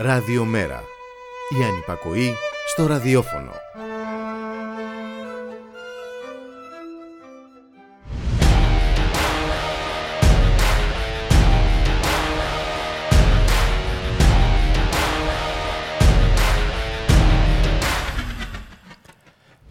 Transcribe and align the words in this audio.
Ραδιομέρα. 0.00 0.82
Η 1.60 1.64
ανυπακοή 1.64 2.34
στο 2.66 2.86
ραδιόφωνο. 2.86 3.50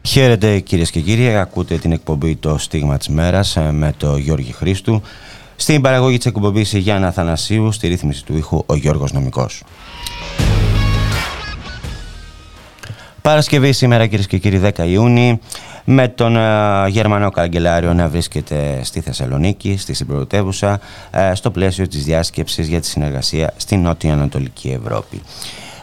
Χαίρετε 0.07 0.59
κυρίες 0.59 0.91
και 0.91 0.99
κύριοι, 0.99 1.35
ακούτε 1.35 1.77
την 1.77 1.91
εκπομπή 1.91 2.35
«Το 2.35 2.57
Στίγμα 2.57 2.97
της 2.97 3.07
Μέρας» 3.07 3.55
ε, 3.55 3.71
με 3.71 3.93
τον 3.97 4.17
Γιώργη 4.17 4.51
Χρήστου. 4.51 5.01
Στην 5.55 5.81
παραγωγή 5.81 6.17
της 6.17 6.25
εκπομπής 6.25 6.73
η 6.73 6.79
Γιάννα 6.79 7.11
Θανασίου, 7.11 7.71
στη 7.71 7.87
ρύθμιση 7.87 8.25
του 8.25 8.37
ήχου 8.37 8.63
ο 8.65 8.75
Γιώργος 8.75 9.11
Νομικός. 9.11 9.63
Παρασκευή 13.27 13.71
σήμερα 13.71 14.07
κυρίες 14.07 14.27
και 14.27 14.37
κύριοι 14.37 14.61
10 14.77 14.87
Ιούνιου 14.87 15.39
με 15.83 16.07
τον 16.07 16.35
uh, 16.37 16.87
Γερμανό 16.89 17.29
Καγκελάριο 17.29 17.93
να 17.93 18.07
βρίσκεται 18.07 18.79
στη 18.83 19.01
Θεσσαλονίκη, 19.01 19.77
στη 19.77 19.93
συμπρωτεύουσα, 19.93 20.79
uh, 21.11 21.31
στο 21.33 21.51
πλαίσιο 21.51 21.87
της 21.87 22.03
διάσκεψης 22.03 22.67
για 22.67 22.79
τη 22.79 22.87
συνεργασία 22.87 23.53
στην 23.57 23.81
Νότια 23.81 24.13
Ανατολική 24.13 24.79
Ευρώπη. 24.83 25.21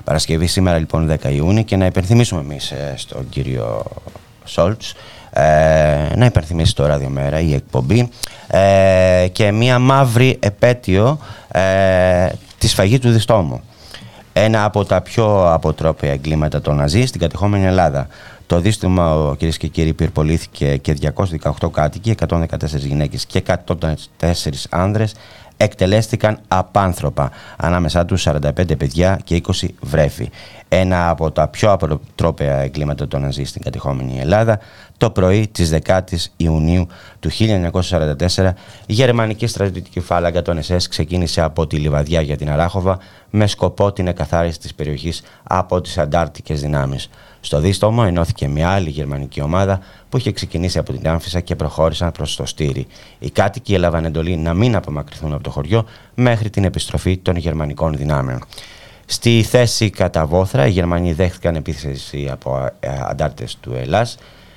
Παρασκευή 0.04 0.46
σήμερα 0.46 0.78
λοιπόν 0.78 1.18
10 1.22 1.32
Ιούνιου 1.32 1.64
και 1.64 1.76
να 1.76 1.86
υπενθυμίσουμε 1.86 2.40
εμείς 2.40 2.72
uh, 2.72 2.92
στον 2.96 3.28
κύριο 3.28 3.82
Σόλτς 4.44 4.94
να 6.14 6.24
υπενθυμίσει 6.24 6.74
το 6.74 6.86
ραδιομέρα 6.86 7.40
η 7.40 7.54
εκπομπή 7.54 8.08
και 9.32 9.52
μια 9.52 9.78
μαύρη 9.78 10.36
επέτειο 10.40 11.18
τη 12.58 12.68
σφαγή 12.68 12.98
του 12.98 13.10
Διστόμου 13.10 13.62
ένα 14.36 14.64
από 14.64 14.84
τα 14.84 15.00
πιο 15.00 15.52
αποτρόπαια 15.52 16.12
εγκλήματα 16.12 16.60
των 16.60 16.76
Ναζί 16.76 17.06
στην 17.06 17.20
κατεχόμενη 17.20 17.64
Ελλάδα. 17.64 18.06
Το 18.46 18.60
δίστημα, 18.60 19.34
κυρίες 19.38 19.56
και 19.56 19.66
κύριοι, 19.66 19.92
πυρπολήθηκε 19.92 20.76
και 20.76 20.96
218 21.60 21.70
κάτοικοι, 21.72 22.14
114 22.28 22.46
γυναίκες 22.76 23.26
και 23.26 23.42
104 23.66 24.66
άνδρες 24.70 25.14
εκτελέστηκαν 25.56 26.38
απάνθρωπα. 26.48 27.30
Ανάμεσά 27.56 28.04
τους 28.04 28.26
45 28.28 28.78
παιδιά 28.78 29.20
και 29.24 29.40
20 29.60 29.68
βρέφη. 29.80 30.30
Ένα 30.68 31.08
από 31.08 31.30
τα 31.30 31.48
πιο 31.48 31.72
αποτρόπαια 31.72 32.60
εγκλήματα 32.60 33.08
των 33.08 33.20
Ναζί 33.20 33.44
στην 33.44 33.62
κατεχόμενη 33.62 34.18
Ελλάδα 34.20 34.58
το 34.96 35.10
πρωί 35.10 35.48
της 35.48 35.72
10ης 35.86 36.24
Ιουνίου 36.36 36.86
του 37.20 37.30
1944 38.36 38.50
η 38.86 38.92
γερμανική 38.92 39.46
στρατιωτική 39.46 40.00
φάλαγγα 40.00 40.42
των 40.42 40.58
ΕΣΕΣ 40.58 40.88
ξεκίνησε 40.88 41.40
από 41.40 41.66
τη 41.66 41.76
Λιβαδιά 41.76 42.20
για 42.20 42.36
την 42.36 42.50
Αράχοβα 42.50 42.98
με 43.30 43.46
σκοπό 43.46 43.92
την 43.92 44.06
εκαθάριση 44.06 44.58
της 44.58 44.74
περιοχής 44.74 45.22
από 45.42 45.80
τις 45.80 45.98
αντάρτικες 45.98 46.60
δυνάμεις. 46.60 47.08
Στο 47.44 47.60
δίστομο 47.60 48.04
ενώθηκε 48.06 48.48
μια 48.48 48.68
άλλη 48.68 48.90
γερμανική 48.90 49.40
ομάδα 49.40 49.80
που 50.08 50.16
είχε 50.16 50.32
ξεκινήσει 50.32 50.78
από 50.78 50.92
την 50.92 51.08
Άμφισα 51.08 51.40
και 51.40 51.56
προχώρησαν 51.56 52.12
προς 52.12 52.36
το 52.36 52.46
Στήρι. 52.46 52.86
Οι 53.18 53.30
κάτοικοι 53.30 53.74
έλαβαν 53.74 54.04
εντολή 54.04 54.36
να 54.36 54.54
μην 54.54 54.76
απομακρυνθούν 54.76 55.32
από 55.32 55.42
το 55.42 55.50
χωριό 55.50 55.86
μέχρι 56.14 56.50
την 56.50 56.64
επιστροφή 56.64 57.16
των 57.16 57.36
γερμανικών 57.36 57.96
δυνάμεων. 57.96 58.44
Στη 59.06 59.42
θέση 59.42 59.90
κατά 59.90 60.26
βόθρα, 60.26 60.66
οι 60.66 60.70
Γερμανοί 60.70 61.12
δέχτηκαν 61.12 61.54
επίθεση 61.54 62.28
από 62.30 62.70
ε, 62.80 62.88
αντάρτες 63.08 63.56
του 63.60 63.74
Ελλάς 63.74 64.16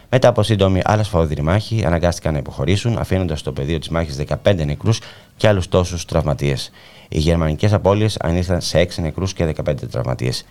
μετά 0.09 0.27
από 0.27 0.43
σύντομη 0.43 0.81
άλλα 0.83 1.03
σφοδρή 1.03 1.41
μάχη, 1.41 1.85
αναγκάστηκαν 1.85 2.33
να 2.33 2.39
υποχωρήσουν, 2.39 2.97
αφήνοντας 2.97 3.39
στο 3.39 3.51
πεδίο 3.51 3.79
της 3.79 3.89
μάχης 3.89 4.17
15 4.43 4.65
νεκρούς 4.65 4.99
και 5.37 5.47
άλλους 5.47 5.67
τόσους 5.67 6.05
τραυματίες. 6.05 6.71
Οι 7.09 7.19
γερμανικές 7.19 7.73
απώλειες 7.73 8.17
ανήλθαν 8.19 8.61
σε 8.61 8.79
6 8.79 9.01
νεκρούς 9.01 9.33
και 9.33 9.45
15 9.45 9.87
τραυματίες. 9.91 10.45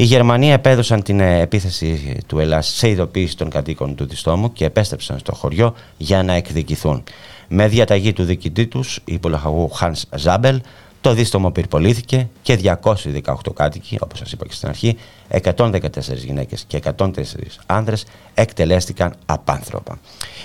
Οι 0.00 0.04
Γερμανοί 0.04 0.52
επέδωσαν 0.52 1.02
την 1.02 1.20
ε, 1.20 1.40
επίθεση 1.40 2.18
του 2.26 2.38
Ελλάς 2.38 2.66
σε 2.66 2.88
ειδοποίηση 2.88 3.36
των 3.36 3.50
κατοίκων 3.50 3.94
του 3.94 4.06
Διστόμου 4.06 4.52
και 4.52 4.64
επέστρεψαν 4.64 5.18
στο 5.18 5.34
χωριό 5.34 5.74
για 5.96 6.22
να 6.22 6.32
εκδικηθούν. 6.32 7.02
Με 7.48 7.68
διαταγή 7.68 8.12
του 8.12 8.24
διοικητή 8.24 8.66
τους, 8.66 9.00
υπολαχαγού 9.04 9.70
Hans 9.80 10.02
Ζάμπελ, 10.16 10.60
το 11.00 11.14
δίστομο 11.14 11.50
πυρπολήθηκε 11.50 12.28
και 12.42 12.58
218 12.62 13.34
κάτοικοι, 13.54 13.98
όπως 14.00 14.18
σας 14.18 14.32
είπα 14.32 14.46
και 14.46 14.54
στην 14.54 14.68
αρχή, 14.68 14.96
114 15.28 16.24
γυναίκες 16.24 16.64
και 16.66 16.76
104 16.76 17.22
άνδρες 17.66 18.04
εκτελέστηκαν 18.34 19.14
απάνθρωπα. 19.26 19.98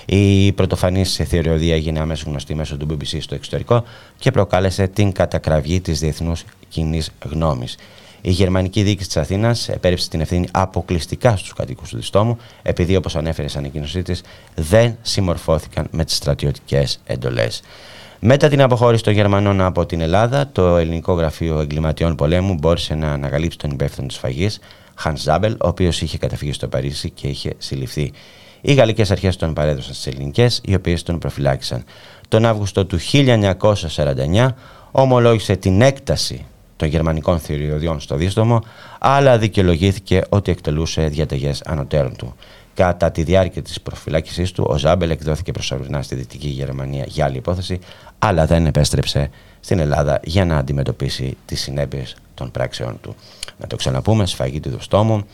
Η 0.06 0.52
πρωτοφανής 0.52 1.20
θεωριοδία 1.28 1.74
έγινε 1.74 2.00
αμέσως 2.00 2.24
γνωστή 2.24 2.54
μέσω 2.54 2.76
του 2.76 2.86
BBC 2.90 3.16
στο 3.20 3.34
εξωτερικό 3.34 3.84
και 4.18 4.30
προκάλεσε 4.30 4.86
την 4.86 5.12
κατακραυγή 5.12 5.80
της 5.80 6.00
διεθνούς 6.00 6.44
κοινής 6.68 7.10
γνώμης. 7.30 7.76
Η 8.26 8.30
γερμανική 8.30 8.82
διοίκηση 8.82 9.06
της 9.06 9.16
Αθήνας 9.16 9.68
επέριψε 9.68 10.08
την 10.08 10.20
ευθύνη 10.20 10.48
αποκλειστικά 10.50 11.36
στους 11.36 11.52
κατοίκους 11.52 11.88
του 11.88 11.96
Διστόμου, 11.96 12.36
επειδή, 12.62 12.96
όπως 12.96 13.16
ανέφερε 13.16 13.48
σαν 13.48 13.58
ανακοίνωσή 13.58 14.02
της, 14.02 14.22
δεν 14.54 14.96
συμμορφώθηκαν 15.02 15.86
με 15.90 16.04
τις 16.04 16.16
στρατιωτικές 16.16 17.00
εντολές. 17.04 17.62
Μετά 18.20 18.48
την 18.48 18.62
αποχώρηση 18.62 19.02
των 19.02 19.12
Γερμανών 19.12 19.60
από 19.60 19.86
την 19.86 20.00
Ελλάδα, 20.00 20.48
το 20.52 20.76
ελληνικό 20.76 21.12
γραφείο 21.12 21.60
εγκληματιών 21.60 22.14
πολέμου 22.14 22.54
μπόρεσε 22.54 22.94
να 22.94 23.12
ανακαλύψει 23.12 23.58
τον 23.58 23.70
υπεύθυνο 23.70 24.06
της 24.06 24.16
φαγής, 24.16 24.60
Hans 25.04 25.16
Ζάμπελ, 25.16 25.52
ο 25.52 25.68
οποίος 25.68 26.02
είχε 26.02 26.18
καταφύγει 26.18 26.52
στο 26.52 26.68
Παρίσι 26.68 27.10
και 27.10 27.26
είχε 27.28 27.52
συλληφθεί. 27.58 28.12
Οι 28.60 28.74
γαλλικές 28.74 29.10
αρχές 29.10 29.36
τον 29.36 29.52
παρέδωσαν 29.52 29.94
στις 29.94 30.06
ελληνικές, 30.06 30.60
οι 30.64 30.74
οποίες 30.74 31.02
τον 31.02 31.18
προφυλάκησαν. 31.18 31.84
Τον 32.28 32.44
Αύγουστο 32.44 32.86
του 32.86 32.98
1949 33.12 34.48
ομολόγησε 34.90 35.56
την 35.56 35.80
έκταση 35.80 36.46
των 36.76 36.88
γερμανικών 36.88 37.38
θηριωδιών 37.38 38.00
στο 38.00 38.16
δίστομο, 38.16 38.60
αλλά 38.98 39.38
δικαιολογήθηκε 39.38 40.22
ότι 40.28 40.50
εκτελούσε 40.50 41.06
διαταγές 41.06 41.62
ανωτέρων 41.62 42.16
του. 42.16 42.34
Κατά 42.74 43.10
τη 43.10 43.22
διάρκεια 43.22 43.62
της 43.62 43.80
προφυλάκησής 43.80 44.52
του, 44.52 44.66
ο 44.68 44.78
Ζάμπελ 44.78 45.10
εκδόθηκε 45.10 45.52
προσωρινά 45.52 46.02
στη 46.02 46.14
Δυτική 46.14 46.48
Γερμανία 46.48 47.04
για 47.08 47.24
άλλη 47.24 47.36
υπόθεση, 47.36 47.78
αλλά 48.18 48.46
δεν 48.46 48.66
επέστρεψε 48.66 49.30
στην 49.60 49.78
Ελλάδα 49.78 50.20
για 50.24 50.44
να 50.44 50.56
αντιμετωπίσει 50.56 51.36
τις 51.46 51.60
συνέπειες 51.60 52.16
των 52.34 52.50
πράξεών 52.50 52.98
του. 53.00 53.14
Να 53.58 53.66
το 53.66 53.76
ξαναπούμε, 53.76 54.26
σφαγή 54.26 54.60
του 54.60 54.70
Δουστόμου, 54.70 55.24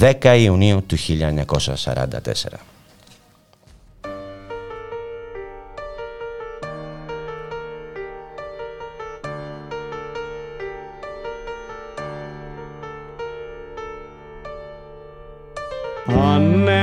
10 0.00 0.36
Ιουνίου 0.38 0.82
του 0.86 0.96
1944. 0.96 2.71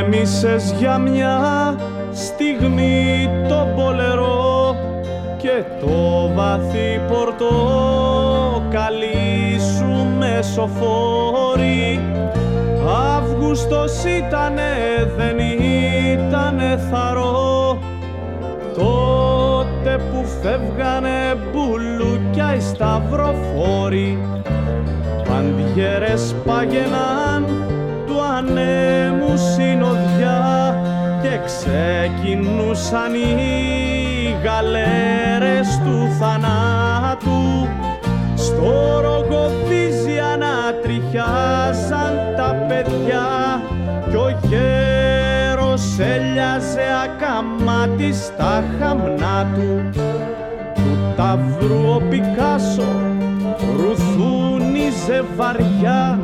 Ανέμισες 0.09 0.73
για 0.79 0.97
μια 0.97 1.75
στιγμή 2.11 3.29
το 3.47 3.67
πολερό 3.75 4.75
και 5.37 5.63
το 5.79 6.31
βαθύ 6.35 7.01
πορτοκαλί 7.07 7.49
σου 9.59 10.07
μεσοφόρη 10.17 11.99
Αύγουστος 13.17 14.03
ήτανε, 14.03 14.71
δεν 15.17 15.39
ήτανε 15.39 16.79
θαρό. 16.91 17.79
Τότε 18.75 19.99
που 20.11 20.25
φεύγανε 20.41 21.37
μπουλούκια 21.51 22.55
οι 22.55 22.59
σταυροφόροι. 22.59 24.17
Παντιέρες 25.27 26.35
πάγαιναν 26.45 27.68
του 28.69 28.75
ανέμου 28.75 29.37
συνοδιά 29.37 30.81
και 31.21 31.39
ξεκινούσαν 31.45 33.13
οι 33.13 34.35
γαλέρες 34.43 35.79
του 35.83 36.15
θανάτου. 36.19 37.67
Στο 38.35 38.99
ρογοδίζι 39.01 40.19
ανατριχιάζαν 40.33 42.13
τα 42.37 42.55
παιδιά 42.67 43.61
κι 44.09 44.15
ο 44.15 44.39
γέρος 44.47 45.99
έλιαζε 45.99 46.85
ακαμάτι 47.03 48.13
στα 48.13 48.63
χαμνά 48.79 49.47
του. 49.53 49.89
Του 50.75 51.13
ταυρού 51.15 51.93
ο 51.95 52.01
Πικάσο 52.09 52.91
ρουθούνιζε 53.77 55.23
βαριά 55.35 56.19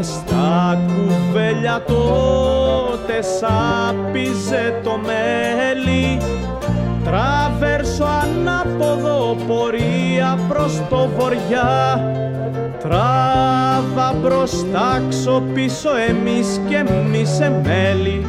και 0.00 0.06
στα 0.06 0.78
κουβέλια 0.86 1.82
τότε 1.86 3.22
σάπιζε 3.22 4.80
το 4.84 5.00
μέλι. 5.04 6.18
Τραβέρσω 7.04 8.04
ανάποδο 8.04 9.36
πορεία 9.46 10.38
προς 10.48 10.82
το 10.90 11.08
βοριά. 11.16 12.04
Τράβα 12.78 14.14
μπροστά 14.20 15.02
πίσω 15.54 15.90
εμείς 16.08 16.60
και 16.68 16.76
εμείς 16.76 17.38
μέλη 17.38 18.26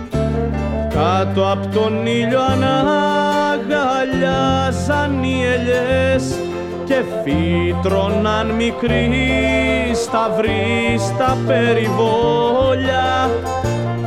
Κάτω 0.89 1.51
από 1.51 1.68
τον 1.68 2.06
ήλιο 2.06 2.41
αναγκαλιάζαν 2.41 5.23
οι 5.23 5.44
ελιές 5.45 6.41
και 6.92 7.04
φύτρωναν 7.24 8.50
μικροί 8.50 9.12
σταυροί 9.94 10.98
στα 10.98 11.38
περιβόλια. 11.48 13.30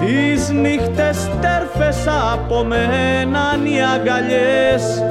Τις 0.01 0.51
νύχτες 0.51 1.31
τέρφες 1.41 2.07
απομέναν 2.33 3.67
οι 3.67 3.83
αγκαλιές. 3.95 5.03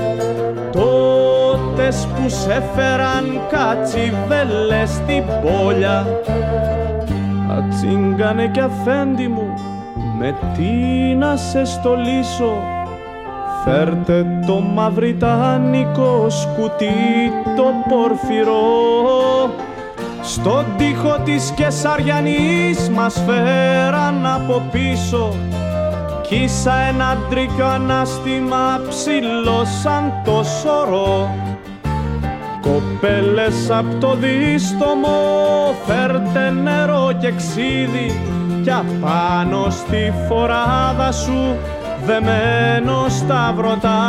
Τότες 0.72 2.08
που 2.16 2.30
σε 2.30 2.64
φέραν 2.76 3.42
κατσιβέλες 3.52 4.90
στην 4.90 5.24
πόλια. 5.42 6.08
Ατσίγκανε 7.58 8.48
κι 8.48 8.60
αφέντη 8.60 9.28
μου 9.28 9.54
με 10.18 10.36
τι 10.54 10.72
να 11.16 11.36
σε 11.36 11.66
στολίσω 11.66 12.73
Φέρτε 13.66 14.26
το 14.48 14.60
μαυριτάνικο 14.60 16.30
σκουτί 16.30 17.32
το 17.56 17.64
πορφυρό. 17.90 19.50
Στον 20.22 20.66
τοίχο 20.78 21.18
της 21.24 21.54
Κεσαριανής 21.56 22.90
μας 22.90 23.24
φέραν 23.26 24.26
από 24.26 24.62
πίσω. 24.72 25.36
Κι 26.22 26.50
ένα 26.90 27.18
τρίκιο 27.30 27.66
ανάστημα 27.66 28.82
ψηλό 28.90 29.66
σαν 29.82 30.14
το 30.24 30.44
σωρό. 30.44 31.36
Κοπέλες 32.62 33.70
απ' 33.70 34.00
το 34.00 34.16
δίστομο 34.16 35.18
φέρτε 35.86 36.50
νερό 36.50 37.12
και 37.20 37.32
ξύδι. 37.32 38.20
Κι 38.64 38.72
απάνω 38.72 39.70
στη 39.70 40.14
φοράδα 40.28 41.12
σου 41.12 41.58
δεμένο 42.06 43.06
σταυρωτά 43.10 44.00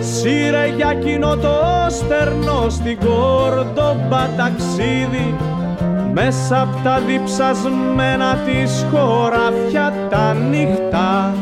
Σύρε 0.00 0.66
για 0.76 0.94
κοινό 0.94 1.36
το 1.36 1.86
στερνό 1.88 2.66
στην 2.68 2.98
κόρδομπα 2.98 4.28
ταξίδι 4.36 5.34
μέσα 6.12 6.60
απ' 6.60 6.84
τα 6.84 7.00
διψασμένα 7.06 8.34
της 8.34 8.86
χωράφια 8.90 9.92
τα 10.10 10.34
νύχτα. 10.34 11.34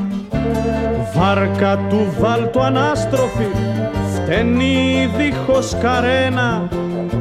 Βάρκα 1.15 1.79
του 1.89 2.15
βάλτου 2.21 2.63
ανάστροφη 2.63 3.47
φταίνει 4.15 5.11
δίχως 5.17 5.77
καρένα. 5.81 6.69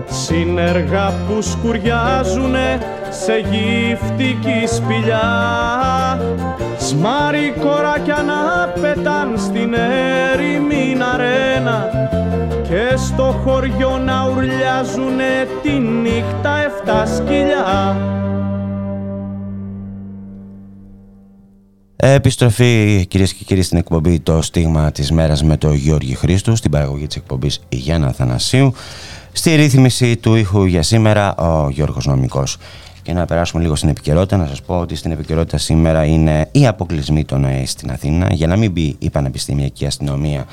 Συνεργά 0.05 1.13
που 1.27 1.41
σκουριάζουνε 1.41 2.79
σε 3.09 3.33
γυφτική 3.37 4.67
σπηλιά 4.75 5.27
Σμάρι 6.89 7.53
κοράκια 7.59 8.23
να 8.23 8.67
πετάν 8.81 9.33
στην 9.37 9.73
έρημη 10.33 10.97
αρένα 11.13 11.89
και 12.63 12.97
στο 12.97 13.41
χωριό 13.43 13.97
να 13.97 14.29
ουρλιάζουνε 14.29 15.47
τη 15.63 15.71
νύχτα 15.71 16.57
εφτά 16.57 17.05
σκυλιά. 17.05 17.97
Επιστροφή 21.95 23.05
κυρίες 23.09 23.33
και 23.33 23.43
κύριοι 23.43 23.61
στην 23.61 23.77
εκπομπή 23.77 24.19
Το 24.19 24.41
Στίγμα 24.41 24.91
της 24.91 25.11
Μέρας 25.11 25.43
με 25.43 25.57
τον 25.57 25.73
Γιώργη 25.73 26.15
Χρήστο, 26.15 26.55
στην 26.55 26.71
παραγωγή 26.71 27.07
της 27.07 27.15
εκπομπής 27.15 27.61
Γιάννα 27.69 28.11
Θανασίου. 28.11 28.73
Στη 29.31 29.55
ρύθμιση 29.55 30.17
του 30.17 30.35
ήχου 30.35 30.65
για 30.65 30.83
σήμερα 30.83 31.35
ο 31.35 31.69
Γιώργος 31.69 32.05
Νομικός. 32.05 32.57
Και 33.09 33.15
να 33.15 33.25
περάσουμε 33.25 33.61
λίγο 33.61 33.75
στην 33.75 33.89
επικαιρότητα, 33.89 34.37
να 34.37 34.47
σας 34.47 34.61
πω 34.61 34.79
ότι 34.79 34.95
στην 34.95 35.11
επικαιρότητα 35.11 35.57
σήμερα 35.57 36.05
είναι 36.05 36.47
οι 36.51 36.67
αποκλεισμοί 36.67 37.25
των 37.25 37.45
ΑΕ 37.45 37.65
στην 37.65 37.91
Αθήνα 37.91 38.33
για 38.33 38.47
να 38.47 38.55
μην 38.55 38.71
μπει 38.71 38.95
η 38.99 39.09
πανεπιστημιακή 39.09 39.85
αστυνομία 39.85 40.45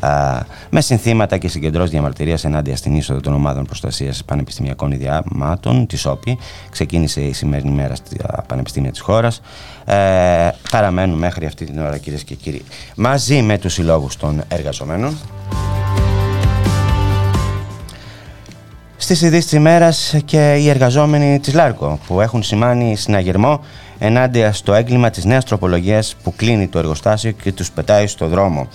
α, 0.00 0.40
με 0.70 0.80
συνθήματα 0.80 1.38
και 1.38 1.48
συγκεντρώσεις 1.48 1.90
διαμαρτυρίας 1.90 2.44
ενάντια 2.44 2.76
στην 2.76 2.94
είσοδο 2.96 3.20
των 3.20 3.34
ομάδων 3.34 3.64
προστασίας 3.64 4.24
πανεπιστημιακών 4.24 4.92
ιδιαμάτων, 4.92 5.86
της 5.86 6.06
ΟΠΗ. 6.06 6.38
Ξεκίνησε 6.70 7.20
η 7.20 7.32
σημερινή 7.32 7.72
μέρα 7.72 7.94
στα 7.94 8.44
πανεπιστήμια 8.48 8.90
της 8.90 9.00
χώρας. 9.00 9.40
Ε, 9.84 9.94
παραμένουν 10.70 11.18
μέχρι 11.18 11.46
αυτή 11.46 11.64
την 11.64 11.78
ώρα, 11.78 11.98
κυρίες 11.98 12.24
και 12.24 12.34
κύριοι, 12.34 12.62
μαζί 12.96 13.42
με 13.42 13.58
τους 13.58 13.72
συλλόγους 13.72 14.16
των 14.16 14.42
εργαζομένων. 14.48 15.16
Στις 18.96 19.22
ειδήσεις 19.22 19.44
της 19.44 19.58
ημέρας 19.58 20.14
και 20.24 20.54
οι 20.54 20.68
εργαζόμενοι 20.68 21.40
της 21.40 21.54
ΛΑΡΚΟ 21.54 21.98
που 22.06 22.20
έχουν 22.20 22.42
σημάνει 22.42 22.96
συναγερμό 22.96 23.60
ενάντια 23.98 24.52
στο 24.52 24.74
έγκλημα 24.74 25.10
της 25.10 25.24
νέας 25.24 25.44
τροπολογίας 25.44 26.16
που 26.22 26.34
κλείνει 26.36 26.68
το 26.68 26.78
εργοστάσιο 26.78 27.30
και 27.30 27.52
τους 27.52 27.70
πετάει 27.70 28.06
στο 28.06 28.28
δρόμο. 28.28 28.68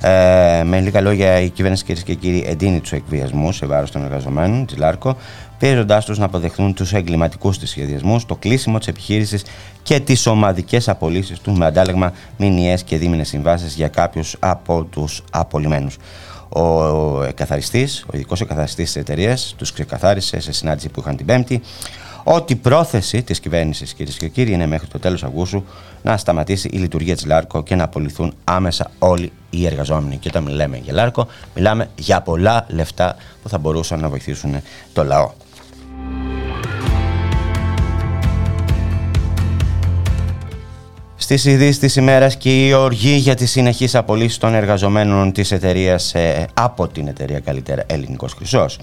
Ε, 0.00 0.62
με 0.64 0.80
λίγα 0.80 1.00
λόγια, 1.00 1.40
η 1.40 1.48
κυβέρνηση 1.50 1.84
κυρίες 1.84 2.04
και 2.04 2.14
κύριοι 2.14 2.44
εντείνει 2.46 2.80
τους 2.80 2.92
εκβιασμούς 2.92 3.56
σε 3.56 3.66
βάρος 3.66 3.90
των 3.90 4.04
εργαζομένων 4.04 4.66
της 4.66 4.76
ΛΑΡΚΟ, 4.76 5.16
πιέζοντάς 5.58 6.04
τους 6.04 6.18
να 6.18 6.24
αποδεχθούν 6.24 6.74
τους 6.74 6.92
εγκληματικούς 6.92 7.58
της 7.58 7.70
σχεδιασμούς, 7.70 8.26
το 8.26 8.36
κλείσιμο 8.36 8.78
της 8.78 8.86
επιχείρησης 8.86 9.44
και 9.82 10.00
τις 10.00 10.26
ομαδικές 10.26 10.88
απολύσεις 10.88 11.38
του 11.38 11.52
με 11.52 11.66
αντάλλαγμα 11.66 12.12
μηνιαίες 12.36 12.82
και 12.82 12.96
δίμηνες 12.96 13.28
συμβάσεις 13.28 13.74
για 13.74 13.88
κάποιους 13.88 14.36
από 14.38 14.84
τους 14.84 15.22
απολυμμένου. 15.30 15.90
Ο 16.56 17.32
καθαριστή, 17.34 17.88
ο 18.06 18.10
ειδικός 18.12 18.40
εκαθαριστής 18.40 18.92
της 18.92 18.96
εταιρείας, 18.96 19.54
τους 19.58 19.72
ξεκαθάρισε 19.72 20.40
σε 20.40 20.52
συνάντηση 20.52 20.88
που 20.88 21.00
είχαν 21.00 21.16
την 21.16 21.26
Πέμπτη 21.26 21.62
ότι 22.24 22.52
η 22.52 22.56
πρόθεση 22.56 23.22
της 23.22 23.40
κυβέρνησης, 23.40 23.94
κυρίες 23.94 24.16
και 24.16 24.28
κύριοι, 24.28 24.52
είναι 24.52 24.66
μέχρι 24.66 24.86
το 24.86 24.98
τέλος 24.98 25.24
Αυγούστου 25.24 25.64
να 26.02 26.16
σταματήσει 26.16 26.68
η 26.72 26.76
λειτουργία 26.78 27.14
της 27.14 27.26
ΛΑΡΚΟ 27.26 27.62
και 27.62 27.74
να 27.74 27.84
απολυθούν 27.84 28.34
άμεσα 28.44 28.90
όλοι 28.98 29.32
οι 29.50 29.66
εργαζόμενοι. 29.66 30.16
Και 30.16 30.28
όταν 30.28 30.42
μιλάμε 30.42 30.76
για 30.76 30.92
ΛΑΡΚΟ, 30.92 31.26
μιλάμε 31.54 31.88
για 31.96 32.20
πολλά 32.20 32.66
λεφτά 32.68 33.16
που 33.42 33.48
θα 33.48 33.58
μπορούσαν 33.58 34.00
να 34.00 34.08
βοηθήσουν 34.08 34.62
το 34.92 35.04
λαό. 35.04 35.30
Στις 41.24 41.44
ειδήσεις 41.44 41.78
της 41.78 41.96
ημέρας 41.96 42.36
και 42.36 42.66
η 42.66 42.72
οργή 42.72 43.14
για 43.14 43.34
τη 43.34 43.46
συνεχής 43.46 43.94
απολύση 43.94 44.40
των 44.40 44.54
εργαζομένων 44.54 45.32
της 45.32 45.52
εταιρείας 45.52 46.14
ε, 46.14 46.46
από 46.54 46.88
την 46.88 47.08
εταιρεία 47.08 47.40
καλύτερα 47.40 47.82
Ελληνικός 47.86 48.32
Χρυσός. 48.32 48.78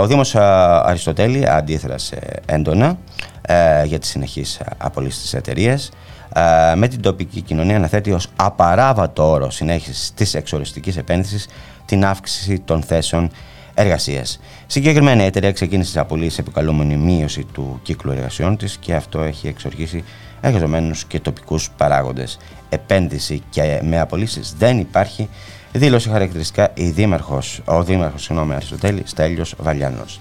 Ο 0.00 0.06
Δήμος 0.06 0.34
Αριστοτέλη 0.34 1.48
αντίθρασε 1.48 2.18
έντονα 2.46 2.98
ε, 3.42 3.84
για 3.84 3.98
τη 3.98 4.06
συνεχής 4.06 4.60
απολύση 4.76 5.20
της 5.20 5.34
εταιρείας. 5.34 5.90
Ε, 6.34 6.74
με 6.74 6.88
την 6.88 7.00
τοπική 7.00 7.40
κοινωνία 7.40 7.78
να 7.78 7.86
θέτει 7.86 8.12
ως 8.12 8.28
απαράβατο 8.36 9.30
όρο 9.30 9.50
συνέχισης 9.50 10.12
της 10.14 10.34
εξοριστικής 10.34 10.96
επένδυσης 10.96 11.48
την 11.84 12.04
αύξηση 12.04 12.58
των 12.58 12.82
θέσεων 12.82 13.30
εργασίας. 13.74 14.40
Συγκεκριμένα 14.66 15.22
η 15.22 15.26
εταιρεία 15.26 15.52
ξεκίνησε 15.52 15.92
τις 15.92 16.00
απολύσεις 16.00 16.38
επικαλούμενη 16.38 16.96
μείωση 16.96 17.46
του 17.52 17.80
κύκλου 17.82 18.12
εργασιών 18.12 18.56
της 18.56 18.76
και 18.76 18.94
αυτό 18.94 19.20
έχει 19.20 19.46
εξοργήσει 19.48 20.04
εργαζομένους 20.44 21.04
και 21.04 21.20
τοπικούς 21.20 21.70
παράγοντες. 21.76 22.38
Επένδυση 22.68 23.42
και 23.50 23.80
με 23.82 24.00
απολύσεις 24.00 24.54
δεν 24.58 24.78
υπάρχει, 24.78 25.28
δήλωσε 25.72 26.10
χαρακτηριστικά 26.10 26.70
η 26.74 26.90
δήμαρχος, 26.90 27.60
ο 27.64 27.84
δήμαρχος 27.84 28.22
συγγνώμη, 28.22 28.54
Αριστοτέλη 28.54 29.02
Στέλιος 29.04 29.54
Βαλιάνος. 29.58 30.20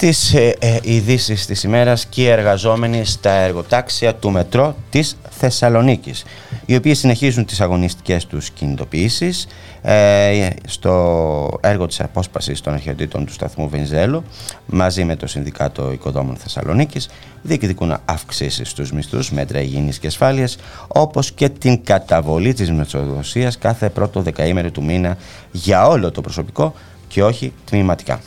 Στις 0.00 0.34
ε, 0.34 0.56
ε, 0.58 0.78
ειδήσεις 0.82 1.46
της 1.46 1.62
ημέρας 1.62 2.06
και 2.06 2.22
οι 2.22 2.26
εργαζόμενοι 2.26 3.04
στα 3.04 3.30
εργοτάξια 3.30 4.14
του 4.14 4.30
μετρό 4.30 4.76
της 4.90 5.16
Θεσσαλονίκης 5.30 6.24
οι 6.66 6.76
οποίοι 6.76 6.94
συνεχίζουν 6.94 7.44
τις 7.44 7.60
αγωνιστικές 7.60 8.26
τους 8.26 8.50
κινητοποιήσεις 8.50 9.46
ε, 9.82 10.48
στο 10.66 11.58
έργο 11.60 11.86
της 11.86 12.00
απόσπασης 12.00 12.60
των 12.60 12.72
αρχαιοτήτων 12.72 13.26
του 13.26 13.32
σταθμού 13.32 13.68
Βενζέλου 13.68 14.24
μαζί 14.66 15.04
με 15.04 15.16
το 15.16 15.26
Συνδικάτο 15.26 15.92
Οικοδόμων 15.92 16.36
Θεσσαλονίκης 16.36 17.08
διεκδικούν 17.42 17.96
αυξήσεις 18.04 18.70
στους 18.70 18.92
μισθούς, 18.92 19.30
μέτρα 19.30 19.60
υγιεινής 19.60 19.98
και 19.98 20.06
ασφάλειας 20.06 20.56
όπως 20.88 21.32
και 21.32 21.48
την 21.48 21.84
καταβολή 21.84 22.52
της 22.52 22.70
μεσοδοσίας 22.70 23.58
κάθε 23.58 23.88
πρώτο 23.88 24.22
δεκαήμερο 24.22 24.70
του 24.70 24.84
μήνα 24.84 25.16
για 25.50 25.86
όλο 25.86 26.10
το 26.10 26.20
προσωπικό 26.20 26.74
και 27.08 27.22
όχι 27.22 27.52
τμήματικά. 27.64 28.20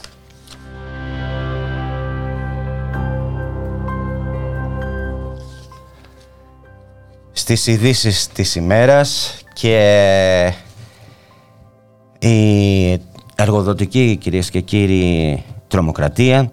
Στις 7.33 7.67
ειδήσει 7.67 8.31
της 8.33 8.55
ημέρας 8.55 9.37
και 9.53 10.53
η 12.19 12.99
εργοδοτική 13.35 14.17
κυρίες 14.21 14.49
και 14.49 14.61
κύριοι 14.61 15.43
τρομοκρατία 15.67 16.51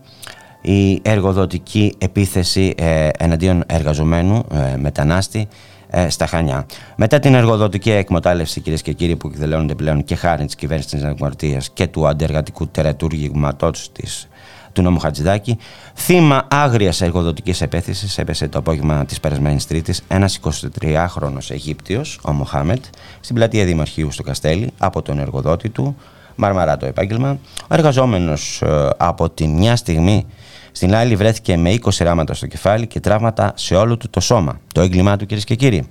η 0.62 1.00
εργοδοτική 1.02 1.94
επίθεση 1.98 2.74
ε, 2.76 3.08
εναντίον 3.18 3.64
εργαζομένου 3.66 4.44
ε, 4.52 4.76
μετανάστη 4.76 5.48
ε, 5.90 6.08
στα 6.08 6.26
Χανιά. 6.26 6.66
Μετά 6.96 7.18
την 7.18 7.34
εργοδοτική 7.34 7.90
εκμετάλλευση, 7.90 8.60
κυρίες 8.60 8.82
και 8.82 8.92
κύριοι, 8.92 9.16
που 9.16 9.26
εκδηλώνονται 9.26 9.74
πλέον 9.74 10.04
και 10.04 10.14
χάρη 10.14 10.44
της 10.44 10.54
κυβέρνησης 10.54 10.92
της 10.92 11.02
Δημοκρατία 11.02 11.62
και 11.72 11.86
του 11.86 12.06
αντεργατικού 12.08 12.68
τερατουργήματό 12.68 13.70
της 13.92 14.28
του 14.72 14.82
νόμου 14.82 14.98
Χατζηδάκη. 14.98 15.58
Θύμα 15.94 16.46
άγριας 16.50 17.00
εργοδοτικής 17.00 17.60
επέθεσης 17.60 18.18
έπεσε 18.18 18.48
το 18.48 18.58
απόγευμα 18.58 19.04
της 19.04 19.20
περασμένης 19.20 19.66
Τρίτης 19.66 20.02
ένας 20.08 20.38
23χρονο 20.80 21.38
Αιγύπτιος, 21.48 22.18
ο 22.22 22.32
Μοχάμετ, 22.32 22.84
στην 23.20 23.34
πλατεία 23.34 23.64
Δημαρχείου 23.64 24.10
στο 24.10 24.22
Καστέλι 24.22 24.70
από 24.78 25.02
τον 25.02 25.18
εργοδότη 25.18 25.68
του, 25.68 25.96
Μαρμαρά 26.34 26.76
το 26.76 26.86
επάγγελμα. 26.86 27.38
Ο 27.62 27.74
εργαζόμενος 27.74 28.62
ε, 28.62 28.88
από 28.96 29.30
τη 29.30 29.46
μια 29.46 29.76
στιγμή 29.76 30.26
στην 30.72 30.94
άλλη 30.94 31.16
βρέθηκε 31.16 31.56
με 31.56 31.74
20 31.84 31.90
ράματα 31.98 32.34
στο 32.34 32.46
κεφάλι 32.46 32.86
και 32.86 33.00
τραύματα 33.00 33.52
σε 33.56 33.74
όλο 33.74 33.96
του 33.96 34.10
το 34.10 34.20
σώμα. 34.20 34.60
Το 34.74 34.80
έγκλημά 34.80 35.16
του 35.16 35.26
κυρίες 35.26 35.44
και 35.44 35.54
κύριοι. 35.54 35.88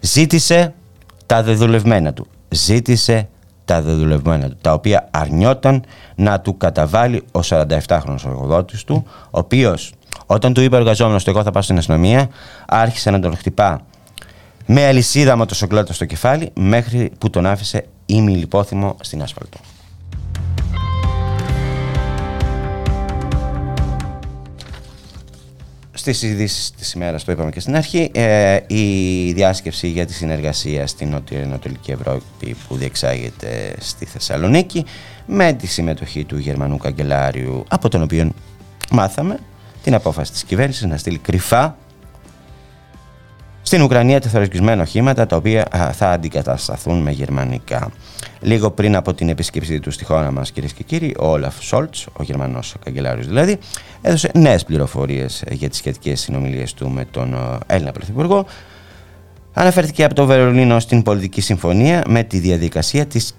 Ζήτησε 0.00 0.74
τα 1.26 1.42
δεδουλευμένα 1.42 2.12
του. 2.12 2.26
Ζήτησε 2.48 3.28
τα 3.70 3.82
δεδουλευμένα 3.82 4.48
του, 4.48 4.56
τα 4.60 4.72
οποία 4.72 5.08
αρνιόταν 5.10 5.84
να 6.14 6.40
του 6.40 6.56
καταβάλει 6.56 7.22
ο 7.32 7.40
47χρονος 7.44 8.24
εργοδότης 8.26 8.84
του, 8.84 9.04
ο 9.06 9.38
οποίος 9.38 9.92
όταν 10.26 10.52
του 10.52 10.60
είπε 10.60 10.74
ο 10.74 10.78
εργαζόμενος 10.78 11.22
ότι 11.22 11.30
εγώ 11.30 11.42
θα 11.42 11.50
πάω 11.50 11.62
στην 11.62 11.78
αστυνομία, 11.78 12.28
άρχισε 12.66 13.10
να 13.10 13.20
τον 13.20 13.36
χτυπά 13.36 13.80
με 14.66 14.86
αλυσίδα 14.86 15.36
μοτοσοκλώτα 15.36 15.92
στο 15.92 16.04
κεφάλι 16.04 16.50
μέχρι 16.54 17.10
που 17.18 17.30
τον 17.30 17.46
άφησε 17.46 17.86
ημιλιπόθυμο 18.06 18.96
στην 19.00 19.22
άσφαλτο. 19.22 19.58
Στις 25.92 26.22
ειδήσεις 26.22 26.70
της 26.70 26.92
ημέρας, 26.92 27.24
το 27.24 27.32
είπαμε 27.32 27.50
και 27.50 27.60
στην 27.60 27.76
αρχή, 27.76 28.10
ε, 28.14 28.58
η 28.66 29.32
διάσκεψη 29.32 29.88
για 29.88 30.06
τη 30.06 30.12
συνεργασία 30.12 30.86
στην 30.86 31.10
Νοτιοανατολική 31.10 31.90
Ευρώπη 31.90 32.56
που 32.68 32.76
διεξάγεται 32.76 33.74
στη 33.78 34.04
Θεσσαλονίκη 34.04 34.84
με 35.26 35.52
τη 35.52 35.66
συμμετοχή 35.66 36.24
του 36.24 36.38
Γερμανού 36.38 36.76
Καγκελάριου 36.76 37.64
από 37.68 37.88
τον 37.88 38.02
οποίο 38.02 38.32
μάθαμε 38.90 39.38
την 39.82 39.94
απόφαση 39.94 40.32
της 40.32 40.44
κυβέρνησης 40.44 40.84
να 40.84 40.96
στείλει 40.96 41.18
κρυφά 41.18 41.76
στην 43.62 43.82
Ουκρανία 43.82 44.20
τεθωρακισμένα 44.20 44.82
οχήματα 44.82 45.26
τα 45.26 45.36
οποία 45.36 45.66
θα 45.92 46.10
αντικατασταθούν 46.10 47.02
με 47.02 47.10
γερμανικά. 47.10 47.90
Λίγο 48.40 48.70
πριν 48.70 48.96
από 48.96 49.14
την 49.14 49.28
επίσκεψή 49.28 49.80
του 49.80 49.90
στη 49.90 50.04
χώρα 50.04 50.30
μας, 50.30 50.50
κυρίες 50.50 50.72
και 50.72 50.82
κύριοι, 50.82 51.14
ο 51.18 51.26
Όλαφ 51.26 51.62
Σόλτς, 51.62 52.06
ο 52.12 52.22
Γερμανός 52.22 52.74
καγκελάριος 52.84 53.26
δηλαδή, 53.26 53.58
έδωσε 54.02 54.30
νέες 54.34 54.64
πληροφορίες 54.64 55.44
για 55.50 55.68
τις 55.68 55.78
σχετικές 55.78 56.20
συνομιλίες 56.20 56.74
του 56.74 56.90
με 56.90 57.04
τον 57.04 57.36
Έλληνα 57.66 57.92
Πρωθυπουργό. 57.92 58.46
Αναφέρθηκε 59.52 60.04
από 60.04 60.14
το 60.14 60.26
Βερολίνο 60.26 60.80
στην 60.80 61.02
πολιτική 61.02 61.40
συμφωνία 61.40 62.02
με 62.08 62.22
τη 62.22 62.38
διαδικασία 62.38 63.06
της 63.06 63.34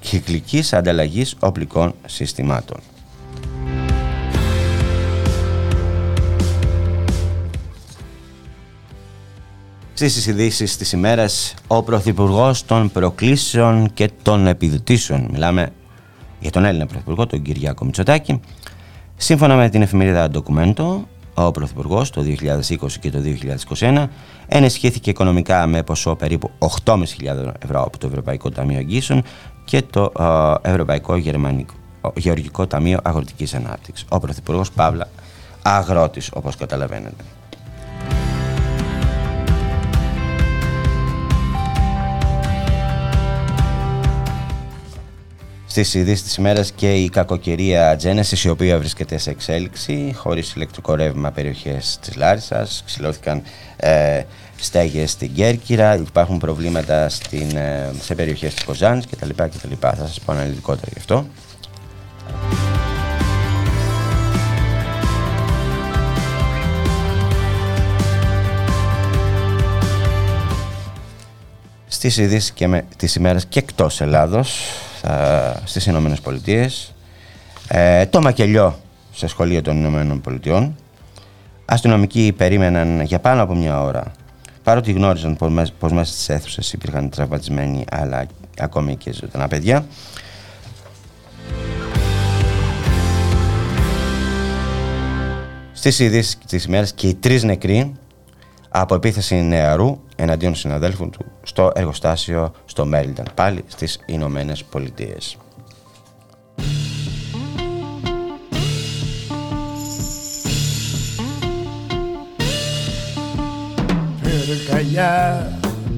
κυκλικής 0.00 0.72
ανταλλαγής 0.72 1.36
οπλικών 1.40 1.94
συστημάτων. 2.06 2.78
Στι 10.08 10.30
ειδήσεις 10.30 10.76
της 10.76 10.92
ημέρας, 10.92 11.54
ο 11.66 11.82
Πρωθυπουργός 11.82 12.64
των 12.64 12.90
Προκλήσεων 12.90 13.92
και 13.94 14.10
των 14.22 14.46
Επιδοτήσεων. 14.46 15.28
Μιλάμε 15.30 15.68
για 16.40 16.50
τον 16.50 16.64
Έλληνα 16.64 16.86
Πρωθυπουργό, 16.86 17.26
τον 17.26 17.42
Κυριάκο 17.42 17.84
Μητσοτάκη. 17.84 18.40
Σύμφωνα 19.16 19.56
με 19.56 19.68
την 19.68 19.82
εφημερίδα 19.82 20.30
Documento, 20.34 21.00
ο 21.34 21.50
Πρωθυπουργός 21.50 22.10
το 22.10 22.22
2020 22.22 22.98
και 23.00 23.10
το 23.10 23.18
2021 23.78 24.06
ενισχύθηκε 24.46 25.10
οικονομικά 25.10 25.66
με 25.66 25.82
ποσό 25.82 26.14
περίπου 26.14 26.50
8.500 26.84 27.04
ευρώ 27.58 27.82
από 27.82 27.98
το 27.98 28.06
Ευρωπαϊκό 28.06 28.50
Ταμείο 28.50 28.78
Αγγίσεων 28.78 29.22
και 29.64 29.82
το 29.82 30.12
Ευρωπαϊκό 30.62 31.16
Γερμανικό, 31.16 31.74
Γεωργικό 32.16 32.66
Ταμείο 32.66 32.98
Αγροτικής 33.02 33.54
Ανάπτυξης. 33.54 34.06
Ο 34.08 34.18
Πρωθυπουργός 34.18 34.70
Παύλα 34.70 35.08
Αγρότης, 35.62 36.30
όπως 36.32 36.56
καταλαβαίνετε. 36.56 37.24
Στις 45.70 45.94
ειδήσεις 45.94 46.22
της 46.22 46.36
ημέρας 46.36 46.72
και 46.72 46.94
η 46.94 47.08
κακοκαιρία 47.08 47.98
Genesis, 48.02 48.44
η 48.44 48.48
οποία 48.48 48.78
βρίσκεται 48.78 49.18
σε 49.18 49.30
εξέλιξη, 49.30 50.12
χωρίς 50.16 50.52
ηλεκτρικό 50.54 50.94
ρεύμα 50.94 51.30
περιοχές 51.30 51.98
της 52.00 52.16
Λάρισας. 52.16 52.82
Ξυλώθηκαν 52.86 53.42
ε, 53.76 54.22
στέγες 54.56 55.10
στην 55.10 55.34
Κέρκυρα, 55.34 55.96
υπάρχουν 55.96 56.38
προβλήματα 56.38 57.08
στην, 57.08 57.56
ε, 57.56 57.90
σε 58.00 58.14
περιοχές 58.14 58.54
της 58.54 58.64
Κοζάνης 58.64 59.06
κτλ. 59.06 59.28
κτλ. 59.28 59.72
Θα 59.80 59.96
σας 59.96 60.20
πω 60.20 60.32
αναλυτικότερα 60.32 60.88
γι' 60.92 60.98
αυτό. 60.98 61.26
Στις 71.86 72.16
ειδήσεις 72.16 72.50
και 72.50 72.66
με 72.66 72.84
τις 72.96 73.14
ημέρες 73.14 73.46
και 73.46 73.58
εκτός 73.58 74.00
Ελλάδος 74.00 74.58
στις 75.64 75.86
Ηνωμένες 75.86 76.20
Πολιτείες. 76.20 76.94
Ε, 77.68 78.06
το 78.06 78.20
μακελιό 78.20 78.78
σε 79.12 79.26
σχολείο 79.26 79.62
των 79.62 79.76
Ηνωμένων 79.76 80.20
Πολιτειών. 80.20 80.76
Αστυνομικοί 81.64 82.34
περίμεναν 82.36 83.00
για 83.00 83.18
πάνω 83.18 83.42
από 83.42 83.54
μια 83.54 83.82
ώρα 83.82 84.12
παρότι 84.62 84.92
γνώριζαν 84.92 85.36
πως 85.78 85.92
μέσα 85.92 86.12
στις 86.12 86.28
αίθουσες 86.28 86.72
υπήρχαν 86.72 87.10
τραυματισμένοι 87.10 87.84
αλλά 87.90 88.26
ακόμη 88.58 88.96
και 88.96 89.12
ζωντανά 89.12 89.48
παιδιά. 89.48 89.84
Στις 95.72 95.98
ειδήσεις 95.98 96.38
της 96.46 96.64
ημέρας 96.64 96.92
και 96.92 97.08
οι 97.08 97.14
τρεις 97.14 97.42
νεκροί 97.42 97.94
από 98.70 98.94
επίθεση 98.94 99.34
νεαρού 99.34 100.00
εναντίον 100.16 100.54
συναδέλφων 100.54 101.10
του 101.10 101.24
στο 101.42 101.70
εργοστάσιο 101.74 102.52
στο 102.64 102.84
Μέριλταν, 102.86 103.26
πάλι 103.34 103.64
στις 103.66 104.00
Ηνωμένες 104.06 104.64
Πολιτείες. 104.64 105.36
Πυρκαγιά, 114.22 115.46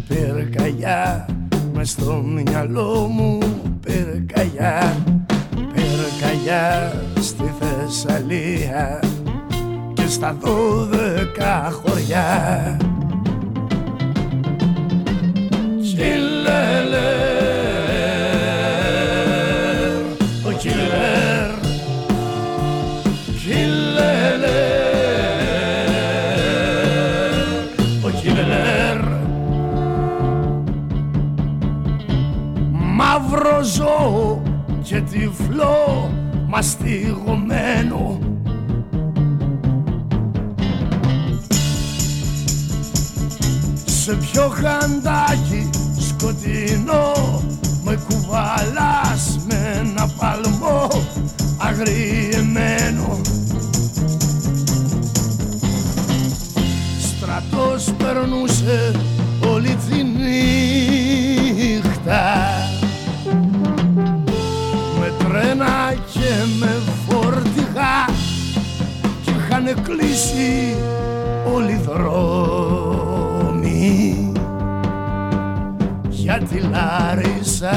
πυρκαγιά, 0.09 1.29
μες 1.73 1.91
στο 1.91 2.12
μυαλό 2.12 3.07
μου 3.11 3.38
πυρκαγιά, 3.81 4.97
πυρκαγιά 5.73 6.93
στη 7.21 7.55
Θεσσαλία 7.59 9.00
και 9.00 9.22
στα 10.12 10.37
δώδεκα 10.40 11.73
χωριά. 11.73 12.76
Κιλελέρ, 15.83 16.92
ο 20.47 20.50
κιλελέρ, 20.59 21.50
κιλελέρ, 23.42 24.42
ο 28.04 28.11
κιλελέρ 28.21 29.00
Μαύρο 32.73 33.62
ζώο 33.62 34.42
και 34.83 35.00
τυφλό 35.00 36.11
μαστιγωμένο 36.49 38.19
σε 44.02 44.14
ποιο 44.14 44.49
χαντάκι 44.49 45.71
σκοτεινό 45.99 47.12
με 47.85 47.99
κουβαλάς 48.09 49.38
με 49.49 49.73
ένα 49.78 50.11
παλμό 50.18 50.88
αγριεμένο 51.59 53.21
Στρατός 57.00 57.92
περνούσε 57.99 58.94
όλη 59.49 59.76
τη 59.88 60.02
νύχτα. 60.02 61.82
Με 65.00 65.12
τρένα 65.18 65.94
και 66.12 66.30
με 66.59 66.80
φορτηγά 67.09 68.09
και 69.25 69.30
είχαν 69.30 69.82
κλείσει 69.82 70.76
όλοι 71.54 71.73
οι 71.73 71.80
δρόμοι 71.85 72.82
για 76.09 76.39
τη 76.49 76.61
Λάρισα 76.61 77.71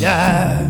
δώδεκα 0.00 0.69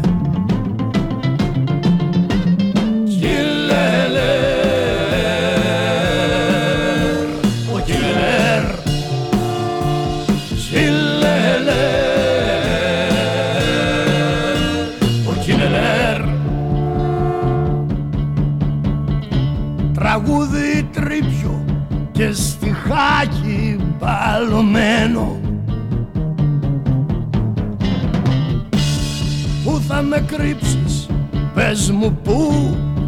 πες 31.71 31.91
μου 31.91 32.19
πού 32.25 32.53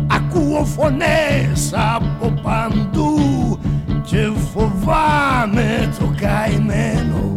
Ακούω 0.07 0.64
φωνές 0.64 1.73
από 1.95 2.35
παντού 2.42 3.19
Και 4.04 4.31
φοβάμαι 4.52 5.92
το 5.99 6.14
καημένο. 6.21 7.37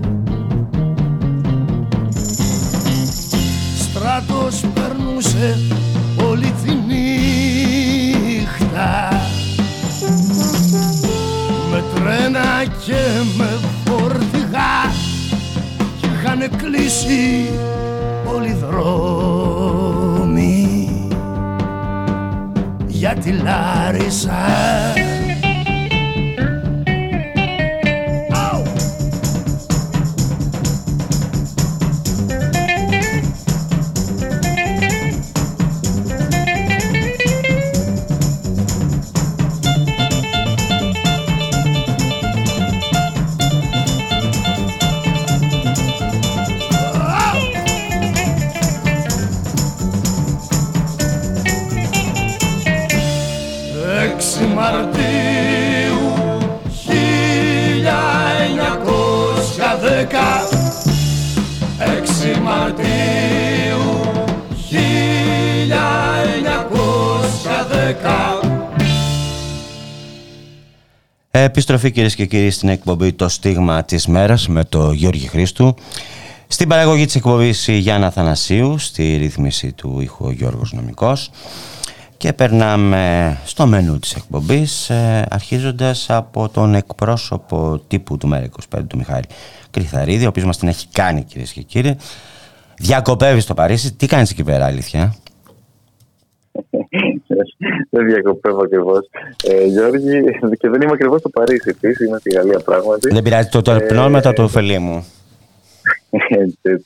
Στράτος 3.77 4.65
περνούσε 4.73 5.57
όλη 6.29 6.53
τη 6.63 6.71
νύχτα. 6.87 7.09
Τρένα 11.95 12.65
και 12.85 13.01
με 13.37 13.59
φορτηγά 13.85 14.93
και 16.01 16.07
είχαν 16.13 16.49
κλείσει 16.57 17.49
όλοι 18.35 18.47
οι 18.47 18.57
δρόμοι 18.69 19.34
για 23.25 23.33
τη 23.33 23.41
Λάρισα 23.43 25.14
Επιστροφή 71.55 71.91
κυρίες 71.91 72.15
και 72.15 72.25
κύριοι 72.25 72.49
στην 72.49 72.69
εκπομπή 72.69 73.13
Το 73.13 73.29
Στίγμα 73.29 73.83
της 73.83 74.07
Μέρας 74.07 74.47
με 74.47 74.63
το 74.63 74.91
Γιώργη 74.91 75.27
Χρήστου. 75.27 75.75
Στην 76.47 76.67
παραγωγή 76.67 77.05
της 77.05 77.15
εκπομπής 77.15 77.67
η 77.67 77.77
Γιάννα 77.77 78.11
Θανασίου, 78.11 78.77
στη 78.77 79.15
ρύθμιση 79.15 79.71
του 79.71 79.99
ήχου 79.99 80.25
ο 80.25 80.31
Γιώργος 80.31 80.73
Νομικός. 80.73 81.31
Και 82.17 82.33
περνάμε 82.33 83.37
στο 83.45 83.67
μενού 83.67 83.99
της 83.99 84.13
εκπομπής, 84.13 84.89
ε, 84.89 85.25
αρχίζοντας 85.29 86.09
από 86.09 86.49
τον 86.49 86.75
εκπρόσωπο 86.75 87.81
τύπου 87.87 88.17
του 88.17 88.27
ΜΕΡΑ25, 88.27 88.87
του 88.87 88.97
Μιχάλη 88.97 89.25
Κρυθαρίδη, 89.71 90.25
ο 90.25 90.27
οποίος 90.27 90.45
μας 90.45 90.57
την 90.57 90.67
έχει 90.67 90.85
κάνει 90.91 91.23
κυρίες 91.23 91.51
και 91.51 91.61
κύριοι. 91.61 91.97
Διακοπεύει 92.77 93.39
στο 93.39 93.53
Παρίσι. 93.53 93.93
Τι 93.93 94.07
κάνεις 94.07 94.31
εκεί 94.31 94.43
πέρα, 94.43 94.65
αλήθεια; 94.65 95.15
Δεν 97.95 98.05
διακοπεύω 98.05 98.61
ακριβώς. 98.61 99.09
Ε, 99.43 99.65
Γιώργη, 99.65 100.21
και 100.59 100.69
δεν 100.69 100.81
είμαι 100.81 100.91
ακριβώς 100.91 101.19
στο 101.19 101.29
Παρίσι 101.29 101.69
επίσης, 101.69 102.07
είμαι 102.07 102.17
στη 102.17 102.33
Γαλλία 102.35 102.59
πράγματι. 102.59 103.09
Δεν 103.13 103.23
πειράζει, 103.23 103.49
το, 103.49 103.61
το 103.61 103.71
ε, 103.71 104.09
μετά 104.09 104.33
το 104.33 104.43
ωφελεί 104.43 104.79
μου. 104.79 105.05
Έτσι, 106.45 106.85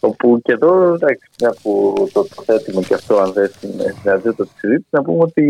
Όπου 0.00 0.40
και 0.42 0.52
εδώ, 0.52 0.94
εντάξει, 0.94 1.28
μια 1.40 1.54
που 1.62 1.94
το, 2.12 2.26
το 2.34 2.42
θέτουμε 2.42 2.80
και 2.80 2.94
αυτό, 2.94 3.16
αν 3.16 3.32
δεν 3.32 3.46
στην 3.46 3.70
ατζέντα 4.10 4.44
τη 4.44 4.58
συζήτηση, 4.58 4.88
να 4.90 5.02
πούμε 5.02 5.22
ότι 5.22 5.44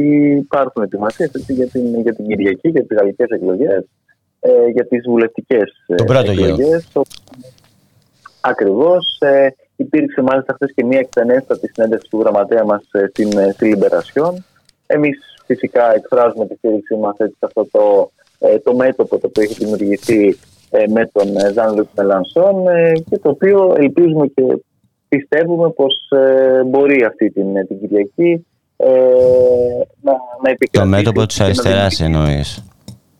υπάρχουν 0.44 0.82
ετοιμασίες 0.82 1.30
για, 1.48 1.66
την, 1.66 2.00
για 2.00 2.14
την 2.14 2.26
Κυριακή, 2.26 2.68
για 2.68 2.84
τις 2.86 2.96
γαλλικές 2.96 3.28
εκλογές, 3.28 3.84
ε, 4.40 4.50
για 4.72 4.86
τις 4.86 5.04
βουλευτικές 5.06 5.72
εκλογές. 5.86 6.88
Ακριβώς. 8.40 9.18
Ε, 9.20 9.48
υπήρξε 9.76 10.22
μάλιστα 10.22 10.52
χθες 10.52 10.72
και 10.74 10.84
μια 10.84 10.98
εκτενέστατη 10.98 11.70
συνέντευξη 11.72 12.10
του 12.10 12.20
γραμματέα 12.20 12.64
μας 12.64 12.82
ε, 12.92 13.06
στην, 13.06 13.38
ε, 13.38 13.52
στη 13.52 13.64
Λιμπερασιόν. 13.64 14.44
Εμείς 14.92 15.18
φυσικά 15.46 15.94
εκφράζουμε 15.94 16.46
τη 16.46 16.54
στήριξή 16.54 16.94
μας 16.94 17.16
σε 17.16 17.32
αυτό 17.40 17.66
το, 17.70 18.10
ε, 18.38 18.58
το 18.58 18.74
μέτωπο 18.74 19.18
το 19.18 19.26
οποίο 19.26 19.42
έχει 19.42 19.54
δημιουργηθεί 19.54 20.38
με 20.88 21.10
τον 21.12 21.26
Ζαν 21.52 21.76
Λουκ 21.76 21.88
Μελανσόν 21.96 22.64
και 23.10 23.18
το 23.18 23.28
οποίο 23.28 23.74
ελπίζουμε 23.78 24.26
και 24.26 24.42
πιστεύουμε 25.08 25.70
πως 25.70 25.94
μπορεί 26.66 27.04
αυτή 27.04 27.30
την, 27.30 27.66
την 27.66 27.80
Κυριακή 27.80 28.46
να, 30.00 30.12
να 30.42 30.50
επικρατήσει. 30.50 30.70
Το 30.70 30.86
μέτωπο 30.86 31.26
της 31.26 31.40
αριστεράς 31.40 32.00
εννοείς. 32.00 32.64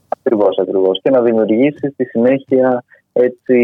Ακριβώς, 0.08 0.58
ακριβώς. 0.58 1.00
Και 1.02 1.10
να 1.10 1.22
δημιουργήσει 1.22 1.90
στη 1.92 2.04
συνέχεια 2.04 2.84
έτσι, 3.12 3.56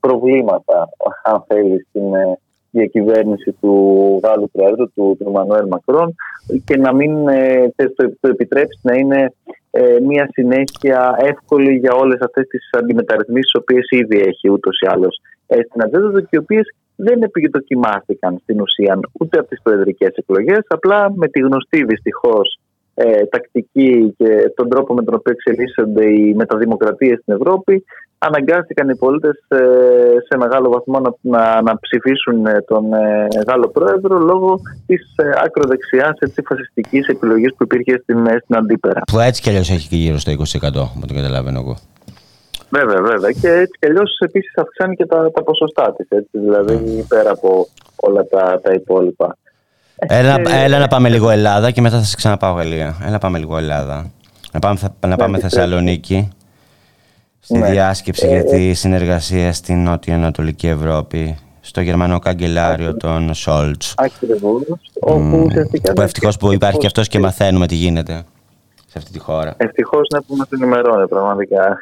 προβλήματα, 0.00 0.88
αν 1.24 1.44
θέλεις, 1.46 1.86
στην 1.88 2.02
ε, 2.76 2.80
διακυβέρνηση 2.80 3.56
του 3.60 3.74
Γάλλου 4.22 4.50
Πρόεδρου, 4.52 4.92
του, 4.94 5.16
του 5.18 5.30
Μανουέλ 5.30 5.66
Μακρόν 5.68 6.14
και 6.64 6.76
να 6.76 6.94
μην 6.94 7.28
ε, 7.28 7.72
το, 7.76 8.16
το 8.20 8.28
επιτρέψεις 8.28 8.80
να 8.82 8.94
είναι 8.94 9.32
ε, 9.70 9.96
μια 10.00 10.28
συνέχεια 10.32 11.16
εύκολη 11.18 11.76
για 11.76 11.92
όλες 11.92 12.20
αυτές 12.20 12.46
τις 12.46 12.68
αντιμεταρρυθμίσεις 12.72 13.50
τις 13.52 13.60
οποίες 13.60 13.86
ήδη 13.90 14.18
έχει 14.18 14.50
ούτως 14.50 14.80
ή 14.80 14.86
άλλως 14.86 15.20
στην 15.68 15.82
ατζέντα 15.82 16.10
του 16.10 16.20
και 16.20 16.28
οι 16.30 16.38
οποίες 16.38 16.74
δεν 16.96 17.22
επιδοκιμάστηκαν 17.22 18.38
στην 18.42 18.60
ουσία 18.60 19.00
ούτε 19.20 19.38
από 19.38 19.48
τις 19.48 19.62
προεδρικές 19.62 20.14
εκλογές 20.14 20.64
απλά 20.68 21.12
με 21.14 21.28
τη 21.28 21.40
γνωστή 21.40 21.84
δυστυχώς 21.84 22.58
ε, 22.98 23.24
τακτική 23.26 24.14
και 24.18 24.52
τον 24.54 24.68
τρόπο 24.68 24.94
με 24.94 25.02
τον 25.02 25.14
οποίο 25.14 25.32
εξελίσσονται 25.32 26.04
οι 26.04 26.34
μεταδημοκρατίες 26.34 27.18
στην 27.20 27.34
Ευρώπη 27.34 27.84
αναγκάστηκαν 28.18 28.88
οι 28.88 28.96
πολίτες 28.96 29.44
ε, 29.48 29.58
σε 30.28 30.36
μεγάλο 30.38 30.70
βαθμό 30.70 31.00
να, 31.00 31.10
να, 31.20 31.62
να 31.62 31.78
ψηφίσουν 31.78 32.46
ε, 32.46 32.64
τον 32.66 32.92
ε, 32.92 33.26
Γάλλο 33.48 33.68
Πρόεδρο 33.68 34.18
λόγω 34.18 34.60
της 34.86 35.14
ε, 35.16 35.30
ακροδεξιάς 35.44 36.18
έτσι, 36.18 36.42
φασιστικής 36.42 37.06
επιλογής 37.06 37.54
που 37.56 37.62
υπήρχε 37.62 37.98
στην, 38.02 38.26
ε, 38.26 38.38
στην 38.42 38.56
Αντίπερα. 38.56 39.00
Που 39.12 39.18
έτσι 39.18 39.42
κι 39.42 39.48
αλλιώς 39.48 39.70
έχει 39.70 39.88
και 39.88 39.96
γύρω 39.96 40.18
στο 40.18 40.32
20% 40.32 40.36
με 41.00 41.06
το 41.06 41.14
καταλαβαίνω 41.14 41.58
εγώ. 41.58 41.76
Βέβαια, 42.70 43.02
βέβαια. 43.02 43.30
Και 43.30 43.48
έτσι 43.48 43.78
κι 43.78 43.86
αλλιώς 43.86 44.18
επίσης 44.18 44.56
αυξάνει 44.56 44.94
και 44.96 45.06
τα, 45.06 45.30
τα 45.30 45.42
ποσοστά 45.42 45.94
της. 45.96 46.26
Δηλαδή 46.30 47.04
πέρα 47.08 47.30
από 47.30 47.66
όλα 47.96 48.26
τα, 48.26 48.60
τα 48.62 48.72
υπόλοιπα. 48.72 49.36
Έλα, 49.98 50.40
έλα 50.64 50.78
να 50.78 50.88
πάμε 50.88 51.08
λίγο 51.08 51.30
Ελλάδα 51.30 51.70
και 51.70 51.80
μετά 51.80 51.98
θα 51.98 52.04
σε 52.04 52.16
ξαναπάω 52.16 52.54
Γαλλία. 52.54 52.96
Έλα 53.06 53.18
πάμε 53.18 53.38
λίγο 53.38 53.56
Ελλάδα. 53.56 54.10
Να 54.52 54.58
πάμε, 54.58 54.78
να 55.06 55.16
πάμε 55.16 55.36
ναι, 55.36 55.42
Θεσσαλονίκη. 55.42 56.28
Στη 57.40 57.58
ναι. 57.58 57.70
διάσκεψη 57.70 58.26
για 58.26 58.38
ε, 58.38 58.42
τη 58.42 58.74
συνεργασία 58.74 59.52
στην 59.52 59.82
Νότια 59.82 60.14
Ανατολική 60.14 60.66
Ευρώπη. 60.66 61.38
Στο 61.60 61.80
γερμανό 61.80 62.18
καγκελάριο 62.18 62.96
των 62.96 63.34
Σόλτς. 63.34 63.94
Ακριβώς. 63.96 64.62
Που 65.94 66.00
ευτυχώς 66.00 66.36
που 66.36 66.52
υπάρχει 66.52 66.86
αυτός 66.86 67.08
και 67.08 67.18
μαθαίνουμε 67.18 67.66
τι 67.66 67.74
γίνεται 67.74 68.24
σε 68.86 68.98
αυτή 68.98 69.12
τη 69.12 69.18
χώρα. 69.18 69.54
Ευτυχώς 69.56 70.08
να 70.08 70.22
πούμε 70.22 70.44
την 70.46 70.62
ενημερώνει 70.62 71.08
πραγματικά. 71.08 71.78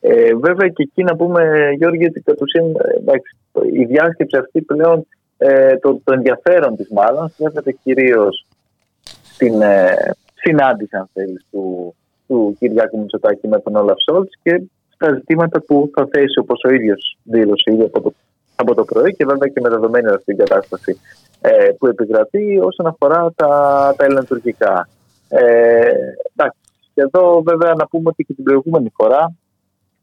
Ε, 0.00 0.34
βέβαια 0.34 0.68
και 0.68 0.82
εκεί 0.82 1.02
να 1.02 1.16
πούμε, 1.16 1.42
Γιώργη, 1.76 2.04
ότι 2.04 2.20
κατ' 2.20 2.42
ουσίαν 2.42 2.66
η 3.80 3.84
διάσκεψη 3.84 4.36
αυτή 4.36 4.62
πλέον 4.62 5.06
ε, 5.42 5.76
το, 5.76 6.00
το 6.04 6.12
ενδιαφέρον 6.12 6.76
της 6.76 6.88
μάλλον 6.90 7.28
στρέφεται 7.28 7.72
κυρίως 7.72 8.46
στην 9.22 9.62
ε, 9.62 9.94
συνάντηση 10.34 10.96
αν 10.96 11.08
θέλεις, 11.12 11.46
του, 11.50 11.94
του 12.26 12.56
Κυριάκου 12.58 12.98
Μητσοτάκη 12.98 13.48
με 13.48 13.60
τον 13.60 13.76
Όλαφ 13.76 13.96
Σόλτς 14.02 14.38
και 14.42 14.62
στα 14.94 15.14
ζητήματα 15.14 15.60
που 15.60 15.90
θα 15.94 16.08
θέσει 16.10 16.38
όπως 16.38 16.62
ο 16.64 16.70
ίδιος 16.70 17.18
δήλωσε 17.22 17.72
ήδη 17.72 17.82
από 17.82 18.00
το 18.00 18.12
από 18.60 18.74
το 18.74 18.84
πρωί 18.84 19.14
και 19.14 19.24
βέβαια 19.24 19.48
και 19.48 19.60
με 19.60 19.68
δεδομένη 19.68 20.08
αυτή 20.08 20.24
την 20.24 20.36
κατάσταση 20.36 21.00
ε, 21.40 21.70
που 21.78 21.86
επικρατεί 21.86 22.60
όσον 22.62 22.86
αφορά 22.86 23.32
τα, 23.36 23.48
τα 23.96 24.04
ελληνοτουρκικά. 24.04 24.88
Ε, 25.28 25.90
εντάξει, 26.34 26.60
και 26.94 27.00
εδώ 27.00 27.42
βέβαια 27.42 27.74
να 27.74 27.86
πούμε 27.86 28.08
ότι 28.08 28.24
και 28.24 28.34
την 28.34 28.44
προηγούμενη 28.44 28.92
φορά 28.94 29.32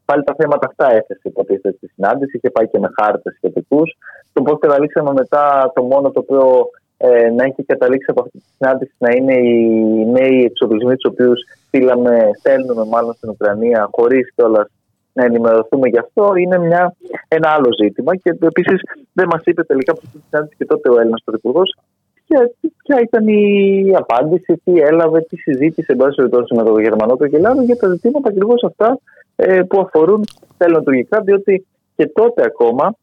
πάλι 0.10 0.24
τα 0.24 0.36
θέματα 0.38 0.68
αυτά 0.68 0.88
έθεσε 0.92 1.22
υποτίθεται 1.24 1.72
στη 1.78 1.88
συνάντηση 1.88 2.40
και 2.40 2.50
πάει 2.50 2.68
και 2.68 2.80
με 2.80 2.90
χάρτες 2.98 3.34
σχετικούς. 3.36 3.98
Το 4.34 4.42
πώς 4.42 4.60
καταλήξαμε 4.60 5.12
μετά, 5.14 5.72
το 5.76 5.82
μόνο 5.84 6.12
το 6.12 6.20
οποίο 6.20 6.70
ε, 6.98 7.30
να 7.30 7.44
έχει 7.44 7.64
καταλήξει 7.64 8.12
από 8.12 8.22
αυτή 8.22 8.38
τη 8.38 8.46
συνάντηση 8.58 8.94
να 8.98 9.12
είναι 9.12 9.34
οι 9.34 10.06
νέοι 10.06 10.44
εξοπλισμοί 10.44 10.96
τους 10.96 11.12
οποίους 11.12 11.40
στέλνουμε 12.40 12.86
μάλλον 12.86 13.14
στην 13.14 13.30
Ουκρανία 13.30 13.90
χωρίς 13.92 14.34
κιόλας 14.36 14.68
να 15.14 15.24
ενημερωθούμε 15.26 15.88
γι' 15.88 15.98
αυτό 15.98 16.36
είναι 16.36 16.58
μια, 16.58 16.96
ένα 17.28 17.50
άλλο 17.50 17.70
ζήτημα. 17.82 18.16
Και 18.16 18.30
επίσης 18.40 18.82
δεν 19.14 19.28
μας 19.32 19.42
είπε 19.44 19.64
τελικά 19.64 19.92
από 19.92 20.02
αυτή 20.06 20.18
τη 20.18 20.24
συνάντηση 20.30 20.56
και 20.58 20.66
τότε 20.66 20.90
ο 20.90 21.00
Έλληνας 21.00 21.22
Πρωθυπουργός 21.26 21.78
ποια 22.84 23.02
ήταν 23.02 23.28
η 23.28 23.94
απάντηση, 23.96 24.62
τι 24.64 24.80
έλαβε, 24.80 25.22
τι 25.22 25.38
συζήτησε 25.38 25.92
εν 25.92 25.98
πάση 25.98 26.16
περιπτώσει 26.16 26.56
με 26.56 26.64
τον 26.64 26.82
Γερμανό 26.82 27.16
Καγκελάριο 27.16 27.62
για 27.62 27.78
τα 27.78 27.88
ζητήματα 27.88 28.30
ακριβώς 28.30 28.64
αυτά 28.64 29.00
ε, 29.36 29.62
που 29.62 29.80
αφορούν 29.80 30.24
τα 30.58 30.66
ελληνοτουρκικά, 30.66 31.22
διότι 31.22 31.66
και 31.96 32.08
τότε 32.08 32.44
ακόμα 32.44 32.96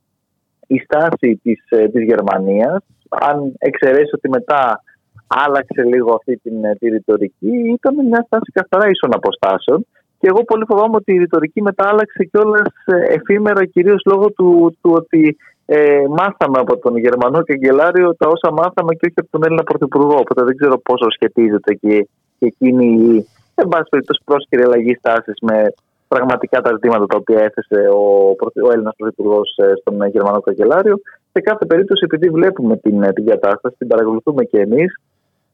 η 0.67 0.79
στάση 0.79 1.41
της, 1.43 1.65
ε, 1.69 1.89
της 1.89 2.03
Γερμανίας, 2.03 2.85
αν 3.09 3.53
εξαιρέσει 3.59 4.11
ότι 4.15 4.29
μετά 4.29 4.83
άλλαξε 5.27 5.83
λίγο 5.83 6.13
αυτή 6.15 6.37
την 6.37 6.65
ε, 6.65 6.75
τη 6.75 6.89
ρητορική, 6.89 7.55
ήταν 7.79 7.95
μια 8.07 8.23
στάση 8.27 8.51
καθαρά 8.53 8.91
ίσων 8.91 9.11
αποστάσεων. 9.15 9.87
Και 10.19 10.31
εγώ 10.31 10.45
πολύ 10.45 10.65
φοβάμαι 10.65 10.97
ότι 10.97 11.13
η 11.13 11.19
ρητορική 11.19 11.63
μετά 11.63 11.89
άλλαξε 11.89 12.25
κιόλας 12.25 12.73
εφήμερα, 13.09 13.65
κυρίως 13.65 14.03
λόγω 14.07 14.31
του, 14.31 14.79
του 14.81 14.91
ότι 14.95 15.37
ε, 15.67 16.05
μάθαμε 16.09 16.59
από 16.59 16.77
τον 16.79 16.97
Γερμανό 16.97 17.43
καγκελάριο 17.43 18.15
τα 18.15 18.29
όσα 18.29 18.53
μάθαμε 18.53 18.95
και 18.95 19.07
όχι 19.07 19.15
από 19.17 19.29
τον 19.31 19.45
Έλληνα 19.45 19.63
Πρωθυπουργό. 19.63 20.17
Οπότε 20.17 20.45
δεν 20.45 20.57
ξέρω 20.57 20.79
πόσο 20.79 21.11
σχετίζεται 21.11 21.75
και, 21.75 22.09
και 22.39 22.47
εκείνη 22.47 22.87
η, 22.87 23.27
εν 23.55 23.69
πάση 23.69 23.89
περιπτώσει, 23.91 24.21
πρόσκαιρη 24.25 24.63
αλλαγή 24.63 24.95
στάσης 24.95 25.37
με 25.41 25.75
πραγματικά 26.09 26.61
τα 26.61 26.71
ζητήματα 26.73 27.07
τα 27.07 27.17
οποία 27.17 27.41
έθεσε 27.43 27.89
ο, 27.89 28.29
ο 28.67 28.73
Έλληνας 28.73 28.95
Πρωθυπουργός 28.97 29.57
ε, 29.57 29.73
στον 29.81 30.07
Γερμανό 30.07 30.41
Καγκελάριο. 30.41 31.01
Σε 31.33 31.41
κάθε 31.41 31.65
περίπτωση, 31.65 32.03
επειδή 32.05 32.29
βλέπουμε 32.29 32.77
την, 32.77 33.03
ε, 33.03 33.13
την 33.13 33.27
κατάσταση, 33.27 33.77
την 33.79 33.89
παρακολουθούμε 33.89 34.45
και 34.45 34.61
εμείς, 34.61 35.01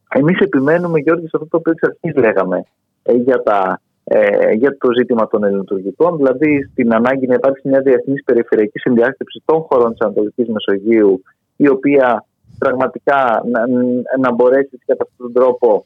εμείς 0.08 0.38
επιμένουμε, 0.38 0.98
Γιώργη, 0.98 1.28
σε 1.28 1.36
αυτό 1.36 1.48
το 1.48 1.56
οποίο 1.56 1.72
εξ 1.72 1.82
αρχής 1.82 2.22
λέγαμε 2.22 2.64
ε, 3.02 3.12
για, 3.12 3.42
τα, 3.42 3.80
ε, 4.04 4.52
για 4.52 4.76
το 4.78 4.88
ζήτημα 4.98 5.28
των 5.28 5.44
ελληνοτουρκικών, 5.44 6.16
δηλαδή 6.16 6.68
στην 6.72 6.94
ανάγκη 6.94 7.26
να 7.26 7.34
υπάρξει 7.34 7.68
μια 7.68 7.80
διεθνής 7.80 8.24
περιφερειακή 8.24 8.78
συνδιάσκεψη 8.78 9.42
των 9.44 9.60
χωρών 9.60 9.90
της 9.90 10.00
Ανατολικής 10.00 10.48
Μεσογείου, 10.48 11.22
η 11.56 11.68
οποία 11.68 12.24
πραγματικά 12.58 13.42
να, 13.44 13.66
να 14.18 14.32
μπορέσει 14.32 14.78
κατά 14.86 15.04
αυτόν 15.08 15.32
τον 15.32 15.42
τρόπο 15.42 15.84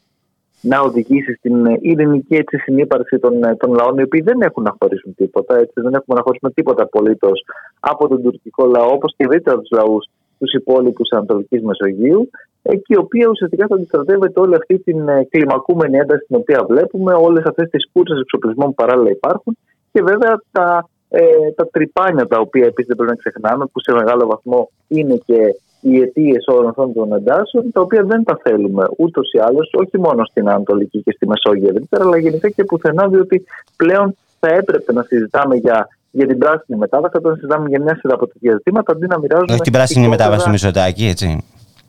να 0.60 0.80
οδηγήσει 0.80 1.32
στην 1.32 1.66
ειρηνική 1.80 2.34
έτσι, 2.34 2.58
συνύπαρξη 2.58 3.18
των, 3.18 3.40
των 3.58 3.74
λαών, 3.74 3.98
οι 3.98 4.02
οποίοι 4.02 4.20
δεν 4.20 4.40
έχουν 4.40 4.62
να 4.62 4.76
χωρίσουν 4.78 5.14
τίποτα. 5.14 5.56
Έτσι, 5.56 5.80
δεν 5.80 5.94
έχουμε 5.94 6.16
να 6.16 6.22
χωρίσουμε 6.22 6.50
τίποτα 6.50 6.82
απολύτως 6.82 7.44
από 7.80 8.08
τον 8.08 8.22
τουρκικό 8.22 8.66
λαό, 8.66 8.92
όπως 8.92 9.14
και 9.16 9.24
ιδιαίτερα 9.24 9.58
τους 9.58 9.70
λαούς 9.70 10.10
τους 10.44 10.60
υπόλοιπους 10.60 11.08
Ανατολικής 11.10 11.62
Μεσογείου, 11.62 12.30
και 12.62 12.94
η 12.96 12.96
οποία 12.96 13.28
ουσιαστικά 13.28 13.66
θα 13.66 13.74
αντιστρατεύεται 13.74 14.40
όλη 14.40 14.54
αυτή 14.54 14.78
την 14.78 15.08
ε, 15.08 15.26
κλιμακούμενη 15.30 15.96
ένταση 15.96 16.24
την 16.26 16.36
οποία 16.36 16.64
βλέπουμε, 16.68 17.12
όλες 17.14 17.44
αυτές 17.44 17.70
τις 17.70 17.88
κούρσες 17.92 18.20
εξοπλισμών 18.20 18.66
που 18.66 18.74
παράλληλα 18.74 19.10
υπάρχουν 19.10 19.56
και 19.92 20.02
βέβαια 20.02 20.40
τα, 20.52 20.88
ε, 21.08 21.50
τα 21.56 21.66
τρυπάνια 21.66 22.26
τα 22.26 22.38
οποία 22.40 22.66
επίσης 22.66 22.86
δεν 22.86 22.96
πρέπει 22.96 23.10
να 23.10 23.16
ξεχνάμε, 23.16 23.64
που 23.72 23.80
σε 23.80 23.92
μεγάλο 23.92 24.26
βαθμό 24.26 24.70
είναι 24.88 25.16
και 25.26 25.54
οι 25.80 26.00
αιτίες 26.00 26.46
όλων 26.46 26.68
αυτών 26.68 26.92
των 26.92 27.12
εντάσεων, 27.12 27.72
τα 27.72 27.80
οποία 27.80 28.02
δεν 28.02 28.24
τα 28.24 28.40
θέλουμε 28.42 28.84
ούτως 28.96 29.32
ή 29.32 29.38
άλλως, 29.38 29.70
όχι 29.72 29.98
μόνο 29.98 30.24
στην 30.24 30.48
Ανατολική 30.48 31.02
και 31.02 31.12
στη 31.12 31.26
Μεσόγειο 31.26 31.68
ευρύτερα, 31.68 32.04
αλλά 32.04 32.18
γενικά 32.18 32.48
και 32.48 32.64
πουθενά, 32.64 33.08
διότι 33.08 33.44
πλέον 33.76 34.16
θα 34.40 34.48
έπρεπε 34.48 34.92
να 34.92 35.02
συζητάμε 35.02 35.56
για, 35.56 35.88
για 36.18 36.26
την 36.26 36.38
πράσινη 36.38 36.78
μετάβαση, 36.78 37.16
όταν 37.16 37.34
συζητάμε 37.34 37.68
για 37.68 37.80
μια 37.80 37.94
σειρά 37.96 38.14
από 38.14 38.26
τέτοια 38.26 38.52
ζητήματα, 38.52 38.92
αντί 38.92 39.06
να 39.06 39.18
μοιράζουμε. 39.18 39.52
Όχι 39.52 39.60
την 39.60 39.72
πράσινη 39.72 40.08
μετάβαση 40.08 40.44
του 40.44 40.50
Μισοτάκη, 40.50 41.04
έτσι. 41.06 41.28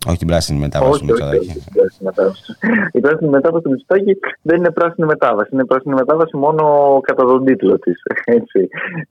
Όχι 0.07 0.17
την 0.17 0.27
πράσινη 0.27 0.59
μετάβαση 0.59 0.99
του 0.99 1.05
Μητσοτάκη. 1.05 1.63
Η 2.91 2.99
πράσινη 2.99 3.29
μετάβαση 3.29 3.63
του 3.63 3.69
Μητσοτάκη 3.69 4.19
δεν 4.41 4.57
είναι 4.57 4.71
πράσινη 4.71 5.07
μετάβαση. 5.07 5.49
Είναι 5.53 5.65
πράσινη 5.65 5.93
μετάβαση 5.93 6.37
μόνο 6.37 6.63
κατά 7.03 7.23
τον 7.25 7.45
τίτλο 7.45 7.79
της. 7.79 7.95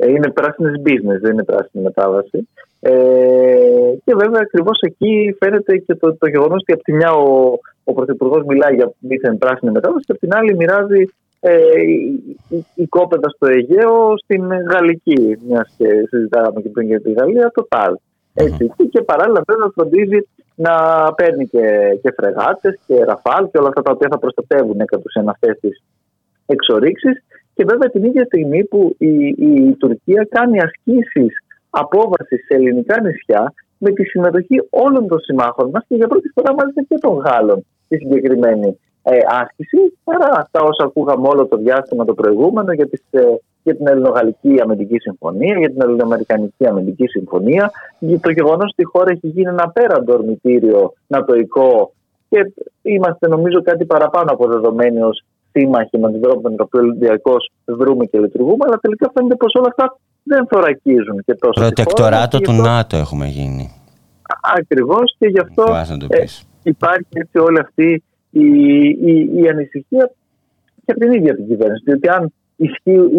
Είναι 0.09 0.31
πράσινης 0.31 0.83
business, 0.87 1.21
δεν 1.21 1.33
είναι 1.33 1.45
πράσινη 1.45 1.83
μετάβαση. 1.85 2.49
Ε, 2.81 2.93
και 4.05 4.15
βέβαια 4.15 4.41
ακριβώς 4.43 4.79
εκεί 4.81 5.37
φαίνεται 5.39 5.77
και 5.77 5.95
το, 5.95 6.17
το 6.17 6.27
γεγονός 6.29 6.61
ότι 6.61 6.73
από 6.73 6.83
τη 6.83 6.93
μια 6.93 7.13
ο, 7.13 7.59
ο 7.85 7.93
Πρωθυπουργός 7.93 8.45
μιλάει 8.45 8.75
για 8.75 8.93
μη 8.99 9.37
πράσινη 9.39 9.73
μετάβαση 9.73 10.05
και 10.05 10.13
από 10.13 10.21
την 10.21 10.35
άλλη 10.35 10.57
μοιράζει 10.57 11.05
ε, 11.47 11.57
η, 12.75 12.87
κόπεδα 12.87 13.29
στο 13.29 13.47
Αιγαίο 13.47 14.15
στην 14.25 14.45
Γαλλική. 14.71 15.39
Μιας 15.47 15.75
και 15.79 15.89
συζητάγαμε 16.09 16.61
και 16.61 16.69
πριν 16.69 16.87
για 16.87 17.01
τη 17.01 17.13
Γαλλία, 17.13 17.51
το 17.55 17.67
ΤΑΛ. 17.69 17.95
Έτσι. 18.35 18.71
Mm-hmm. 18.71 18.87
Και 18.91 19.03
παράλληλα 19.03 19.43
βέβαια 19.47 19.71
φροντίζει 19.75 20.19
να 20.55 20.75
παίρνει 21.13 21.47
και, 21.47 21.67
και 22.03 22.15
φρεγάτες 22.17 22.79
και 22.87 23.05
ραφάλ 23.05 23.51
και 23.51 23.59
όλα 23.59 23.69
αυτά 23.69 23.83
τα 23.83 23.93
οποία 23.93 24.09
θα 24.11 24.19
προστατεύουν 24.19 24.85
κατ' 24.85 25.05
ουσίαν 25.05 25.29
αυτέ 25.29 25.59
τι 25.61 25.69
εξορίξεις. 26.47 27.25
Και 27.55 27.65
βέβαια 27.65 27.89
την 27.91 28.05
ίδια 28.05 28.25
στιγμή 28.25 28.65
που 28.65 28.95
η, 28.99 29.13
η 29.27 29.75
Τουρκία 29.79 30.27
κάνει 30.31 30.61
ασκήσεις 30.61 31.33
απόβασης 31.71 32.45
σε 32.47 32.55
ελληνικά 32.55 33.01
νησιά 33.01 33.53
με 33.79 33.91
τη 33.91 34.05
συμμετοχή 34.05 34.57
όλων 34.71 35.09
των 35.09 35.19
συμμάχων 35.21 35.71
μας 35.73 35.85
και 35.89 35.95
για 35.95 36.09
πρώτη 36.09 36.29
φορά 36.35 36.55
μάλιστα 36.55 36.83
και 36.89 36.99
των 37.01 37.15
Γάλλων 37.17 37.67
στη 37.85 37.97
συγκεκριμένη 37.97 38.79
ε, 39.07 39.19
άσκηση, 39.43 39.99
παρά 40.05 40.29
αυτά 40.37 40.61
όσα 40.61 40.85
ακούγαμε 40.85 41.29
όλο 41.29 41.47
το 41.47 41.57
διάστημα 41.57 42.05
το 42.05 42.15
προηγούμενο 42.15 42.73
για, 42.73 42.89
τις, 42.89 43.03
ε, 43.11 43.21
για 43.63 43.77
την 43.77 43.87
Ελληνογαλλική 43.87 44.61
Αμυντική 44.63 44.99
Συμφωνία, 44.99 45.59
για 45.59 45.71
την 45.71 45.83
Ελληνοαμερικανική 45.83 46.67
Αμυντική 46.67 47.07
Συμφωνία, 47.07 47.71
για 47.99 48.21
το 48.21 48.31
γεγονός 48.31 48.71
ότι 48.73 48.83
η 48.83 48.85
χώρα 48.85 49.11
έχει 49.11 49.27
γίνει 49.27 49.49
ένα 49.49 49.69
πέραντο 49.69 50.13
ορμητήριο 50.13 50.93
νατοϊκό 51.07 51.93
και 52.29 52.53
είμαστε 52.83 53.29
νομίζω 53.29 53.63
κάτι 53.63 53.85
παραπάνω 53.85 54.33
από 54.33 54.47
δεδομένοι 54.47 55.01
ως 55.01 55.25
σύμμαχοι 55.53 55.99
με 55.99 56.11
τον 56.11 56.21
τρόπο 56.21 56.41
με 56.41 56.57
τον 56.57 56.67
οποίο 56.73 56.95
διαρκώ 56.99 57.37
δρούμε 57.65 58.05
και 58.05 58.19
λειτουργούμε, 58.19 58.65
αλλά 58.67 58.79
τελικά 58.79 59.11
φαίνεται 59.15 59.35
πως 59.35 59.55
όλα 59.55 59.69
αυτά 59.69 59.97
δεν 60.23 60.47
θωρακίζουν 60.47 61.23
και 61.25 61.35
τόσο. 61.35 61.61
Προτεκτοράτο 61.61 62.39
του 62.41 62.53
ΝΑΤΟ 62.53 62.97
έχουμε 62.97 63.27
γίνει. 63.27 63.71
Ακριβώς 64.59 65.15
και 65.19 65.27
γι' 65.27 65.41
αυτό 65.41 65.65
ε, 66.09 66.25
υπάρχει 66.63 67.09
έτσι 67.11 67.39
όλη 67.39 67.59
αυτή 67.59 68.03
η, 68.43 68.47
η, 69.11 69.31
η 69.41 69.49
ανησυχία 69.49 70.05
και 70.85 70.93
από 70.93 71.01
την 71.01 71.13
ίδια 71.13 71.35
την 71.35 71.47
κυβέρνηση. 71.47 71.83
Διότι 71.87 72.09
αν 72.09 72.33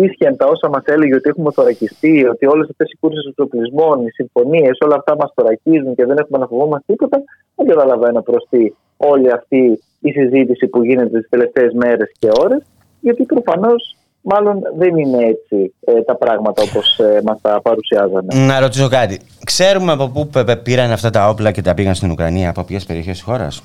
ίσχυαν 0.05 0.35
τα 0.37 0.45
όσα 0.45 0.69
μας 0.69 0.83
έλεγε 0.85 1.15
ότι 1.15 1.29
έχουμε 1.29 1.51
θωρακιστεί, 1.51 2.25
ότι 2.25 2.45
όλες 2.45 2.69
αυτές 2.69 2.91
οι 2.91 2.97
κούρσες 2.99 3.25
εξοπλισμών, 3.29 4.05
οι 4.05 4.11
συμφωνίες, 4.11 4.77
όλα 4.85 4.95
αυτά 4.95 5.15
μας 5.15 5.31
θωρακίζουν 5.35 5.95
και 5.95 6.05
δεν 6.05 6.17
έχουμε 6.17 6.37
να 6.37 6.47
φοβόμαστε 6.47 6.85
τίποτα, 6.91 7.23
δεν 7.55 7.67
καταλαβαίνω 7.67 8.21
προς 8.21 8.47
τι 8.49 8.73
όλη 8.97 9.31
αυτή 9.31 9.79
η 9.99 10.11
συζήτηση 10.11 10.67
που 10.67 10.83
γίνεται 10.83 11.19
τις 11.19 11.29
τελευταίες 11.29 11.73
μέρες 11.73 12.11
και 12.19 12.29
ώρες, 12.43 12.63
γιατί 12.99 13.23
προφανώς 13.23 13.95
μάλλον 14.21 14.61
δεν 14.77 14.97
είναι 14.97 15.25
έτσι 15.25 15.73
ε, 15.85 16.01
τα 16.01 16.15
πράγματα 16.15 16.63
όπως 16.63 16.99
ε, 16.99 17.21
μας 17.25 17.41
τα 17.41 17.61
παρουσιάζανε. 17.61 18.45
Να 18.45 18.59
ρωτήσω 18.59 18.87
κάτι. 18.87 19.19
Ξέρουμε 19.43 19.91
από 19.91 20.09
πού 20.09 20.29
πήραν 20.63 20.91
αυτά 20.91 21.09
τα 21.09 21.29
όπλα 21.29 21.51
και 21.51 21.61
τα 21.61 21.73
πήγαν 21.73 21.95
στην 21.95 22.11
Ουκρανία, 22.11 22.49
από 22.49 22.63
ποιες 22.63 22.85
περιοχές 22.85 23.13
της 23.13 23.21
χώρας; 23.21 23.63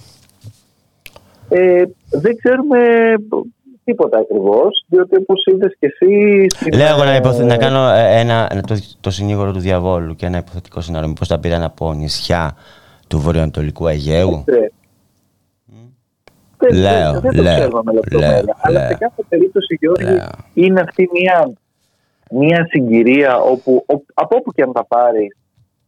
Ε, 1.53 1.83
δεν 2.11 2.37
ξέρουμε 2.37 2.79
τίποτα 3.85 4.19
ακριβώς, 4.19 4.85
διότι 4.89 5.17
όπως 5.17 5.45
είδες 5.45 5.77
και 5.79 5.87
εσύ. 5.87 6.47
Λέω 6.77 6.87
εγώ 6.87 7.05
να, 7.05 7.17
υποθε... 7.17 7.45
να 7.45 7.57
κάνω 7.57 7.89
ε, 7.89 8.21
ένα, 8.21 8.63
το, 8.67 8.75
το 9.01 9.11
συνήγορο 9.11 9.53
του 9.53 9.59
διαβόλου 9.59 10.15
και 10.15 10.27
ένα 10.27 10.39
υποθετικό 10.39 10.81
σενάριο. 10.81 11.09
Μήπως 11.09 11.29
τα 11.29 11.39
πήραν 11.39 11.63
από 11.63 11.93
νησιά 11.93 12.57
του 13.09 13.19
βορειοανατολικού 13.19 13.87
Αιγαίου; 13.87 14.45
Δεν, 16.57 16.75
λέω, 16.75 17.21
δεν, 17.21 17.31
δεν 17.33 17.43
λέω, 17.43 17.69
το 17.69 17.83
με 17.85 17.93
λεπτομέρεια. 17.93 18.57
Αλλά 18.61 18.87
σε 18.87 18.95
κάθε 18.95 19.23
περίπτωση, 19.29 19.79
Γιώργη, 19.81 20.21
είναι 20.55 20.81
αυτή 20.81 21.09
μια, 21.13 21.53
μια 22.31 22.67
συγκυρία 22.71 23.41
όπου 23.41 23.85
από 24.15 24.37
όπου 24.37 24.53
και 24.53 24.63
αν 24.63 24.73
τα 24.73 24.85
πάρεις, 24.85 25.37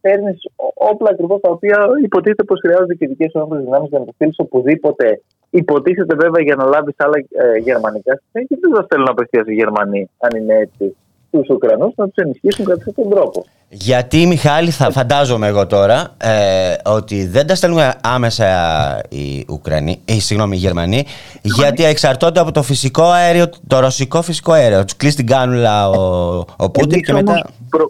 παίρνεις 0.01 0.37
όπλα 0.73 1.09
ακριβώς 1.09 1.41
τα 1.41 1.49
οποία 1.49 1.87
υποτίθεται 2.03 2.43
πως 2.43 2.59
χρειάζονται 2.59 2.95
και 2.95 3.07
δικές 3.07 3.31
σου 3.31 3.47
δυνάμεις 3.51 3.89
για 3.89 3.99
να 3.99 4.05
το 4.05 4.11
στείλεις 4.13 4.35
οπουδήποτε. 4.37 5.21
Υποτίθεται 5.61 6.15
βέβαια 6.15 6.43
για 6.43 6.55
να 6.55 6.63
λάβεις 6.63 6.95
άλλα 6.97 7.17
ε, 7.17 7.57
γερμανικά 7.57 8.11
συστήματα 8.15 8.47
και 8.47 8.57
δεν 8.61 8.75
θα 8.75 8.83
στέλνουν 8.83 9.09
απευθείας 9.09 9.47
οι 9.47 9.53
Γερμανοί, 9.53 10.09
αν 10.17 10.41
είναι 10.41 10.55
έτσι 10.55 10.95
τους 11.31 11.49
Ουκρανούς 11.49 11.93
να 11.95 12.05
τους 12.05 12.15
ενισχύσουν 12.15 12.65
κατά 12.65 12.77
αυτόν 12.77 12.93
τον 12.93 13.09
τρόπο. 13.09 13.45
Γιατί, 13.69 14.25
Μιχάλη, 14.25 14.69
θα 14.69 14.91
φαντάζομαι 14.91 15.47
εγώ 15.47 15.67
τώρα 15.67 16.15
ε, 16.17 16.73
ότι 16.85 17.25
δεν 17.25 17.47
τα 17.47 17.55
στέλνουν 17.55 17.79
άμεσα 18.03 18.45
οι 19.09 19.45
Ουκρανοί, 19.49 20.01
ε, 20.05 20.13
συγγνώμη, 20.13 20.55
οι 20.55 20.59
Γερμανοί, 20.59 21.05
γιατί 21.41 21.83
εξαρτώνται 21.83 22.39
από 22.39 22.51
το 22.51 22.61
φυσικό 22.63 23.03
αέριο, 23.03 23.45
το 23.67 23.79
ρωσικό 23.79 24.21
φυσικό 24.21 24.51
αέριο. 24.51 24.83
Τους 24.83 24.95
κλείσει 24.95 25.15
την 25.15 25.27
κάνουλα 25.27 25.89
ο, 25.89 26.37
ο 26.57 26.71
Πούτιν 26.71 27.01
και 27.01 27.13
μετά. 27.13 27.45
Προ... 27.69 27.89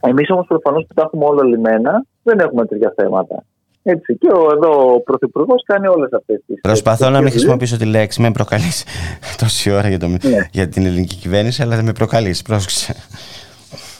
Εμείς 0.00 0.30
όμως 0.30 0.46
προφανώς 0.46 0.84
που 0.88 0.94
τα 0.94 1.02
έχουμε 1.02 1.24
όλα 1.24 1.44
λιμένα, 1.44 2.04
δεν 2.22 2.38
έχουμε 2.38 2.66
τέτοια 2.66 2.92
θέματα. 2.96 3.44
Έτσι. 3.82 4.16
Και 4.16 4.28
ο, 4.28 4.48
εδώ 4.52 4.94
ο 4.94 5.00
Πρωθυπουργός 5.00 5.62
κάνει 5.66 5.86
όλες 5.86 6.12
αυτές 6.12 6.40
τι. 6.46 6.54
Προσπαθώ 6.54 7.10
να 7.10 7.20
μην 7.20 7.30
χρησιμοποιήσω 7.30 7.76
τη 7.76 7.84
λέξη, 7.84 8.20
με 8.20 8.30
προκαλείς 8.30 8.84
τόση 9.40 9.70
ώρα 9.70 9.88
για, 9.88 9.98
το, 9.98 10.06
Ναι. 10.06 10.18
για 10.52 10.68
την 10.68 10.86
ελληνική 10.86 11.16
κυβέρνηση, 11.16 11.62
αλλά 11.62 11.76
δεν 11.76 11.84
με 11.84 11.92
προκαλείς. 11.92 12.42
Πρόσεξε. 12.42 12.94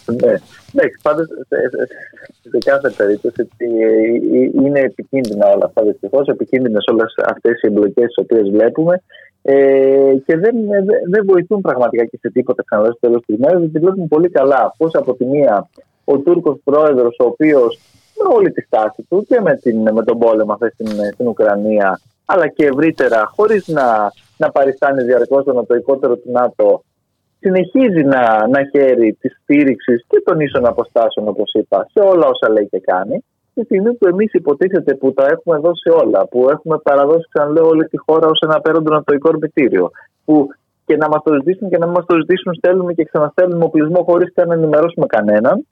Ναι. 0.06 0.34
Εντάξει, 0.74 0.98
πάντως 1.02 1.26
σε 2.50 2.58
κάθε 2.64 2.90
περίπτωση 2.96 3.34
έτσι, 3.36 3.66
ε, 3.80 3.86
ε, 4.38 4.64
είναι 4.64 4.80
επικίνδυνα 4.80 5.46
όλα 5.46 5.64
αυτά 5.64 5.82
δυστυχώς. 5.82 6.28
Επικίνδυνες 6.28 6.84
όλες 6.86 7.14
αυτές 7.24 7.62
οι 7.62 7.66
εμπλοκές 7.66 8.06
τις 8.06 8.18
οποίες 8.18 8.50
βλέπουμε 8.50 9.02
ε, 9.42 10.14
και 10.26 10.36
δεν, 10.36 10.54
δεν, 10.68 10.84
δεν 11.10 11.24
βοηθούν 11.26 11.60
πραγματικά 11.60 12.04
και 12.04 12.18
σε 12.20 12.30
τίποτα 12.30 12.62
ξαναλέω 12.64 12.92
στο 12.92 13.00
τέλος 13.00 13.22
της 13.26 13.36
μέρας. 13.38 13.60
Γιατί 13.60 13.78
βλέπουμε 13.78 14.06
πολύ 14.06 14.28
καλά 14.28 14.74
πώς 14.76 14.94
από 14.94 15.14
τη 15.14 15.24
μία 15.24 15.68
ο 16.04 16.18
Τούρκος 16.18 16.60
πρόεδρος, 16.64 17.16
ο 17.18 17.24
οποίος 17.24 17.80
με 18.22 18.34
όλη 18.34 18.50
τη 18.52 18.60
στάση 18.60 19.06
τους 19.08 19.26
και 19.26 19.40
με, 19.40 19.56
την, 19.56 19.92
με 19.92 20.02
τον 20.04 20.18
πόλεμο 20.18 20.52
αυτή 20.52 20.70
στην, 20.70 20.86
στην 21.12 21.26
Ουκρανία, 21.26 22.00
αλλά 22.24 22.46
και 22.48 22.66
ευρύτερα, 22.66 23.30
χωρίς 23.36 23.68
να, 23.68 24.12
να 24.36 24.50
παριστάνει 24.50 25.02
διαρκώς 25.02 25.44
το 25.44 25.52
νατοικότερο 25.52 26.16
του 26.16 26.30
ΝΑΤΟ, 26.32 26.82
συνεχίζει 27.40 28.02
να, 28.02 28.48
να 28.48 28.60
χαίρει 28.70 29.16
της 29.20 29.38
στήριξης 29.42 30.04
και 30.08 30.22
των 30.24 30.40
ίσων 30.40 30.66
αποστάσεων, 30.66 31.28
όπως 31.28 31.52
είπα, 31.52 31.86
σε 31.92 32.00
όλα 32.00 32.26
όσα 32.26 32.52
λέει 32.52 32.68
και 32.68 32.80
κάνει. 32.80 33.24
Τη 33.54 33.64
στιγμή 33.64 33.92
που 33.94 34.06
εμείς 34.06 34.32
υποτίθεται 34.32 34.94
που 34.94 35.12
τα 35.12 35.26
έχουμε 35.26 35.58
δώσει 35.58 35.88
όλα, 35.90 36.26
που 36.26 36.48
έχουμε 36.50 36.78
παραδώσει, 36.78 37.28
ξαναλέω, 37.32 37.66
όλη 37.66 37.84
τη 37.84 37.96
χώρα 37.96 38.26
ως 38.28 38.40
ένα 38.40 38.56
απέραντο 38.56 38.90
νατοικό 38.90 39.28
ορμητήριο, 39.28 39.90
που 40.24 40.48
και 40.86 40.96
να 40.96 41.08
μας 41.08 41.22
το 41.22 41.34
ζητήσουν 41.34 41.68
και 41.68 41.78
να 41.78 41.86
μην 41.86 41.94
μας 41.94 42.06
το 42.06 42.16
ζητήσουν, 42.16 42.54
στέλνουμε 42.54 42.92
και 42.92 43.04
ξαναστέλνουμε 43.04 43.64
οπλισμό 43.64 44.02
χωρίς 44.02 44.32
καν 44.34 44.48
να 44.48 44.54
ενημερώσουμε 44.54 45.06
κανέναν. 45.06 45.66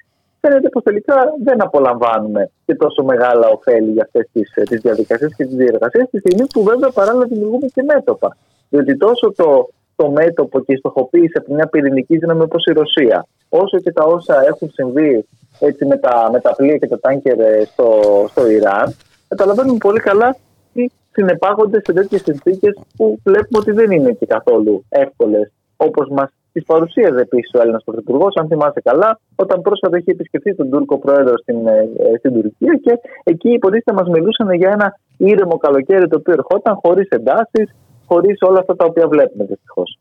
Φαίνεται 0.48 0.68
πως 0.68 0.82
τελικά 0.82 1.14
δεν 1.44 1.62
απολαμβάνουμε 1.62 2.50
και 2.66 2.74
τόσο 2.74 3.02
μεγάλα 3.04 3.48
ωφέλη 3.48 3.90
για 3.90 4.02
αυτές 4.02 4.28
τις 4.68 4.80
διαδικασίες 4.80 5.34
και 5.36 5.44
τις 5.44 5.54
διεργασίες, 5.54 6.08
τη 6.10 6.18
στιγμή 6.18 6.46
που 6.52 6.62
βέβαια 6.62 6.90
παράλληλα 6.90 7.24
δημιουργούμε 7.24 7.66
και 7.66 7.82
μέτωπα. 7.82 8.36
Διότι 8.68 8.96
τόσο 8.96 9.32
το, 9.36 9.68
το 9.96 10.10
μέτωπο 10.10 10.60
και 10.60 10.72
η 10.72 10.76
στοχοποίηση 10.76 11.32
από 11.34 11.54
μια 11.54 11.66
πυρηνική 11.66 12.16
δύναμη 12.16 12.42
όπως 12.42 12.64
η 12.64 12.72
Ρωσία, 12.72 13.26
όσο 13.48 13.78
και 13.78 13.92
τα 13.92 14.04
όσα 14.04 14.46
έχουν 14.46 14.70
συμβεί 14.72 15.26
έτσι, 15.58 15.84
με, 15.84 15.96
τα, 15.96 16.28
με 16.32 16.40
τα 16.40 16.54
πλοία 16.54 16.76
και 16.76 16.86
τα 16.86 17.00
τάνκερ 17.00 17.40
ε, 17.40 17.64
στο, 17.64 17.88
στο 18.28 18.50
Ιράν, 18.50 18.96
καταλαβαίνουμε 19.28 19.78
πολύ 19.78 20.00
καλά 20.00 20.36
τι 20.72 20.86
συνεπάγονται 21.12 21.80
σε 21.84 21.92
τέτοιες 21.92 22.20
συνθήκες 22.20 22.78
που 22.96 23.18
βλέπουμε 23.24 23.58
ότι 23.58 23.70
δεν 23.70 23.90
είναι 23.90 24.12
και 24.12 24.26
καθόλου 24.26 24.84
εύκολες 24.88 25.52
όπως 25.76 26.08
μας 26.08 26.30
τι 26.58 26.64
παρουσίαζε 26.64 27.20
επίσης 27.20 27.50
ο 27.54 27.60
Έλληνας 27.60 27.84
Πρωθυπουργός, 27.84 28.36
αν 28.36 28.46
θυμάσαι 28.46 28.80
καλά, 28.80 29.20
όταν 29.36 29.60
πρόσφατα 29.62 29.98
είχε 29.98 30.10
επισκεφθεί 30.10 30.54
τον 30.54 30.70
Τούρκο 30.70 30.98
Πρόεδρο 30.98 31.34
στην, 31.38 31.66
ε, 31.66 31.88
στην 32.18 32.32
Τουρκία 32.32 32.80
και 32.84 32.98
εκεί 33.24 33.50
υποτίθεται 33.50 33.92
μας 33.92 34.08
μιλούσαν 34.08 34.52
για 34.52 34.70
ένα 34.70 34.98
ήρεμο 35.16 35.56
καλοκαίρι 35.56 36.08
το 36.08 36.16
οποίο 36.16 36.32
ερχόταν 36.32 36.74
χωρίς 36.74 37.08
εντάσεις, 37.08 37.74
χωρίς 38.06 38.38
όλα 38.40 38.58
αυτά 38.58 38.76
τα 38.76 38.84
οποία 38.84 39.08
βλέπουμε 39.08 39.44
δυστυχώς. 39.44 39.98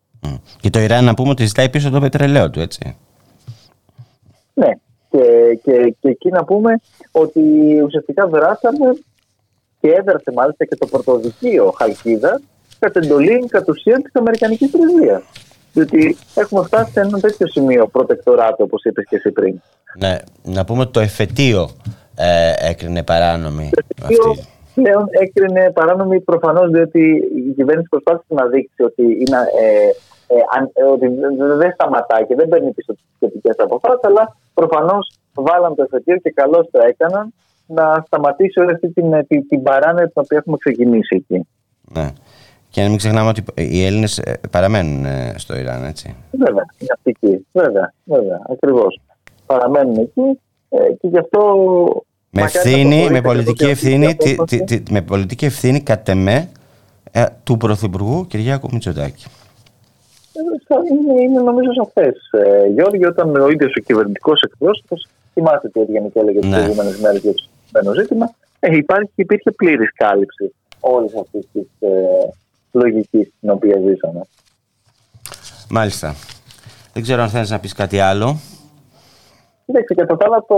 Και 0.61 0.69
το 0.69 0.79
Ιράν 0.79 1.03
να 1.03 1.13
πούμε 1.13 1.29
ότι 1.29 1.45
ζητάει 1.45 1.69
πίσω 1.69 1.89
το 1.89 1.99
πετρελαίο 1.99 2.49
του, 2.49 2.59
έτσι. 2.59 2.97
Ναι. 4.53 4.71
Και, 5.09 5.23
και, 5.63 5.95
και 5.99 6.09
εκεί 6.09 6.29
να 6.29 6.43
πούμε 6.43 6.79
ότι 7.11 7.41
ουσιαστικά 7.85 8.27
δράσαμε 8.27 8.87
και 9.79 9.87
έδρασε 9.87 10.31
μάλιστα 10.35 10.65
και 10.65 10.75
το 10.75 10.87
πρωτοδικείο 10.87 11.73
Χαλκίδας 11.77 12.41
κατ' 12.79 12.95
εντολή 12.95 13.45
κατ' 13.47 13.69
ουσίαν 13.69 14.01
της 14.01 14.15
Αμερικανικής 14.15 14.69
Πρεσβείας. 14.69 15.23
Διότι 15.73 16.17
έχουμε 16.35 16.63
φτάσει 16.63 16.91
σε 16.91 16.99
ένα 16.99 17.19
τέτοιο 17.19 17.47
σημείο 17.47 17.87
προτεκτοράτο, 17.87 18.63
όπως 18.63 18.83
είπες 18.83 19.05
και 19.09 19.15
εσύ 19.15 19.31
πριν. 19.31 19.61
Ναι, 19.99 20.17
να 20.43 20.65
πούμε 20.65 20.81
ότι 20.81 20.91
το 20.91 20.99
εφετείο 20.99 21.69
ε, 22.15 22.53
έκρινε 22.69 23.03
παράνομη 23.03 23.69
το 23.73 23.83
εφετείο 23.89 24.29
αυτή. 24.31 24.47
Πλέον 24.73 25.07
έκρινε 25.09 25.71
παράνομη 25.71 26.21
προφανώς 26.21 26.69
διότι 26.69 27.01
η 27.49 27.53
κυβέρνηση 27.55 27.87
προσπάθησε 27.89 28.33
να 28.33 28.45
δείξει 28.45 28.83
ότι, 28.83 29.03
είναι, 29.03 29.39
ε, 29.61 29.89
ε, 30.73 30.83
ότι 30.93 31.07
δεν 31.57 31.71
σταματάει 31.71 32.25
και 32.25 32.35
δεν 32.35 32.47
παίρνει 32.47 32.71
πίσω 32.71 32.93
τις 32.93 33.03
σχετικές 33.15 33.55
αποφάσεις, 33.57 34.03
αλλά 34.03 34.37
προφανώς 34.53 35.13
βάλαν 35.33 35.75
το 35.75 35.83
εφετείο 35.83 36.17
και 36.17 36.31
καλώς 36.31 36.69
το 36.71 36.79
έκαναν 36.89 37.33
να 37.67 38.03
σταματήσει 38.05 38.59
όλη 38.59 38.71
αυτή 38.71 38.87
την, 38.89 39.27
την, 39.27 39.47
την 39.47 39.61
παράνοια 39.63 40.03
την 40.03 40.21
οποία 40.23 40.37
έχουμε 40.37 40.57
ξεκινήσει 40.57 41.15
εκεί. 41.15 41.47
Ναι. 41.81 42.07
Και 42.77 42.83
να 42.83 42.89
μην 42.89 42.97
ξεχνάμε 42.97 43.29
ότι 43.29 43.43
οι 43.55 43.85
Έλληνες 43.85 44.21
παραμένουν 44.51 45.05
στο 45.35 45.57
Ιράν, 45.57 45.83
έτσι. 45.83 46.15
Βέβαια, 46.31 46.65
είναι 46.77 46.95
εκεί. 47.03 47.45
Βέβαια, 47.51 47.93
βέβαια, 48.03 48.41
ακριβώς. 48.51 49.01
Παραμένουν 49.45 49.97
εκεί 49.97 50.39
και 50.69 51.07
γι' 51.07 51.17
αυτό. 51.17 51.39
Με 52.29 52.41
ευθύνη, 52.41 53.09
με 53.09 53.21
πολιτική 53.21 53.65
ευθύνη, 53.65 54.15
τη, 54.15 54.35
τη, 54.35 54.63
τη, 54.63 54.91
με 54.91 55.01
πολιτική 55.01 55.45
ευθύνη 55.45 55.81
κατ' 55.81 56.09
εμέ 56.09 56.49
ε, 57.11 57.25
του 57.43 57.57
Πρωθυπουργού 57.57 58.27
Κυριάκου 58.27 58.69
Μητσοτάκη. 58.71 59.25
Είναι, 60.91 61.21
είναι 61.21 61.41
νομίζω 61.41 61.73
σαφές. 61.73 62.29
Ε, 62.31 62.67
Γιώργη, 62.67 63.05
όταν 63.05 63.35
ο 63.35 63.49
ίδιος 63.49 63.73
ο 63.79 63.81
κυβερνητικός 63.81 64.41
εκπρόσωπος, 64.41 65.07
θυμάστε 65.33 65.69
τι 65.69 65.79
έγινε 65.79 66.09
και 66.13 66.19
έλεγε 66.19 66.39
τις 66.39 66.49
Ναι. 66.49 66.55
προηγούμενες 66.55 66.99
μέρες 66.99 67.21
για 67.21 67.31
το 67.31 67.37
συγκεκριμένο 67.37 68.01
ζήτημα, 68.01 68.31
ε, 68.59 68.75
υπάρχει, 68.75 69.11
υπήρχε 69.15 69.51
πλήρης 69.51 69.93
κάλυψη 69.93 70.53
όλης 70.79 71.15
αυτής 71.15 71.47
της 71.53 71.67
ε, 71.79 71.89
λογική 72.77 73.33
στην 73.37 73.49
οποία 73.49 73.79
ζήσαμε. 73.85 74.21
Μάλιστα. 75.69 76.15
Δεν 76.93 77.03
ξέρω 77.03 77.21
αν 77.21 77.29
θέλει 77.29 77.47
να 77.49 77.59
πεις 77.59 77.73
κάτι 77.73 77.99
άλλο. 77.99 78.39
Κοίταξε, 79.65 79.93
και 79.93 80.05
το, 80.05 80.17
άλλο, 80.19 80.45
το, 80.47 80.57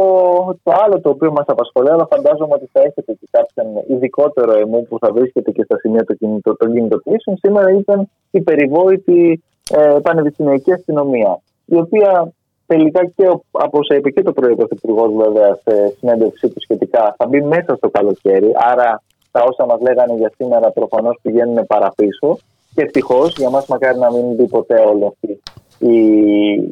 το 0.63 0.71
άλλο 0.83 1.01
το 1.01 1.09
οποίο 1.09 1.31
μας 1.31 1.45
απασχολεί, 1.47 1.89
αλλά 1.89 2.07
φαντάζομαι 2.11 2.53
ότι 2.53 2.69
θα 2.71 2.79
έχετε 2.79 3.13
και 3.19 3.27
κάποιον 3.31 3.67
ειδικότερο 3.87 4.57
εμού 4.57 4.85
που 4.87 4.97
θα 4.99 5.11
βρίσκεται 5.11 5.51
και 5.51 5.63
στα 5.63 5.77
σημεία 5.77 6.05
των 6.05 6.17
κινητο, 6.17 6.55
κινητοποιήσεων, 6.55 7.37
σήμερα 7.37 7.71
ήταν 7.71 8.09
η 8.31 8.41
περιβόητη 8.41 9.43
ε, 9.71 9.97
πανεπιστημιακή 10.01 10.73
αστυνομία, 10.73 11.41
η 11.65 11.75
οποία 11.75 12.31
τελικά 12.65 13.05
και 13.05 13.25
από 13.51 13.77
όσα 13.77 13.95
είπε 13.95 14.09
και 14.09 14.21
το 14.21 14.33
πρωί 14.33 14.55
Πρωθυπουργός, 14.55 15.11
βέβαια, 15.13 15.59
σε 15.63 15.95
συνέντευξή 15.99 16.47
του 16.49 16.61
σχετικά, 16.61 17.15
θα 17.17 17.27
μπει 17.27 17.41
μέσα 17.41 17.75
στο 17.75 17.89
καλοκαίρι. 17.89 18.51
Άρα 18.71 19.01
τα 19.31 19.43
όσα 19.49 19.65
μας 19.65 19.81
λέγανε 19.81 20.13
για 20.13 20.31
σήμερα 20.37 20.71
προφανώς 20.71 21.19
πηγαίνουν 21.21 21.67
παραπίσω. 21.67 22.37
Και 22.73 22.81
ευτυχώς 22.81 23.35
για 23.37 23.49
μας, 23.49 23.67
μακάρι 23.67 23.97
να 23.97 24.11
μην 24.11 24.35
μπει 24.35 24.47
ποτέ 24.47 24.79
όλη 24.79 25.05
αυτή 25.05 25.41
η, 25.79 25.95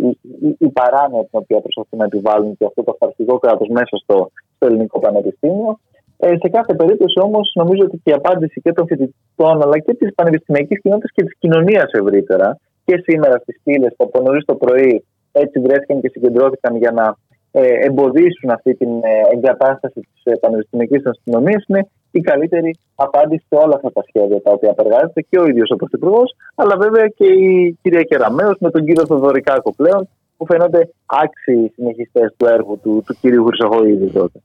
η, 0.07 0.17
η, 0.47 0.55
η 0.57 0.69
παράνοια 0.69 1.21
την 1.29 1.39
οποία 1.41 1.59
προσπαθούν 1.59 1.99
να 1.99 2.05
επιβάλλουν 2.05 2.57
και 2.57 2.65
αυτό 2.65 2.83
το 2.83 2.91
αυταρχικό 2.91 3.39
κράτος 3.39 3.67
μέσα 3.67 3.97
στο, 4.03 4.31
στο 4.55 4.65
ελληνικό 4.65 4.99
πανεπιστήμιο. 4.99 5.79
Ε, 6.17 6.27
σε 6.27 6.49
κάθε 6.49 6.73
περίπτωση 6.73 7.19
όμως, 7.19 7.51
νομίζω 7.55 7.83
ότι 7.83 7.97
και 8.03 8.11
η 8.11 8.13
απάντηση 8.13 8.61
και 8.61 8.73
των 8.73 8.87
φοιτητών 8.87 9.61
αλλά 9.61 9.79
και 9.79 9.93
της 9.93 10.13
πανεπιστημιακής 10.15 10.81
κοινότητας 10.81 11.11
και 11.11 11.23
της 11.23 11.35
κοινωνίας 11.39 11.91
ευρύτερα 11.91 12.57
και 12.85 13.03
σήμερα 13.07 13.37
στις 13.37 13.59
πύλες 13.63 13.93
που 13.97 14.03
από 14.03 14.21
νωρίς 14.21 14.45
το 14.45 14.55
πρωί 14.55 15.05
έτσι 15.31 15.59
βρέθηκαν 15.59 16.01
και 16.01 16.09
συγκεντρώθηκαν 16.09 16.75
για 16.75 16.91
να 16.91 17.17
ε, 17.51 17.85
εμποδίσουν 17.85 18.49
αυτή 18.49 18.75
την 18.75 18.89
ε, 19.03 19.09
εγκατάσταση 19.33 19.99
της 19.99 20.21
ε, 20.23 20.35
πανεπιστημιακής 20.35 21.05
αστυνομίας 21.05 21.63
είναι 21.67 21.87
η 22.11 22.21
καλύτερη 22.21 22.77
απάντηση 22.95 23.45
σε 23.49 23.55
όλα 23.55 23.75
αυτά 23.75 23.91
τα 23.91 24.03
σχέδια 24.07 24.41
τα 24.41 24.51
οποία 24.51 24.71
απεργάζεται 24.71 25.21
και 25.29 25.39
ο 25.39 25.45
ίδιος 25.45 25.69
ο 25.69 25.75
Πρωθυπουργός, 25.75 26.35
αλλά 26.55 26.77
βέβαια 26.77 27.07
και 27.07 27.25
η 27.25 27.77
κυρία 27.81 28.03
Κεραμέο 28.03 28.55
με 28.59 28.71
τον 28.71 28.85
κύριο 28.85 29.05
Θοδωρικάκο 29.05 29.73
πλέον, 29.75 30.07
που 30.37 30.45
φαίνονται 30.45 30.89
άξιοι 31.05 31.71
συνεχιστές 31.75 32.33
του 32.37 32.45
έργου 32.45 32.79
του, 32.83 33.03
του 33.05 33.17
κυρίου 33.21 33.45
Χρυσοχοίδη 33.45 34.11
τότε. 34.11 34.39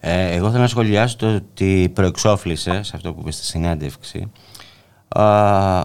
Ε, 0.00 0.34
εγώ 0.34 0.48
θέλω 0.48 0.62
να 0.62 0.68
σχολιάσω 0.68 1.16
το 1.16 1.34
ότι 1.34 1.90
προεξόφλησε 1.94 2.82
σε 2.82 2.92
αυτό 2.94 3.12
που 3.12 3.20
είπες 3.20 3.34
στη 3.34 3.44
συνέντευξη 3.44 4.32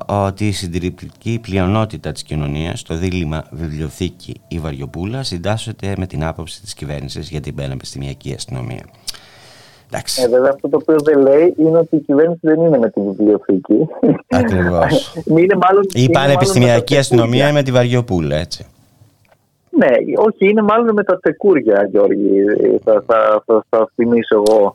ότι 0.06 0.48
η 0.48 0.52
συντηρητική 0.52 1.40
πλειονότητα 1.42 2.12
της 2.12 2.24
κοινωνίας 2.24 2.80
στο 2.80 2.98
δίλημα 2.98 3.44
βιβλιοθήκη 3.52 4.42
ή 4.48 4.60
Βαριοπούλα 4.60 5.24
συντάσσεται 5.24 5.94
με 5.98 6.08
την 6.08 6.24
άποψη 6.24 6.62
της 6.62 6.74
κυβέρνησης 6.74 7.30
για 7.30 7.42
την 7.42 7.56
πανεπιστημιακή 7.56 8.34
αστυνομία. 8.34 8.86
Εντάξει. 9.88 10.22
Ε, 10.24 10.28
βέβαια, 10.28 10.52
αυτό 10.54 10.70
το 10.70 10.78
οποίο 10.82 10.96
δεν 11.04 11.22
λέει 11.22 11.54
είναι 11.58 11.78
ότι 11.78 11.96
η 11.96 12.00
κυβέρνηση 12.00 12.40
δεν 12.42 12.62
είναι 12.62 12.78
με 12.78 12.90
τη 12.90 13.02
βιβλιοθήκη. 13.02 13.88
Ακριβώς. 14.30 15.16
η 16.06 16.10
πανεπιστημιακή 16.10 16.98
αστυνομία 16.98 17.44
είναι 17.44 17.52
με 17.52 17.64
τη 17.64 17.72
Βαριοπούλα, 17.72 18.36
έτσι. 18.36 18.66
Ναι, 19.70 19.88
όχι, 20.16 20.50
είναι 20.50 20.62
μάλλον 20.62 20.94
με 20.94 21.04
τα 21.04 21.20
τεκούρια, 21.20 21.88
Γιώργη. 21.92 22.44
Θα, 22.84 23.04
θα, 23.08 23.44
θα, 23.46 23.66
θα 23.70 23.92
θυμίσω 23.96 24.44
εγώ 24.48 24.74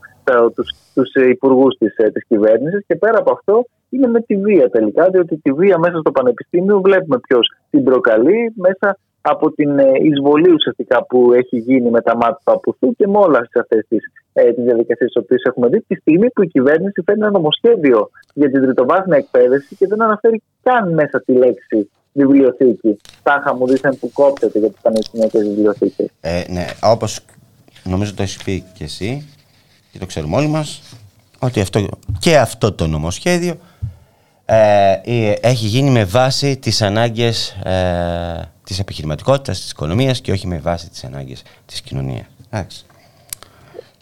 τους, 0.54 0.74
τους 0.94 1.14
υπουργούς 1.14 1.76
της, 1.78 1.94
της 2.12 2.26
κυβέρνησης 2.26 2.84
και 2.86 2.96
πέρα 2.96 3.18
από 3.18 3.32
αυτό 3.32 3.66
είναι 3.88 4.06
με 4.06 4.20
τη 4.20 4.36
βία 4.36 4.70
τελικά, 4.70 5.08
διότι 5.08 5.36
τη 5.36 5.52
βία 5.52 5.78
μέσα 5.78 5.98
στο 5.98 6.10
πανεπιστήμιο 6.10 6.80
βλέπουμε 6.80 7.18
ποιος 7.18 7.54
την 7.70 7.84
προκαλεί 7.84 8.52
μέσα 8.54 8.98
από 9.20 9.52
την 9.52 9.78
εισβολή 9.78 10.50
ουσιαστικά 10.52 11.04
που 11.04 11.32
έχει 11.32 11.58
γίνει 11.58 11.90
με 11.90 12.00
τα 12.00 12.16
μάτια 12.16 12.40
του 12.44 12.52
Απουθού 12.52 12.94
και 12.96 13.06
με 13.08 13.18
όλε 13.18 13.38
αυτές 13.38 13.84
τις 13.88 14.04
ε, 14.32 14.50
διαδικασίες 14.52 15.12
τις 15.12 15.22
οποίες 15.22 15.42
έχουμε 15.42 15.68
δει, 15.68 15.80
τη 15.80 15.94
στιγμή 15.94 16.30
που 16.30 16.42
η 16.42 16.46
κυβέρνηση 16.46 17.02
φέρνει 17.04 17.22
ένα 17.22 17.30
νομοσχέδιο 17.30 18.10
για 18.34 18.50
την 18.50 18.62
τριτοβάθμια 18.62 19.16
εκπαίδευση 19.16 19.76
και 19.76 19.86
δεν 19.86 20.02
αναφέρει 20.02 20.42
καν 20.62 20.94
μέσα 20.94 21.22
τη 21.26 21.32
λέξη 21.32 21.90
βιβλιοθήκη. 22.12 23.00
Τάχα 23.22 23.54
μου 23.54 23.66
δίσαν 23.66 23.98
που 23.98 24.10
κόπτεται 24.12 24.58
για 24.58 24.68
τι 24.68 24.74
πανεπιστημιακέ 24.82 25.38
βιβλιοθήκε. 25.38 26.06
Ε, 26.20 26.42
ναι, 26.48 26.66
όπως 26.82 27.20
νομίζω 27.84 28.14
το 28.14 28.22
έχεις 28.22 28.42
πει 28.44 28.64
και 28.74 28.84
εσύ 28.84 29.28
και 29.92 29.98
το 29.98 30.06
ξέρουμε 30.06 30.36
όλοι 30.36 30.48
μας, 30.48 30.82
ότι 31.38 31.60
αυτό, 31.60 31.86
και 32.18 32.38
αυτό 32.38 32.72
το 32.72 32.86
νομοσχέδιο 32.86 33.54
ε, 34.44 35.00
ε, 35.04 35.34
έχει 35.40 35.66
γίνει 35.66 35.90
με 35.90 36.04
βάση 36.04 36.56
τις 36.56 36.82
ανάγκες 36.82 37.48
ε, 37.48 38.50
της 38.64 38.78
επιχειρηματικότητας, 38.78 39.60
της 39.60 39.70
οικονομίας 39.70 40.20
και 40.20 40.32
όχι 40.32 40.46
με 40.46 40.58
βάση 40.58 40.90
τις 40.90 41.04
ανάγκες 41.04 41.42
της 41.66 41.80
κοινωνίας. 41.80 42.86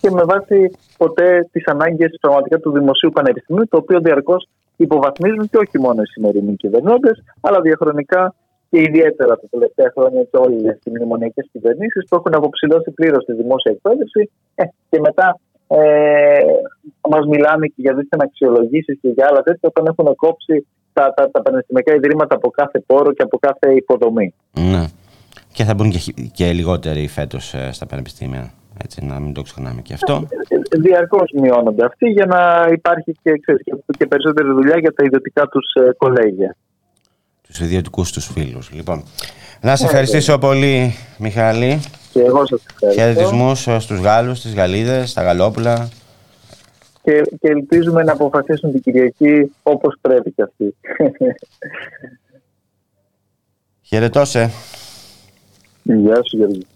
Και 0.00 0.10
με 0.10 0.24
βάση 0.24 0.70
ποτέ 0.96 1.48
τις 1.52 1.66
ανάγκες 1.66 2.16
πραγματικά 2.20 2.58
του 2.58 2.72
Δημοσίου 2.72 3.10
Πανεπιστημίου, 3.10 3.68
το 3.68 3.76
οποίο 3.76 4.00
διαρκώς 4.00 4.48
υποβαθμίζουν 4.76 5.48
και 5.50 5.56
όχι 5.56 5.78
μόνο 5.78 6.02
οι 6.02 6.06
σημερινοί 6.06 6.54
κυβερνώντες, 6.56 7.22
αλλά 7.40 7.60
διαχρονικά 7.60 8.34
και 8.70 8.80
ιδιαίτερα 8.80 9.34
τα 9.36 9.46
τελευταία 9.50 9.92
χρόνια 9.96 10.22
και 10.22 10.36
όλες 10.36 10.78
οι 10.84 10.90
μνημονιακές 10.90 11.48
κυβερνήσεις 11.52 12.06
που 12.08 12.16
έχουν 12.16 12.34
αποψηλώσει 12.34 12.90
πλήρως 12.90 13.24
τη 13.24 13.32
δημόσια 13.32 13.72
εκπαίδευση 13.72 14.30
ε, 14.54 14.64
και 14.90 15.00
μετά 15.00 15.40
ε, 15.68 16.40
μας 17.10 17.26
μιλάνε 17.26 17.66
και 17.66 17.74
για 17.76 17.94
δίθεν 17.94 18.22
αξιολογήσεις 18.22 18.98
και 19.00 19.08
για 19.08 19.26
άλλα 19.30 19.42
τέτοια 19.42 19.68
όταν 19.72 19.86
έχουν 19.86 20.14
κόψει 20.14 20.66
τα, 20.92 21.12
τα, 21.16 21.30
τα 21.30 21.42
πανεπιστημιακά 21.42 21.94
ιδρύματα 21.94 22.34
από 22.34 22.50
κάθε 22.50 22.80
πόρο 22.86 23.12
και 23.12 23.22
από 23.22 23.38
κάθε 23.38 23.74
υποδομή. 23.74 24.34
Ναι. 24.52 24.84
Και 25.52 25.64
θα 25.64 25.74
μπουν 25.74 25.90
και, 25.90 26.12
και 26.32 26.52
λιγότεροι 26.52 27.08
φέτος 27.08 27.54
ε, 27.54 27.72
στα 27.72 27.86
πανεπιστήμια. 27.86 28.52
Έτσι, 28.84 29.04
να 29.04 29.20
μην 29.20 29.32
το 29.32 29.42
ξεχνάμε 29.42 29.80
και 29.80 29.94
αυτό. 29.94 30.28
Διαρκώς 30.78 31.30
μειώνονται 31.40 31.84
αυτοί 31.84 32.08
για 32.08 32.26
να 32.26 32.68
υπάρχει 32.72 33.12
και, 33.22 33.38
ξέρεις, 33.38 33.62
και 33.98 34.06
περισσότερη 34.06 34.48
δουλειά 34.48 34.78
για 34.78 34.92
τα 34.92 35.04
ιδιωτικά 35.04 35.46
τους 35.46 35.72
ε, 35.74 35.92
κολέγια. 35.96 36.56
Τους 37.46 37.60
ιδιωτικούς 37.60 38.12
τους 38.12 38.26
φίλους. 38.26 38.70
Λοιπόν, 38.72 39.04
να 39.60 39.76
σε 39.76 39.84
ευχαριστήσω 39.84 40.38
πολύ, 40.38 40.94
Μιχάλη. 41.18 41.80
Και 42.12 42.20
εγώ 42.20 42.46
σας 42.46 42.64
ευχαριστώ. 42.66 43.02
Χαιρετισμούς 43.02 43.68
στου 43.78 43.94
Γάλλους, 43.94 44.38
στι 44.38 44.48
Γαλλίδες, 44.48 45.10
στα 45.10 45.22
Γαλλόπουλα. 45.22 45.88
Και, 47.02 47.22
και 47.40 47.48
ελπίζουμε 47.48 48.02
να 48.02 48.12
αποφασίσουν 48.12 48.72
την 48.72 48.80
Κυριακή 48.80 49.52
όπως 49.62 49.96
πρέπει 50.00 50.30
κι 50.30 50.42
αυτοί. 50.42 50.76
Χαιρετώ 53.82 54.24
σε. 54.24 54.50
Γεια 55.82 56.20
σου 56.24 56.36
Γιώργη. 56.36 56.66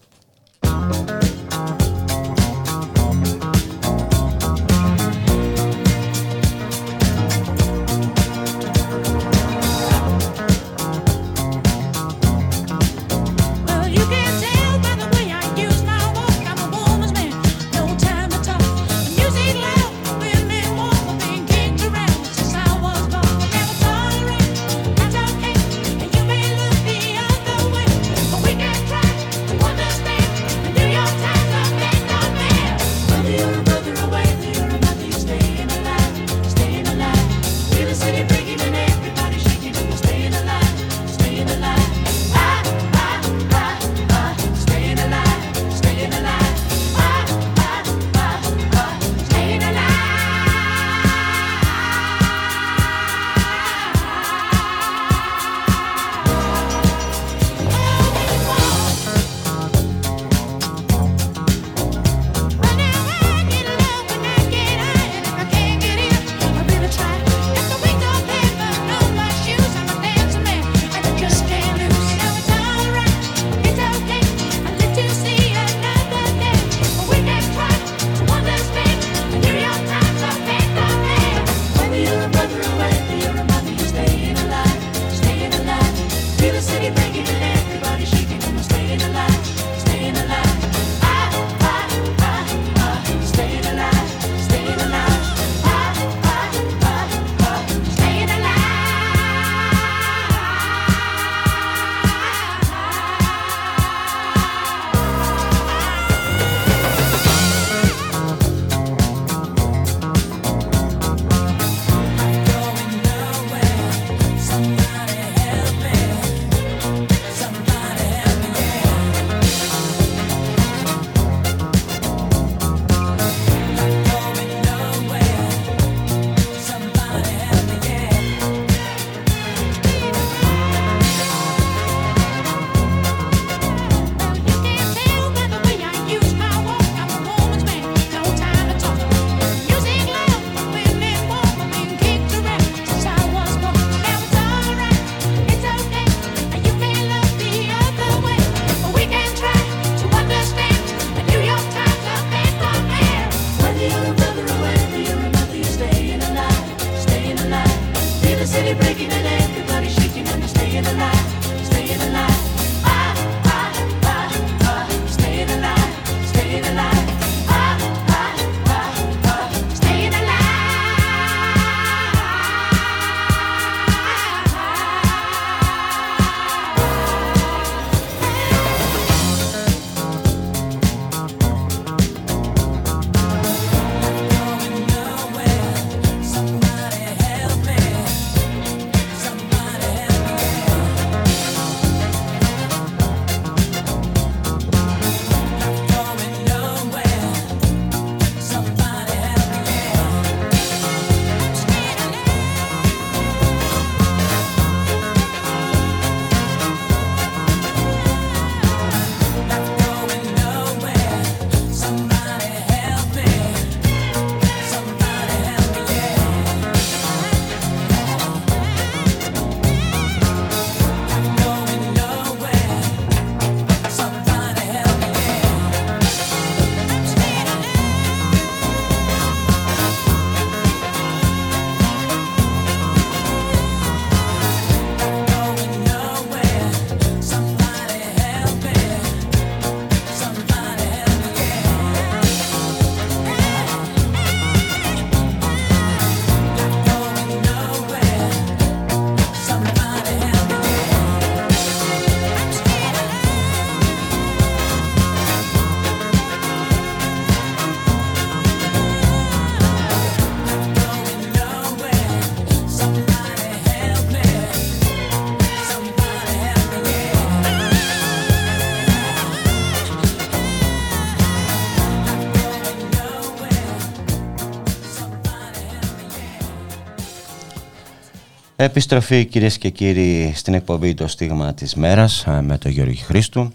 Επιστροφή 278.56 279.24
κυρίες 279.24 279.58
και 279.58 279.70
κύριοι 279.70 280.32
στην 280.34 280.54
εκπομπή 280.54 280.94
Το 280.94 281.06
Στίγμα 281.06 281.54
της 281.54 281.74
Μέρας 281.74 282.24
με 282.40 282.58
τον 282.58 282.70
Γιώργη 282.70 282.96
Χρήστου. 282.96 283.52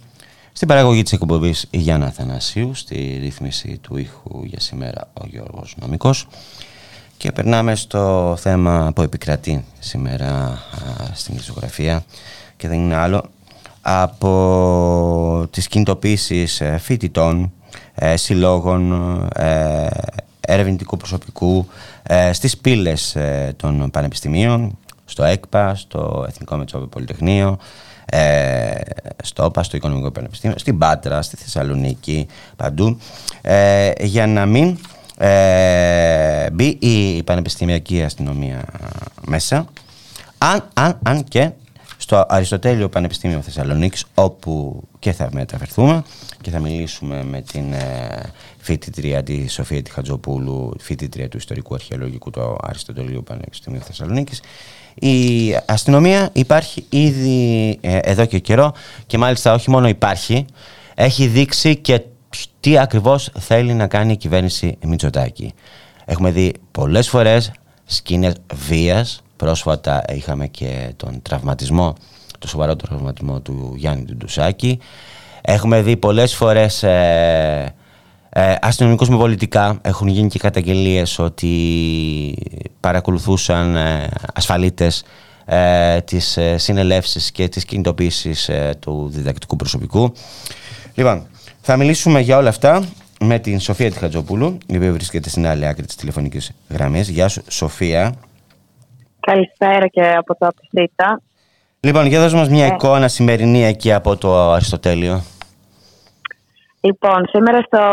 Στην 0.51 0.67
παραγωγή 0.67 1.03
της 1.03 1.11
εκπομπής 1.11 1.67
Γιάννα 1.71 2.05
Αθανασίου, 2.05 2.73
στη 2.73 3.17
ρύθμιση 3.21 3.77
του 3.81 3.97
ήχου 3.97 4.43
για 4.43 4.59
σήμερα 4.59 5.09
ο 5.13 5.25
Γιώργος 5.27 5.75
Νομικός. 5.79 6.27
Και 7.17 7.31
περνάμε 7.31 7.75
στο 7.75 8.35
θέμα 8.39 8.91
που 8.95 9.01
επικρατεί 9.01 9.65
σήμερα 9.79 10.59
στην 11.13 11.35
ισογραφία 11.35 12.03
και 12.57 12.67
δεν 12.67 12.79
είναι 12.79 12.95
άλλο 12.95 13.29
από 13.81 15.47
τις 15.51 15.67
κινητοποίησεις 15.67 16.61
ε, 16.61 16.77
φοιτητών, 16.77 17.51
ε, 17.95 18.17
συλλόγων, 18.17 18.91
ε, 19.35 19.87
ερευνητικού 20.41 20.97
προσωπικού 20.97 21.67
στις 22.31 22.57
πύλες 22.57 23.17
των 23.55 23.89
πανεπιστημίων, 23.91 24.77
στο 25.09 25.23
ΕΚΠΑ, 25.23 25.75
στο 25.75 26.25
Εθνικό 26.27 26.55
Μετσόβιο 26.55 26.87
Πολυτεχνείο, 26.87 27.57
στο 29.23 29.45
ΟΠΑ, 29.45 29.63
στο 29.63 29.77
Οικονομικό 29.77 30.11
Πανεπιστήμιο, 30.11 30.57
στην 30.57 30.77
Πάτρα, 30.77 31.21
στη 31.21 31.35
Θεσσαλονίκη, 31.35 32.27
παντού, 32.55 32.99
για 33.99 34.27
να 34.27 34.45
μην 34.45 34.77
μπει 36.51 36.77
η 36.79 37.23
πανεπιστημιακή 37.23 38.03
αστυνομία 38.03 38.63
μέσα, 39.25 39.67
αν, 40.37 40.69
αν, 40.73 40.99
αν 41.03 41.23
και 41.23 41.51
στο 42.01 42.25
Αριστοτέλειο 42.27 42.89
Πανεπιστήμιο 42.89 43.41
Θεσσαλονίκης 43.41 44.05
όπου 44.13 44.83
και 44.99 45.11
θα 45.11 45.29
μεταφερθούμε 45.31 46.03
και 46.41 46.49
θα 46.49 46.59
μιλήσουμε 46.59 47.23
με 47.23 47.41
την 47.41 47.73
ε, 47.73 48.33
φοιτητρία 48.57 49.23
τη 49.23 49.47
Σοφία 49.49 49.81
Τιχατζοπούλου, 49.81 50.73
φοιτητρία 50.79 51.29
του 51.29 51.37
Ιστορικού 51.37 51.73
Αρχαιολογικού 51.73 52.29
του 52.29 52.57
Αριστοτελείου 52.61 53.23
Πανεπιστημίου 53.23 53.81
Θεσσαλονίκης. 53.81 54.41
Η 54.95 55.55
αστυνομία 55.65 56.29
υπάρχει 56.33 56.85
ήδη 56.89 57.77
ε, 57.81 57.97
εδώ 57.97 58.25
και 58.25 58.39
καιρό 58.39 58.73
και 59.07 59.17
μάλιστα 59.17 59.53
όχι 59.53 59.69
μόνο 59.69 59.87
υπάρχει, 59.87 60.45
έχει 60.95 61.27
δείξει 61.27 61.75
και 61.75 62.01
τι 62.59 62.77
ακριβώς 62.77 63.31
θέλει 63.39 63.73
να 63.73 63.87
κάνει 63.87 64.11
η 64.11 64.17
κυβέρνηση 64.17 64.77
Μητσοτάκη. 64.85 65.53
Έχουμε 66.05 66.31
δει 66.31 66.53
πολλές 66.71 67.09
φορές 67.09 67.51
σκηνές 67.85 68.33
βίας, 68.67 69.21
Πρόσφατα 69.39 70.03
είχαμε 70.13 70.47
και 70.47 70.93
τον 70.97 71.21
τραυματισμό, 71.21 71.95
το 72.39 72.47
σοβαρό 72.47 72.75
τραυματισμό 72.75 73.41
του 73.41 73.73
Γιάννη 73.75 74.05
Ντουσάκη. 74.15 74.79
Έχουμε 75.41 75.81
δει 75.81 75.97
πολλές 75.97 76.35
φορές 76.35 76.83
ε, 76.83 77.73
ε, 78.29 78.55
αστυνομικούς 78.61 79.09
με 79.09 79.17
πολιτικά. 79.17 79.79
Έχουν 79.81 80.07
γίνει 80.07 80.29
και 80.29 80.39
καταγγελίες 80.39 81.19
ότι 81.19 81.53
παρακολουθούσαν 82.79 83.75
ε, 83.75 84.09
ασφαλίτες 84.33 85.03
ε, 85.51 86.01
τις 86.01 86.37
ε, 86.37 86.57
συνελεύσεις 86.57 87.31
και 87.31 87.47
τις 87.47 87.65
κινητοποίησεις 87.65 88.49
ε, 88.49 88.75
του 88.79 89.09
διδακτικού 89.11 89.55
προσωπικού. 89.55 90.13
Λοιπόν, 90.93 91.27
θα 91.61 91.77
μιλήσουμε 91.77 92.19
για 92.19 92.37
όλα 92.37 92.49
αυτά 92.49 92.83
με 93.19 93.39
την 93.39 93.59
Σοφία 93.59 93.91
Τιχατζοπούλου, 93.91 94.57
η 94.65 94.75
οποία 94.75 94.91
βρίσκεται 94.91 95.29
στην 95.29 95.47
άλλη 95.47 95.67
άκρη 95.67 95.85
της 95.85 95.95
τηλεφωνικής 95.95 96.51
γραμμής. 96.69 97.09
Γεια 97.09 97.27
σου, 97.27 97.41
Σοφία. 97.47 98.13
Καλησπέρα 99.19 99.87
και 99.87 100.01
από 100.01 100.35
το 100.37 100.47
Απιστήτα. 100.47 101.21
Λοιπόν, 101.79 102.05
για 102.05 102.19
δώσ' 102.19 102.33
μας 102.33 102.49
μια 102.49 102.65
ε. 102.65 102.67
εικόνα 102.67 103.07
σημερινή 103.07 103.63
εκεί 103.63 103.93
από 103.93 104.17
το 104.17 104.51
Αριστοτέλειο. 104.51 105.23
Λοιπόν, 106.81 107.27
σήμερα 107.29 107.61
στο, 107.61 107.83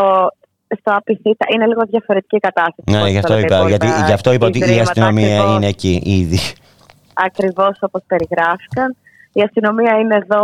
στο 0.79 0.91
Απιστήτα 0.95 1.45
είναι 1.53 1.67
λίγο 1.67 1.81
διαφορετική 1.89 2.37
κατάσταση. 2.37 2.91
Ναι, 2.91 3.09
γι' 3.09 3.17
αυτό 3.17 3.37
είπα, 3.37 3.67
γιατί, 3.67 3.87
γι 4.05 4.13
αυτό 4.13 4.33
είπα 4.33 4.45
ότι 4.47 4.59
η 4.59 4.79
αστυνομία 4.79 5.35
ακριβώς, 5.35 5.55
είναι 5.55 5.67
εκεί 5.67 6.01
ήδη. 6.05 6.39
Ακριβώς 7.13 7.77
όπως 7.81 8.01
περιγράφηκαν. 8.07 8.95
Η 9.33 9.41
αστυνομία 9.41 9.97
είναι 9.99 10.15
εδώ 10.15 10.43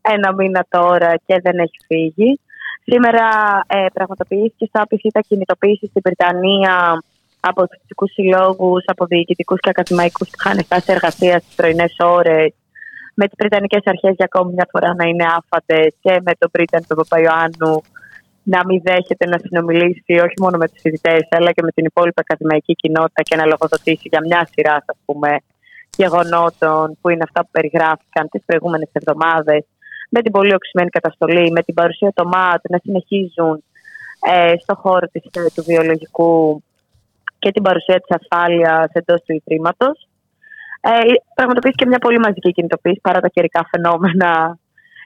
ένα 0.00 0.32
μήνα 0.32 0.66
τώρα 0.68 1.14
και 1.26 1.40
δεν 1.42 1.58
έχει 1.58 1.78
φύγει. 1.86 2.40
Σήμερα 2.84 3.26
ε, 3.66 3.86
πραγματοποιήθηκε 3.92 4.66
στο 4.66 4.82
Απιστήτα 4.82 5.20
κινητοποίηση 5.20 5.86
στην 5.86 6.02
Βρυτανία 6.04 7.02
από 7.40 7.68
τους 7.68 7.78
φυσικούς 7.80 8.12
συλλόγους, 8.12 8.82
από 8.86 9.06
διοικητικούς 9.06 9.60
και 9.60 9.68
ακαδημαϊκούς 9.68 10.28
που 10.28 10.36
είχαν 10.38 10.64
φτάσει 10.64 10.92
εργασία 10.92 11.38
στις 11.38 11.54
πρωινές 11.54 11.96
ώρες, 11.98 12.54
με 13.14 13.24
τις 13.26 13.36
Βρετανικές 13.38 13.82
Αρχές 13.84 14.14
για 14.16 14.28
ακόμη 14.32 14.52
μια 14.52 14.68
φορά 14.70 14.94
να 14.94 15.04
είναι 15.04 15.24
άφατες 15.38 15.94
και 16.00 16.12
με 16.24 16.32
τον 16.38 16.50
Πρίτεν 16.50 16.86
τον 16.86 16.96
Παπαϊωάννου 16.96 17.82
να 18.42 18.60
μην 18.66 18.80
δέχεται 18.82 19.26
να 19.26 19.38
συνομιλήσει 19.38 20.12
όχι 20.26 20.34
μόνο 20.40 20.56
με 20.56 20.68
τους 20.68 20.80
φοιτητές, 20.80 21.26
αλλά 21.30 21.52
και 21.52 21.62
με 21.62 21.70
την 21.70 21.84
υπόλοιπη 21.84 22.20
ακαδημαϊκή 22.20 22.74
κοινότητα 22.74 23.22
και 23.22 23.36
να 23.36 23.46
λογοδοτήσει 23.46 24.08
για 24.12 24.20
μια 24.20 24.48
σειρά 24.52 24.74
ας 24.74 24.98
πούμε, 25.04 25.36
γεγονότων 25.96 26.98
που 27.00 27.08
είναι 27.08 27.24
αυτά 27.28 27.40
που 27.40 27.48
περιγράφηκαν 27.50 28.28
τις 28.30 28.42
προηγούμενες 28.46 28.88
εβδομάδες, 28.92 29.64
με 30.10 30.20
την 30.22 30.32
πολύ 30.32 30.54
οξυμένη 30.54 30.90
καταστολή, 30.90 31.50
με 31.50 31.62
την 31.62 31.74
παρουσία 31.74 32.12
των 32.14 32.26
ΜΑΤ 32.26 32.60
να 32.68 32.78
συνεχίζουν 32.78 33.64
ε, 34.32 34.54
στο 34.62 34.74
χώρο 34.74 35.06
της, 35.12 35.22
ε, 35.24 35.46
του 35.54 35.62
βιολογικού 35.62 36.62
και 37.38 37.50
την 37.50 37.62
παρουσία 37.62 38.00
της 38.00 38.16
ασφάλειας 38.18 38.90
εντός 38.92 39.22
του 39.22 39.32
Ιδρύματος. 39.32 40.08
Ε, 40.84 40.90
πραγματοποιήθηκε 41.34 41.86
μια 41.86 41.98
πολύ 41.98 42.18
μαζική 42.18 42.52
κινητοποίηση 42.52 43.00
παρά 43.02 43.20
τα 43.20 43.28
καιρικά 43.28 43.68
φαινόμενα. 43.70 44.58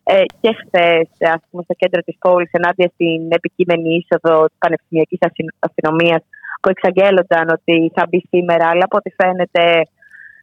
Ε, 0.09 0.25
και 0.41 0.51
χθες, 0.61 1.09
ας 1.35 1.43
πούμε, 1.51 1.63
στο 1.63 1.75
κέντρο 1.75 2.01
της 2.03 2.17
πόλης, 2.19 2.51
ενάντια 2.53 2.89
στην 2.95 3.33
επικείμενη 3.39 3.89
είσοδο 3.97 4.47
της 4.47 4.57
Πανεπιστημιακής 4.59 5.19
Αστυνομίας, 5.59 6.23
που 6.61 6.69
εξαγγέλλονταν 6.69 7.49
ότι 7.57 7.93
θα 7.95 8.07
μπει 8.09 8.21
σήμερα, 8.29 8.65
αλλά 8.69 8.85
από 8.85 8.97
ό,τι 8.97 9.11
φαίνεται 9.19 9.65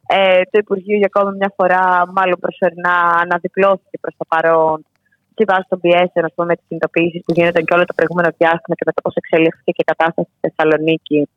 ε, 0.06 0.42
το 0.50 0.56
Υπουργείο 0.64 0.96
για 0.96 1.10
ακόμη 1.12 1.36
μια 1.36 1.52
φορά, 1.56 1.82
μάλλον 2.16 2.38
προσωρινά, 2.44 2.96
αναδιπλώθηκε 3.22 3.96
προς 4.00 4.14
το 4.18 4.24
παρόν 4.28 4.84
και 5.34 5.44
βάσει 5.48 5.66
των 5.68 5.80
πιέσεων 5.80 6.28
με 6.36 6.54
τις 6.56 6.64
κινητοποιήσει 6.68 7.18
που 7.24 7.32
γίνονταν 7.36 7.64
και 7.64 7.74
όλο 7.74 7.84
το 7.84 7.94
προηγούμενο 7.98 8.28
διάστημα 8.38 8.74
και 8.78 8.86
με 8.88 8.92
το 8.96 9.00
πώς 9.04 9.14
εξελίχθηκε 9.14 9.70
και 9.76 9.84
η 9.86 9.90
κατάσταση 9.92 10.28
στη 10.30 10.38
Θεσσαλονίκη 10.44 11.28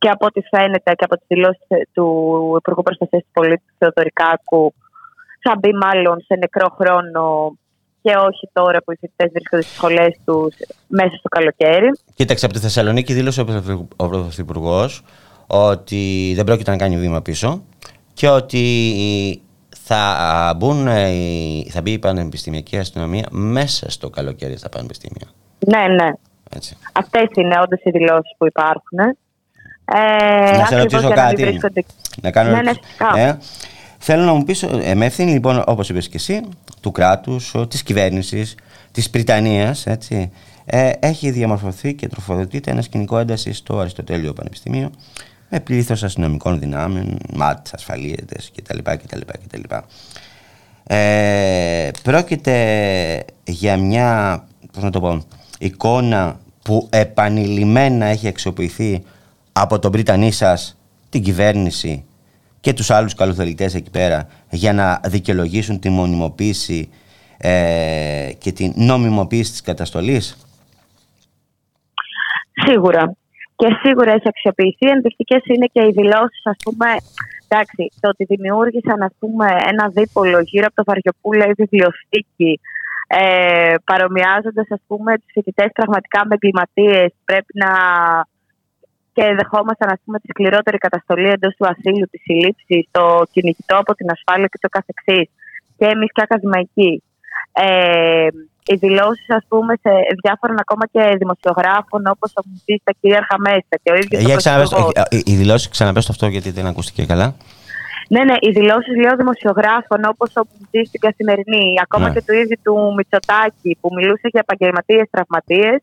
και 0.00 0.08
από 0.08 0.26
ό,τι 0.26 0.40
φαίνεται 0.40 0.92
και 0.98 1.04
από 1.04 1.16
τις 1.16 1.24
δηλώσεις 1.28 1.66
του 1.92 2.06
Υπουργού 2.58 2.82
Προστασίας 2.82 3.22
του 3.22 3.30
Πολίτη 3.32 3.62
Θεοδωρικάκου, 3.78 4.74
θα 5.42 5.52
μπει 5.58 5.72
μάλλον 5.72 6.20
σε 6.20 6.34
νεκρό 6.34 6.68
χρόνο 6.78 7.56
και 8.02 8.12
όχι 8.16 8.48
τώρα 8.52 8.78
που 8.82 8.92
οι 8.92 8.96
φοιτητές 9.00 9.30
βρίσκονται 9.32 9.62
στις 9.62 9.76
σχολές 9.76 10.16
τους 10.24 10.54
μέσα 10.86 11.16
στο 11.16 11.28
καλοκαίρι. 11.28 11.90
Κοίταξε, 12.14 12.44
από 12.44 12.54
τη 12.54 12.60
Θεσσαλονίκη 12.60 13.12
δήλωσε 13.12 13.40
ο 13.96 14.08
Πρωθυπουργός 14.08 15.02
ότι 15.46 16.32
δεν 16.36 16.44
πρόκειται 16.44 16.70
να 16.70 16.76
κάνει 16.76 16.96
βήμα 16.96 17.22
πίσω 17.22 17.62
και 18.12 18.28
ότι 18.28 18.64
θα, 19.76 20.54
μπουν, 20.56 20.88
θα 21.70 21.80
μπει 21.82 21.90
η 21.90 21.98
πανεπιστημιακή 21.98 22.78
αστυνομία 22.78 23.26
μέσα 23.30 23.90
στο 23.90 24.10
καλοκαίρι 24.10 24.56
στα 24.56 24.68
πανεπιστήμια. 24.68 25.26
Ναι, 25.58 25.94
ναι. 25.94 26.10
Αυτές 26.92 27.28
είναι 27.34 27.60
όντως 27.62 27.80
οι 27.82 27.90
δηλώσεις 27.90 28.34
που 28.38 28.46
υπάρχουν. 28.46 28.98
Ε, 29.94 30.56
να 30.56 30.66
σε 30.66 30.76
ρωτήσω 30.76 31.08
κάτι. 31.08 31.60
Να, 32.22 32.30
κάνω 32.30 32.50
ναι, 32.50 32.62
ναι, 32.62 32.72
ε, 33.16 33.34
Θέλω 33.98 34.22
να 34.22 34.32
μου 34.32 34.44
πεις, 34.44 34.62
ε, 34.62 34.94
με 34.94 35.06
ευθύνη 35.06 35.32
λοιπόν, 35.32 35.62
όπως 35.66 35.88
είπες 35.88 36.08
και 36.08 36.16
εσύ, 36.16 36.40
του 36.80 36.92
κράτους, 36.92 37.54
της 37.68 37.82
κυβέρνησης, 37.82 38.54
της 38.92 39.10
Πριτανίας, 39.10 39.86
έτσι, 39.86 40.30
ε, 40.64 40.90
έχει 41.00 41.30
διαμορφωθεί 41.30 41.94
και 41.94 42.08
τροφοδοτείται 42.08 42.70
ένα 42.70 42.82
σκηνικό 42.82 43.18
έντασης 43.18 43.56
στο 43.56 43.78
Αριστοτέλειο 43.78 44.32
Πανεπιστημίο 44.32 44.90
με 45.48 45.60
πλήθος 45.60 46.02
αστυνομικών 46.02 46.58
δυνάμεων, 46.58 47.18
ΜΑΤ, 47.32 47.66
ασφαλίετε 47.74 48.36
κτλ. 48.54 48.78
κτλ, 48.78 49.20
κτλ. 49.46 49.74
Ε, 50.86 51.90
πρόκειται 52.02 53.24
για 53.44 53.76
μια 53.76 54.42
πώς 54.72 54.82
να 54.82 54.90
το 54.90 55.00
πω, 55.00 55.24
εικόνα 55.58 56.40
που 56.62 56.86
επανειλημμένα 56.90 58.06
έχει 58.06 58.28
αξιοποιηθεί 58.28 59.02
από 59.52 59.78
τον 59.78 59.92
Πρίτανή 59.92 60.30
σας, 60.30 60.78
την 61.08 61.22
κυβέρνηση 61.22 62.04
και 62.60 62.72
τους 62.72 62.90
άλλους 62.90 63.14
καλοθελητές 63.14 63.74
εκεί 63.74 63.90
πέρα 63.90 64.28
για 64.50 64.72
να 64.72 65.00
δικαιολογήσουν 65.04 65.80
τη 65.80 65.88
μονιμοποίηση 65.88 66.90
ε, 67.38 68.30
και 68.38 68.52
την 68.52 68.72
νομιμοποίηση 68.76 69.50
της 69.50 69.60
καταστολής; 69.60 70.36
Σίγουρα. 72.66 73.14
Και 73.56 73.66
σίγουρα 73.82 74.12
έχει 74.12 74.28
αξιοποιηθεί. 74.28 74.86
Ενδεικτικές 74.88 75.42
είναι 75.44 75.66
και 75.72 75.82
οι 75.86 75.92
δηλώσεις, 75.92 76.42
ας 76.44 76.56
πούμε. 76.64 76.86
Εντάξει, 77.48 77.92
το 78.00 78.08
ότι 78.08 78.24
δημιούργησαν 78.24 79.02
ας 79.02 79.14
πούμε, 79.18 79.46
ένα 79.70 79.88
δίπολο 79.88 80.40
γύρω 80.40 80.66
από 80.66 80.74
το 80.74 80.84
Βαριοπούλα 80.86 81.44
ή 81.46 81.52
βιβλιοθήκη, 81.62 82.60
ε, 83.06 83.74
παρομοιάζοντας 83.84 84.66
τους 84.66 85.32
φοιτητές 85.32 85.70
πραγματικά 85.72 86.20
με 86.26 86.34
εγκληματίες, 86.34 87.12
πρέπει 87.24 87.52
να 87.54 87.70
και 89.12 89.24
δεχόμασταν 89.38 89.88
ας 89.90 90.00
πούμε, 90.04 90.18
τη 90.18 90.26
σκληρότερη 90.28 90.78
καταστολή 90.78 91.28
εντός 91.28 91.54
του 91.56 91.66
ασύλου, 91.66 92.06
τη 92.10 92.18
συλλήψη, 92.18 92.88
το 92.90 93.22
κυνηγητό 93.32 93.76
από 93.76 93.94
την 93.94 94.10
ασφάλεια 94.10 94.46
και 94.46 94.58
το 94.60 94.68
καθεξής. 94.68 95.28
Και 95.78 95.86
εμείς 95.86 96.10
και 96.12 96.22
ακαδημαϊκοί. 96.22 97.02
Ε, 97.52 98.26
οι 98.64 98.74
δηλώσεις, 98.74 99.30
ας 99.30 99.44
πούμε, 99.48 99.74
σε 99.82 99.90
διάφορων 100.22 100.56
ακόμα 100.60 100.86
και 100.92 101.16
δημοσιογράφων, 101.18 102.06
όπως 102.06 102.32
ο 102.36 102.42
Μουντή, 102.46 102.80
τα 102.84 102.92
κυρίαρχα 103.00 103.36
μέσα 103.38 103.74
και 103.82 103.90
ο 103.92 103.94
ίδιος. 103.94 104.22
Για 104.22 104.36
Οι 105.10 105.34
δηλώσεις, 105.34 105.68
ξαναπέστε 105.68 106.12
αυτό 106.12 106.26
γιατί 106.26 106.50
δεν 106.50 106.66
ακούστηκε 106.66 107.06
καλά. 107.06 107.34
Ναι, 108.08 108.24
ναι, 108.24 108.36
οι 108.40 108.50
δηλώσεις 108.50 108.94
λέω 109.02 109.16
δημοσιογράφων 109.16 110.00
όπως 110.12 110.30
ο 110.36 110.42
Μπουντζή 110.46 110.82
στην 110.88 111.00
καθημερινή, 111.00 111.64
ακόμα 111.82 112.06
Ναι. 112.08 112.14
και 112.14 112.22
του 112.26 112.34
ίδιου 112.34 112.58
του 112.62 112.94
Μητσοτάκη 112.96 113.70
που 113.80 113.88
μιλούσε 113.96 114.26
για 114.32 114.42
επαγγελματίες 114.46 115.06
τραυματίες, 115.10 115.78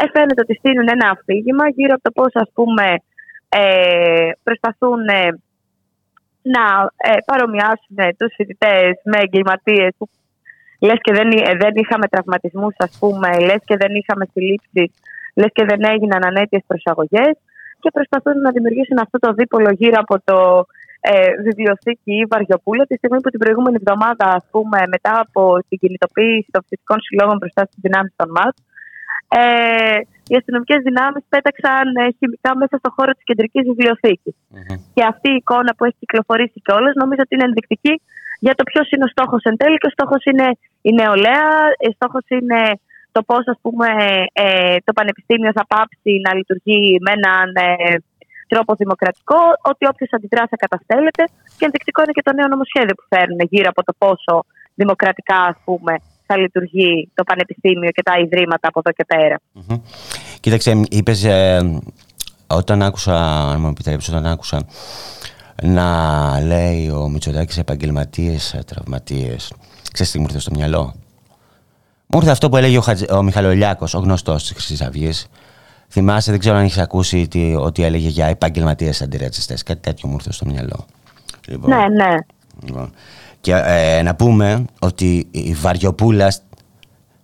ε, 0.00 0.04
φαίνεται 0.12 0.42
ότι 0.44 0.54
στείλουν 0.54 0.88
ένα 0.96 1.06
αφήγημα 1.10 1.68
γύρω 1.68 1.94
από 1.94 2.02
το 2.02 2.12
πώς 2.18 2.32
ας 2.34 2.50
πούμε 2.54 2.86
ε, 3.48 4.30
προσπαθούν 4.42 5.08
ε, 5.08 5.28
να 6.54 6.64
ε, 6.96 7.16
παρομοιάσουν 7.28 7.98
τους 8.18 8.32
φοιτητές 8.36 8.92
με 9.10 9.18
εγκληματίες 9.24 9.90
που 9.98 10.08
λες 10.80 10.98
και 11.00 11.12
δεν, 11.12 11.28
ε, 11.30 11.54
δεν 11.62 11.74
είχαμε 11.74 12.06
τραυματισμούς 12.08 12.74
ας 12.78 12.96
πούμε, 13.00 13.28
λες 13.38 13.62
και 13.64 13.76
δεν 13.76 13.92
είχαμε 13.94 14.24
συλλήψεις, 14.32 14.92
λες 15.34 15.50
και 15.52 15.64
δεν 15.64 15.80
έγιναν 15.92 16.26
ανέτειες 16.26 16.62
προσαγωγές 16.66 17.34
και 17.80 17.90
προσπαθούν 17.92 18.40
να 18.40 18.50
δημιουργήσουν 18.50 18.98
αυτό 18.98 19.18
το 19.18 19.32
δίπολο 19.32 19.70
γύρω 19.80 19.98
από 20.04 20.16
το 20.24 20.66
ε, 21.00 21.30
βιβλιοθήκη 21.46 22.12
ή 22.20 22.26
Βαριοπούλα 22.30 22.84
τη 22.86 22.94
στιγμή 22.96 23.20
που 23.20 23.30
την 23.30 23.40
προηγούμενη 23.42 23.76
εβδομάδα, 23.80 24.26
ας 24.38 24.44
πούμε, 24.50 24.78
μετά 24.94 25.14
από 25.24 25.42
την 25.68 25.78
κινητοποίηση 25.78 26.48
των 26.50 26.62
φοιτητικών 26.62 27.00
συλλόγων 27.00 27.36
μπροστά 27.36 27.62
στις 27.64 27.78
δυνάμεις 27.84 28.12
των 28.16 28.28
ΜΑΤ, 28.36 28.56
ε, 29.28 29.98
οι 30.28 30.34
αστυνομικές 30.40 30.80
δυνάμεις 30.88 31.24
πέταξαν 31.28 31.86
ε, 31.96 32.04
χημικά 32.18 32.50
μέσα 32.60 32.76
στο 32.80 32.90
χώρο 32.96 33.12
της 33.16 33.24
κεντρικής 33.28 33.62
βιβλιοθήκης. 33.70 34.34
Και 34.94 35.02
αυτή 35.12 35.28
η 35.30 35.38
εικόνα 35.40 35.70
που 35.76 35.84
έχει 35.84 35.96
κυκλοφορήσει 35.98 36.58
κιόλας 36.64 36.94
νομίζω 37.02 37.20
ότι 37.24 37.34
είναι 37.34 37.48
ενδεικτική 37.50 37.94
για 38.46 38.54
το 38.58 38.62
ποιος 38.70 38.86
είναι 38.90 39.04
ο 39.08 39.12
στόχος 39.14 39.42
εν 39.42 39.56
τέλει. 39.56 39.76
Και 39.78 39.90
ο 39.90 39.94
στόχος 39.96 40.22
είναι 40.30 40.46
η 40.88 40.90
νεολαία, 41.00 41.48
ο 41.88 41.92
στόχος 41.98 42.24
είναι 42.36 42.60
το 43.16 43.20
πώς 43.28 43.42
ε, 44.32 44.76
το 44.86 44.92
πανεπιστήμιο 44.98 45.52
θα 45.58 45.64
πάψει 45.72 46.12
να 46.26 46.30
λειτουργεί 46.38 46.82
με 47.04 47.10
έναν 47.18 47.46
ε, 47.66 47.96
τρόπο 48.52 48.74
δημοκρατικό, 48.74 49.40
ότι 49.70 49.82
όποιος 49.92 50.10
αντιδρά 50.16 50.44
θα 50.50 50.56
καταστέλλεται. 50.64 51.24
Και 51.56 51.64
ενδεικτικό 51.68 52.02
είναι 52.02 52.16
και 52.18 52.26
το 52.28 52.32
νέο 52.38 52.48
νομοσχέδιο 52.54 52.94
που 52.98 53.06
φέρνουν 53.12 53.40
γύρω 53.52 53.68
από 53.72 53.82
το 53.88 53.92
πόσο 54.02 54.34
δημοκρατικά 54.80 55.38
ας 55.52 55.58
πούμε, 55.64 55.94
θα 56.26 56.36
λειτουργεί 56.36 57.10
το 57.14 57.24
πανεπιστήμιο 57.24 57.90
και 57.90 58.02
τα 58.02 58.18
ιδρύματα 58.18 58.68
από 58.68 58.80
εδώ 58.84 58.92
και 58.92 59.04
πέρα. 59.04 59.40
Μμμ. 59.52 59.80
Κοίταξε, 60.40 60.82
είπες 60.90 61.26
όταν 62.46 62.82
άκουσα, 62.82 63.40
αν 63.50 63.60
μου 63.60 63.68
επιτρέψεις, 63.68 64.12
όταν 64.12 64.26
άκουσα 64.26 64.66
να 65.62 66.40
λέει 66.40 66.88
ο 66.88 67.08
Μητσοτάκης 67.08 67.58
επαγγελματίες, 67.58 68.60
τραυματίες. 68.66 69.52
Ξέρεις 69.92 70.12
τι 70.12 70.18
μου 70.18 70.24
ήρθε 70.24 70.38
στο 70.38 70.50
μυαλό; 70.54 70.94
Μου 72.06 72.18
ήρθε 72.18 72.30
αυτό 72.30 72.48
που 72.48 72.56
έλεγε 72.56 72.78
ο, 72.78 72.80
Χατζ, 72.80 73.02
ο 73.10 73.22
Μιχαλολιάκος, 73.22 73.94
ο 73.94 73.98
γνωστός 73.98 74.42
της 74.42 74.52
Χρυσής 74.52 74.80
Αυγής. 74.82 75.26
Θυμάσαι, 75.88 76.30
δεν 76.30 76.40
ξέρω 76.40 76.56
αν 76.56 76.64
έχεις 76.64 76.78
ακούσει 76.78 77.28
τι, 77.28 77.54
ότι 77.54 77.84
έλεγε 77.84 78.08
για 78.08 78.26
επαγγελματίες 78.26 79.02
αντιρατσιστές. 79.02 79.62
Κάτι 79.62 79.80
τέτοιο 79.80 80.08
μου 80.08 80.14
ήρθε 80.14 80.32
στο 80.32 80.46
μυαλό. 80.46 80.86
Λοιπόν, 81.46 81.70
Ναι, 81.70 81.88
ναι. 81.88 82.14
Λοιπόν. 82.64 82.92
Και 83.46 83.54
ε, 83.64 84.02
να 84.02 84.14
πούμε 84.14 84.64
ότι 84.78 85.28
η 85.30 85.52
Βαριοπούλα 85.54 86.32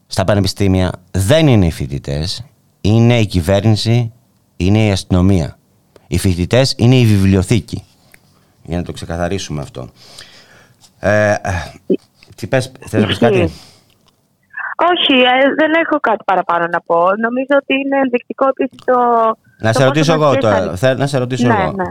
στα 0.06 0.24
πανεπιστήμια 0.24 0.92
δεν 1.10 1.46
είναι 1.46 1.66
οι 1.66 1.70
φοιτητές, 1.70 2.44
είναι 2.80 3.18
η 3.20 3.26
κυβέρνηση, 3.26 4.12
είναι 4.56 4.86
η 4.86 4.90
αστυνομία. 4.90 5.58
Οι 6.06 6.18
φοιτητές 6.18 6.74
είναι 6.78 6.94
η 6.94 7.04
βιβλιοθήκη. 7.06 7.84
Για 8.62 8.76
να 8.76 8.82
το 8.82 8.92
ξεκαθαρίσουμε 8.92 9.60
αυτό. 9.60 9.88
Ε, 10.98 11.30
ε, 11.30 11.38
τι 12.36 12.46
πες, 12.46 12.72
θες 12.88 13.00
να 13.00 13.06
πεις 13.06 13.18
κάτι; 13.18 13.34
Ισχύει. 13.38 13.52
Όχι, 14.76 15.20
ε, 15.20 15.54
δεν 15.58 15.70
έχω 15.84 16.00
κάτι 16.00 16.24
παραπάνω 16.24 16.66
να 16.70 16.80
πω. 16.80 16.96
Νομίζω 16.96 17.54
ότι 17.62 17.74
είναι 17.74 17.96
ενδεικτικό 18.02 18.46
επίση 18.48 18.74
το. 18.84 18.92
Να 19.58 19.72
το 19.72 19.78
σε 19.78 19.84
πόσο 19.84 19.84
ρωτήσω 19.84 20.12
εγώ 20.12 20.24
βασικές 20.24 20.50
τώρα. 20.50 20.64
θα- 20.70 20.76
Θέλω 20.76 20.98
να 20.98 21.06
σε 21.06 21.18
ρωτήσω 21.18 21.46
Ναι, 21.46 21.54
εγώ. 21.62 21.72
ναι. 21.72 21.84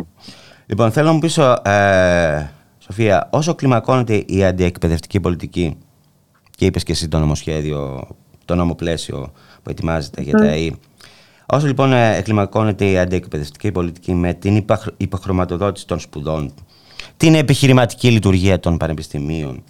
Λοιπόν, 0.65 0.91
θέλω 0.91 1.07
να 1.07 1.13
μου 1.13 1.19
πεις, 1.19 1.38
ε, 1.38 2.51
Σοφία, 2.91 3.27
όσο 3.31 3.55
κλιμακώνεται 3.55 4.23
η 4.27 4.43
αντιεκπαιδευτική 4.45 5.19
πολιτική 5.19 5.77
και 6.55 6.65
είπες 6.65 6.83
και 6.83 6.91
εσύ 6.91 7.07
το 7.07 7.19
νομοσχέδιο, 7.19 8.07
το 8.45 8.55
νόμο 8.55 8.75
πλαίσιο 8.75 9.31
που 9.63 9.69
ετοιμάζεται 9.69 10.21
για 10.21 10.37
τα 10.37 10.45
ΕΗ, 10.45 10.79
όσο 11.45 11.67
λοιπόν 11.67 11.93
ε, 11.93 12.21
κλιμακώνεται 12.21 12.85
η 12.85 12.97
αντιεκπαιδευτική 12.97 13.71
πολιτική 13.71 14.13
με 14.13 14.33
την 14.33 14.55
υπαχ- 14.55 14.93
υποχρηματοδότηση 14.97 15.87
των 15.87 15.99
σπουδών, 15.99 16.53
την 17.17 17.35
επιχειρηματική 17.35 18.11
λειτουργία 18.11 18.59
των 18.59 18.77
πανεπιστημίων, 18.77 19.63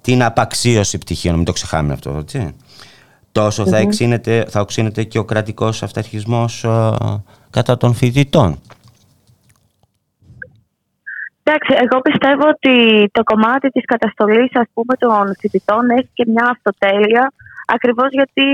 την 0.00 0.22
απαξίωση 0.22 0.98
πτυχίων, 0.98 1.34
μην 1.34 1.44
το 1.44 1.52
ξεχάμε 1.52 1.92
αυτό, 1.92 2.16
έτσι. 2.18 2.54
Τόσο 3.32 3.66
θα, 3.66 3.76
εξήνεται, 3.76 4.46
θα 4.48 4.60
οξύνεται 4.60 5.04
και 5.04 5.18
ο 5.18 5.24
κρατικός 5.24 5.82
αυταρχισμός 5.82 6.64
ε, 6.64 6.90
κατά 7.50 7.76
των 7.76 7.94
φοιτητών. 7.94 8.58
Εντάξει, 11.48 11.72
εγώ 11.84 12.00
πιστεύω 12.00 12.44
ότι 12.54 12.74
το 13.16 13.22
κομμάτι 13.22 13.68
της 13.68 13.84
καταστολής 13.84 14.50
ας 14.62 14.68
πούμε, 14.74 14.94
των 15.04 15.24
φοιτητών 15.40 15.90
έχει 15.90 16.10
και 16.14 16.24
μια 16.26 16.46
αυτοτέλεια 16.54 17.32
ακριβώς 17.66 18.08
γιατί 18.10 18.46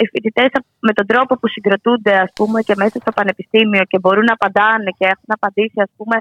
οι 0.00 0.06
φοιτητές 0.12 0.50
με 0.80 0.92
τον 0.92 1.06
τρόπο 1.06 1.38
που 1.38 1.48
συγκροτούνται 1.48 2.14
ας 2.16 2.30
πούμε, 2.34 2.60
και 2.60 2.74
μέσα 2.76 2.96
στο 3.00 3.12
πανεπιστήμιο 3.12 3.84
και 3.84 3.98
μπορούν 3.98 4.24
να 4.24 4.32
απαντάνε 4.32 4.90
και 4.98 5.06
έχουν 5.14 5.30
απαντήσει 5.38 5.80
ας 5.86 5.90
πούμε, 5.96 6.16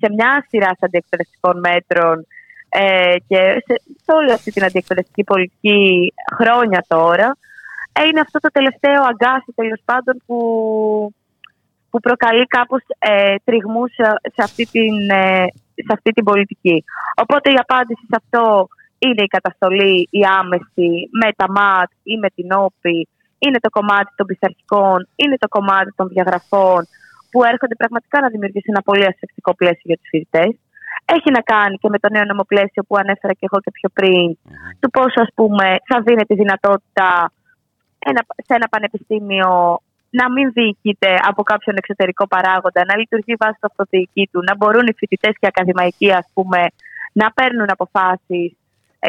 σε 0.00 0.06
μια 0.16 0.46
σειρά 0.48 0.70
αντιεκπαιδευτικών 0.80 1.58
μέτρων 1.66 2.26
ε, 2.68 3.14
και 3.28 3.40
σε, 3.66 3.74
σε 4.04 4.10
όλη 4.18 4.32
αυτή 4.32 4.50
την 4.52 4.64
αντιεκπαιδευτική 4.64 5.24
πολιτική 5.24 6.12
χρόνια 6.38 6.84
τώρα 6.88 7.36
ε, 7.92 8.06
είναι 8.06 8.20
αυτό 8.20 8.38
το 8.38 8.50
τελευταίο 8.52 9.00
αγκάθι 9.10 9.52
τέλος 9.54 9.80
πάντων 9.84 10.22
που 10.26 10.38
που 11.90 12.00
προκαλεί 12.00 12.46
κάπως 12.46 12.82
ε, 12.98 13.34
τριγμούς 13.44 13.92
σε, 13.92 14.04
σε 14.34 14.42
αυτή 14.42 14.64
την, 14.66 15.10
ε, 15.10 15.44
σε 15.74 15.92
αυτή 15.92 16.10
την 16.10 16.24
πολιτική. 16.24 16.84
Οπότε 17.22 17.50
η 17.50 17.58
απάντηση 17.58 18.04
σε 18.10 18.16
αυτό 18.22 18.68
είναι 18.98 19.22
η 19.22 19.26
καταστολή, 19.36 20.08
η 20.10 20.20
άμεση 20.38 20.90
με 21.20 21.28
τα 21.36 21.46
ΜΑΤ 21.50 21.90
ή 22.02 22.16
με 22.16 22.28
την 22.36 22.52
ΟΠΗ, 22.52 23.08
είναι 23.38 23.58
το 23.60 23.70
κομμάτι 23.70 24.12
των 24.16 24.26
πειθαρχικών, 24.26 25.08
είναι 25.16 25.36
το 25.38 25.48
κομμάτι 25.48 25.90
των 25.96 26.08
διαγραφών 26.08 26.80
που 27.30 27.44
έρχονται 27.44 27.74
πραγματικά 27.74 28.20
να 28.20 28.28
δημιουργήσουν 28.28 28.74
ένα 28.74 28.82
πολύ 28.82 29.04
ασφεκτικό 29.06 29.54
πλαίσιο 29.54 29.86
για 29.90 29.96
τους 29.96 30.08
φοιτητές. 30.12 30.52
Έχει 31.16 31.30
να 31.36 31.40
κάνει 31.40 31.76
και 31.76 31.88
με 31.88 31.98
το 31.98 32.08
νέο 32.14 32.24
νομοπλαίσιο 32.24 32.82
που 32.86 32.96
ανέφερα 32.96 33.32
και 33.38 33.46
εγώ 33.50 33.58
και 33.64 33.70
πιο 33.78 33.88
πριν, 33.98 34.26
του 34.80 34.90
πόσο 34.90 35.18
ας 35.26 35.30
πούμε 35.34 35.66
θα 35.88 36.00
δίνει 36.00 36.24
τη 36.30 36.34
δυνατότητα 36.34 37.32
ένα, 37.98 38.20
σε 38.46 38.52
ένα 38.58 38.68
πανεπιστήμιο 38.68 39.80
να 40.10 40.30
μην 40.30 40.52
διοικείται 40.52 41.18
από 41.22 41.42
κάποιον 41.42 41.76
εξωτερικό 41.76 42.26
παράγοντα, 42.26 42.84
να 42.84 42.96
λειτουργεί 42.96 43.34
βάσει 43.38 43.56
του 43.60 43.68
αυτοδιοικεί 43.70 44.28
του, 44.32 44.42
να 44.48 44.56
μπορούν 44.56 44.86
οι 44.86 44.94
φοιτητές 44.96 45.32
και 45.32 45.46
οι 45.46 45.52
ακαδημαϊκοί 45.54 46.12
ας 46.12 46.26
πούμε, 46.34 46.66
να 47.12 47.32
παίρνουν 47.32 47.66
αποφάσεις 47.70 48.52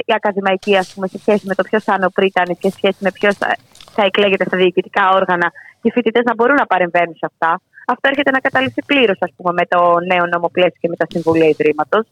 οι 0.05 0.13
ακαδημαϊκοί 0.13 0.77
ας 0.77 0.93
πούμε, 0.93 1.07
σε 1.07 1.17
σχέση 1.17 1.47
με 1.47 1.55
το 1.55 1.63
ποιος 1.63 1.83
θα 1.83 1.93
είναι 1.95 2.05
ο 2.05 2.09
πρίτανης 2.09 2.57
και 2.59 2.69
σε 2.69 2.75
σχέση 2.77 2.97
με 2.99 3.11
ποιος 3.11 3.35
θα, 3.35 3.57
θα 3.95 4.03
εκλέγεται 4.03 4.45
στα 4.45 4.57
διοικητικά 4.57 5.09
όργανα 5.09 5.47
και 5.81 5.87
οι 5.87 5.91
φοιτητές 5.91 6.23
να 6.23 6.33
μπορούν 6.33 6.55
να 6.55 6.65
παρεμβαίνουν 6.65 7.15
σε 7.15 7.25
αυτά. 7.31 7.61
Αυτό 7.87 8.09
έρχεται 8.11 8.31
να 8.31 8.39
καταληφθεί 8.39 8.81
πλήρως 8.85 9.17
με 9.59 9.65
το 9.65 9.79
νέο 10.11 10.25
νομοπλαίσιο 10.33 10.79
και 10.79 10.87
με 10.87 10.95
τα 10.95 11.05
συμβούλια 11.09 11.47
ιδρύματος. 11.47 12.05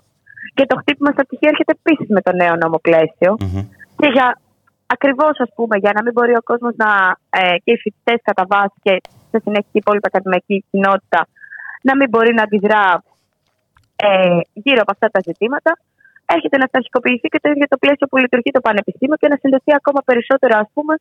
Και 0.53 0.65
το 0.65 0.75
χτύπημα 0.75 1.11
στα 1.11 1.23
πτυχία 1.25 1.49
έρχεται 1.49 1.73
επίσης 1.79 2.07
με 2.09 2.21
το 2.21 2.31
νέο 2.31 2.55
νομοπλαίσιο. 2.55 3.31
Μμμ. 3.39 3.61
Και 3.97 4.07
για 4.15 4.39
ακριβώς, 4.95 5.39
ας 5.45 5.51
πούμε, 5.55 5.75
για 5.83 5.91
να 5.95 6.01
μην 6.03 6.13
μπορεί 6.13 6.33
ο 6.41 6.43
κόσμος 6.43 6.73
να. 6.83 6.89
Ε, 7.29 7.57
και 7.63 7.71
οι 7.71 7.77
φοιτητές 7.83 8.19
κατά 8.23 8.45
βάση 8.51 8.77
και 8.81 8.93
σε 9.31 9.37
συνέχεια 9.43 9.69
και 9.71 9.79
η 9.79 9.83
υπόλοιπη 9.85 10.07
ακαδημαϊκή 10.11 10.65
κοινότητα 10.71 11.27
να 11.87 11.93
μην 11.95 12.07
μπορεί 12.09 12.33
να 12.33 12.43
αντιδρά 12.43 13.03
ε, 13.95 14.39
γύρω 14.63 14.81
από 14.83 14.91
αυτά 14.95 15.07
τα 15.15 15.19
ζητήματα, 15.27 15.71
έρχεται 16.35 16.57
να 16.57 16.65
σταχικοποιηθεί 16.71 17.27
και 17.33 17.39
το 17.43 17.49
ίδιο 17.53 17.65
το 17.73 17.77
πλαίσιο 17.83 18.07
που 18.07 18.17
λειτουργεί 18.17 18.51
το 18.57 18.61
Πανεπιστήμιο 18.67 19.17
και 19.21 19.27
να 19.27 19.37
συνδεθεί 19.41 19.71
ακόμα 19.79 20.01
περισσότερο, 20.09 20.53
ας 20.63 20.69
πούμε, 20.73 20.93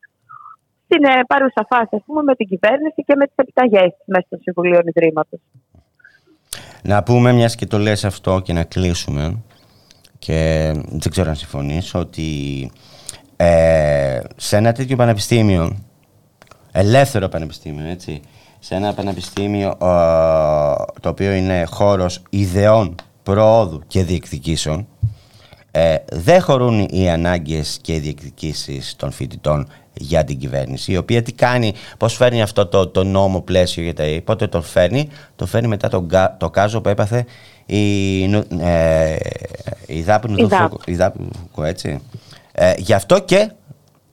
στην 0.85 1.03
ε, 1.03 1.13
παρούσα 1.31 1.63
φάση, 1.71 1.93
ας 1.99 2.03
πούμε, 2.05 2.21
με 2.29 2.33
την 2.35 2.47
κυβέρνηση 2.51 2.99
και 3.07 3.15
με 3.19 3.25
τις 3.29 3.37
επιταγές 3.43 3.91
μέσα 4.05 4.27
των 4.29 4.39
Συμβουλίων 4.41 4.83
Ιδρύματος. 4.91 5.39
Να 6.83 7.03
πούμε, 7.03 7.29
μιας 7.33 7.55
και 7.55 7.65
το 7.65 7.77
λες 7.77 8.05
αυτό 8.05 8.39
και 8.45 8.53
να 8.53 8.63
κλείσουμε 8.63 9.23
και 10.19 10.39
δεν 11.01 11.09
ξέρω 11.11 11.29
αν 11.29 11.35
συμφωνείς 11.35 11.95
ότι 11.95 12.29
ε, 13.37 14.19
σε 14.35 14.57
ένα 14.57 14.71
τέτοιο 14.71 14.95
πανεπιστήμιο, 14.95 15.75
ελεύθερο 16.71 17.27
πανεπιστήμιο, 17.29 17.89
έτσι, 17.89 18.21
σε 18.59 18.75
ένα 18.75 18.93
πανεπιστήμιο 18.93 19.69
ε, 19.69 19.75
το 21.01 21.09
οποίο 21.09 21.31
είναι 21.31 21.63
χώρος 21.69 22.21
ιδεών, 22.29 22.95
προόδου 23.23 23.81
και 23.87 24.03
διεκδικήσεων, 24.03 24.87
ε, 25.71 25.95
δεν 26.11 26.41
χωρούν 26.41 26.87
οι 26.91 27.09
ανάγκες 27.09 27.77
και 27.81 27.93
οι 27.93 27.99
διεκδικήσεις 27.99 28.95
των 28.95 29.11
φοιτητών 29.11 29.67
για 29.93 30.23
την 30.23 30.37
κυβέρνηση, 30.37 30.91
η 30.91 30.97
οποία 30.97 31.21
τι 31.21 31.31
κάνει, 31.31 31.73
πώς 31.97 32.13
φέρνει 32.15 32.41
αυτό 32.41 32.65
το, 32.67 32.87
το 32.87 33.03
νόμο 33.03 33.41
πλαίσιο 33.41 33.83
για 33.83 33.93
τα 33.93 34.03
ΕΕ, 34.03 34.21
πότε 34.21 34.47
το 34.47 34.61
φέρνει, 34.61 35.09
το 35.35 35.45
φέρνει 35.45 35.67
μετά 35.67 35.87
το, 35.89 36.01
κα- 36.01 36.35
το 36.39 36.49
κάζο 36.49 36.81
που 36.81 36.89
έπαθε 36.89 37.25
η, 37.65 38.27
νου- 38.27 38.61
ε, 38.61 39.15
η 39.87 40.01
Δάπη 40.01 40.31
Η 40.31 40.35
ΔΑΠ. 40.35 40.39
Νουδοφούκο, 40.41 40.79
η 40.85 40.95
Δάπη 40.95 41.19
Νουδοφούκο, 41.19 41.63
έτσι. 41.63 41.99
Ε, 42.59 42.73
γι' 42.77 42.93
αυτό 42.93 43.19
και 43.19 43.51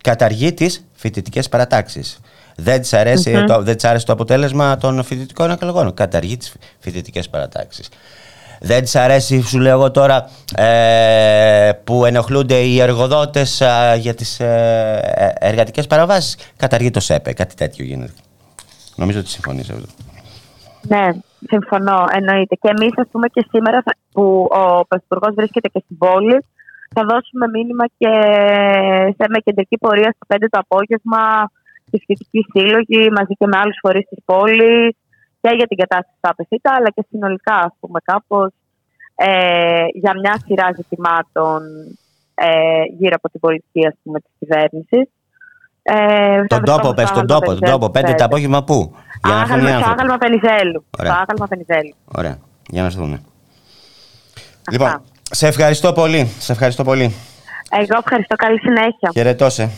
καταργεί 0.03 0.53
τις 0.53 0.87
φοιτητικές 0.93 1.49
παρατάξεις. 1.49 2.21
Δεν 2.57 2.81
της, 2.81 2.93
αρέσει 2.93 3.45
το, 3.45 3.63
δεν 3.63 3.75
της 3.75 3.85
άρεσε 3.85 4.07
το 4.07 4.13
αποτέλεσμα 4.13 4.77
των 4.77 5.03
φοιτητικών 5.05 5.51
εκλογών. 5.51 5.95
Καταργεί 5.95 6.37
τις 6.37 6.55
φοιτητικές 6.79 7.29
παρατάξεις. 7.29 7.89
Δεν 8.61 8.83
της 8.83 8.97
αρέσει, 8.97 9.43
σου 9.43 9.59
λέω 9.59 9.73
εγώ 9.73 9.91
τώρα, 9.91 10.31
ε, 10.57 11.71
που 11.85 12.05
ενοχλούνται 12.05 12.55
οι 12.55 12.81
εργοδότες 12.81 13.61
ε, 13.61 13.97
για 13.99 14.15
τις 14.15 14.41
ε, 14.41 15.35
εργατικές 15.39 15.87
παραβάσεις. 15.87 16.37
Καταργεί 16.57 16.91
το 16.91 17.01
ΣΕΠΕ, 17.01 17.33
κάτι 17.33 17.55
τέτοιο 17.55 17.85
γίνεται. 17.85 18.13
Νομίζω 18.97 19.19
ότι 19.19 19.29
συμφωνείς 19.29 19.71
αυτό. 19.71 19.87
Ναι, 20.81 21.09
συμφωνώ, 21.49 22.07
εννοείται. 22.13 22.55
Και 22.55 22.69
εμείς, 22.79 22.93
ας 22.97 23.07
πούμε, 23.11 23.29
και 23.29 23.47
σήμερα 23.51 23.83
που 24.13 24.49
ο 24.51 24.85
Πρωθυπουργός 24.85 25.35
βρίσκεται 25.35 25.69
και 25.69 25.83
στην 25.85 25.99
πόλη, 25.99 26.45
θα 26.95 27.03
δώσουμε 27.11 27.47
μήνυμα 27.57 27.85
και 27.99 28.13
σε 29.17 29.25
με 29.29 29.39
κεντρική 29.45 29.79
πορεία 29.79 30.15
στο 30.17 30.37
5 30.37 30.47
το 30.51 30.59
απόγευμα 30.65 31.25
στη 31.87 31.99
σχετική 32.03 32.41
σύλλογη 32.53 33.11
μαζί 33.17 33.35
και 33.39 33.47
με 33.47 33.57
άλλους 33.63 33.79
φορείς 33.81 34.07
της 34.09 34.19
πόλης 34.25 34.97
και 35.41 35.51
για 35.59 35.67
την 35.67 35.77
κατάσταση 35.77 36.17
στα 36.19 36.31
ΑΠΕΣΥΤΑ, 36.31 36.71
αλλά 36.77 36.91
και 36.95 37.05
συνολικά, 37.11 37.55
ας 37.55 37.75
πούμε, 37.81 37.99
κάπως 38.05 38.51
ε, 39.15 39.85
για 39.93 40.13
μια 40.21 40.35
σειρά 40.45 40.69
ζητημάτων 40.77 41.61
ε, 42.35 42.49
γύρω 42.99 43.15
από 43.19 43.29
την 43.31 43.41
πολιτική 43.41 43.87
ας 43.87 43.95
πούμε, 44.03 44.21
της 44.21 44.31
κυβέρνησης. 44.39 45.09
Ε, 45.83 46.45
τον 46.45 46.65
τόπο, 46.65 46.95
πες, 46.95 47.11
τον 47.11 47.27
τόπο, 47.27 47.55
τον 47.55 47.71
τόπο. 47.71 47.91
Πέντε 47.91 48.15
το 48.15 48.25
απόγευμα 48.25 48.65
πού; 48.65 48.95
Για 49.25 49.35
να 49.35 49.41
άγαλμα, 49.41 49.81
στο 49.81 49.91
άγαλμα 49.91 50.17
Πενιζέλου. 50.17 50.85
Στο 50.91 51.13
άγαλμα 51.23 51.47
Πενιζέλου. 51.49 51.95
Ωραία. 52.05 52.39
Για 52.69 52.83
να 52.83 52.91
σε 52.91 52.99
δούμε. 52.99 53.21
Λοιπόν, 54.71 55.03
σε 55.35 55.47
ευχαριστώ 55.47 55.93
πολύ. 55.93 56.31
Σε 56.39 56.53
ευχαριστώ 56.53 56.85
πολύ. 56.85 57.15
Εγώ 57.71 57.99
ευχαριστώ. 58.05 58.35
Καλή 58.37 58.59
συνέχεια. 58.59 59.11
Χαιρετώ 59.13 59.51
σε. 59.51 59.71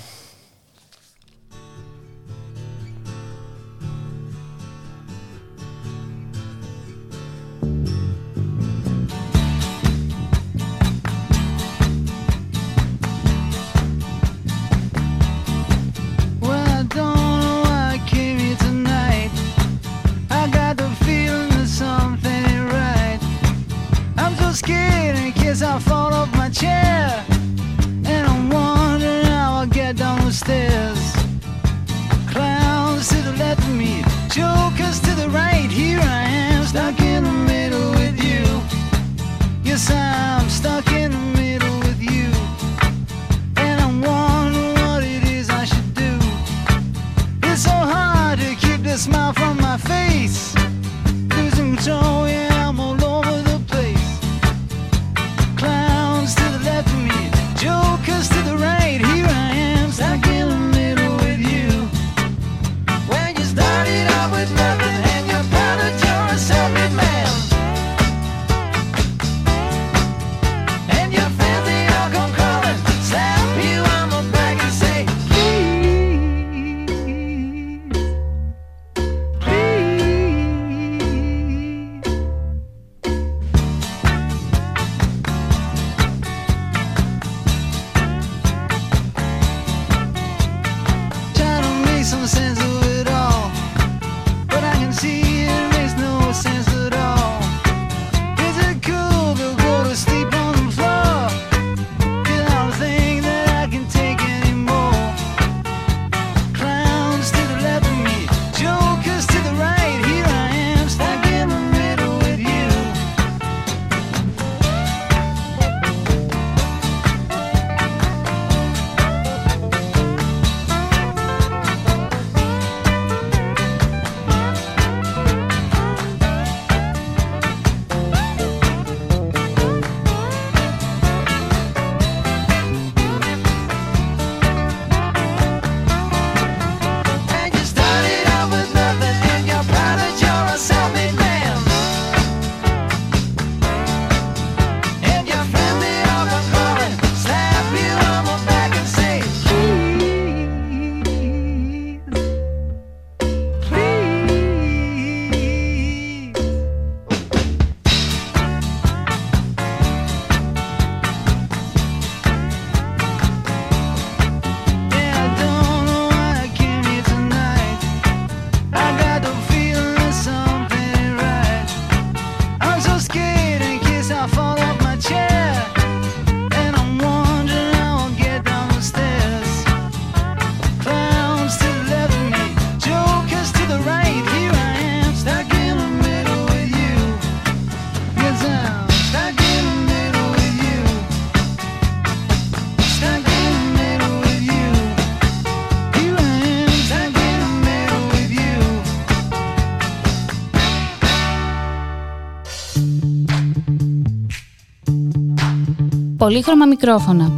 Πολύχρωμα 206.17 206.67
μικρόφωνα. 206.67 207.31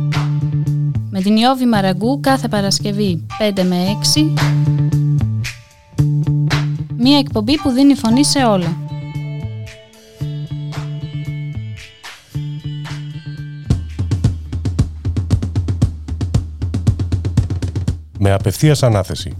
Με 1.10 1.20
την 1.20 1.36
Ιώβη 1.36 1.66
Μαραγκού 1.66 2.20
κάθε 2.20 2.48
Παρασκευή 2.48 3.26
5 3.54 3.62
με 3.62 3.76
6. 4.14 4.32
Μία 6.96 7.18
εκπομπή 7.18 7.58
που 7.58 7.70
δίνει 7.70 7.94
φωνή 7.94 8.24
σε 8.24 8.38
όλα. 8.38 8.76
Με 18.18 18.32
απευθείας 18.32 18.82
ανάθεση. 18.82 19.36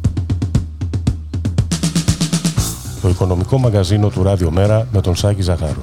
Το 3.03 3.09
οικονομικό 3.09 3.59
μαγαζίνο 3.59 4.09
του 4.09 4.22
Ράδιο 4.22 4.51
Μέρα 4.51 4.89
με 4.93 5.01
τον 5.01 5.16
Σάκη 5.16 5.43
Ζαχάρου. 5.43 5.82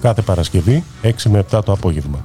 κάθε 0.00 0.22
Παρασκευή 0.22 0.84
6 1.02 1.12
με 1.24 1.44
7 1.50 1.64
το 1.64 1.72
απόγευμα. 1.72 2.22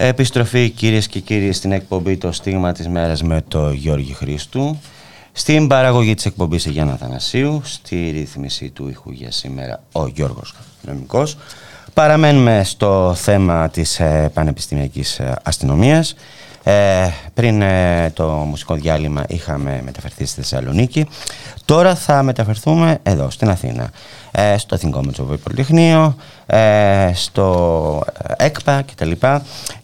Επιστροφή 0.00 0.70
κυρίες 0.70 1.06
και 1.06 1.20
κύριοι 1.20 1.52
στην 1.52 1.72
εκπομπή 1.72 2.16
«Το 2.16 2.32
στίγμα 2.32 2.72
της 2.72 2.88
μέρας» 2.88 3.22
με 3.22 3.42
το 3.48 3.70
Γιώργη 3.70 4.12
Χρήστου. 4.12 4.78
Στην 5.32 5.66
παραγωγή 5.66 6.14
της 6.14 6.26
εκπομπής 6.26 6.66
η 6.66 6.70
Γιάννα 6.70 6.96
Θανασίου, 6.96 7.60
στη 7.64 8.10
ρύθμιση 8.10 8.70
του 8.70 8.88
ήχου 8.88 9.10
για 9.10 9.30
σήμερα 9.30 9.82
ο 9.92 10.06
Γιώργος 10.06 10.54
Νομικός. 10.82 11.36
Παραμένουμε 11.98 12.62
στο 12.64 13.14
θέμα 13.16 13.68
της 13.68 14.00
ε, 14.00 14.30
πανεπιστημιακής 14.34 15.18
ε, 15.18 15.34
αστυνομίας. 15.42 16.14
Ε, 16.70 17.10
πριν 17.34 17.62
ε, 17.62 18.10
το 18.14 18.26
μουσικό 18.28 18.74
διάλειμμα 18.74 19.24
είχαμε 19.28 19.80
μεταφερθεί 19.84 20.24
στη 20.24 20.40
Θεσσαλονίκη. 20.40 21.08
Τώρα 21.64 21.94
θα 21.94 22.22
μεταφερθούμε 22.22 22.98
εδώ 23.02 23.30
στην 23.30 23.48
Αθήνα. 23.48 23.90
Ε, 24.30 24.58
στο 24.58 24.74
Εθνικό 24.74 25.02
Μετσοβόη 25.04 25.36
Πολυτεχνείο, 25.36 26.16
ε, 26.46 27.10
στο 27.14 28.04
ΕΚΠΑ 28.36 28.82
κτλ. 28.82 29.10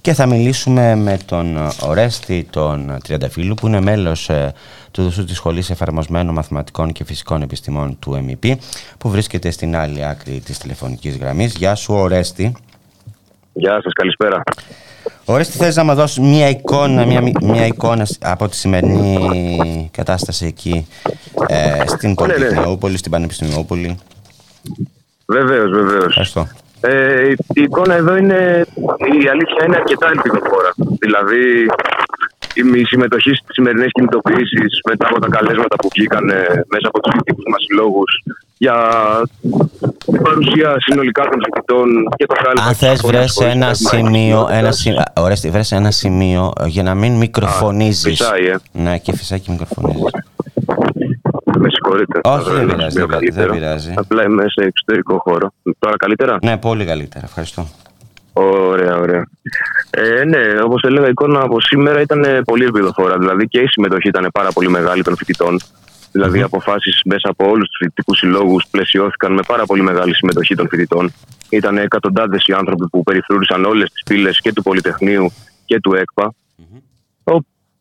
Και 0.01 0.12
θα 0.12 0.26
μιλήσουμε 0.26 0.95
με 0.95 1.18
τον 1.26 1.70
Ορέστη 1.80 2.47
τον 2.51 2.99
Τριανταφύλου 3.05 3.55
που 3.55 3.66
είναι 3.66 3.80
μέλος 3.80 4.30
του 4.91 5.03
Δουσού 5.03 5.24
της 5.24 5.37
Σχολής 5.37 5.70
Εφαρμοσμένων 5.70 6.35
Μαθηματικών 6.35 6.93
και 6.93 7.05
Φυσικών 7.05 7.43
Επιστημών 7.43 7.99
του 7.99 8.14
ΕΜΠ 8.14 8.61
που 8.99 9.09
βρίσκεται 9.09 9.51
στην 9.51 9.76
άλλη 9.76 10.05
άκρη 10.05 10.41
της 10.41 10.59
τηλεφωνικής 10.59 11.16
γραμμής. 11.16 11.55
Γεια 11.55 11.74
σου 11.74 11.95
Ορέστη. 11.95 12.57
Γεια 13.53 13.80
σας, 13.82 13.93
καλησπέρα. 13.93 14.43
Ωραία, 15.24 15.44
τι 15.44 15.50
θες 15.50 15.76
να 15.76 15.84
μας 15.84 15.96
δώσεις 15.96 16.18
μια 16.18 16.48
εικόνα, 16.48 17.07
μια, 17.07 17.22
μια 17.42 17.66
εικόνα 17.66 18.07
από 18.20 18.48
τη 18.48 18.57
σημερινή 18.57 19.90
κατάσταση 19.92 20.46
εκεί 20.46 20.86
ε, 21.46 21.86
στην 21.86 22.14
Πολυτεχνιούπολη, 22.14 22.96
στην 22.96 23.11
Πανεπιστημιούπολη. 23.11 23.98
Βεβαίως, 25.26 25.70
βεβαίως. 25.70 26.07
Ευχαριστώ. 26.07 26.48
Ε, 26.80 27.30
η 27.30 27.62
εικόνα 27.62 27.94
εδώ 27.94 28.16
είναι, 28.16 28.66
η 29.22 29.28
αλήθεια 29.28 29.64
είναι 29.66 29.76
αρκετά 29.76 30.07
ελπιδοφόρα. 30.07 30.70
Δηλαδή, 30.98 31.66
η 32.55 32.84
συμμετοχή 32.84 33.34
στις 33.34 33.55
σημερινές 33.55 33.90
κινητοποιήσεις 33.92 34.80
μετά 34.88 35.07
από 35.09 35.20
τα 35.20 35.28
καλέσματα 35.28 35.76
που 35.76 35.88
βγήκαν 35.94 36.24
μέσα 36.72 36.86
από 36.88 37.00
τους 37.00 37.12
φοιτητικού 37.12 37.50
μας 37.50 37.62
συλλόγους 37.64 38.12
για 38.57 38.74
την 40.07 40.22
παρουσία 40.22 40.74
συνολικά 40.78 41.22
των 41.22 41.40
φοιτητών 41.44 42.09
και 42.16 42.26
το 42.26 42.34
κάλεσμα. 42.34 42.68
Αν 42.68 42.74
θες, 42.74 43.00
βρες 43.07 43.36
ένα 43.36 43.74
σημείο. 43.74 44.48
Ένα 44.50 44.72
σημείο 44.72 45.02
ωραία, 45.18 45.36
βρες 45.50 45.72
ένα 45.72 45.90
σημείο 45.90 46.52
για 46.66 46.82
να 46.82 46.94
μην 46.94 47.12
μικροφωνίζεις. 47.12 48.02
Φυσάει, 48.02 48.46
ε. 48.46 48.57
Ναι, 48.72 48.98
και 48.98 49.12
φυσάει 49.12 49.40
και 49.40 49.50
μικροφωνίζεις. 49.50 50.02
Με 51.59 51.68
συγχωρείτε. 51.70 52.20
Όχι, 52.22 52.50
δεν 52.50 52.66
πειράζει, 52.66 52.98
δεν 52.98 53.07
πειράζει, 53.07 53.30
δεν 53.30 53.50
πειράζει. 53.50 53.92
Απλά 53.96 54.24
είμαι 54.24 54.44
σε 54.48 54.64
εξωτερικό 54.66 55.18
χώρο. 55.18 55.52
Τώρα 55.78 55.96
καλύτερα; 55.96 56.38
Ναι, 56.42 56.57
πολύ 56.57 56.84
καλύτερα. 56.84 57.24
Ευχαριστώ. 57.24 57.66
Ωραία, 58.32 58.96
ωραία. 58.96 59.26
Ε, 59.90 60.24
ναι, 60.24 60.38
όπως 60.64 60.82
έλεγα, 60.82 61.07
η 61.07 61.11
εικόνα 61.11 61.40
από 61.40 61.61
σήμερα 61.61 62.00
ήταν 62.00 62.42
πολύ 62.44 62.64
ελπιδοφόρα. 62.64 63.18
Δηλαδή 63.18 63.48
και 63.48 63.61
η 63.61 63.66
συμμετοχή 63.66 64.09
ήταν 64.09 64.28
πάρα 64.32 64.48
πολύ 64.52 64.68
μεγάλη 64.68 65.02
των 65.02 65.16
φοιτητών. 65.16 65.61
Δηλαδή, 66.14 66.38
οι 66.38 66.42
αποφάσεις 66.42 67.00
μέσα 67.04 67.28
από 67.30 67.48
όλους 67.48 67.68
τους 67.68 67.76
φοιτητικούς 67.80 68.18
συλλόγους 68.18 68.64
πλαισιώθηκαν 68.70 69.32
με 69.32 69.42
πάρα 69.46 69.64
πολύ 69.64 69.82
μεγάλη 69.82 70.14
συμμετοχή 70.14 70.54
των 70.54 70.68
φοιτητών. 70.68 71.12
Ήταν 71.48 71.76
εκατοντάδες 71.76 72.46
οι 72.46 72.52
άνθρωποι 72.52 72.88
που 72.88 73.02
περιφρούρησαν 73.02 73.64
όλες 73.64 73.90
τις 73.90 74.02
πύλες 74.02 74.40
και 74.40 74.52
του 74.52 74.62
Πολυτεχνείου 74.62 75.32
και 75.64 75.80
του 75.80 75.94
ΕΚΠΑ. 75.94 76.34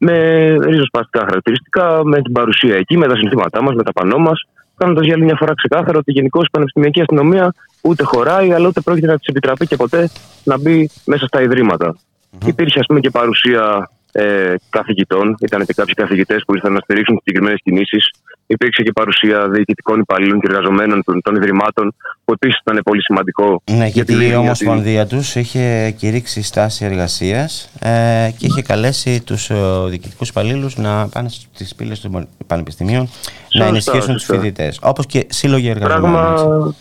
Με 0.06 0.18
ριζοσπαστικά 0.58 1.20
χαρακτηριστικά, 1.20 2.02
με 2.04 2.22
την 2.22 2.32
παρουσία 2.32 2.76
εκεί, 2.76 2.98
με 2.98 3.08
τα 3.08 3.16
συνθήματά 3.16 3.64
μας, 3.64 3.76
με 3.76 3.84
τα 3.84 3.92
πανό 3.92 4.18
μας 4.18 4.48
κάνοντας 4.78 5.06
για 5.06 5.14
άλλη 5.14 5.24
μια 5.24 5.36
φορά 5.36 5.54
ξεκάθαρο 5.54 5.98
ότι 6.00 6.12
γενικώς 6.12 6.46
η 6.46 6.50
πανεπιστημιακή 6.52 7.02
αστυνομία 7.02 7.54
ούτε 7.82 8.04
χωράει, 8.04 8.54
αλλά 8.54 8.68
ούτε 8.68 8.82
πρόκειται 8.82 9.08
να 9.08 9.18
της 9.18 9.28
επιτραπεί 9.28 9.68
και 9.68 9.76
ποτέ 9.76 10.10
να 10.44 10.58
μπει 10.58 10.90
μέσα 11.06 11.26
στα 11.26 11.42
ιδρύματα. 11.42 11.96
Mm-hmm. 11.96 12.48
Υπήρχε, 12.48 12.80
ας 12.80 12.86
πούμε, 12.86 13.00
και 13.00 13.10
παρουσία 13.10 13.90
ε, 14.16 14.56
καθηγητών. 14.70 15.36
Ήταν 15.42 15.66
και 15.66 15.74
κάποιοι 15.74 15.94
καθηγητές 15.94 16.44
που 16.46 16.56
ήρθαν 16.56 16.74
να 16.74 16.80
στηρίξουν 16.80 17.16
τι 17.16 17.22
συγκεκριμένες 17.26 17.60
κινήσεις. 17.64 18.10
Υπήρξε 18.48 18.84
και 18.84 18.92
παρουσία 18.92 19.50
διοικητικών 19.50 20.00
υπαλλήλων 20.00 20.40
και 20.40 20.48
εργαζομένων 20.50 21.04
των, 21.04 21.22
των 21.22 21.36
Ιδρυμάτων, 21.36 21.96
που 22.26 22.34
επίσης 22.34 22.60
ήταν 22.66 22.82
πολύ 22.84 23.02
σημαντικό. 23.02 23.62
Ναι, 23.72 23.88
γιατί 23.88 24.14
η 24.14 24.36
Ομοσπονδία 24.36 25.08
τους 25.08 25.36
είχε 25.36 25.94
κηρύξει 25.98 26.42
στάση 26.44 26.86
εργασίας 26.86 27.70
ε, 27.80 28.30
και 28.38 28.46
είχε 28.46 28.62
καλέσει 28.62 29.24
τους 29.24 29.50
ε, 29.50 29.56
διοικητικούς 29.88 30.30
υπαλλήλους 30.30 30.78
να 30.78 31.08
πάνε 31.08 31.30
στις 31.30 31.76
πύλες 31.76 32.02
των 32.02 32.28
πανεπιστημίων 32.48 33.10
να 33.54 33.66
ενισχύσουν 33.66 34.14
τους 34.14 34.26
φοιτητές. 34.26 34.80
Όπως 34.82 35.06
και 35.06 35.26
σύλλογοι 35.30 35.70
εργαζομένων. 35.70 36.12
Πράγμα, 36.12 36.76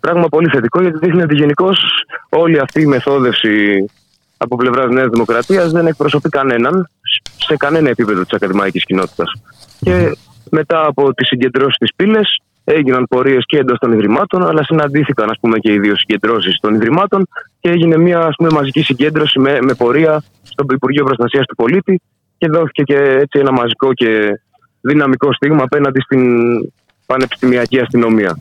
πράγμα 0.00 0.28
πολύ 0.28 0.48
θετικό, 0.48 0.82
γιατί 0.82 0.98
δείχνει 0.98 1.22
ότι 1.22 1.34
γενικώς 1.34 1.78
όλη 2.28 2.58
αυτή 2.58 2.80
η 2.80 2.86
μεθόδευση 2.86 3.84
από 4.36 4.56
πλευράς 4.56 4.90
Νέας 4.90 5.08
Δημοκρατίας 5.08 5.72
δεν 5.72 5.86
εκπροσωπεί 5.86 6.28
κανέναν 6.28 6.88
σε 7.36 7.56
κανένα 7.56 7.88
επίπεδο 7.88 8.22
της 8.22 8.32
ακαδημαϊκής 8.32 8.84
κοινότητας. 8.84 9.32
Και 9.80 10.16
μετά 10.50 10.86
από 10.86 11.14
τις 11.14 11.26
συγκεντρώσεις 11.26 11.76
της 11.76 11.94
πύλες, 11.96 12.40
έγιναν 12.64 13.06
πορείες 13.08 13.44
και 13.46 13.58
εντός 13.58 13.78
των 13.78 13.92
Ιδρυμάτων, 13.92 14.46
αλλά 14.46 14.64
συναντήθηκαν 14.64 15.30
ας 15.30 15.38
πούμε, 15.40 15.58
και 15.58 15.72
οι 15.72 15.78
δύο 15.78 15.96
συγκεντρώσεις 15.96 16.58
των 16.60 16.74
Ιδρυμάτων 16.74 17.28
και 17.60 17.70
έγινε 17.70 17.96
μια 17.96 18.20
ας 18.20 18.34
πούμε, 18.36 18.48
μαζική 18.52 18.82
συγκέντρωση 18.82 19.38
με, 19.38 19.58
με 19.60 19.74
πορεία 19.74 20.22
στο 20.42 20.64
Υπουργείο 20.72 21.04
Προστασίας 21.04 21.46
του 21.46 21.54
Πολίτη 21.54 22.00
και 22.38 22.48
δόθηκε 22.48 22.82
και 22.82 22.96
έτσι 22.96 23.38
ένα 23.38 23.52
μαζικό 23.52 23.92
και 23.92 24.40
δυναμικό 24.80 25.32
στίγμα 25.32 25.62
απέναντι 25.62 26.00
στην 26.00 26.22
πανεπιστημιακή 27.06 27.80
αστυνομία. 27.80 28.38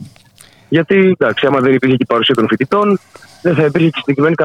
Γιατί, 0.69 1.15
εντάξει, 1.19 1.45
άμα 1.45 1.59
δεν 1.59 1.73
υπήρχε 1.73 1.95
και 1.95 2.03
η 2.03 2.11
παρουσία 2.13 2.35
των 2.35 2.47
φοιτητών, 2.47 2.99
δεν 3.41 3.55
θα 3.55 3.63
υπήρχε 3.65 3.89
και 3.89 3.99
συγκεκριμένη 3.99 4.35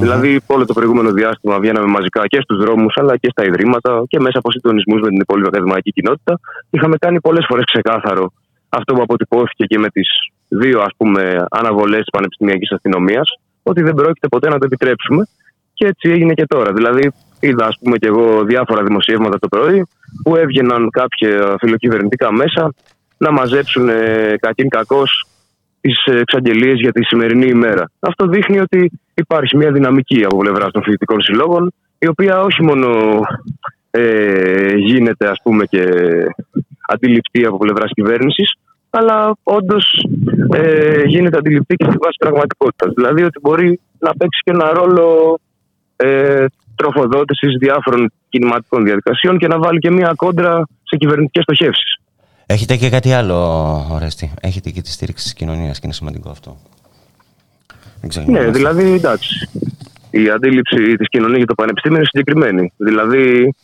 Δηλαδή, 0.00 0.40
όλο 0.46 0.64
το 0.64 0.72
προηγούμενο 0.72 1.12
διάστημα 1.12 1.58
βγαίναμε 1.58 1.86
μαζικά 1.86 2.26
και 2.26 2.40
στους 2.40 2.58
δρόμους, 2.58 2.96
αλλά 2.96 3.16
και 3.16 3.28
στα 3.30 3.44
ιδρύματα 3.44 4.02
και 4.08 4.20
μέσα 4.20 4.38
από 4.38 4.50
συντονισμούς 4.50 5.00
με 5.00 5.08
την 5.08 5.20
υπόλοιπη 5.20 5.48
ακαδημαϊκή 5.48 5.90
κοινότητα. 5.90 6.40
Είχαμε 6.70 6.96
κάνει 6.96 7.20
πολλές 7.20 7.44
φορές 7.48 7.64
ξεκάθαρο 7.64 8.32
αυτό 8.68 8.94
που 8.94 9.02
αποτυπώθηκε 9.02 9.64
και 9.64 9.78
με 9.78 9.88
τις 9.88 10.08
δύο 10.48 10.80
ας 10.80 10.92
πούμε 10.96 11.44
αναβολές 11.50 11.98
της 11.98 12.10
πανεπιστημιακής 12.10 12.72
αστυνομίας, 12.72 13.28
ότι 13.62 13.82
δεν 13.82 13.94
πρόκειται 13.94 14.28
ποτέ 14.28 14.48
να 14.48 14.58
το 14.58 14.64
επιτρέψουμε. 14.64 15.26
Και 15.74 15.86
έτσι 15.86 16.10
έγινε 16.10 16.34
και 16.34 16.46
τώρα. 16.46 16.72
Δηλαδή, 16.72 17.12
είδα 17.40 17.66
ας 17.66 17.78
πούμε 17.80 17.96
και 17.96 18.06
εγώ 18.06 18.44
διάφορα 18.44 18.82
δημοσιεύματα 18.82 19.38
το 19.38 19.48
πρωί 19.48 19.86
που 20.22 20.36
έβγαιναν 20.36 20.90
κάποια 20.90 21.56
φιλοκυβερνητικά 21.58 22.32
μέσα 22.32 22.74
να 23.16 23.30
μαζέψουν 23.30 23.88
ε, 23.88 24.34
κακήν 24.40 24.68
κακός 24.68 25.26
τις 25.86 26.04
εξαγγελίες 26.04 26.74
για 26.80 26.92
τη 26.92 27.04
σημερινή 27.04 27.46
ημέρα. 27.46 27.90
Αυτό 28.00 28.26
δείχνει 28.26 28.58
ότι 28.58 28.90
υπάρχει 29.14 29.56
μια 29.56 29.70
δυναμική 29.72 30.24
από 30.24 30.36
πλευράς 30.36 30.70
των 30.72 30.82
φοιτητικών 30.82 31.20
συλλόγων, 31.22 31.72
η 31.98 32.06
οποία 32.08 32.40
όχι 32.40 32.62
μόνο 32.62 32.88
ε, 33.90 34.74
γίνεται 34.76 35.28
ας 35.28 35.40
πούμε 35.42 35.64
και 35.64 35.84
αντιληπτή 36.88 37.46
από 37.46 37.56
πλευράς 37.56 37.90
κυβέρνησης, 37.94 38.52
αλλά 38.90 39.36
όντως 39.42 40.06
ε, 40.54 41.02
γίνεται 41.04 41.36
αντιληπτή 41.36 41.74
και 41.74 41.84
στη 41.88 41.96
βάση 42.02 42.16
πραγματικότητας. 42.18 42.92
Δηλαδή 42.94 43.22
ότι 43.22 43.38
μπορεί 43.42 43.80
να 43.98 44.10
παίξει 44.18 44.40
και 44.44 44.50
ένα 44.50 44.72
ρόλο 44.72 45.38
ε, 45.96 46.44
τροφοδότησης 46.76 47.56
διάφορων 47.58 48.12
κινηματικών 48.28 48.84
διαδικασιών 48.84 49.38
και 49.38 49.46
να 49.46 49.58
βάλει 49.58 49.78
και 49.78 49.90
μια 49.90 50.12
κόντρα 50.16 50.66
σε 50.82 50.96
κυβερνητικές 50.96 51.42
στοχεύσεις. 51.42 52.00
Έχετε 52.46 52.76
και 52.76 52.90
κάτι 52.90 53.12
άλλο, 53.12 53.36
Ορέστη. 53.90 54.32
Έχετε 54.40 54.70
και 54.70 54.82
τη 54.82 54.90
στήριξη 54.90 55.24
της 55.24 55.34
κοινωνίας 55.34 55.74
και 55.78 55.80
είναι 55.84 55.94
σημαντικό 55.94 56.30
αυτό. 56.30 56.56
Ναι, 58.26 58.50
δηλαδή 58.50 58.92
εντάξει. 58.92 59.48
Η 60.10 60.30
αντίληψη 60.30 60.96
της 60.96 61.08
κοινωνίας 61.08 61.36
για 61.36 61.46
το 61.46 61.54
πανεπιστήμιο 61.54 61.96
είναι 61.98 62.06
συγκεκριμένη. 62.06 62.72
Δηλαδή, 62.76 63.54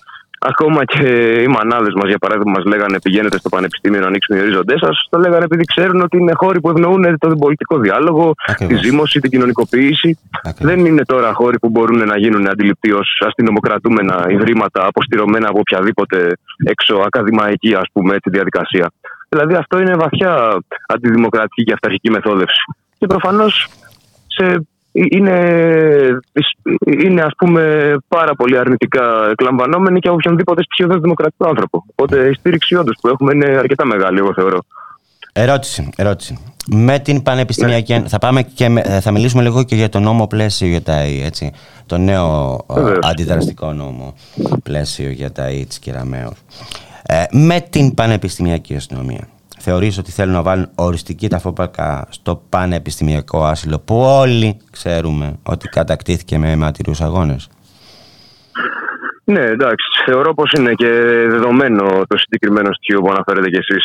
Ακόμα 0.44 0.84
και 0.84 1.08
οι 1.42 1.46
μανάδες 1.46 1.94
μας, 1.94 2.08
για 2.08 2.18
παράδειγμα, 2.18 2.52
μας 2.56 2.64
λέγανε 2.64 3.00
πηγαίνετε 3.00 3.38
στο 3.38 3.48
πανεπιστήμιο 3.48 4.00
να 4.00 4.06
ανοίξουν 4.06 4.36
οι 4.36 4.40
ορίζοντές 4.40 4.78
σας. 4.80 5.06
Το 5.10 5.18
λέγανε 5.18 5.44
επειδή 5.44 5.64
ξέρουν 5.64 6.00
ότι 6.00 6.16
είναι 6.16 6.32
χώροι 6.34 6.60
που 6.60 6.68
ευνοούν 6.70 7.18
τον 7.18 7.38
πολιτικό 7.38 7.78
διάλογο, 7.78 8.34
Ακριβώς. 8.46 8.80
τη 8.80 8.86
ζήμωση, 8.86 9.20
την 9.20 9.30
κοινωνικοποίηση. 9.30 10.18
Ακριβώς. 10.42 10.74
Δεν 10.74 10.86
είναι 10.86 11.04
τώρα 11.04 11.32
χώροι 11.32 11.58
που 11.58 11.68
μπορούν 11.68 12.06
να 12.06 12.18
γίνουν 12.18 12.48
αντιληπτοί 12.48 12.92
ως 12.92 13.22
αστυνομοκρατούμενα 13.26 14.26
ιδρύματα 14.28 14.86
αποστηρωμένα 14.86 15.48
από 15.48 15.58
οποιαδήποτε 15.58 16.36
έξω 16.64 16.94
ακαδημαϊκή 17.06 17.74
ας 17.74 17.88
πούμε, 17.92 18.14
έτσι, 18.14 18.30
διαδικασία. 18.30 18.92
Δηλαδή 19.28 19.54
αυτό 19.54 19.78
είναι 19.80 19.94
βαθιά 19.94 20.58
αντιδημοκρατική 20.86 21.62
και 21.62 21.72
αυταρχική 21.72 22.10
μεθόδευση. 22.10 22.62
Και 22.98 23.06
προφανώς 23.06 23.68
σε 24.26 24.66
είναι, 24.92 25.36
είναι 27.04 27.22
ας 27.22 27.32
πούμε 27.36 27.94
πάρα 28.08 28.34
πολύ 28.34 28.58
αρνητικά 28.58 29.28
εκλαμβανόμενοι 29.30 30.00
και 30.00 30.08
από 30.08 30.16
οποιονδήποτε 30.16 30.62
στοιχειοδός 30.62 31.00
δημοκρατικό 31.00 31.48
άνθρωπο. 31.48 31.84
Οπότε 31.90 32.28
η 32.28 32.34
στήριξη 32.34 32.74
όντως 32.74 32.96
που 33.00 33.08
έχουμε 33.08 33.32
είναι 33.34 33.46
αρκετά 33.46 33.84
μεγάλη, 33.84 34.18
εγώ 34.18 34.32
θεωρώ. 34.32 34.58
Ερώτηση, 35.32 35.90
ερώτηση. 35.96 36.38
Με 36.70 36.98
την 36.98 37.22
πανεπιστημιακή. 37.22 37.92
Ναι. 37.92 38.08
Θα, 38.08 38.18
πάμε 38.18 38.42
και 38.42 38.68
θα 39.00 39.10
μιλήσουμε 39.10 39.42
λίγο 39.42 39.62
και 39.62 39.74
για 39.74 39.88
το 39.88 40.00
νόμο 40.00 40.26
πλαίσιο 40.26 40.68
για 40.68 40.82
τα 40.82 40.92
ΑΕ, 40.92 41.24
έτσι. 41.24 41.52
Το 41.86 41.98
νέο 41.98 42.58
Βεβαίως. 42.68 42.98
αντιδραστικό 43.02 43.72
νόμο 43.72 44.14
πλαίσιο 44.62 45.10
για 45.10 45.32
τα 45.32 45.42
ΑΕ 45.42 45.64
της 45.64 45.80
Ε, 47.02 47.24
με 47.30 47.60
την 47.70 47.94
πανεπιστημιακή 47.94 48.74
αστυνομία 48.74 49.28
θεωρείς 49.64 49.98
ότι 49.98 50.10
θέλουν 50.10 50.32
να 50.32 50.42
βάλουν 50.42 50.70
οριστική 50.74 51.28
ταφόπακα 51.28 52.06
στο 52.10 52.42
πανεπιστημιακό 52.48 53.44
άσυλο 53.44 53.78
που 53.78 53.96
όλοι 54.00 54.56
ξέρουμε 54.70 55.38
ότι 55.42 55.68
κατακτήθηκε 55.68 56.38
με 56.38 56.50
αιματηρούς 56.50 57.00
αγώνες; 57.00 57.48
Ναι, 59.24 59.40
εντάξει. 59.40 59.86
Θεωρώ 60.04 60.34
πως 60.34 60.52
είναι 60.52 60.72
και 60.72 60.90
δεδομένο 61.28 61.84
το 62.06 62.18
συγκεκριμένο 62.18 62.68
στοιχείο 62.72 63.00
που 63.00 63.10
αναφέρετε 63.10 63.48
κι 63.48 63.56
εσείς. 63.56 63.84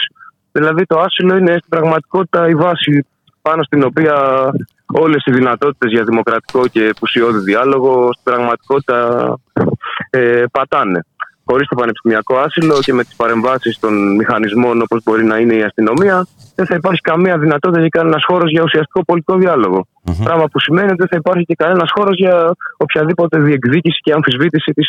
Δηλαδή, 0.52 0.86
το 0.86 1.00
άσυλο 1.00 1.36
είναι 1.38 1.52
στην 1.58 1.70
πραγματικότητα 1.70 2.50
η 2.50 2.56
βάση 2.56 3.06
πάνω 3.42 3.64
στην 3.64 3.84
οποία 3.84 4.16
όλες 4.86 5.24
οι 5.26 5.32
δυνατότητες 5.32 5.92
για 5.92 6.04
δημοκρατικό 6.04 6.68
και 6.68 6.94
πουσιώδη 7.00 7.40
διάλογο 7.40 8.10
στην 8.12 8.24
πραγματικότητα 8.24 9.00
ε, 10.10 10.44
πατάνε. 10.52 11.06
Χωρίς 11.50 11.68
το 11.68 11.76
πανεπιστημιακό 11.76 12.36
άσυλο 12.46 12.80
και 12.80 12.94
με 12.94 13.04
τις 13.04 13.16
παρεμβάσεις 13.16 13.80
των 13.80 14.16
μηχανισμών 14.16 14.82
όπως 14.82 15.00
μπορεί 15.04 15.24
να 15.24 15.38
είναι 15.38 15.56
η 15.56 15.64
αστυνομία, 15.64 16.28
δεν 16.56 16.66
θα 16.66 16.76
υπάρχει 16.76 17.02
καμία 17.02 17.38
δυνατότητα 17.38 17.80
για 17.80 17.90
κανένας 17.90 18.24
χώρος 18.28 18.52
για 18.52 18.64
ουσιαστικό 18.64 19.04
πολιτικό 19.06 19.36
διάλογο. 19.38 19.88
Mm-hmm. 19.88 20.24
Πράγμα 20.24 20.46
που 20.52 20.60
σημαίνει 20.60 20.88
ότι 20.88 20.98
δεν 20.98 21.08
θα 21.08 21.16
υπάρχει 21.16 21.44
και 21.44 21.56
κανένας 21.56 21.90
χώρος 21.96 22.16
για 22.18 22.56
οποιαδήποτε 22.78 23.40
διεκδίκηση 23.40 24.00
και 24.02 24.14
αμφισβήτηση 24.14 24.72
της 24.72 24.88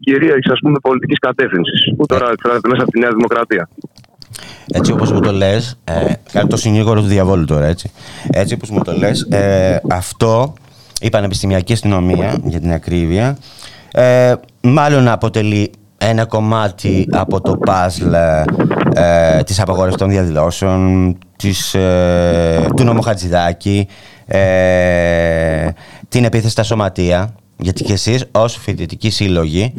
κυρίαρχης 0.00 0.52
πολιτικής 0.82 1.18
κατεύθυνσης, 1.18 1.94
που 1.96 2.06
τώρα 2.06 2.30
εκφράζεται 2.30 2.68
μέσα 2.68 2.82
από 2.82 2.90
τη 2.90 2.98
Νέα 2.98 3.10
Δημοκρατία. 3.10 3.68
Έτσι 4.72 4.92
όπως 4.92 5.12
μου 5.12 5.20
το 5.20 5.32
λες, 5.32 5.80
ε, 5.84 6.12
κάνω 6.32 6.48
το 6.48 6.56
συνήγορο 6.56 7.00
του 7.00 7.06
διαβόλου 7.06 7.44
τώρα 7.44 7.66
έτσι, 7.66 7.92
έτσι 8.30 8.54
όπως 8.54 8.70
μου 8.70 8.82
το 8.82 8.92
λες, 8.92 9.22
ε, 9.30 9.80
αυτό 9.90 10.54
η 11.00 11.10
Πανεπιστημιακή 11.10 11.72
Αστυνομία 11.72 12.38
για 12.44 12.60
την 12.60 12.72
ακρίβεια, 12.72 13.38
ε, 13.92 14.34
μάλλον 14.60 15.08
αποτελεί 15.08 15.70
ένα 15.98 16.26
κομμάτι 16.26 17.08
από 17.10 17.40
το 17.40 17.56
παζλ 17.56 18.12
ε, 18.94 19.42
της 19.42 19.60
απαγόρευσης 19.60 20.00
των 20.00 20.08
διαδηλώσεων, 20.08 21.18
της, 21.36 21.74
ε, 21.74 22.66
του 22.76 22.84
νόμου 22.84 23.02
Χατζηδάκη, 23.02 23.88
ε, 24.26 25.68
την 26.08 26.24
επίθεση 26.24 26.50
στα 26.50 26.62
σωματεία, 26.62 27.34
γιατί 27.56 27.84
και 27.84 27.92
εσείς 27.92 28.24
ως 28.30 28.56
φοιτητικοί 28.56 29.10
σύλλογοι 29.10 29.74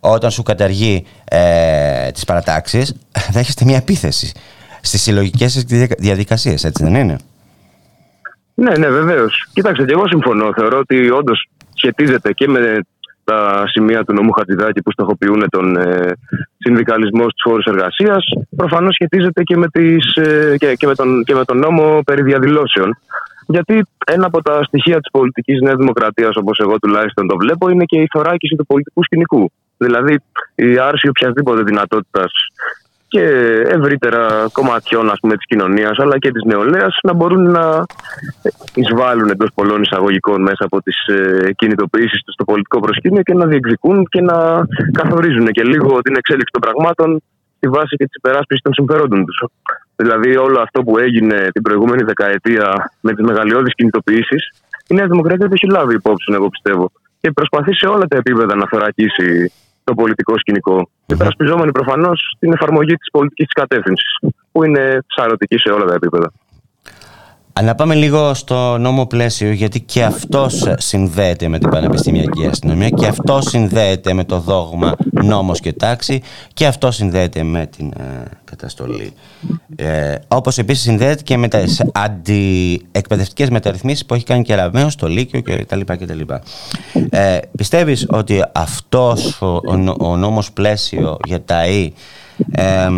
όταν 0.00 0.30
σου 0.30 0.42
καταργεί 0.42 1.06
ε, 1.24 2.10
τις 2.10 2.24
παρατάξεις 2.24 2.94
δέχεστε 3.34 3.64
μια 3.64 3.76
επίθεση 3.76 4.32
στις 4.80 5.02
συλλογικές 5.02 5.64
διαδικασίες, 5.98 6.64
έτσι 6.64 6.84
δεν 6.84 6.94
είναι; 6.94 7.16
Ναι, 8.54 8.76
ναι, 8.76 8.88
βεβαίως. 8.88 9.48
Κοιτάξτε, 9.52 9.84
και 9.84 9.92
εγώ 9.92 10.06
συμφωνώ. 10.08 10.52
Θεωρώ 10.52 10.78
ότι 10.78 11.10
όντως 11.10 11.48
σχετίζεται 11.74 12.32
και 12.32 12.48
με 12.48 12.80
τα 13.24 13.64
σημεία 13.66 14.04
του 14.04 14.12
νομού 14.12 14.32
Χατζηδάκη 14.32 14.82
που 14.82 14.92
στοχοποιούν 14.92 15.44
τον 15.50 15.76
ε, 15.76 16.12
συνδικαλισμό 16.58 17.22
στους 17.22 17.42
χώρους 17.42 17.64
εργασίας. 17.64 18.24
Προφανώς 18.56 18.94
σχετίζεται 18.94 19.42
και 19.42 19.56
με, 19.56 19.68
τις, 19.68 20.14
ε, 20.14 20.54
και, 20.58 20.74
και, 20.74 20.86
με 20.86 20.94
τον, 20.94 21.24
και 21.24 21.34
με 21.34 21.44
τον 21.44 21.58
νόμο 21.58 22.00
περί 22.04 22.22
διαδηλώσεων. 22.22 22.96
Γιατί 23.46 23.86
ένα 24.06 24.26
από 24.26 24.42
τα 24.42 24.62
στοιχεία 24.62 25.00
της 25.00 25.10
πολιτικής 25.10 25.60
Νέας 25.60 25.76
Δημοκρατίας, 25.76 26.36
όπως 26.36 26.58
εγώ 26.58 26.78
τουλάχιστον 26.78 27.28
το 27.28 27.36
βλέπω, 27.36 27.68
είναι 27.68 27.84
και 27.84 28.00
η 28.00 28.06
θωράκιση 28.12 28.54
του 28.56 28.66
πολιτικού 28.66 29.04
σκηνικού. 29.04 29.50
Δηλαδή 29.76 30.14
η 30.54 30.78
άρση 30.78 31.08
οποιασδήποτε 31.08 31.62
δυνατότητας 31.62 32.32
και 33.14 33.26
ευρύτερα 33.78 34.22
κομματιών 34.52 35.10
ας 35.10 35.18
πούμε, 35.20 35.34
της 35.36 35.46
κοινωνίας 35.46 35.96
αλλά 35.98 36.18
και 36.18 36.30
της 36.30 36.42
νεολαίας 36.44 36.98
να 37.02 37.12
μπορούν 37.12 37.50
να 37.50 37.84
εισβάλλουν 38.74 39.28
εντός 39.28 39.50
πολλών 39.54 39.82
εισαγωγικών 39.82 40.42
μέσα 40.42 40.64
από 40.64 40.82
τις 40.82 40.98
ε, 41.06 41.52
κινητοποιήσεις 41.52 42.22
τους 42.24 42.34
στο 42.34 42.44
πολιτικό 42.44 42.80
προσκήνιο 42.80 43.22
και 43.22 43.34
να 43.34 43.46
διεκδικούν 43.46 44.06
και 44.08 44.20
να 44.20 44.36
καθορίζουν 44.98 45.46
και 45.46 45.62
λίγο 45.62 46.00
την 46.02 46.14
εξέλιξη 46.16 46.52
των 46.52 46.60
πραγμάτων 46.60 47.22
στη 47.56 47.68
βάση 47.68 47.96
και 47.96 48.04
της 48.04 48.16
υπεράσπισης 48.16 48.62
των 48.62 48.72
συμφερόντων 48.74 49.24
τους. 49.26 49.38
Δηλαδή, 49.96 50.36
όλο 50.36 50.60
αυτό 50.60 50.82
που 50.82 50.98
έγινε 50.98 51.48
την 51.52 51.62
προηγούμενη 51.62 52.02
δεκαετία 52.02 52.90
με 53.00 53.12
τις 53.14 53.24
μεγαλειώδεις 53.24 53.74
κινητοποιήσεις, 53.74 54.42
η 54.88 54.94
Νέα 54.94 55.06
Δημοκρατία 55.06 55.48
το 55.48 55.54
έχει 55.58 55.70
λάβει 55.70 55.94
υπόψη, 55.94 56.32
εγώ 56.32 56.48
πιστεύω. 56.48 56.92
Και 57.20 57.30
προσπαθεί 57.30 57.74
σε 57.74 57.86
όλα 57.86 58.06
τα 58.06 58.16
επίπεδα 58.16 58.54
να 58.54 58.66
θωρακίσει 58.70 59.52
το 59.84 59.94
πολιτικό 59.94 60.38
σκηνικό. 60.38 60.88
Και 61.06 61.16
περασπιζόμενοι 61.16 61.72
προφανώς 61.72 62.36
την 62.38 62.52
εφαρμογή 62.52 62.94
της 62.94 63.10
πολιτικής 63.12 63.52
κατεύθυνσης, 63.52 64.18
που 64.52 64.64
είναι 64.64 64.98
σαρωτική 65.06 65.58
σε 65.58 65.70
όλα 65.70 65.84
τα 65.84 65.94
επίπεδα. 65.94 66.32
Αλλά 67.56 67.74
πάμε 67.74 67.94
λίγο 67.94 68.34
στο 68.34 68.78
νόμο 68.78 69.06
πλαίσιο 69.06 69.52
γιατί 69.52 69.80
και 69.80 70.04
αυτός 70.04 70.64
συνδέεται 70.76 71.48
με 71.48 71.58
την 71.58 71.70
πανεπιστημιακή 71.70 72.46
αστυνομία 72.46 72.88
και 72.88 73.06
αυτό 73.06 73.40
συνδέεται 73.40 74.12
με 74.12 74.24
το 74.24 74.40
δόγμα 74.40 74.94
νόμος 75.10 75.60
και 75.60 75.72
τάξη 75.72 76.22
και 76.54 76.66
αυτό 76.66 76.90
συνδέεται 76.90 77.42
με 77.42 77.66
την 77.66 77.92
ε, 77.96 78.22
καταστολή. 78.44 79.12
Ε, 79.76 80.14
όπως 80.28 80.58
επίσης 80.58 80.82
συνδέεται 80.82 81.22
και 81.22 81.36
με 81.36 81.48
τις 81.48 81.84
αντιεκπαιδευτικές 81.92 83.50
μεταρρυθμίσεις 83.50 84.06
που 84.06 84.14
έχει 84.14 84.24
κάνει 84.24 84.42
και 84.42 84.54
Ραμαίο 84.54 84.90
στο 84.90 85.08
Λύκειο 85.08 85.42
κτλ. 85.42 85.80
κτλ. 85.80 86.20
Ε, 87.10 87.38
πιστεύεις 87.56 88.06
ότι 88.08 88.44
αυτός 88.52 89.42
ο, 89.42 89.60
ο, 89.98 90.16
νόμος 90.16 90.52
πλαίσιο 90.52 91.16
για 91.24 91.42
τα 91.44 91.56
ΑΕ 91.56 91.92
ε, 92.52 92.88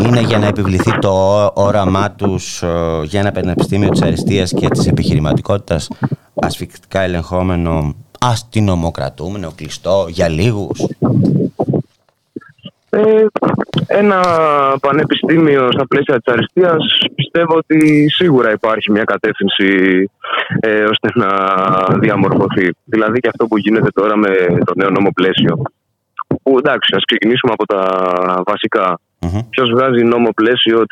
είναι 0.00 0.20
για 0.20 0.38
να 0.38 0.46
επιβληθεί 0.46 0.98
το 0.98 1.44
όραμά 1.54 2.10
τους 2.10 2.62
ε, 2.62 3.00
για 3.04 3.20
ένα 3.20 3.32
πανεπιστήμιο 3.32 3.88
της 3.88 4.02
αριστείας 4.02 4.52
και 4.52 4.68
της 4.68 4.86
επιχειρηματικότητας 4.86 5.90
ασφικτικά 6.34 7.00
ελεγχόμενο 7.00 7.94
αστυνομοκρατούμενο, 8.20 9.52
κλειστό, 9.56 10.06
για 10.08 10.28
λίγους; 10.28 10.86
Ε, 12.90 13.26
ένα 13.86 14.20
πανεπιστήμιο 14.80 15.68
στα 15.72 15.86
πλαίσια 15.86 16.20
της 16.20 16.32
αριστείας 16.32 16.76
πιστεύω 17.14 17.56
ότι 17.56 18.08
σίγουρα 18.08 18.50
υπάρχει 18.52 18.90
μια 18.90 19.04
κατεύθυνση 19.04 19.70
ε, 20.60 20.84
ώστε 20.84 21.08
να 21.14 21.28
διαμορφωθεί. 21.98 22.70
Δηλαδή 22.84 23.20
και 23.20 23.28
αυτό 23.28 23.46
που 23.46 23.58
γίνεται 23.58 23.90
τώρα 23.94 24.16
με 24.16 24.28
το 24.64 24.72
νέο 24.76 24.90
νόμο 24.90 25.10
πλαίσιο. 25.14 25.62
Που 26.42 26.58
εντάξει, 26.58 26.94
ας 26.96 27.04
ξεκινήσουμε 27.04 27.52
από 27.52 27.66
τα 27.66 27.82
βασικά. 28.46 28.98
Mm-hmm. 29.20 29.44
Ποιος 29.50 29.70
βγάζει 29.70 30.04
νόμο 30.04 30.30
πλαίσιο 30.30 30.84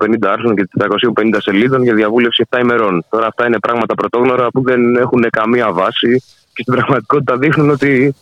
350 0.00 0.14
άρθρων 0.22 0.56
και 0.56 0.68
450 0.78 1.36
σελίδων 1.38 1.82
για 1.82 1.94
διαβούλευση 1.94 2.44
7 2.50 2.60
ημερών. 2.60 3.04
Τώρα 3.10 3.26
αυτά 3.26 3.46
είναι 3.46 3.58
πράγματα 3.58 3.94
πρωτόγνωρα 3.94 4.50
που 4.50 4.62
δεν 4.62 4.96
έχουν 4.96 5.26
καμία 5.30 5.72
βάση 5.72 6.22
και 6.52 6.62
στην 6.62 6.74
πραγματικότητα 6.74 7.36
δείχνουν 7.36 7.70
ότι 7.70 8.14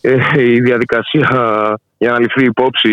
ε, 0.00 0.16
η 0.36 0.60
διαδικασία 0.60 1.28
για 1.98 2.10
να 2.12 2.20
ληφθεί 2.20 2.44
υπόψη 2.44 2.90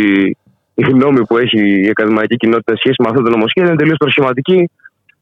η 0.73 0.83
γνώμη 0.83 1.25
που 1.25 1.37
έχει 1.37 1.81
η 1.81 1.89
ακαδημαϊκή 1.89 2.35
κοινότητα 2.35 2.75
σχέση 2.75 2.95
με 2.99 3.07
αυτό 3.09 3.21
το 3.21 3.29
νομοσχέδιο 3.29 3.69
είναι 3.69 3.79
τελείως 3.79 3.97
προσχηματική 3.97 4.69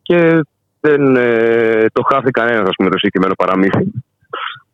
και 0.02 0.40
δεν 0.80 1.16
ε, 1.16 1.86
το 1.94 2.02
χάθη 2.12 2.32
κανένας 2.32 2.76
το 2.76 2.98
συγκεκριμένο 2.98 3.34
παραμύθι. 3.38 3.92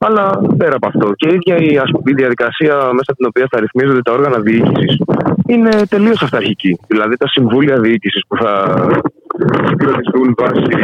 Αλλά 0.02 0.42
πέρα 0.58 0.76
από 0.76 0.88
αυτό, 0.88 1.12
και 1.16 1.28
η 1.30 1.34
ίδια 1.34 1.56
η, 1.58 1.78
ας 1.78 1.92
πούμε, 1.92 2.14
διαδικασία 2.14 2.76
μέσα 2.76 3.14
την 3.18 3.26
οποία 3.26 3.48
θα 3.52 3.60
ρυθμίζονται 3.60 4.02
τα 4.02 4.12
όργανα 4.12 4.40
διοίκησης 4.40 4.98
είναι 5.48 5.70
τελείως 5.90 6.22
αυταρχική. 6.22 6.80
Δηλαδή 6.88 7.16
τα 7.18 7.28
συμβούλια 7.28 7.80
διοίκησης 7.80 8.22
που 8.28 8.36
θα 8.36 8.52
συγκροτηθούν 9.68 10.36
βάσει 10.38 10.80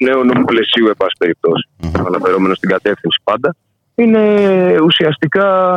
νέου 0.00 0.24
νόμου 0.24 0.44
πλαισίου, 0.44 0.86
εν 0.86 0.94
πάση 0.96 1.16
περιπτώσει, 1.18 1.68
mm-hmm. 1.82 2.02
αναφερόμενο 2.06 2.54
στην 2.54 2.68
κατεύθυνση 2.68 3.20
πάντα, 3.24 3.56
είναι 3.94 4.22
ουσιαστικά 4.84 5.76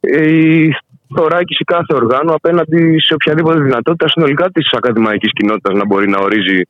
η 0.00 0.68
θωράκιση 1.14 1.64
κάθε 1.64 1.94
οργάνου 1.94 2.32
απέναντι 2.32 2.98
σε 2.98 3.14
οποιαδήποτε 3.14 3.60
δυνατότητα 3.60 4.08
συνολικά 4.08 4.50
της 4.50 4.72
ακαδημαϊκής 4.72 5.32
κοινότητας 5.32 5.74
να 5.74 5.86
μπορεί 5.86 6.08
να 6.08 6.18
ορίζει 6.18 6.60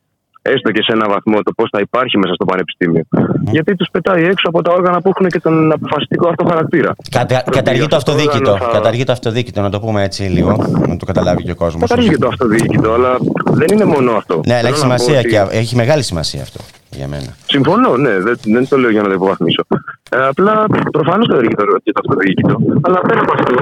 έστω 0.41 0.71
και 0.71 0.81
σε 0.83 0.91
ένα 0.91 1.07
βαθμό 1.09 1.41
το 1.41 1.51
πώς 1.53 1.69
θα 1.71 1.79
υπάρχει 1.79 2.17
μέσα 2.17 2.33
στο 2.33 2.45
πανεπιστήμιο. 2.45 3.03
Γιατί 3.51 3.75
τους 3.75 3.89
πετάει 3.91 4.23
έξω 4.23 4.47
από 4.47 4.61
τα 4.61 4.71
όργανα 4.71 5.01
που 5.01 5.09
έχουν 5.09 5.27
και 5.27 5.39
τον 5.39 5.71
αποφασιστικό 5.71 6.27
αυτό 6.27 6.45
χαρακτήρα. 6.45 6.95
Κατα, 7.11 7.43
καταργεί 7.51 7.87
το 7.87 7.95
αυτοδίκητο. 7.95 8.57
Θα... 8.57 8.69
Καταργεί 8.71 9.03
το 9.03 9.11
αυτοδίκητο, 9.11 9.61
να 9.61 9.69
το 9.69 9.79
πούμε 9.79 10.03
έτσι 10.03 10.23
λίγο, 10.23 10.55
να 10.87 10.97
το 10.97 11.05
καταλάβει 11.05 11.43
και 11.43 11.51
ο 11.51 11.55
κόσμος. 11.55 11.89
Καταργεί 11.89 12.17
το 12.17 12.27
αυτοδίκητο, 12.27 12.93
αλλά 12.93 13.17
δεν 13.51 13.67
είναι 13.71 13.85
μόνο 13.85 14.11
αυτό. 14.11 14.41
Ναι, 14.45 14.57
αλλά 14.57 14.67
έχει 14.67 14.77
σημασία 14.77 15.19
ότι... 15.19 15.29
και 15.29 15.45
έχει 15.49 15.75
μεγάλη 15.75 16.03
σημασία 16.03 16.41
αυτό 16.41 16.63
για 16.89 17.07
μένα. 17.07 17.35
Συμφωνώ, 17.45 17.97
ναι, 17.97 18.19
δεν, 18.19 18.37
δεν 18.43 18.67
το 18.67 18.77
λέω 18.77 18.91
για 18.91 19.01
να 19.01 19.07
το 19.07 19.13
υποβαθμίσω. 19.13 19.63
Ε, 20.11 20.27
απλά 20.27 20.65
προφανώς 20.91 21.27
καταργεί 21.27 21.53
το, 21.55 21.63
το 21.65 22.01
αυτοδίκητο. 22.05 22.55
Αλλά 22.81 22.99
πέρα 23.01 23.19
από 23.19 23.33
αυτό, 23.33 23.53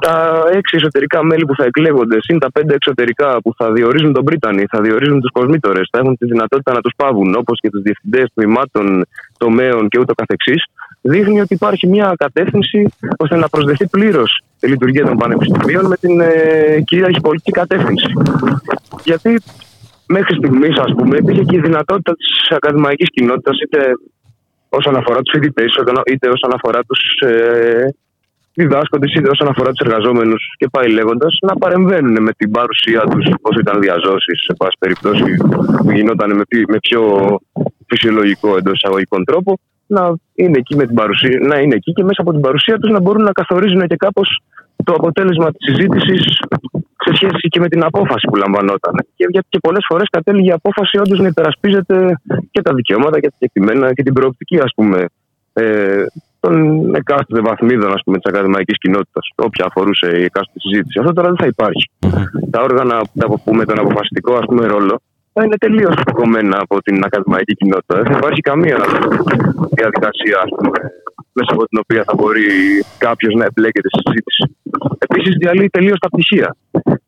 τα 0.00 0.44
έξι 0.52 0.76
εσωτερικά 0.76 1.24
μέλη 1.24 1.44
που 1.44 1.54
θα 1.54 1.64
εκλέγονται, 1.64 2.16
συν 2.20 2.38
τα 2.38 2.50
πέντε 2.52 2.74
εξωτερικά 2.74 3.40
που 3.42 3.52
θα 3.56 3.72
διορίζουν 3.72 4.12
τον 4.12 4.24
Πρίτανη, 4.24 4.64
θα 4.70 4.80
διορίζουν 4.80 5.20
τους 5.20 5.30
κοσμήτορε, 5.30 5.80
θα 5.90 5.98
έχουν 5.98 6.16
τη 6.16 6.26
δυνατότητα 6.26 6.72
να 6.72 6.80
τους 6.80 6.92
πάβουν, 6.96 7.34
όπως 7.36 7.60
και 7.60 7.70
τους 7.70 7.82
διευθυντές 7.82 8.26
τμήματων, 8.34 9.06
τομέων 9.38 9.88
και 9.88 9.98
ούτω 9.98 10.14
καθεξής, 10.14 10.64
δείχνει 11.00 11.40
ότι 11.40 11.54
υπάρχει 11.54 11.86
μια 11.86 12.14
κατεύθυνση 12.18 12.88
ώστε 13.16 13.36
να 13.36 13.48
προσδεθεί 13.48 13.86
πλήρως 13.88 14.42
η 14.60 14.66
λειτουργία 14.66 15.04
των 15.04 15.16
πανεπιστημίων 15.16 15.86
με 15.86 15.96
την 15.96 16.20
ε, 16.20 16.80
κυρίαρχη 16.84 17.20
πολιτική 17.20 17.50
κατεύθυνση. 17.50 18.06
Γιατί 19.04 19.40
μέχρι 20.06 20.34
στιγμής, 20.34 20.78
ας 20.78 20.92
πούμε, 20.96 21.16
υπήρχε 21.16 21.42
και 21.42 21.56
η 21.56 21.60
δυνατότητα 21.60 22.12
της 22.12 22.50
ακαδημαϊκής 22.50 23.08
κοινότητας, 23.10 23.60
είτε 23.60 23.92
όσον 24.68 24.96
αφορά 24.96 25.22
τους 25.22 25.32
φοιτητές, 25.34 25.72
είτε 26.06 26.28
όσον 26.28 26.52
αφορά 26.54 26.80
τους 26.84 27.00
ε, 27.20 27.94
διδάσκοντε 28.60 29.06
είτε 29.16 29.28
όσον 29.34 29.48
αφορά 29.48 29.70
τους 29.72 29.86
εργαζόμενους 29.86 30.42
και 30.58 30.68
πάει 30.74 30.88
λέγοντας, 30.98 31.32
να 31.48 31.54
παρεμβαίνουν 31.62 32.16
με 32.22 32.32
την 32.36 32.50
παρουσία 32.50 33.00
τους, 33.10 33.24
όπω 33.36 33.50
ήταν 33.62 33.80
διαζώσεις, 33.80 34.36
σε 34.46 34.52
πάση 34.60 34.76
περιπτώσει, 34.78 35.30
που 35.84 35.90
γινόταν 35.96 36.30
με, 36.36 36.78
πιο 36.86 37.02
φυσιολογικό 37.86 38.56
εντός 38.56 38.74
εισαγωγικών 38.74 39.24
τρόπο, 39.24 39.58
να 39.86 40.02
είναι 40.34 40.58
εκεί, 40.62 40.76
με 40.76 40.86
την 40.86 40.94
παρουσία, 40.94 41.38
να 41.50 41.56
είναι 41.58 41.74
εκεί 41.74 41.92
και 41.92 42.04
μέσα 42.04 42.20
από 42.24 42.32
την 42.32 42.40
παρουσία 42.40 42.78
τους 42.78 42.90
να 42.90 43.00
μπορούν 43.00 43.22
να 43.22 43.32
καθορίζουν 43.32 43.86
και 43.86 43.96
κάπως 43.96 44.28
το 44.84 44.92
αποτέλεσμα 44.92 45.48
της 45.52 45.64
συζήτησης 45.68 46.22
σε 47.04 47.10
σχέση 47.14 47.48
και 47.52 47.60
με 47.60 47.68
την 47.68 47.82
απόφαση 47.84 48.26
που 48.30 48.36
λαμβανόταν. 48.36 48.94
Και, 49.16 49.26
γιατί 49.28 49.46
και 49.48 49.58
πολλές 49.58 49.84
φορές 49.88 50.06
κατέληγε 50.10 50.48
η 50.48 50.52
απόφαση 50.52 50.98
όντως 50.98 51.18
να 51.18 51.26
υπερασπίζεται 51.26 52.20
και 52.50 52.62
τα 52.62 52.74
δικαιώματα 52.74 53.20
και 53.20 53.28
τα 53.28 53.36
κεκτημένα 53.38 53.92
και 53.92 54.02
την 54.02 54.12
προοπτική 54.12 54.58
ας 54.58 54.72
πούμε 54.76 55.04
ε, 55.52 56.04
των 56.40 56.54
εκάστοτε 56.94 57.40
βαθμίδων 57.40 57.92
ας 57.92 58.02
πούμε, 58.04 58.18
της 58.18 58.32
ακαδημαϊκής 58.32 58.78
κοινότητας, 58.78 59.24
όποια 59.36 59.64
αφορούσε 59.68 60.08
η 60.20 60.22
εκάστοτε 60.22 60.58
συζήτηση. 60.58 60.98
Αυτό 60.98 61.12
τώρα 61.12 61.28
δεν 61.28 61.38
θα 61.42 61.46
υπάρχει. 61.46 61.84
Τα 62.50 62.60
όργανα 62.62 62.96
που 63.44 63.54
με 63.54 63.64
τον 63.64 63.78
αποφασιστικό 63.78 64.32
ας 64.34 64.44
πούμε, 64.48 64.66
ρόλο 64.66 65.00
θα 65.32 65.44
είναι 65.44 65.56
τελείως 65.56 65.94
κομμένα 66.12 66.56
από 66.60 66.82
την 66.82 67.04
ακαδημαϊκή 67.04 67.54
κοινότητα. 67.54 67.94
Δεν 67.96 68.04
θα 68.04 68.16
υπάρχει 68.16 68.40
καμία 68.40 68.78
διαδικασία 69.78 70.36
ας 70.44 70.50
πούμε, 70.56 70.78
μέσα 71.32 71.50
από 71.54 71.64
την 71.68 71.78
οποία 71.82 72.02
θα 72.06 72.14
μπορεί 72.16 72.46
κάποιος 72.98 73.34
να 73.34 73.44
εμπλέκεται 73.44 73.88
στη 73.88 74.00
συζήτηση. 74.06 74.44
Επίσης, 74.98 75.36
διαλύει 75.36 75.68
τελείως 75.68 75.98
τα 75.98 76.08
πτυχία. 76.08 76.56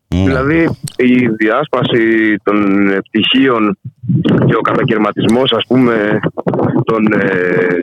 Δηλαδή, 0.09 0.61
η 0.97 1.29
διάσπαση 1.29 2.37
των 2.43 2.57
πτυχίων 3.07 3.79
και 4.47 4.57
ο 4.57 4.61
κατακαιρματισμός, 4.61 5.53
ας 5.53 5.65
πούμε, 5.69 6.21
των, 6.85 7.13
ε, 7.13 7.79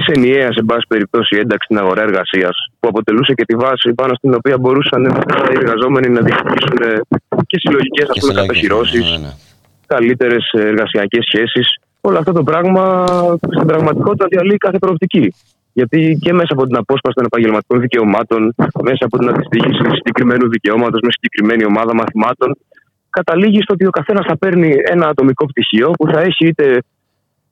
της 0.00 0.14
ενιαίας, 0.16 0.56
εν 0.56 0.64
πάση 0.64 0.86
περιπτώσει, 0.88 1.36
ένταξη 1.36 1.64
στην 1.64 1.78
αγορά 1.82 2.02
εργασίας, 2.02 2.54
που 2.80 2.88
αποτελούσε 2.88 3.32
και 3.34 3.44
τη 3.44 3.54
βάση 3.54 3.94
πάνω 3.94 4.14
στην 4.14 4.34
οποία 4.34 4.58
μπορούσαν 4.58 5.02
οι 5.50 5.54
εργαζόμενοι 5.60 6.08
να 6.16 6.20
διεκδικήσουν 6.20 6.78
και 7.46 7.58
συλλογικές 7.62 8.06
κατοχυρώσεις, 8.34 9.10
ναι, 9.10 9.18
ναι. 9.18 9.32
καλύτερες 9.86 10.44
εργασιακές 10.52 11.24
σχέσεις. 11.30 11.66
Όλο 12.00 12.18
αυτό 12.18 12.32
το 12.32 12.42
πράγμα 12.42 12.84
στην 13.56 13.66
πραγματικότητα 13.66 14.26
διαλύει 14.28 14.56
κάθε 14.56 14.78
προοπτική. 14.78 15.34
Γιατί 15.72 16.18
και 16.20 16.32
μέσα 16.32 16.52
από 16.56 16.66
την 16.66 16.76
απόσπαση 16.76 17.14
των 17.14 17.24
επαγγελματικών 17.24 17.80
δικαιωμάτων, 17.80 18.54
μέσα 18.82 19.04
από 19.04 19.18
την 19.18 19.28
αντιστοίχηση 19.28 19.82
συγκεκριμένου 19.98 20.48
δικαιώματος 20.48 21.00
με 21.06 21.10
συγκεκριμένη 21.16 21.64
ομάδα 21.64 21.94
μαθημάτων, 21.94 22.56
καταλήγει 23.10 23.62
στο 23.62 23.74
ότι 23.74 23.86
ο 23.86 23.90
καθένας 23.90 24.24
θα 24.28 24.36
παίρνει 24.38 24.74
ένα 24.94 25.06
ατομικό 25.06 25.44
πτυχίο 25.46 25.90
που 25.90 26.06
θα 26.12 26.20
έχει 26.20 26.46
είτε 26.46 26.82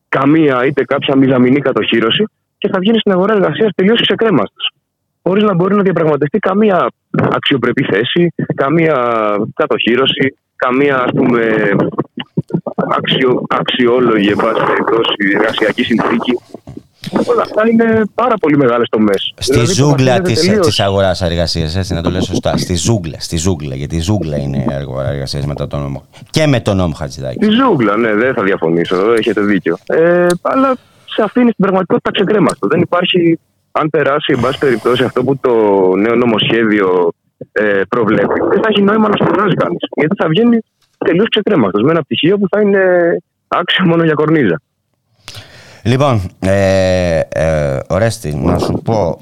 καμία 0.09 0.67
είτε 0.67 0.85
κάποια 0.85 1.17
μηδαμινή 1.17 1.61
κατοχήρωση 1.61 2.25
και 2.59 2.69
θα 2.69 2.79
βγαίνει 2.79 2.99
στην 2.99 3.13
αγορά 3.13 3.35
εργασίας 3.35 3.71
τελείως 3.75 4.01
ξεκρέμαστος. 4.01 4.73
Χωρίς 5.23 5.45
να 5.45 5.55
μπορεί 5.55 5.75
να 5.75 5.83
διαπραγματευτεί 5.83 6.39
καμία 6.39 6.91
αξιοπρεπή 7.33 7.85
θέση, 7.85 8.33
καμία 8.55 8.97
κατοχήρωση, 9.55 10.37
καμία 10.57 10.97
ας 11.03 11.11
πούμε, 11.17 11.41
αξιο, 12.97 13.43
αξιόλογη 13.49 14.33
εργασιακή 15.35 15.83
συνθήκη. 15.83 16.39
Όλα 17.27 17.43
αυτά 17.43 17.69
είναι 17.71 18.03
πάρα 18.15 18.35
πολύ 18.41 18.57
μεγάλες 18.57 18.89
τομές. 18.89 19.33
Στη 19.39 19.53
δηλαδή, 19.53 19.73
ζούγκλα 19.73 20.21
τη 20.21 20.35
τελείως... 20.35 20.81
αγοράς 20.81 21.23
εργασίας, 21.23 21.77
έτσι 21.77 21.95
να 21.95 22.03
το 22.03 22.11
λέω 22.11 22.21
σωστά. 22.21 22.57
Στη 22.57 22.75
ζούγκλα, 22.75 23.21
στη 23.21 23.37
ζούγκλα, 23.37 23.75
γιατί 23.75 23.97
η 23.97 24.01
ζούγκλα 24.01 24.37
είναι 24.37 24.65
η 24.69 24.73
αγορά 24.73 25.09
εργασίας 25.09 25.47
μετά 25.47 25.67
τον 25.67 25.81
νόμο. 25.81 26.05
Και 26.31 26.47
με 26.47 26.61
τον 26.61 26.77
νόμο 26.77 26.95
Χατζηδάκη. 26.95 27.39
Τη 27.39 27.51
ζούγκλα, 27.51 27.97
ναι, 27.97 28.15
δεν 28.15 28.35
θα 28.35 28.43
διαφωνήσω, 28.43 29.13
έχετε 29.13 29.41
δίκιο. 29.41 29.79
Ε, 29.87 30.27
αλλά 30.43 30.77
σε 31.19 31.25
αφήνει 31.25 31.51
στην 31.55 31.65
πραγματικότητα 31.65 32.11
ξεκρέμαστο. 32.11 32.65
Δεν 32.73 32.81
υπάρχει, 32.81 33.39
αν 33.81 33.91
περάσει, 33.91 34.33
εν 34.37 34.41
πάση 34.41 34.59
περιπτώσει, 34.59 35.03
αυτό 35.05 35.25
που 35.25 35.37
το 35.37 35.53
νέο 36.05 36.15
νομοσχέδιο 36.15 36.89
ε, 37.53 37.81
προβλέπει, 37.89 38.37
δεν 38.53 38.61
θα 38.63 38.69
έχει 38.71 38.83
νόημα 38.83 39.09
να 39.09 39.17
σπουδάζει 39.21 39.55
κανείς. 39.55 39.83
Γιατί 39.97 40.15
θα 40.21 40.29
βγαίνει 40.29 40.59
τελείως 40.99 41.29
ξεκρέμαστο 41.29 41.83
με 41.83 41.91
ένα 41.91 42.03
πτυχίο 42.03 42.39
που 42.39 42.49
θα 42.51 42.61
είναι 42.61 42.83
άξιο 43.49 43.85
μόνο 43.87 44.03
για 44.05 44.15
κορνίζα. 44.15 44.61
Λοιπόν, 45.83 46.21
ε, 46.41 47.21
ε, 47.29 47.79
Ορέστη, 47.89 48.35
να 48.35 48.59
σου 48.59 48.83
πω 48.85 49.19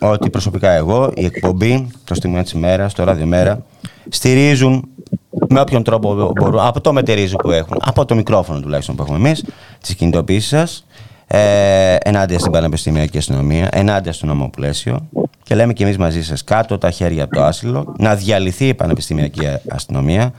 ότι 0.00 0.30
προσωπικά 0.30 0.70
εγώ, 0.70 1.12
η 1.14 1.24
εκπομπή, 1.24 1.90
το 2.04 2.14
στιγμή 2.14 2.42
της 2.42 2.52
ημέρας, 2.52 2.94
το 2.94 3.04
ράδιο 3.04 3.26
μέρα, 3.26 3.64
στηρίζουν 4.08 4.88
με 5.48 5.60
όποιον 5.60 5.82
τρόπο 5.82 6.32
μπορούν, 6.40 6.60
από 6.60 6.80
το 6.80 6.92
μετερίζο 6.92 7.36
που 7.36 7.50
έχουν, 7.50 7.76
από 7.80 8.04
το 8.04 8.14
μικρόφωνο 8.14 8.60
τουλάχιστον 8.60 8.96
που 8.96 9.02
έχουμε 9.02 9.16
εμείς, 9.18 9.44
τις 9.80 9.94
κινητοποίησεις 9.94 10.48
σας, 10.48 10.86
ε, 11.30 11.96
ενάντια 12.02 12.38
στην 12.38 12.52
πανεπιστημιακή 12.52 13.18
αστυνομία, 13.18 13.68
ενάντια 13.72 14.12
στο 14.12 14.26
νόμο 14.26 14.48
πλαίσιο. 14.48 15.08
Και 15.42 15.54
λέμε 15.54 15.72
και 15.72 15.84
εμείς 15.84 15.98
μαζί 15.98 16.24
σας 16.24 16.44
κάτω 16.44 16.78
τα 16.78 16.90
χέρια 16.90 17.24
από 17.24 17.34
το 17.34 17.42
άσυλο, 17.42 17.94
να 17.98 18.14
διαλυθεί 18.14 18.68
η 18.68 18.74
πανεπιστημιακή 18.74 19.46
αστυνομία, 19.68 20.32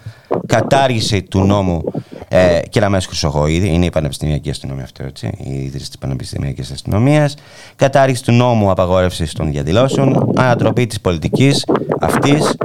κατάργηση 0.45 1.23
του 1.23 1.39
νόμου 1.39 1.83
ε, 2.27 2.59
Κεραμές 2.69 3.05
Χρυσογοίδη, 3.05 3.69
είναι 3.69 3.85
η 3.85 3.89
πανεπιστημιακή 3.89 4.49
αστυνομία 4.49 4.83
αυτό 4.83 5.03
έτσι, 5.03 5.31
η 5.37 5.53
ίδρυση 5.53 5.87
της 5.87 5.97
πανεπιστημιακής 5.97 6.71
αστυνομίας, 6.71 7.35
κατάργηση 7.75 8.23
του 8.23 8.31
νόμου 8.31 8.71
απαγόρευσης 8.71 9.33
των 9.33 9.51
διαδηλώσεων, 9.51 10.31
ανατροπή 10.35 10.87
της 10.87 11.01
πολιτικής 11.01 11.65
αυτής 11.99 12.55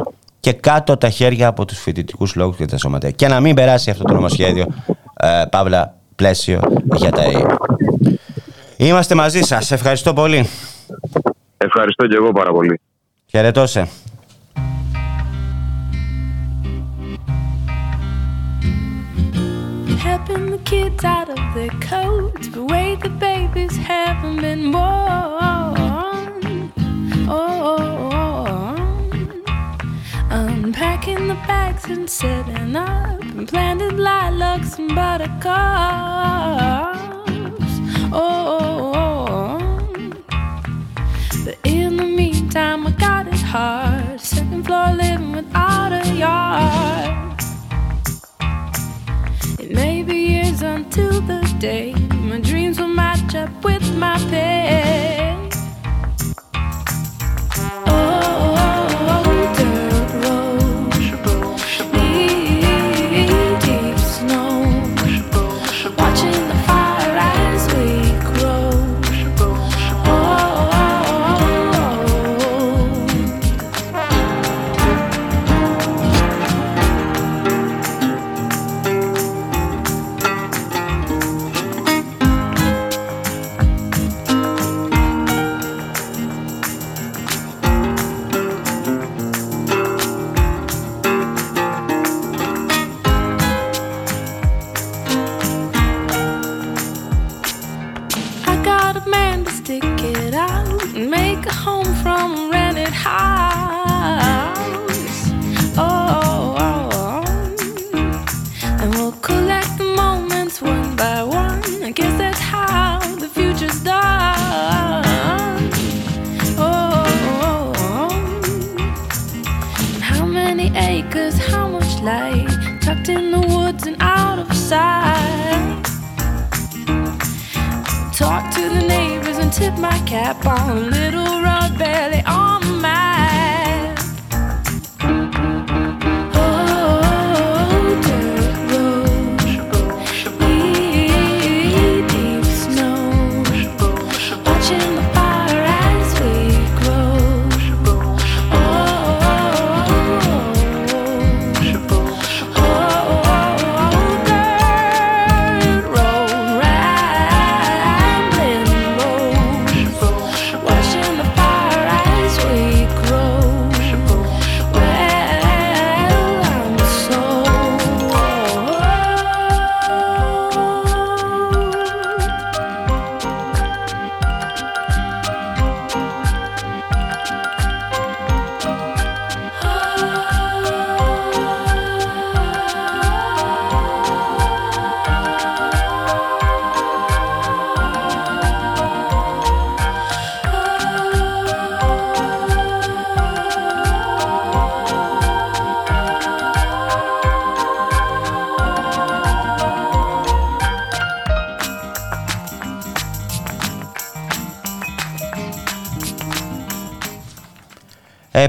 και 0.40 0.52
κάτω 0.52 0.96
τα 0.96 1.08
χέρια 1.08 1.46
από 1.46 1.64
τους 1.64 1.78
φοιτητικούς 1.78 2.34
λόγους 2.34 2.56
και 2.56 2.64
τα 2.64 2.78
σώματα. 2.78 3.10
Και 3.10 3.28
να 3.28 3.40
μην 3.40 3.54
περάσει 3.54 3.90
αυτό 3.90 4.04
το 4.04 4.14
νομοσχέδιο, 4.14 4.66
ε, 5.14 5.42
Παύλα, 5.50 5.94
πλαίσιο 6.16 6.82
για 6.94 7.10
τα 7.10 7.22
ΕΕ. 7.22 7.46
Είμαστε 8.76 9.14
μαζί 9.14 9.40
σας. 9.40 9.70
Ευχαριστώ 9.70 10.12
πολύ. 10.12 10.48
Ευχαριστώ 11.56 12.06
και 12.06 12.16
εγώ 12.16 12.32
πάρα 12.32 12.52
πολύ. 12.52 12.80
Χαιρετώ 13.26 13.66
σε. 13.66 13.88
Helping 20.04 20.46
the 20.54 20.62
kids 20.72 21.02
out 21.16 21.28
of 21.36 21.42
their 21.56 21.74
coats, 21.92 22.46
but 22.54 22.64
wait, 22.72 22.98
the 23.06 23.12
babies 23.28 23.74
haven't 23.92 24.38
been 24.46 24.64
born. 24.76 25.34
Oh, 27.28 28.33
unpacking 30.30 31.28
the 31.28 31.34
bags 31.46 31.84
and 31.86 32.08
setting 32.08 32.76
up, 32.76 33.20
and 33.20 33.48
planted 33.48 33.98
lilacs 33.98 34.78
and 34.78 34.94
buttercups. 34.94 35.44
Oh. 38.12 39.58
But 41.44 41.58
in 41.64 41.96
the 41.96 42.04
meantime, 42.04 42.86
I 42.86 42.90
got 42.92 43.26
it 43.28 43.34
hard. 43.34 44.20
Second 44.20 44.64
floor 44.64 44.92
living 44.92 45.32
without 45.32 45.92
a 45.92 46.04
yard. 46.14 47.40
It 49.58 49.70
may 49.72 50.02
be 50.02 50.16
years 50.32 50.62
until 50.62 51.20
the 51.20 51.42
day 51.58 51.94
my 52.10 52.40
dreams 52.40 52.78
will 52.80 52.88
match 52.88 53.34
up 53.34 53.50
with 53.64 53.94
my 53.96 54.18
pay. 54.30 55.23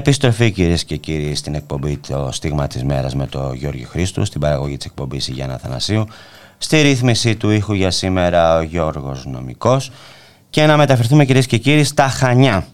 Επιστροφή 0.06 0.50
κυρίες 0.50 0.84
και 0.84 0.96
κύριοι 0.96 1.34
στην 1.34 1.54
εκπομπή 1.54 1.96
Το 1.96 2.28
Στίγμα 2.32 2.66
της 2.66 2.84
Μέρας 2.84 3.14
με 3.14 3.26
το 3.26 3.52
Γιώργη 3.52 3.84
Χρήστου, 3.84 4.24
στην 4.24 4.40
παραγωγή 4.40 4.76
της 4.76 4.86
εκπομπής 4.86 5.28
η 5.28 5.32
Γιάννα 5.32 5.58
Θανασίου, 5.58 6.06
στη 6.58 6.80
ρύθμιση 6.80 7.36
του 7.36 7.50
ήχου 7.50 7.72
για 7.72 7.90
σήμερα 7.90 8.56
ο 8.56 8.62
Γιώργος 8.62 9.26
Νομικός. 9.26 9.90
Και 10.50 10.66
να 10.66 10.76
μεταφερθούμε 10.76 11.24
κυρίες 11.24 11.46
και 11.46 11.56
κύριοι 11.56 11.84
στα 11.84 12.08
Χανιά 12.08 12.66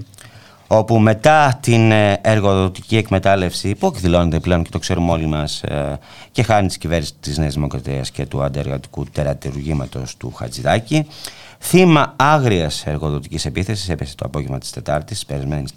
όπου 0.66 0.98
μετά 0.98 1.58
την 1.62 1.92
ε, 1.92 2.20
εργοδοτική 2.22 2.96
εκμετάλλευση 2.96 3.74
που 3.74 3.86
εκδηλώνεται 3.86 4.40
πλέον 4.40 4.62
και 4.62 4.70
το 4.70 4.78
ξέρουμε 4.78 5.10
όλοι 5.10 5.26
μας 5.26 5.62
ε, 5.62 5.98
και 6.30 6.42
χάνει 6.42 6.66
της 6.66 6.78
κυβέρνησης 6.78 7.14
της 7.20 7.38
Νέας 7.38 7.54
Δημοκρατίας 7.54 8.10
και 8.10 8.26
του 8.26 8.42
αντεργατικού 8.42 9.04
τερατουργήματος 9.04 10.16
του 10.16 10.32
Χατζηδάκη 10.32 11.06
θύμα 11.62 12.14
άγριας 12.16 12.86
εργοδοτικής 12.86 13.44
επίθεσης 13.44 13.88
έπεσε 13.88 14.14
το 14.14 14.24
απόγευμα 14.26 14.58
της 14.58 14.70
Τετάρτης, 14.70 15.26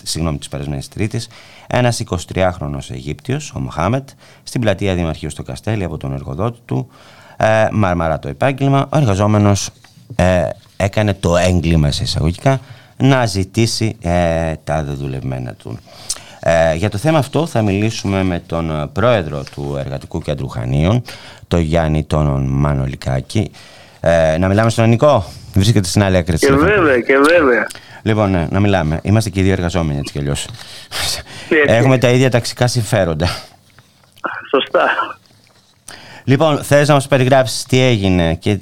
συγγνώμη 0.04 0.38
της 0.38 0.48
περασμένης 0.48 0.88
Τρίτης 0.88 1.28
ένας 1.68 2.04
23χρονος 2.34 2.92
Αιγύπτιος, 2.92 3.52
ο 3.56 3.60
Μοχάμετ, 3.60 4.10
στην 4.44 4.62
πλατεία 4.62 4.96
Δημαρχείου 4.96 5.30
στο 5.30 5.44
Καστέλι 5.44 5.84
από 5.84 5.98
τον 5.98 6.14
εργοδότη 6.14 6.60
του 6.66 6.88
ε, 7.38 7.68
μαρμαρά 7.72 8.20
το 8.20 8.28
επάγγελμα, 8.28 8.88
ο 8.90 8.98
εργαζόμενος 8.98 9.70
ε, 10.16 10.50
έκανε 10.78 11.14
το 11.14 11.38
έγκλημα 11.38 11.92
σε 11.92 12.04
εισαγωγικά 12.04 12.60
να 12.98 13.26
ζητήσει 13.26 13.96
ε, 14.02 14.54
τα 14.64 14.84
δεδουλευμένα 14.84 15.54
του. 15.54 15.80
Ε, 16.40 16.76
για 16.76 16.90
το 16.90 16.98
θέμα 16.98 17.18
αυτό 17.18 17.46
θα 17.46 17.62
μιλήσουμε 17.62 18.24
με 18.24 18.40
τον 18.40 18.90
πρόεδρο 18.94 19.44
του 19.52 19.76
Εργατικού 19.80 20.22
Κέντρου 20.22 20.48
Χανίων, 20.48 21.02
τον 21.48 21.60
Γιάννη 21.60 22.04
τον 22.04 22.46
Μανολικάκη. 22.48 23.52
Ε, 24.00 24.38
να 24.38 24.48
μιλάμε 24.48 24.70
στον 24.70 24.84
Ελληνικό, 24.84 25.26
βρίσκεται 25.60 25.88
στην 25.88 26.04
άλλη 26.04 26.18
άκρη 26.18 26.38
Και 26.38 26.52
βέβαια, 26.52 27.00
και 27.00 27.18
βέβαια. 27.18 27.68
Λοιπόν, 28.02 28.32
ναι, 28.32 28.48
να 28.50 28.60
μιλάμε. 28.60 29.00
Είμαστε 29.04 29.30
και 29.30 29.40
οι 29.40 29.44
δύο 29.44 29.52
εργαζόμενοι 29.52 30.00
έτσι 30.00 30.12
κι 30.12 30.20
αλλιώς. 30.20 30.48
Έχουμε 31.66 31.98
τα 31.98 32.10
ίδια 32.10 32.30
ταξικά 32.30 32.68
συμφέροντα. 32.68 33.28
Σωστά. 34.50 34.90
Λοιπόν, 36.24 36.64
θες 36.64 36.88
να 36.88 36.94
μας 36.94 37.08
περιγράψεις 37.08 37.64
τι 37.64 37.80
έγινε 37.80 38.36
και 38.36 38.60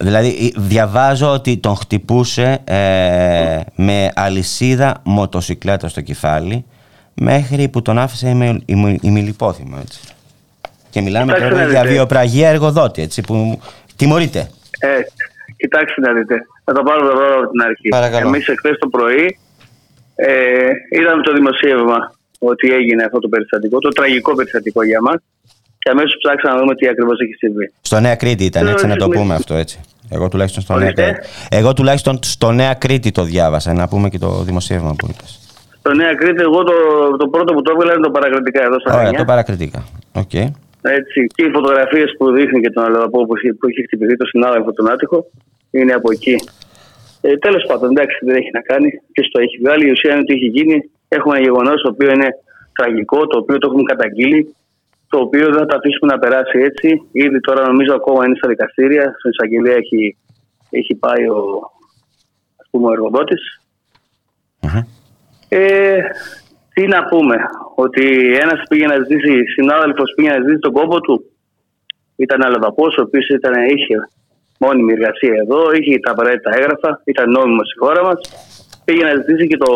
Δηλαδή 0.00 0.54
διαβάζω 0.56 1.32
ότι 1.32 1.56
τον 1.56 1.76
χτυπούσε 1.76 2.58
ε, 2.64 3.60
με 3.74 4.10
αλυσίδα 4.14 5.00
μοτοσυκλέτα 5.02 5.88
στο 5.88 6.00
κεφάλι 6.00 6.64
μέχρι 7.14 7.68
που 7.68 7.82
τον 7.82 7.98
άφησε 7.98 8.60
ημιλιπόθυμο 9.00 9.78
έτσι. 9.82 10.00
Και 10.90 11.00
μιλάμε 11.00 11.32
τώρα 11.32 11.68
για 11.68 11.82
βιοπραγία 11.82 12.48
εργοδότη 12.48 13.02
έτσι 13.02 13.20
που 13.20 13.60
τιμωρείται. 13.96 14.50
Ε, 14.78 14.88
κοιτάξτε 15.60 16.00
να 16.06 16.12
δείτε. 16.16 16.36
Θα 16.64 16.72
το 16.76 16.82
πάρω 16.82 17.00
εδώ 17.14 17.26
από 17.38 17.50
την 17.52 17.62
αρχή. 17.68 17.88
Παρακαλώ. 17.88 18.26
Εμείς 18.28 18.48
εχθές 18.48 18.76
το 18.78 18.88
πρωί 18.88 19.26
ε, 20.14 20.70
είδαμε 20.96 21.22
το 21.22 21.32
δημοσίευμα 21.32 21.98
ότι 22.38 22.72
έγινε 22.72 23.02
αυτό 23.04 23.18
το 23.18 23.28
περιστατικό, 23.28 23.78
το 23.78 23.88
τραγικό 23.88 24.34
περιστατικό 24.34 24.84
για 24.84 25.00
μας 25.00 25.18
και 25.78 25.90
αμέσως 25.90 26.16
ψάξαμε 26.22 26.54
να 26.54 26.60
δούμε 26.60 26.74
τι 26.74 26.88
ακριβώς 26.88 27.20
έχει 27.20 27.32
συμβεί. 27.32 27.72
Στο 27.80 28.00
Νέα 28.00 28.16
Κρήτη 28.16 28.44
ήταν, 28.44 28.66
έτσι 28.66 28.86
να 28.86 28.96
το 28.96 29.08
πούμε 29.08 29.34
αυτό 29.34 29.54
έτσι. 29.54 29.80
Εγώ 30.10 30.28
τουλάχιστον 30.28 30.62
στο, 30.62 30.76
Νέα, 30.76 30.92
εγώ 31.50 31.72
τουλάχιστον 31.72 32.18
στο 32.22 32.52
Νέα 32.52 32.74
Κρήτη 32.74 33.10
το 33.10 33.22
διάβασα, 33.22 33.72
να 33.72 33.88
πούμε 33.88 34.08
και 34.08 34.18
το 34.18 34.42
δημοσίευμα 34.42 34.94
που 34.98 35.06
είπες. 35.10 35.38
Στο 35.78 35.94
Νέα 35.94 36.14
Κρήτη, 36.14 36.42
εγώ 36.42 36.62
το, 36.62 36.72
το 37.18 37.28
πρώτο 37.28 37.54
που 37.54 37.62
το 37.62 37.70
έβγαλα 37.70 37.92
είναι 37.92 38.02
το 38.02 38.10
παρακριτικά 38.10 38.62
εδώ 38.62 38.80
στα 38.80 38.94
Ωραία, 38.94 39.12
το 39.12 39.24
παρακριτικά. 39.24 39.84
Okay. 40.12 40.46
Έτσι, 40.90 41.26
και 41.26 41.44
οι 41.44 41.50
φωτογραφίες 41.50 42.14
που 42.18 42.32
δείχνει 42.32 42.60
και 42.60 42.70
τον 42.70 42.84
Αλλοδαπό 42.84 43.18
που, 43.26 43.34
που 43.58 43.68
έχει 43.68 43.82
χτυπηθεί 43.86 44.16
το 44.16 44.26
συνάδελφο 44.26 44.72
τον 44.72 44.90
άτυχο 44.90 45.26
είναι 45.70 45.92
από 45.92 46.12
εκεί. 46.12 46.36
Ε, 47.20 47.36
Τέλος 47.36 47.64
πάντων, 47.68 47.90
εντάξει, 47.90 48.18
δεν 48.20 48.36
έχει 48.36 48.50
να 48.52 48.60
κάνει. 48.60 48.88
Ποιος 49.12 49.28
το 49.32 49.40
έχει 49.40 49.56
βγάλει. 49.62 49.86
Η 49.86 49.90
ουσία 49.90 50.10
είναι 50.12 50.20
ότι 50.20 50.34
έχει 50.34 50.46
γίνει. 50.46 50.90
Έχουμε 51.08 51.36
ένα 51.36 51.44
γεγονός 51.44 51.82
το 51.82 51.88
οποίο 51.88 52.10
είναι 52.10 52.28
τραγικό, 52.72 53.26
το 53.26 53.38
οποίο 53.38 53.58
το 53.58 53.66
έχουμε 53.66 53.82
καταγγείλει 53.82 54.56
το 55.08 55.18
οποίο 55.18 55.44
δεν 55.44 55.58
θα 55.58 55.66
το 55.66 55.76
αφήσουμε 55.76 56.12
να 56.12 56.18
περάσει 56.18 56.58
έτσι. 56.58 56.88
Ήδη 57.12 57.40
τώρα 57.40 57.66
νομίζω 57.66 57.94
ακόμα 57.94 58.24
είναι 58.24 58.36
στα 58.36 58.48
δικαστήρια. 58.48 59.14
Στην 59.18 59.30
εισαγγελία 59.30 59.74
έχει, 59.74 60.16
έχει 60.70 60.94
πάει 60.94 61.28
ο, 61.28 61.40
ας 62.56 62.66
πούμε, 62.70 62.88
ο 62.88 62.92
εργοδοτης 62.92 63.60
Ε, 65.48 66.00
τι 66.78 66.86
να 66.86 67.04
πούμε, 67.04 67.36
ότι 67.74 68.04
ένας 68.42 68.60
πήγε 68.68 68.86
να 68.86 68.96
ζητήσει, 69.02 69.34
συνάδελφος 69.56 70.12
πήγε 70.16 70.30
να 70.30 70.40
ζητήσει 70.42 70.58
τον 70.66 70.72
κόπο 70.72 71.00
του. 71.00 71.16
Ήταν 72.16 72.44
αλλοδαπό, 72.46 72.84
ο 72.98 73.02
οποίος 73.06 73.26
είχε 73.74 73.96
μόνιμη 74.58 74.92
εργασία 74.92 75.34
εδώ, 75.42 75.60
είχε 75.72 75.98
τα 76.04 76.10
απαραίτητα 76.10 76.50
έγγραφα, 76.56 76.90
ήταν 77.04 77.30
νόμιμος 77.30 77.66
στη 77.68 77.78
χώρα 77.78 78.02
μας. 78.06 78.18
Πήγε 78.84 79.02
να 79.04 79.14
ζητήσει 79.18 79.46
και 79.46 79.56
το, 79.56 79.72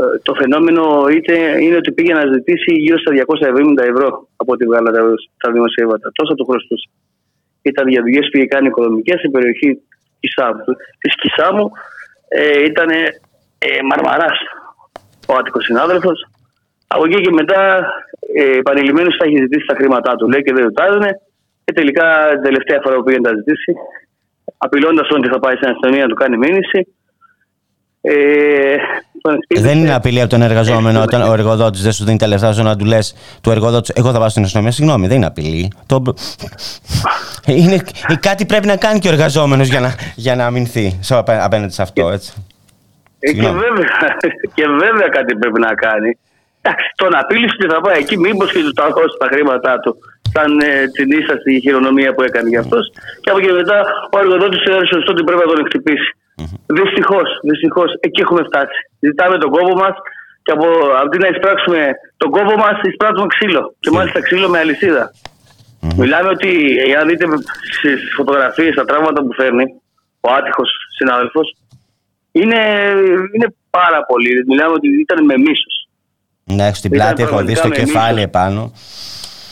ε, 0.00 0.02
το 0.22 0.32
φαινόμενο 0.40 0.82
είτε 1.14 1.34
είναι 1.62 1.76
ότι 1.76 1.92
πήγε 1.92 2.12
να 2.14 2.24
ζητήσει 2.34 2.72
γύρω 2.84 2.98
στα 2.98 3.12
270 3.12 3.84
ευρώ 3.92 4.08
από 4.36 4.52
ό,τι 4.52 4.64
βγάλα 4.64 4.90
τα 5.42 5.50
δημοσίευματα. 5.52 6.06
Τόσο 6.14 6.34
του 6.34 6.46
χρωστούσε. 6.48 6.88
Ήταν 7.62 7.88
για 7.88 8.02
δουλειές 8.02 8.28
που 8.28 8.36
είχε 8.36 8.46
κάνει 8.46 8.66
οικονομικές 8.66 9.18
στην 9.18 9.30
περιοχή 9.30 9.70
της 11.00 11.14
Κισάμου. 11.20 11.70
Ε, 12.28 12.64
ήταν 12.70 12.88
ε, 12.90 13.68
Μαρμαράς 13.90 14.38
ο 15.32 15.36
άτυχο 15.38 15.60
συνάδελφος. 15.60 16.18
Από 16.94 17.04
εκεί 17.06 17.18
και 17.24 17.32
μετά 17.40 17.60
ε, 18.40 18.58
επανειλημμένως 18.62 19.14
θα 19.18 19.24
έχει 19.26 19.38
ζητήσει 19.44 19.66
τα 19.66 19.74
χρήματά 19.78 20.12
του. 20.16 20.28
Λέει 20.28 20.42
και 20.42 20.52
δεν 20.56 20.64
του 20.66 20.82
έδωνε. 20.88 21.10
Και 21.64 21.72
τελικά 21.72 22.06
την 22.32 22.42
τελευταία 22.48 22.80
φορά 22.82 22.94
που 22.96 23.02
πήγε 23.02 23.18
να 23.18 23.28
τα 23.28 23.34
ζητήσει, 23.38 23.72
απειλώντας 24.66 25.06
ότι 25.16 25.28
θα 25.28 25.38
πάει 25.38 25.56
στην 25.56 25.68
αστυνομία 25.72 26.02
να 26.02 26.08
του 26.08 26.20
κάνει 26.22 26.36
μήνυση, 26.36 26.80
ε, 28.04 28.76
δεν 29.48 29.78
είναι 29.78 29.94
απειλή 29.94 30.20
από 30.20 30.30
τον 30.30 30.42
εργαζόμενο 30.42 30.98
ε, 30.98 31.02
όταν 31.02 31.22
ο 31.22 31.32
εργοδότης 31.32 31.82
δεν 31.82 31.92
σου 31.92 32.04
δίνει 32.04 32.18
τα 32.18 32.26
λεφτά 32.26 32.52
σου 32.52 32.62
να 32.62 32.76
του 32.76 32.84
λες 32.84 33.14
του 33.40 33.50
εργοδότη: 33.50 33.92
Εγώ 33.96 34.12
θα 34.12 34.18
πάω 34.18 34.28
στην 34.28 34.42
αστυνομία. 34.42 34.70
Συγγνώμη, 34.70 35.06
δεν 35.06 35.16
είναι 35.16 35.26
απειλή. 35.26 35.72
Το... 35.86 36.02
είναι... 37.46 37.82
Κάτι 38.20 38.46
πρέπει 38.46 38.66
να 38.66 38.76
κάνει 38.76 38.98
και 38.98 39.08
ο 39.08 39.10
εργαζόμενος 39.12 39.68
για 39.68 39.80
να, 39.80 39.94
για 40.14 40.36
να 40.36 40.46
αμυνθεί 40.46 40.98
απέναντι 41.26 41.72
σε 41.72 41.82
αυτό, 41.82 42.10
έτσι. 42.10 42.32
Ε, 43.26 43.32
και, 43.32 43.48
βέβαια, 43.62 43.88
και 44.56 44.64
βέβαια 44.82 45.08
κάτι 45.16 45.32
πρέπει 45.40 45.60
να 45.66 45.72
κάνει. 45.84 46.10
Εντάξει, 46.60 46.86
τον 47.00 47.12
απείλησε 47.22 47.56
και 47.60 47.68
θα 47.72 47.80
πάει 47.84 47.98
εκεί, 48.02 48.16
μήπως 48.24 48.48
και 48.52 48.62
του 48.66 48.72
τα 48.80 48.86
δώσει 48.96 49.16
τα 49.22 49.28
χρήματά 49.32 49.74
του. 49.82 49.92
Σαν 50.32 50.50
ε, 50.60 50.70
την 50.96 51.08
ίστατη 51.18 51.52
χειρονομία 51.64 52.10
που 52.14 52.22
έκανε 52.28 52.48
για 52.48 52.60
αυτός. 52.64 52.84
Και 53.22 53.30
από 53.30 53.38
εκεί 53.38 53.50
μετά 53.60 53.78
ο 54.14 54.16
εργοδότης 54.22 54.62
έδωσε 54.68 54.92
σωστό 54.94 55.10
ότι 55.14 55.22
πρέπει 55.26 55.42
να 55.44 55.52
τον 55.52 55.66
χτυπήσει. 55.68 56.10
Δυστυχώς, 56.78 57.28
δυστυχώς, 57.50 57.90
εκεί 58.06 58.20
έχουμε 58.20 58.42
φτάσει. 58.48 58.78
Ζητάμε 59.06 59.36
τον 59.38 59.50
κόπο 59.56 59.74
μας 59.82 59.94
και 60.44 60.52
από, 60.56 60.66
αντί 61.02 61.18
να 61.18 61.28
εισπράξουμε 61.28 61.80
τον 62.16 62.30
κόπο 62.36 62.54
μας, 62.62 62.76
εισπράττουμε 62.82 63.26
ξύλο. 63.34 63.62
Και 63.82 63.90
μάλιστα 63.90 64.20
ξύλο 64.26 64.48
με 64.48 64.58
αλυσίδα. 64.58 65.04
Μιλάμε 65.96 66.28
ότι, 66.28 66.50
αν 67.00 67.08
δείτε 67.08 67.26
στις 67.76 67.98
φωτογραφίες, 68.16 68.74
τα 68.74 68.84
τραύματα 68.84 69.22
που 69.22 69.32
φέρνει 69.38 69.64
ο 70.20 70.28
άτυχος 70.38 70.70
συνάδελφος, 70.98 71.46
είναι, 72.32 72.60
είναι 73.34 73.54
πάρα 73.70 74.04
πολύ. 74.04 74.44
Μιλάμε 74.46 74.72
ότι 74.72 74.88
ήταν 75.00 75.24
με 75.24 75.36
μίσος. 75.36 75.88
Ναι, 76.44 76.74
στην 76.74 76.90
πλάτη 76.90 77.22
έχω 77.22 77.42
δει 77.42 77.54
στο 77.54 77.68
κεφάλι 77.68 78.22
επάνω. 78.22 78.72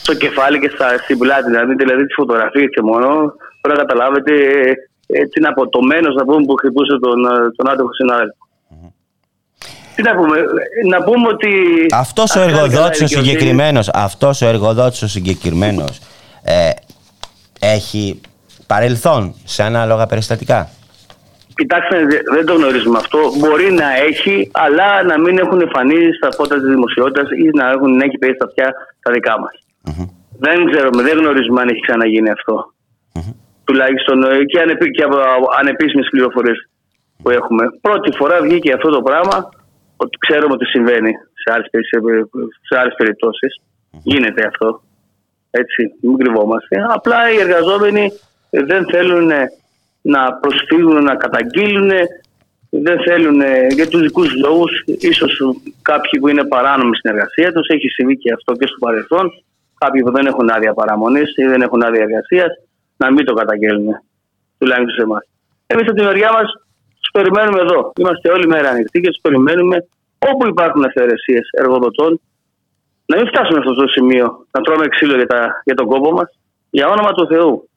Στο 0.01 0.13
κεφάλι 0.13 0.59
και 0.59 0.71
στα, 0.73 0.97
στην 0.97 1.17
πλάτη. 1.17 1.49
Δηλαδή, 1.49 1.73
δηλαδή 1.73 2.05
τις 2.05 2.15
φωτογραφίες 2.15 2.69
και 2.73 2.81
μόνο, 2.81 3.07
πρέπει 3.61 3.77
να 3.77 3.85
καταλάβετε 3.85 4.33
έτσι 5.13 5.39
είναι 5.39 5.47
αποτομένο 5.47 6.13
να 6.13 6.25
πούμε 6.25 6.45
που 6.45 6.55
χτυπούσε 6.55 6.99
τον, 6.99 7.19
τον 7.55 7.69
άτομο 7.69 7.89
συνάδελφο. 7.93 8.45
Τι 9.95 10.01
να 10.01 10.15
πούμε, 10.15 10.37
να 10.89 11.03
πούμε 11.03 11.27
ότι... 11.27 11.49
Αυτός 11.91 12.35
ο 12.35 12.41
εργοδότης 12.41 13.01
ο 13.01 13.07
συγκεκριμένος, 13.07 13.89
αυτός 13.93 14.41
ο 14.41 14.47
εργοδότης 14.47 15.01
ο 15.01 15.07
συγκεκριμένος 15.07 15.99
ε, 16.43 16.69
έχει 17.59 18.21
παρελθόν 18.67 19.35
σε 19.43 19.63
ανάλογα 19.63 20.05
περιστατικά. 20.05 20.69
Κοιτάξτε, 21.55 22.05
δεν 22.33 22.45
το 22.45 22.53
γνωρίζουμε 22.53 22.97
αυτό. 22.97 23.19
Μπορεί 23.39 23.71
να 23.71 23.95
έχει, 24.09 24.51
αλλά 24.53 25.03
να 25.03 25.19
μην 25.19 25.37
έχουν 25.37 25.61
εμφανίσει 25.61 26.11
στα 26.13 26.31
φώτα 26.31 26.55
της 26.55 26.69
δημοσιότητας 26.75 27.29
ή 27.31 27.49
να 27.53 27.69
έχουν 27.69 28.01
έχει 28.01 28.17
πέσει 28.17 28.33
στα 28.33 28.45
αυτιά 28.45 28.73
τα 29.01 29.11
δικά 29.11 29.39
μας. 29.39 29.53
Δεν 30.39 30.71
ξέρουμε, 30.71 31.01
δεν 31.03 31.17
γνωρίζουμε 31.17 31.61
αν 31.61 31.67
έχει 31.67 31.79
ξαναγίνει 31.79 32.29
αυτό 32.29 32.73
τουλάχιστον 33.71 34.23
ε, 34.23 34.43
και, 34.51 34.59
ανεπί, 34.59 34.91
και 34.91 35.03
από 35.03 35.17
ανεπίσημες 35.59 36.07
πληροφορίες 36.11 36.69
που 37.21 37.29
έχουμε. 37.29 37.63
Πρώτη 37.81 38.09
φορά 38.17 38.41
βγήκε 38.41 38.73
αυτό 38.73 38.89
το 38.89 39.01
πράγμα, 39.01 39.49
ότι 40.03 40.17
ξέρουμε 40.25 40.53
ότι 40.53 40.65
συμβαίνει 40.65 41.11
σε 41.41 41.47
άλλες, 41.53 41.67
σε 42.67 42.79
άλλες 42.79 42.95
περιπτώσεις. 42.97 43.61
Γίνεται 44.03 44.41
αυτό. 44.47 44.81
Έτσι, 45.51 45.81
μην 46.01 46.17
κρυβόμαστε. 46.17 46.75
Απλά 46.97 47.31
οι 47.31 47.37
εργαζόμενοι 47.45 48.11
δεν 48.49 48.85
θέλουν 48.91 49.31
να 50.01 50.33
προσφύγουν, 50.33 51.03
να 51.03 51.15
καταγγείλουν, 51.15 51.89
δεν 52.69 52.97
θέλουν 53.05 53.41
για 53.69 53.87
τους 53.87 54.01
δικούς 54.01 54.33
λόγους, 54.35 54.83
ίσως 54.85 55.41
κάποιοι 55.81 56.19
που 56.19 56.27
είναι 56.27 56.43
παράνομοι 56.43 56.95
στην 56.95 57.09
εργασία 57.11 57.53
τους, 57.53 57.67
έχει 57.67 57.87
συμβεί 57.87 58.17
και 58.17 58.33
αυτό 58.33 58.53
και 58.53 58.67
στο 58.67 58.77
παρελθόν, 58.79 59.31
κάποιοι 59.77 60.01
που 60.01 60.11
δεν 60.11 60.25
έχουν 60.25 60.49
άδεια 60.49 60.73
παραμονής 60.73 61.35
ή 61.35 61.43
δεν 61.43 61.61
έχουν 61.61 61.83
άδεια 61.83 62.01
εργασίας, 62.01 62.49
να 62.97 63.11
μην 63.11 63.25
το 63.25 63.33
καταγγέλνουν. 63.33 63.93
Τουλάχιστον 64.57 64.93
σε 64.93 65.01
εμάς. 65.01 65.23
Εμείς 65.67 65.87
από 65.87 65.97
τη 65.97 66.03
μεριά 66.03 66.31
μας 66.31 66.47
τους 67.01 67.11
περιμένουμε 67.11 67.59
εδώ. 67.61 67.91
Είμαστε 67.97 68.31
όλη 68.31 68.47
μέρα 68.47 68.69
ανοιχτοί 68.69 69.01
και 69.01 69.07
τους 69.07 69.21
περιμένουμε 69.21 69.85
όπου 70.29 70.47
υπάρχουν 70.47 70.83
αυθαιρεσίες 70.85 71.49
εργοδοτών, 71.51 72.21
να 73.05 73.17
μην 73.17 73.27
φτάσουμε 73.27 73.61
σε 73.61 73.69
αυτό 73.69 73.73
το 73.81 73.87
σημείο 73.87 74.45
να 74.51 74.61
τρώμε 74.61 74.87
ξύλο 74.87 75.15
για, 75.15 75.27
τα, 75.27 75.61
για 75.63 75.75
τον 75.75 75.85
κόπο 75.85 76.11
μας. 76.11 76.29
Για 76.69 76.87
όνομα 76.87 77.11
του 77.11 77.27
Θεού. 77.27 77.69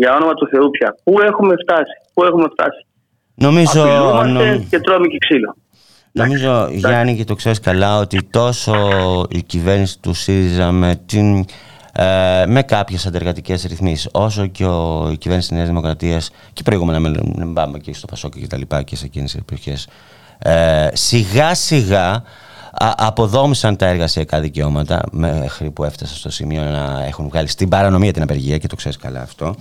Για 0.00 0.14
όνομα 0.14 0.34
του 0.34 0.46
Θεού 0.52 0.70
πια. 0.70 0.96
Πού 1.04 1.14
έχουμε 1.30 1.54
φτάσει. 1.62 1.94
Πού 2.14 2.24
έχουμε 2.24 2.46
φτάσει. 2.52 2.86
Νομίζω, 3.34 3.82
Απειλούμαστε 3.82 4.50
νο- 4.56 4.64
και 4.70 4.78
τρώμε 4.80 5.06
και 5.06 5.18
ξύλο. 5.18 5.56
νομίζω 6.12 6.68
Γιάννη 6.70 7.16
και 7.16 7.24
το 7.24 7.34
ξέρεις 7.34 7.60
καλά 7.60 7.98
ότι 7.98 8.22
τόσο 8.30 8.74
η 9.30 9.42
κυβέρνηση 9.42 10.00
του 10.00 10.14
ΣΥΡΙΖΑ 10.14 10.70
με, 10.72 11.00
την, 11.06 11.44
ε, 11.92 12.44
με 12.46 12.62
κάποιες 12.62 13.06
αντεργατικές 13.06 13.64
ρυθμίσεις 13.64 14.08
όσο 14.12 14.46
και 14.46 14.64
ο, 14.64 15.08
η 15.12 15.16
κυβέρνηση 15.16 15.48
της 15.48 15.56
Νέας 15.56 15.68
Δημοκρατίας 15.68 16.30
και 16.52 16.62
προηγούμενα 16.62 17.00
με 17.00 17.10
μην 17.36 17.54
πάμε 17.54 17.78
και 17.78 17.94
στο 17.94 18.06
Πασόκ 18.06 18.32
και 18.38 18.46
τα 18.46 18.56
λοιπά 18.56 18.82
και 18.82 18.96
σε 18.96 19.04
εκείνες 19.04 19.30
τις 19.30 19.40
εποχές 19.40 19.88
ε, 20.38 20.88
σιγά 20.92 21.54
σιγά 21.54 22.22
α- 22.72 22.94
αποδόμησαν 22.96 23.76
τα 23.76 23.86
εργασιακά 23.86 24.40
δικαιώματα 24.40 25.00
μέχρι 25.10 25.70
που 25.70 25.84
έφτασαν 25.84 26.16
στο 26.16 26.30
σημείο 26.30 26.62
να 26.62 27.04
έχουν 27.04 27.28
βγάλει 27.28 27.48
στην 27.48 27.68
παρανομία 27.68 28.12
την 28.12 28.22
απεργία 28.22 28.58
και 28.58 28.66
το 28.66 28.76
ξέρεις 28.76 28.96
καλά 28.96 29.20
αυτό 29.20 29.54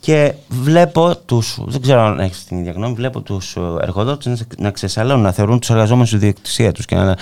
και 0.00 0.32
βλέπω 0.48 1.16
τους, 1.26 1.58
δεν 1.66 1.80
ξέρω 1.80 2.00
αν 2.00 2.18
έχεις 2.20 2.44
την 2.44 2.58
ίδια 2.58 2.72
γνώμη, 2.72 2.94
βλέπω 2.94 3.20
τους 3.20 3.56
ε, 3.56 3.60
εργοδότες 3.80 4.26
να, 4.26 4.36
να 4.58 4.70
ξεσαλώνουν, 4.70 5.22
να 5.22 5.32
θεωρούν 5.32 5.58
τους 5.60 5.70
εργαζόμενους 5.70 6.08
στη 6.08 6.18
διεκτησία 6.18 6.72
τους 6.72 6.84
και 6.84 6.94
να, 6.94 7.16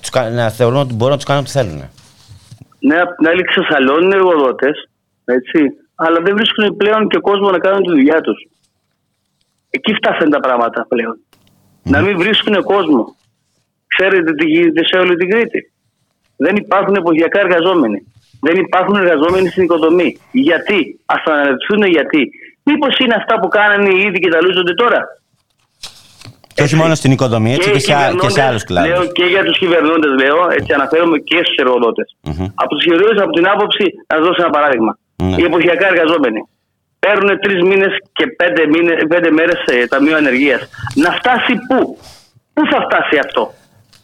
τους, 0.00 0.10
κα- 0.10 0.30
να 0.30 0.50
θεωρούν 0.50 0.78
ότι 0.78 0.94
μπορούν 0.94 1.10
να 1.10 1.16
τους 1.16 1.24
κάνουν 1.24 1.42
ό,τι 1.42 1.50
θέλουν. 1.50 1.82
Ναι, 2.78 2.96
απ' 3.00 3.16
την 3.16 3.26
άλλη 3.28 3.42
ξεσαλώνουν 3.42 4.10
οι 4.10 4.14
εργοδότες, 4.14 4.88
έτσι, 5.24 5.58
αλλά 5.94 6.18
δεν 6.24 6.34
βρίσκουν 6.34 6.76
πλέον 6.76 7.08
και 7.08 7.18
κόσμο 7.18 7.50
να 7.50 7.58
κάνουν 7.58 7.82
τη 7.82 7.88
δουλειά 7.88 8.20
τους. 8.20 8.48
Εκεί 9.70 9.94
φτάσαν 9.94 10.30
τα 10.30 10.40
πράγματα 10.40 10.86
πλέον. 10.88 11.18
Να 11.82 12.00
μην 12.00 12.18
βρίσκουν 12.18 12.62
κόσμο. 12.62 13.14
Ξέρετε 13.86 14.32
τι 14.34 14.46
γίνεται 14.46 14.84
σε 14.84 14.96
όλη 14.96 15.16
την 15.16 15.30
Κρήτη. 15.30 15.72
Δεν 16.36 16.56
υπάρχουν 16.56 16.94
εποχιακά 16.94 17.40
εργαζόμενοι. 17.40 17.98
Δεν 18.40 18.56
υπάρχουν 18.56 18.94
εργαζόμενοι 18.96 19.48
στην 19.48 19.62
οικοδομή. 19.62 20.18
Γιατί, 20.30 21.00
ας 21.04 21.22
αναρωτηθούν 21.24 21.82
γιατί. 21.82 22.30
Μήπως 22.62 22.98
είναι 22.98 23.14
αυτά 23.14 23.40
που 23.40 23.48
κάνανε 23.48 23.88
οι 23.94 24.00
ίδιοι 24.06 24.18
και 24.18 24.30
τα 24.30 24.42
λούζονται 24.42 24.74
τώρα; 24.74 25.00
Και 26.54 26.62
όχι 26.62 26.76
μόνο 26.76 26.94
στην 26.94 27.10
οικοδομή, 27.12 27.52
έτσι 27.54 27.70
και, 27.70 27.76
οι 27.76 27.80
σε, 27.80 27.94
α- 27.94 27.96
και 27.96 28.02
σε 28.02 28.10
κυβερνώντες, 28.12 28.44
άλλους 28.48 28.64
κλάδους. 28.64 28.90
Λέω 28.90 29.06
και 29.12 29.24
για 29.24 29.42
τους 29.44 29.58
κυβερνώντες, 29.58 30.10
λέω, 30.22 30.38
έτσι 30.58 30.72
αναφέρομαι 30.72 31.18
και 31.18 31.36
στους 31.44 31.56
εργοδότες. 31.56 32.16
Μμμ. 32.20 32.46
Από 32.54 32.70
τους 32.74 32.84
χειρότερους 32.84 33.20
από 33.22 33.32
την 33.38 33.46
άποψη, 33.54 33.84
να 34.06 34.16
σας 34.16 34.26
δώσω 34.26 34.42
ένα 34.42 34.50
παράδειγμα. 34.50 34.98
Ναι. 35.16 35.36
Οι 35.40 35.44
εποχιακά 35.50 35.86
εργαζόμενοι 35.92 36.40
παίρνουν 36.98 37.38
τρεις 37.44 37.60
μήνες 37.62 37.92
και 38.12 38.26
πέντε, 38.26 38.66
μήνες, 38.66 38.98
πέντε 39.08 39.30
μέρες 39.30 39.60
ε, 39.66 39.86
ταμείο 39.86 40.16
ανεργίας. 40.16 40.60
Να 40.94 41.10
φτάσει 41.18 41.52
πού, 41.68 41.98
πού 42.54 42.62
θα 42.70 42.78
φτάσει 42.86 43.16
αυτό; 43.26 43.42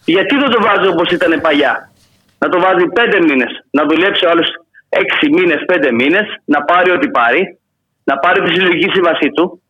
Γιατί 0.05 0.35
δεν 0.37 0.51
το 0.51 0.61
βάζει 0.66 0.87
όπως 0.89 1.11
ήταν 1.11 1.41
παλιά; 1.41 1.91
Να 2.39 2.49
το 2.49 2.61
βάζει 2.61 2.87
πέντε 2.99 3.19
μήνες. 3.29 3.53
Να 3.70 3.83
δουλέψει 3.85 4.27
άλλου 4.27 4.45
έξι 4.89 5.27
μήνες, 5.37 5.61
πέντε 5.66 5.93
μήνες, 5.93 6.27
να 6.45 6.62
πάρει 6.62 6.91
ό,τι 6.91 7.09
πάρει, 7.11 7.59
να 8.05 8.19
πάρει 8.19 8.43
τη 8.43 8.51
συλλογική 8.55 8.89
σύμβασή 8.95 9.29
του, 9.37 9.62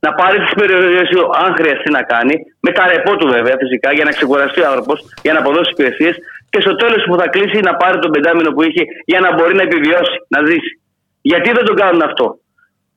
να 0.00 0.12
πάρει 0.14 0.38
τις 0.44 0.54
περιορίες 0.60 1.08
του, 1.08 1.30
αν 1.42 1.54
χρειαστεί 1.58 1.90
να 1.90 2.02
κάνει, 2.02 2.34
με 2.60 2.70
τα 2.72 2.86
ρεπό 2.92 3.16
του 3.16 3.26
βέβαια 3.28 3.56
φυσικά, 3.62 3.92
για 3.92 4.04
να 4.04 4.10
ξεκουραστεί 4.10 4.60
ο 4.60 4.66
άνθρωπος, 4.68 4.98
για 5.22 5.32
να 5.32 5.38
αποδώσει 5.38 5.70
υπηρεσίες 5.72 6.14
και 6.50 6.60
στο 6.60 6.76
τέλος 6.76 7.02
που 7.06 7.16
θα 7.20 7.26
κλείσει 7.28 7.58
να 7.68 7.74
πάρει 7.74 7.98
τον 7.98 8.10
πεντάμινο 8.10 8.50
που 8.52 8.62
είχε 8.62 8.82
για 9.04 9.20
να 9.20 9.34
μπορεί 9.34 9.54
να 9.54 9.62
επιβιώσει, 9.62 10.16
να 10.28 10.38
ζήσει. 10.48 10.72
Γιατί 11.20 11.48
δεν 11.56 11.64
το 11.64 11.74
κάνουν 11.74 12.02
αυτό; 12.02 12.26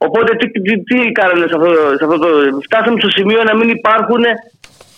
Οπότε 0.05 0.35
τι, 0.35 0.45
τι, 0.51 0.83
τι 0.83 1.11
κάνανε 1.11 1.47
σε 1.47 1.55
αυτό, 1.57 1.69
σε 1.99 2.03
αυτό 2.05 2.17
το. 2.23 2.29
Φτάσαμε 2.67 2.99
στο 2.99 3.09
σημείο 3.09 3.43
να 3.43 3.55
μην 3.55 3.69
υπάρχουν 3.69 4.23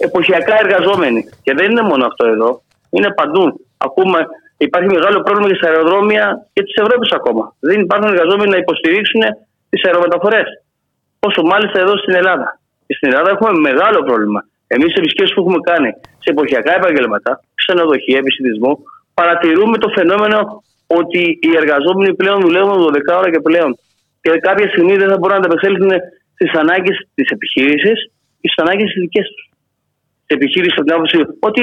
εποχιακά 0.07 0.55
εργαζόμενοι. 0.63 1.21
Και 1.45 1.53
δεν 1.57 1.71
είναι 1.71 1.85
μόνο 1.91 2.03
αυτό 2.05 2.23
εδώ. 2.27 2.49
Είναι 2.95 3.09
παντού. 3.19 3.45
Ακούμε, 3.77 4.19
υπάρχει 4.65 4.89
μεγάλο 4.97 5.17
πρόβλημα 5.25 5.47
και 5.49 5.59
στα 5.59 5.67
αεροδρόμια 5.69 6.25
και 6.53 6.61
της 6.63 6.75
Ευρώπης 6.83 7.09
ακόμα. 7.11 7.43
Δεν 7.59 7.77
υπάρχουν 7.85 8.07
εργαζόμενοι 8.13 8.49
να 8.55 8.59
υποστηρίξουν 8.65 9.21
τις 9.69 9.81
αερομεταφορές. 9.85 10.47
Όσο 11.27 11.41
μάλιστα 11.51 11.77
εδώ 11.79 11.93
στην 11.97 12.13
Ελλάδα. 12.21 12.47
Και 12.87 12.93
στην 12.97 13.07
Ελλάδα 13.11 13.29
έχουμε 13.29 13.51
μεγάλο 13.69 13.99
πρόβλημα. 14.07 14.41
Εμείς 14.75 14.89
σε 14.93 14.99
επισκέψεις 15.03 15.33
που 15.35 15.41
έχουμε 15.43 15.59
κάνει 15.69 15.89
σε 16.23 16.29
εποχιακά 16.35 16.71
επαγγέλματα, 16.79 17.31
ξενοδοχεία, 17.59 18.17
επιστημισμό, 18.23 18.71
παρατηρούμε 19.13 19.77
το 19.83 19.89
φαινόμενο 19.97 20.37
ότι 20.99 21.21
οι 21.45 21.51
εργαζόμενοι 21.61 22.11
πλέον 22.21 22.39
δουλεύουν 22.45 22.75
12 22.85 23.17
ώρα 23.19 23.29
και 23.33 23.41
πλέον. 23.47 23.71
Και 24.21 24.29
κάποια 24.47 24.67
στιγμή 24.73 24.95
δεν 25.01 25.09
θα 25.11 25.17
μπορούν 25.17 25.35
να 25.37 25.41
ανταπεξέλθουν 25.43 25.91
στις 26.33 26.51
ανάγκες 26.61 26.97
της 27.15 27.27
επιχείρησης 27.35 27.97
και 28.39 28.47
στις 28.49 28.63
ανάγκες 28.63 28.87
της 28.91 29.01
δικές 29.03 29.27
τους. 29.33 29.40
Τη 30.31 30.37
επιχείρηση 30.39 30.75
από 30.77 30.85
την 30.87 30.95
άποψη 30.97 31.17
ότι 31.49 31.61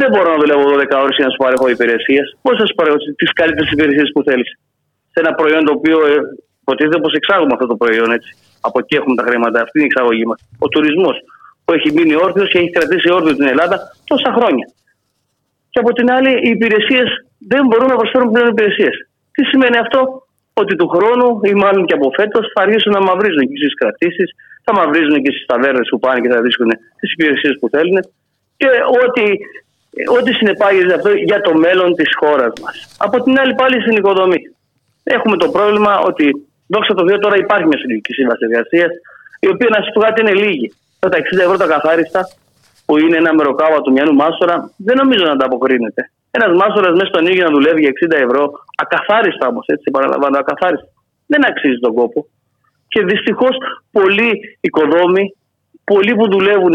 δεν 0.00 0.08
μπορώ 0.10 0.28
να 0.34 0.38
δουλεύω 0.42 0.64
12 0.74 1.04
ώρες 1.04 1.14
για 1.18 1.26
να 1.26 1.32
σου 1.32 1.40
παρέχω 1.44 1.66
υπηρεσίες. 1.76 2.26
Πώς 2.44 2.54
θα 2.58 2.66
σου 2.68 2.74
παρέχω 2.78 2.98
τις 3.20 3.30
καλύτερες 3.40 3.70
υπηρεσίες 3.74 4.08
που 4.14 4.22
θέλεις; 4.28 4.50
Σε 5.12 5.18
ένα 5.22 5.32
προϊόν 5.38 5.62
το 5.68 5.72
οποίο 5.78 5.96
ε, 6.10 6.14
υποτίθεται 6.62 6.98
πως 7.04 7.12
εξάγουμε 7.18 7.52
αυτό 7.56 7.66
το 7.72 7.76
προϊόν 7.82 8.10
έτσι. 8.16 8.30
Από 8.68 8.78
εκεί 8.82 8.94
έχουμε 8.98 9.14
τα 9.20 9.24
χρήματα, 9.28 9.56
αυτή 9.64 9.74
είναι 9.78 9.88
η 9.88 9.90
εξαγωγή 9.92 10.24
μας. 10.30 10.38
Ο 10.64 10.68
τουρισμός 10.68 11.16
που 11.64 11.72
έχει 11.76 11.88
μείνει 11.96 12.14
όρθιος 12.24 12.48
και 12.50 12.58
έχει 12.58 12.70
κρατήσει 12.70 13.08
όρθιο 13.16 13.34
την 13.40 13.48
Ελλάδα 13.52 13.76
τόσα 14.10 14.30
χρόνια. 14.36 14.66
Και 15.72 15.78
από 15.82 15.92
την 15.98 16.06
άλλη, 16.16 16.32
οι 16.44 16.50
υπηρεσίες 16.56 17.08
δεν 17.52 17.62
μπορούν 17.66 17.88
να 17.92 17.96
προσφέρουν 18.00 18.30
πλέον 18.32 18.48
υπηρεσίες. 18.48 18.94
Τι 19.34 19.42
σημαίνει 19.44 19.78
αυτό, 19.84 20.00
ότι 20.62 20.74
του 20.76 20.88
χρόνου 20.88 21.40
ή 21.42 21.54
μάλλον 21.54 21.86
και 21.86 21.94
από 21.94 22.10
φέτος 22.18 22.44
θα 22.54 22.62
αρχίσουν 22.62 22.92
να 22.92 23.02
μαυρίζουν 23.08 23.42
και 23.48 23.56
στις 23.62 23.74
κρατήσεις, 23.80 24.28
θα 24.64 24.72
μαυρίζουν 24.78 25.22
και 25.22 25.32
στις 25.34 25.46
ταβέρνες 25.46 25.88
που 25.90 25.98
πάνε 25.98 26.20
και 26.20 26.28
θα 26.34 26.40
βρίσκουν 26.40 26.70
τις 26.98 27.12
υπηρεσίες 27.12 27.54
που 27.60 27.68
θέλουν 27.68 27.98
και 28.56 28.68
ό,τι, 29.02 29.24
ό,τι 30.18 30.32
συνεπάγεται 30.32 30.94
αυτό 30.94 31.10
για 31.30 31.40
το 31.40 31.52
μέλλον 31.64 31.94
της 31.94 32.10
χώρας 32.20 32.52
μας. 32.62 32.96
Από 32.98 33.22
την 33.22 33.38
άλλη, 33.40 33.54
πάλι 33.54 33.80
στην 33.80 33.96
οικοδομή. 33.96 34.40
Έχουμε 35.02 35.36
το 35.36 35.48
πρόβλημα 35.48 35.98
ότι, 35.98 36.26
δόξα 36.66 36.94
τω 36.94 37.08
Θεώ, 37.08 37.18
τώρα 37.18 37.36
υπάρχει 37.36 37.66
μια 37.66 37.78
συλλογική 37.78 38.12
σύμβαση 38.12 38.44
εργασίας, 38.48 38.90
η 39.40 39.48
οποία 39.48 39.68
να 39.70 39.78
σας 39.82 39.90
πω 39.92 40.00
κάτι 40.00 40.20
είναι 40.20 40.34
λίγη. 40.44 40.72
Τα 40.98 41.08
60 41.08 41.42
ευρώ 41.46 41.56
τα 41.56 41.66
καθάριστα, 41.66 42.20
που 42.86 42.98
είναι 42.98 43.16
ένα 43.16 43.34
μεροκάβα 43.34 43.80
του 43.82 43.92
μιανού 43.92 44.14
μάστορα, 44.14 44.70
δεν 44.76 44.96
νομίζω 44.96 45.24
να 45.24 45.32
ανταποκρίνεται. 45.32 46.10
Ένας 46.38 46.52
μάστορας 46.60 46.92
μέσα 46.98 47.10
στον 47.12 47.26
ήλιο 47.30 47.44
να 47.48 47.52
δουλεύει 47.56 47.80
για 47.84 47.92
60 47.98 48.16
ευρώ, 48.26 48.42
ακαθάριστα 48.84 49.44
όμως, 49.52 49.64
έτσι 49.74 49.86
παραλαμβάνω, 49.96 50.36
ακαθάριστα. 50.38 50.88
Δεν 51.32 51.40
αξίζει 51.50 51.78
τον 51.86 51.92
κόπο. 51.98 52.26
Και 52.92 53.00
δυστυχώς 53.10 53.54
πολλοί 53.96 54.30
οικοδόμοι, 54.66 55.24
πολλοί 55.84 56.12
που 56.18 56.26
δουλεύουν 56.34 56.74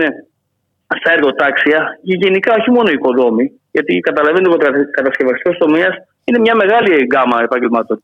στα 0.99 1.09
εργοτάξια, 1.15 1.79
και 2.05 2.15
γενικά 2.23 2.51
όχι 2.59 2.71
μόνο 2.75 2.87
οι 2.89 2.97
οικοδόμοι, 2.99 3.45
γιατί 3.75 3.93
καταλαβαίνετε 3.99 4.49
ότι 4.49 4.65
ο 4.65 4.85
κατασκευαστικός 4.97 5.57
τομέας 5.57 5.93
είναι 6.25 6.39
μια 6.45 6.55
μεγάλη 6.55 6.91
γκάμα 7.09 7.37
επαγγελμάτων. 7.47 7.97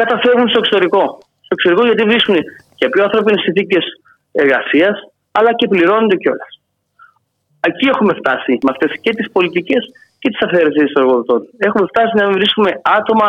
Καταφεύγουν 0.00 0.48
στο 0.48 0.58
εξωτερικό. 0.62 1.02
Στο 1.44 1.52
εξωτερικό 1.56 1.82
γιατί 1.90 2.02
βρίσκουν 2.10 2.36
και 2.78 2.88
πιο 2.88 3.02
ανθρώπινες 3.06 3.40
συνθήκες 3.46 3.84
εργασίας, 4.32 4.96
αλλά 5.38 5.50
και 5.58 5.66
πληρώνονται 5.68 6.16
κιόλας. 6.16 6.52
Εκεί 7.68 7.86
έχουμε 7.92 8.12
φτάσει 8.20 8.52
με 8.64 8.70
αυτές 8.74 8.90
και 9.00 9.12
τις 9.18 9.30
πολιτικές 9.36 9.82
και 10.18 10.28
τι 10.30 10.38
αφαιρεσίε 10.46 10.84
των 10.92 11.02
εργοδοτών. 11.02 11.40
Έχουμε 11.58 11.86
φτάσει 11.92 12.12
να 12.16 12.24
μην 12.24 12.32
βρίσκουμε 12.38 12.70
άτομα 12.98 13.28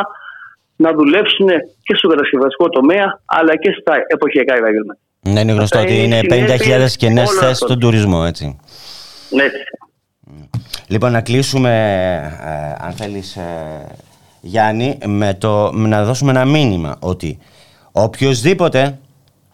να 0.76 0.92
δουλέψουν 0.94 1.48
και 1.86 1.96
στο 1.96 2.08
κατασκευαστικό 2.08 2.70
τομέα, 2.70 3.22
αλλά 3.26 3.56
και 3.56 3.72
στα 3.80 3.94
εποχιακά 4.08 4.54
επαγγέλματα. 4.56 5.00
Ναι, 5.20 5.40
είναι 5.40 5.52
γνωστό 5.52 5.78
Αυτά 5.78 5.90
ότι 5.90 6.04
είναι 6.04 6.18
είναι 6.18 6.48
50.000 6.56 6.62
συνέπειες 6.62 6.96
κενέ 6.96 7.20
όλων 7.20 7.34
θέσεις 7.34 7.52
αυτών. 7.52 7.68
στον 7.68 7.80
τουρισμό, 7.80 8.24
έτσι. 8.28 8.60
Έτσι. 9.32 9.64
Λοιπόν, 10.88 11.12
να 11.12 11.22
κλείσουμε, 11.22 11.72
ε, 12.46 12.86
αν 12.86 12.92
θέλεις, 12.92 13.36
ε, 13.36 13.88
Γιάννη, 14.42 14.98
με 15.06 15.34
το, 15.34 15.72
με 15.74 15.88
να 15.88 16.04
δώσουμε 16.04 16.32
ένα 16.32 16.46
μήνυμα 16.46 16.98
ότι 17.00 17.40
οποιοδήποτε, 17.92 19.00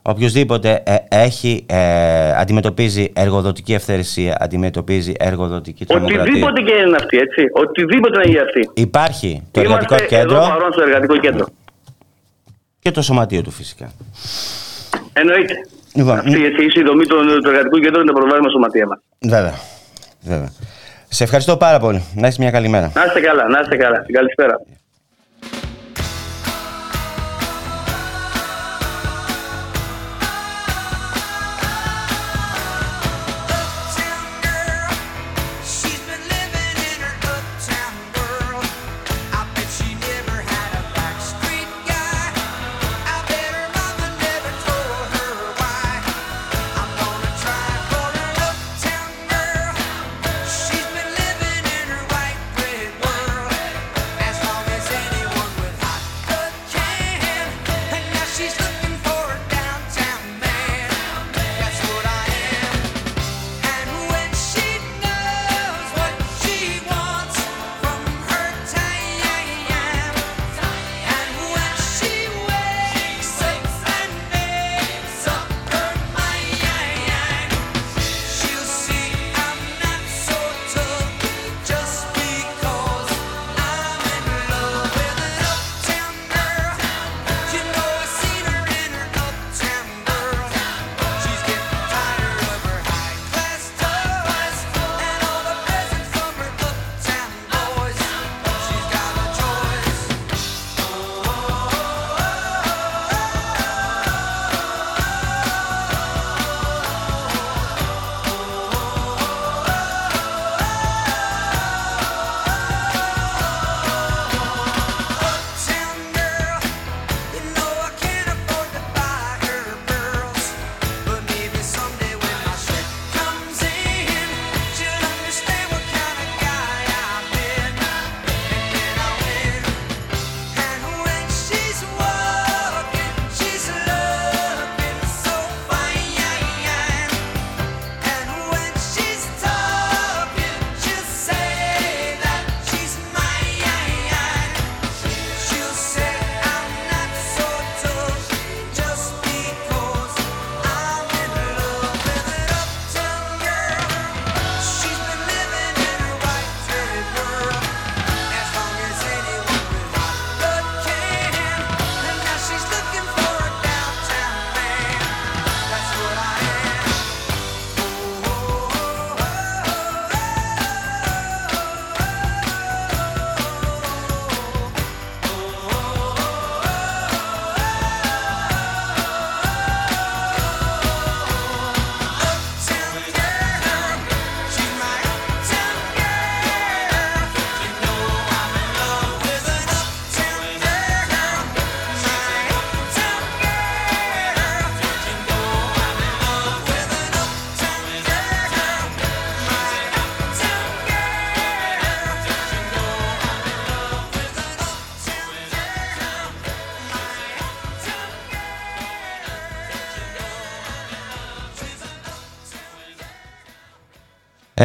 οποιοδήποτε 0.08 0.84
ε, 0.86 0.96
έχει, 1.10 1.66
ε, 1.70 2.32
αντιμετωπίζει 2.38 3.12
εργοδοτική 3.16 3.74
ευθερεσία, 3.74 4.38
αντιμετωπίζει 4.40 5.14
εργοδοτική 5.20 5.86
τρομοκρατία. 5.86 6.22
Οτιδήποτε 6.22 6.62
και 6.62 6.74
είναι 6.74 6.96
αυτή, 6.96 7.18
έτσι. 7.18 7.42
Οτιδήποτε 7.52 8.22
είναι 8.22 8.32
για 8.32 8.42
αυτή. 8.42 8.70
Υπάρχει 8.74 9.44
το 9.52 9.62
Είμαστε 9.62 9.84
εργατικό 9.84 10.16
κέντρο 10.16 10.38
εδώ 10.38 10.48
παρόν 10.48 10.72
στο 10.72 10.82
εργατικό 10.82 11.18
κέντρο. 11.18 11.46
και 12.80 12.92
το 12.92 13.02
σωματείο 13.02 13.42
του 13.42 13.52
φυσικά. 13.52 13.92
Εννοείται. 15.14 15.54
Λοιπόν, 15.94 16.18
Αυτή 16.18 16.80
η 16.80 16.84
δομή 16.84 17.06
του, 17.06 17.16
του 17.44 17.50
εργατικού 17.50 17.78
κέντρου 17.80 18.02
είναι 18.02 18.12
το 18.12 18.14
προβάδισμα 18.14 18.50
σωματεία 18.50 18.88
μας. 18.88 19.00
Βέβαια. 19.22 19.54
Βέβαια. 20.22 20.52
Σε 21.10 21.24
ευχαριστώ 21.24 21.58
πάρα 21.58 21.80
πολύ. 21.80 22.04
Να 22.16 22.26
έχεις 22.28 22.40
μια 22.40 22.52
καλή 22.52 22.68
μέρα. 22.68 22.92
Να 22.96 23.06
είστε 23.06 23.20
καλά, 23.20 23.48
να 23.48 23.60
είστε 23.60 23.76
καλά. 23.76 24.06
Καλησπέρα. 24.12 24.56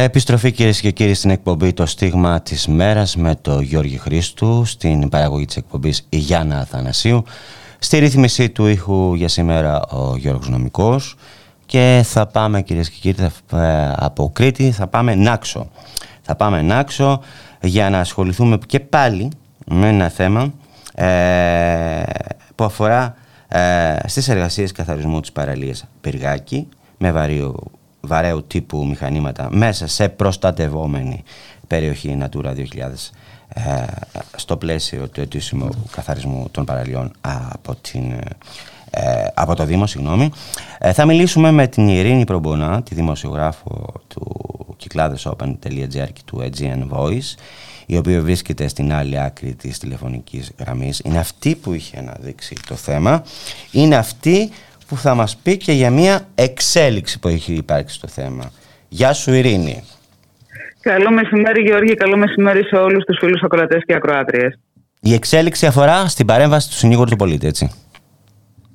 Επιστροφή 0.03 0.51
κυρίες 0.51 0.81
και 0.81 0.91
κύριοι 0.91 1.13
στην 1.13 1.29
εκπομπή 1.29 1.73
Το 1.73 1.85
Στίγμα 1.85 2.41
της 2.41 2.67
Μέρας 2.67 3.15
με 3.15 3.35
το 3.41 3.59
Γιώργη 3.59 3.97
Χρήστου 3.97 4.65
στην 4.65 5.09
παραγωγή 5.09 5.45
της 5.45 5.55
εκπομπής 5.57 6.05
η 6.09 6.17
Γιάννα 6.17 6.59
Αθανασίου 6.59 7.23
στη 7.79 7.97
ρύθμιση 7.97 8.49
του 8.49 8.65
ήχου 8.67 9.13
για 9.13 9.27
σήμερα 9.27 9.81
ο 9.85 10.15
Γιώργος 10.17 10.49
Νομικός. 10.49 11.15
Και 11.65 12.01
θα 12.05 12.27
πάμε 12.27 12.61
κυρίες 12.61 12.89
και 12.89 12.97
κύριοι 13.01 13.29
θα- 13.47 13.63
ε, 13.63 13.93
από 13.97 14.29
Κρήτη 14.33 14.71
θα 14.71 14.87
πάμε 14.87 15.15
Νάξο. 15.15 15.69
Θα 16.21 16.35
πάμε 16.35 16.61
Νάξο 16.61 17.21
για 17.61 17.89
να 17.89 17.99
ασχοληθούμε 17.99 18.57
και 18.67 18.79
πάλι 18.79 19.29
με 19.65 19.87
ένα 19.87 20.09
θέμα 20.09 20.53
ε, 20.95 22.03
που 22.55 22.63
αφορά 22.63 23.15
ε, 23.47 23.95
στις 24.05 24.27
εργασίες 24.29 24.71
καθαρισμού 24.71 25.19
της 25.19 25.31
παραλίας 25.31 25.85
Πυργάκη 26.01 26.67
με 26.97 27.11
βαρύο, 27.11 27.55
βαρέου 28.01 28.43
τύπου 28.47 28.85
μηχανήματα 28.85 29.47
μέσα 29.51 29.87
σε 29.87 30.09
προστατευόμενη 30.09 31.23
περιοχή 31.67 32.17
Natura 32.21 32.47
2000 32.47 32.55
ε, 33.53 33.85
στο 34.35 34.57
πλαίσιο 34.57 35.07
του 35.07 35.21
ετήσιμου 35.21 35.69
καθαρισμού 35.91 36.47
των 36.51 36.65
παραλιών 36.65 37.11
από, 37.21 37.75
την, 37.75 38.11
ε, 38.89 39.25
από 39.33 39.55
το 39.55 39.65
Δήμο. 39.65 39.87
Συγγνώμη. 39.87 40.31
Ε, 40.79 40.93
θα 40.93 41.05
μιλήσουμε 41.05 41.51
με 41.51 41.67
την 41.67 41.87
Ειρήνη 41.87 42.23
Προμπονά, 42.23 42.83
τη 42.83 42.95
δημοσιογράφο 42.95 43.93
του 44.07 44.75
κυκλάδεsopen.gr 44.77 46.07
και 46.13 46.21
του 46.25 46.41
Aegean 46.41 46.89
Voice 46.89 47.35
η 47.85 47.97
οποία 47.97 48.21
βρίσκεται 48.21 48.67
στην 48.67 48.93
άλλη 48.93 49.19
άκρη 49.19 49.55
της 49.55 49.77
τηλεφωνικής 49.77 50.51
γραμμής. 50.59 51.01
Είναι 51.03 51.17
αυτή 51.17 51.55
που 51.55 51.73
είχε 51.73 51.97
αναδείξει 51.97 52.55
το 52.67 52.75
θέμα. 52.75 53.23
Είναι 53.71 53.95
αυτή 53.95 54.49
που 54.91 54.97
θα 54.97 55.15
μας 55.15 55.37
πει 55.43 55.57
και 55.57 55.71
για 55.71 55.91
μια 55.91 56.27
εξέλιξη 56.35 57.19
που 57.19 57.27
έχει 57.27 57.53
υπάρξει 57.53 57.95
στο 57.95 58.07
θέμα. 58.07 58.51
Γεια 58.89 59.13
σου 59.13 59.33
Ειρήνη. 59.33 59.83
Καλό 60.81 61.11
μεσημέρι 61.11 61.61
Γιώργη, 61.61 61.93
καλό 61.93 62.17
μεσημέρι 62.17 62.63
σε 62.63 62.75
όλους 62.75 63.03
τους 63.03 63.17
φίλους 63.19 63.41
ακροατές 63.43 63.83
και 63.85 63.93
ακροάτριες. 63.95 64.59
Η 65.01 65.13
εξέλιξη 65.13 65.65
αφορά 65.65 66.07
στην 66.07 66.25
παρέμβαση 66.25 66.69
του 66.69 66.75
συνήγορου 66.75 67.09
του 67.09 67.15
πολίτη, 67.15 67.47
έτσι. 67.47 67.71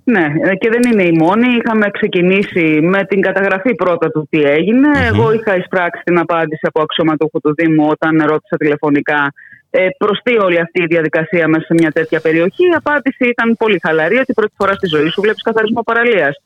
Ναι, 0.05 0.27
ε, 0.43 0.55
και 0.55 0.69
δεν 0.71 0.93
είναι 0.93 1.03
η 1.03 1.13
μόνη. 1.13 1.49
Είχαμε 1.57 1.87
ξεκινήσει 1.91 2.81
με 2.83 3.05
την 3.05 3.21
καταγραφή 3.21 3.75
πρώτα 3.75 4.11
του 4.11 4.27
τι 4.31 4.43
έγινε. 4.43 4.89
Εγώ 5.07 5.33
είχα 5.33 5.57
εισπράξει 5.57 6.03
την 6.05 6.19
απάντηση 6.19 6.65
από 6.67 6.83
αξιωματούχο 6.83 7.39
του 7.41 7.55
Δήμου 7.55 7.87
όταν 7.89 8.23
ρώτησα 8.27 8.57
τηλεφωνικά 8.57 9.33
ε, 9.71 9.89
προ 9.99 10.11
τι 10.23 10.37
όλη 10.39 10.59
αυτή 10.59 10.83
η 10.83 10.87
διαδικασία 10.87 11.49
μέσα 11.49 11.65
σε 11.65 11.75
μια 11.75 11.91
τέτοια 11.91 12.21
περιοχή. 12.21 12.65
Η 12.65 12.75
απάντηση 12.77 13.29
ήταν 13.29 13.57
πολύ 13.57 13.79
χαλαρή, 13.83 14.17
ότι 14.19 14.33
πρώτη 14.33 14.55
φορά 14.57 14.75
στη 14.75 14.87
ζωή 14.87 15.09
σου 15.09 15.21
βλέπεις 15.21 15.43
καθαρισμό 15.43 15.83
παραλίας. 15.83 16.37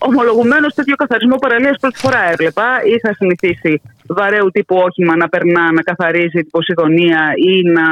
Ομολογουμένως, 0.00 0.74
τέτοιο 0.74 0.94
καθαρισμό 0.94 1.36
παραλίας 1.36 1.76
πρώτη 1.80 1.98
φορά 1.98 2.30
έβλεπα. 2.30 2.66
Είχα 2.84 3.14
συνηθίσει 3.14 3.82
βαρέου 4.06 4.50
τύπου 4.50 4.76
όχημα 4.76 5.16
να 5.16 5.28
περνά, 5.28 5.72
να 5.72 5.82
καθαρίζει 5.82 6.40
την 6.40 6.50
Ποσειδονία 6.50 7.32
ή 7.36 7.62
να 7.62 7.86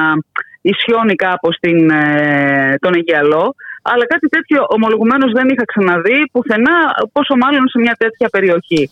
ισιώνει 0.61 1.15
κάπως 1.15 1.57
ε, 1.61 2.75
τον 2.79 2.95
Αιγιαλό. 2.95 3.55
Αλλά 3.93 4.05
κάτι 4.13 4.29
τέτοιο 4.35 4.61
ομολογουμένως 4.77 5.31
δεν 5.39 5.47
είχα 5.49 5.65
ξαναδεί 5.73 6.19
πουθενά, 6.33 6.79
πόσο 7.13 7.35
μάλλον 7.43 7.69
σε 7.69 7.79
μια 7.85 7.97
τέτοια 8.03 8.29
περιοχή. 8.29 8.83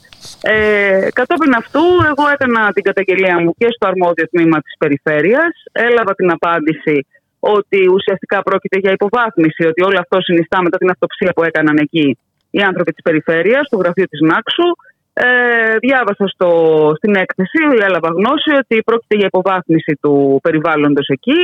Ε, 0.42 1.08
κατόπιν 1.18 1.52
αυτού, 1.60 1.84
εγώ 2.10 2.24
έκανα 2.34 2.60
την 2.76 2.82
καταγγελία 2.88 3.36
μου 3.42 3.50
και 3.58 3.68
στο 3.74 3.84
αρμόδιο 3.90 4.26
τμήμα 4.32 4.58
της 4.64 4.74
περιφέρειας. 4.78 5.52
Έλαβα 5.72 6.12
την 6.14 6.30
απάντηση 6.36 6.96
ότι 7.40 7.80
ουσιαστικά 7.96 8.42
πρόκειται 8.42 8.78
για 8.78 8.92
υποβάθμιση, 8.92 9.62
ότι 9.70 9.80
όλο 9.88 9.98
αυτό 9.98 10.16
συνιστά 10.20 10.62
μετά 10.62 10.76
την 10.78 10.90
αυτοψία 10.90 11.30
που 11.34 11.42
έκαναν 11.42 11.76
εκεί 11.76 12.18
οι 12.50 12.60
άνθρωποι 12.68 12.92
της 12.92 13.02
περιφέρειας, 13.02 13.68
του 13.68 13.78
γραφείου 13.82 14.08
της 14.12 14.20
Νάξου. 14.20 14.68
Ε, 15.12 15.76
διάβασα 15.76 16.26
στο, 16.26 16.50
στην 16.96 17.14
έκθεση, 17.14 17.60
έλαβα 17.88 18.08
γνώση 18.08 18.50
ότι 18.62 18.82
πρόκειται 18.88 19.16
για 19.16 19.26
υποβάθμιση 19.32 19.98
του 20.02 20.40
περιβάλλοντος 20.42 21.08
εκεί. 21.08 21.40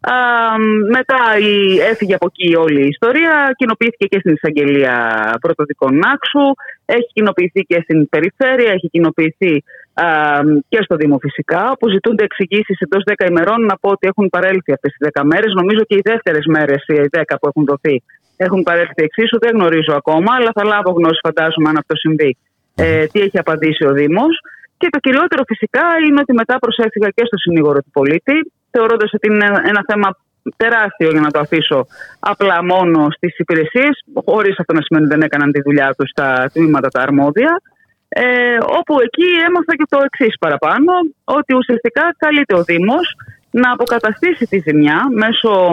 Α, 0.00 0.14
μετά 0.90 1.38
η, 1.38 1.78
έφυγε 1.78 2.14
από 2.14 2.26
εκεί 2.32 2.56
όλη 2.56 2.80
η 2.82 2.86
ιστορία, 2.86 3.54
κοινοποιήθηκε 3.56 4.06
και 4.06 4.18
στην 4.18 4.32
εισαγγελία 4.32 4.94
πρωτοδικών 5.40 5.92
Νάξου, 5.96 6.46
έχει 6.84 7.10
κοινοποιηθεί 7.12 7.60
και 7.60 7.80
στην 7.82 8.08
περιφέρεια, 8.08 8.72
έχει 8.72 8.88
κοινοποιηθεί 8.88 9.64
α, 9.94 10.06
και 10.68 10.78
στο 10.82 10.96
Δήμο 10.96 11.18
φυσικά, 11.18 11.70
όπου 11.70 11.88
ζητούνται 11.88 12.24
εξηγήσεις 12.24 12.78
εντός 12.80 13.02
10 13.06 13.28
ημερών. 13.28 13.60
Να 13.64 13.76
πω 13.78 13.88
ότι 13.90 14.06
έχουν 14.06 14.28
παρέλθει 14.28 14.72
αυτές 14.72 14.90
τι 14.92 15.08
10 15.12 15.22
μέρες. 15.24 15.52
Νομίζω 15.54 15.80
και 15.88 15.94
οι 15.94 16.02
δεύτερες 16.04 16.44
μέρες, 16.46 16.84
οι 16.86 17.08
10 17.10 17.22
που 17.40 17.46
έχουν 17.50 17.64
δοθεί, 17.64 18.02
έχουν 18.36 18.62
παρέλθει 18.62 19.02
εξίσου. 19.08 19.38
Δεν 19.38 19.52
γνωρίζω 19.56 19.94
ακόμα, 19.96 20.30
αλλά 20.38 20.50
θα 20.54 20.64
λάβω 20.64 20.90
γνώση, 20.90 21.20
φαντάζομαι, 21.22 21.68
αν 21.68 21.76
αυτό 21.76 21.96
συμβεί. 21.96 22.36
Ε, 22.74 23.06
τι 23.06 23.20
έχει 23.20 23.38
απαντήσει 23.38 23.84
ο 23.84 23.92
Δήμος. 23.92 24.34
Και 24.80 24.88
το 24.90 24.98
κυριότερο 24.98 25.42
φυσικά 25.46 25.84
είναι 26.06 26.20
ότι 26.20 26.32
μετά 26.32 26.58
προσέφυγα 26.58 27.08
και 27.08 27.24
στο 27.26 27.36
συνήγορο 27.38 27.78
του 27.84 27.90
πολίτη, 27.92 28.36
θεωρώντας 28.70 29.12
ότι 29.12 29.28
είναι 29.28 29.44
ένα 29.44 29.84
θέμα 29.86 30.16
τεράστιο 30.56 31.10
για 31.10 31.20
να 31.20 31.30
το 31.30 31.38
αφήσω 31.38 31.86
απλά 32.18 32.64
μόνο 32.64 33.10
στις 33.10 33.38
υπηρεσίες, 33.38 34.04
χωρίς 34.24 34.58
αυτό 34.58 34.72
να 34.72 34.80
σημαίνει 34.82 35.06
ότι 35.06 35.14
δεν 35.14 35.22
έκαναν 35.22 35.52
τη 35.52 35.60
δουλειά 35.60 35.94
τους 35.96 36.10
στα 36.10 36.50
τμήματα 36.52 36.88
τα 36.88 37.00
αρμόδια. 37.02 37.60
Ε, 38.08 38.56
όπου 38.78 39.00
εκεί 39.00 39.28
έμαθα 39.46 39.76
και 39.76 39.86
το 39.88 39.98
εξής 40.04 40.38
παραπάνω, 40.38 40.92
ότι 41.24 41.54
ουσιαστικά 41.54 42.14
καλείται 42.16 42.54
ο 42.56 42.62
Δήμος 42.62 43.16
να 43.50 43.72
αποκαταστήσει 43.72 44.46
τη 44.46 44.58
ζημιά 44.58 45.00
μέσω 45.14 45.72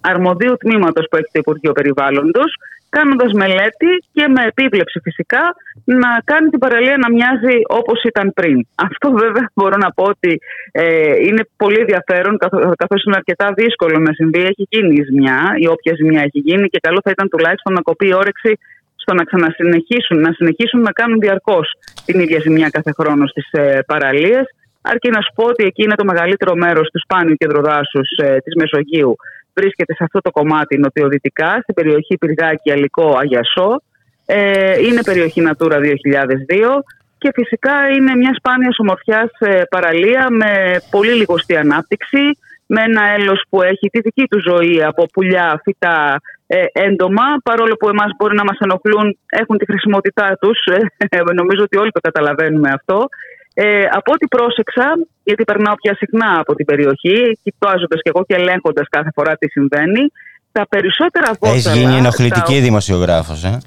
αρμοδίου 0.00 0.56
τμήματος 0.56 1.06
που 1.10 1.16
έχει 1.16 1.30
το 1.32 1.38
Υπουργείο 1.38 1.72
Περιβάλλοντος, 1.72 2.54
κάνοντας 2.88 3.32
μελέτη 3.32 3.90
και 4.12 4.28
με 4.28 4.42
επίβλεψη 4.46 5.00
φυσικά 5.00 5.42
να 5.84 6.10
κάνει 6.24 6.48
την 6.48 6.58
παραλία 6.58 6.96
να 6.96 7.10
μοιάζει 7.10 7.56
όπως 7.66 8.02
ήταν 8.02 8.32
πριν. 8.32 8.66
Αυτό 8.74 9.10
βέβαια 9.10 9.50
μπορώ 9.56 9.76
να 9.76 9.92
πω 9.92 10.04
ότι 10.04 10.40
ε, 10.72 11.16
είναι 11.26 11.42
πολύ 11.56 11.78
ενδιαφέρον, 11.78 12.38
καθώς 12.76 13.04
είναι 13.04 13.16
αρκετά 13.16 13.52
δύσκολο 13.56 13.98
να 13.98 14.12
συμβεί. 14.12 14.40
Έχει 14.40 14.66
γίνει 14.70 14.94
η 14.94 15.02
ζημιά, 15.02 15.38
η 15.56 15.66
όποια 15.66 15.92
ζημιά 15.94 16.20
έχει 16.20 16.38
γίνει, 16.38 16.68
και 16.68 16.78
καλό 16.82 17.00
θα 17.04 17.10
ήταν 17.10 17.28
τουλάχιστον 17.28 17.72
να 17.72 17.80
κοπεί 17.80 18.06
η 18.06 18.14
όρεξη 18.14 18.58
στο 18.96 19.14
να 19.14 19.24
ξανασυνεχίσουν, 19.24 20.20
να 20.20 20.32
συνεχίσουν 20.32 20.80
να 20.80 20.92
κάνουν 20.92 21.18
διαρκώς 21.20 21.72
την 22.04 22.20
ίδια 22.20 22.40
ζημιά 22.40 22.68
κάθε 22.68 22.92
χρόνο 22.98 23.26
στις 23.26 23.48
ε, 23.50 23.80
παραλίες. 23.86 24.44
Αρκεί 24.80 25.10
να 25.10 25.20
σου 25.20 25.32
πω 25.34 25.44
ότι 25.44 25.64
εκεί 25.64 25.82
είναι 25.82 25.94
το 25.94 26.04
μεγαλύτερο 26.04 26.54
μέρος 26.54 26.90
του 26.90 27.00
σπάνιου 27.00 27.34
κεντροδάσους 27.34 28.08
ε, 28.16 28.36
της 28.44 28.54
Μεσογείου 28.54 29.16
βρίσκεται 29.56 29.94
σε 29.94 30.04
αυτό 30.04 30.20
το 30.20 30.30
κομμάτι 30.30 30.78
νοτιοδυτικά, 30.78 31.58
στην 31.62 31.74
περιοχή 31.74 32.16
Πυργάκη, 32.18 32.70
Αλικό, 32.70 33.16
Αγιασό. 33.20 33.82
Ε, 34.26 34.80
είναι 34.86 35.02
περιοχή 35.02 35.42
Natura 35.48 35.76
2002 35.76 36.82
και 37.18 37.30
φυσικά 37.34 37.88
είναι 37.96 38.14
μια 38.14 38.34
σπάνια 38.38 38.70
ομορφιά 38.78 39.30
παραλία 39.70 40.26
με 40.30 40.50
πολύ 40.90 41.12
λιγοστή 41.12 41.56
ανάπτυξη, 41.56 42.38
με 42.66 42.82
ένα 42.82 43.02
έλος 43.18 43.42
που 43.48 43.62
έχει 43.62 43.88
τη 43.88 44.00
δική 44.00 44.24
του 44.30 44.40
ζωή 44.48 44.82
από 44.82 45.06
πουλιά, 45.12 45.60
φυτά, 45.64 46.20
ε, 46.46 46.64
έντομα, 46.72 47.22
παρόλο 47.44 47.74
που 47.76 47.88
εμάς 47.88 48.10
μπορεί 48.18 48.34
να 48.36 48.44
μας 48.44 48.58
ενοχλούν, 48.58 49.18
έχουν 49.26 49.58
τη 49.58 49.64
χρησιμότητά 49.64 50.36
τους, 50.40 50.58
ε, 51.08 51.18
νομίζω 51.34 51.62
ότι 51.62 51.76
όλοι 51.76 51.90
το 51.90 52.00
καταλαβαίνουμε 52.00 52.70
αυτό. 52.70 53.08
Ε, 53.58 53.84
από 53.98 54.12
ό,τι 54.12 54.26
πρόσεξα, 54.26 54.86
γιατί 55.24 55.44
περνάω 55.44 55.74
πια 55.74 55.94
συχνά 55.94 56.40
από 56.40 56.54
την 56.54 56.64
περιοχή, 56.64 57.38
κοιτάζοντας 57.42 58.00
και 58.02 58.10
εγώ 58.14 58.24
και 58.24 58.34
ελέγχοντας 58.34 58.86
κάθε 58.90 59.10
φορά 59.14 59.36
τι 59.36 59.48
συμβαίνει, 59.50 60.02
τα 60.52 60.66
περισσότερα 60.68 61.28
βότανα. 61.40 61.56
Έχει 61.56 61.78
γίνει 61.78 61.96
ενοχλητική 61.96 62.54
τα... 62.54 62.60
δημοσιογράφος, 62.60 63.44
ε; 63.44 63.58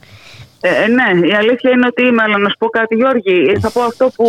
Ε, 0.61 0.87
ναι, 0.87 1.27
η 1.27 1.33
αλήθεια 1.33 1.69
είναι 1.71 1.87
ότι 1.91 2.01
είμαι, 2.07 2.23
αλλά 2.23 2.37
να 2.37 2.49
σου 2.49 2.55
πω 2.59 2.67
κάτι, 2.67 2.95
Γιώργη. 2.95 3.57
Θα 3.59 3.71
πω 3.71 3.81
αυτό 3.81 4.09
που 4.15 4.25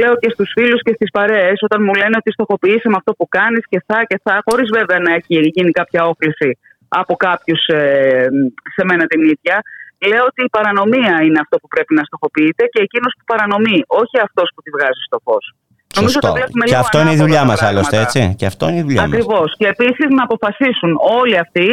λέω 0.00 0.14
και 0.16 0.30
στους 0.30 0.50
φίλους 0.54 0.82
και 0.82 0.92
στις 0.94 1.10
παρέες, 1.10 1.58
όταν 1.62 1.82
μου 1.84 1.94
λένε 1.94 2.16
ότι 2.16 2.30
στοχοποιήσει 2.30 2.88
με 2.88 2.96
αυτό 2.96 3.12
που 3.12 3.28
κάνεις 3.28 3.64
και 3.68 3.82
θα 3.86 4.04
και 4.06 4.20
θα, 4.22 4.42
χωρίς 4.44 4.68
βέβαια 4.78 4.98
να 4.98 5.14
έχει 5.14 5.50
γίνει 5.54 5.70
κάποια 5.70 6.06
όχληση 6.06 6.58
από 6.88 7.16
κάποιους 7.16 7.66
ε, 7.66 8.28
σε 8.74 8.82
μένα 8.84 9.06
την 9.06 9.22
ίδια. 9.22 9.62
Λέω 10.10 10.24
ότι 10.30 10.40
η 10.48 10.50
παρανομία 10.56 11.14
είναι 11.26 11.38
αυτό 11.44 11.54
που 11.60 11.68
πρέπει 11.68 11.94
να 11.94 12.02
στοχοποιείται 12.08 12.64
και 12.72 12.80
εκείνος 12.86 13.12
που 13.18 13.24
παρανομεί, 13.32 13.78
όχι 13.86 14.16
αυτός 14.26 14.46
που 14.54 14.60
τη 14.64 14.70
βγάζει 14.76 15.02
στο 15.08 15.18
φως. 15.24 15.44
Σωστό. 16.00 16.32
Και 16.64 16.76
αυτό 16.76 17.00
είναι 17.00 17.12
η 17.12 17.20
δουλειά 17.24 17.44
μας 17.44 17.62
άλλωστε, 17.62 17.96
έτσι. 18.00 18.34
Και 18.38 18.46
αυτό 18.46 18.68
είναι 18.68 18.78
η 18.78 18.82
δουλειά 18.82 19.02
μας. 19.02 19.10
Ακριβώς. 19.12 19.54
Και 19.58 19.66
επίσης 19.66 20.08
να 20.18 20.22
αποφασίσουν 20.22 20.92
όλοι 21.20 21.38
αυτοί 21.38 21.68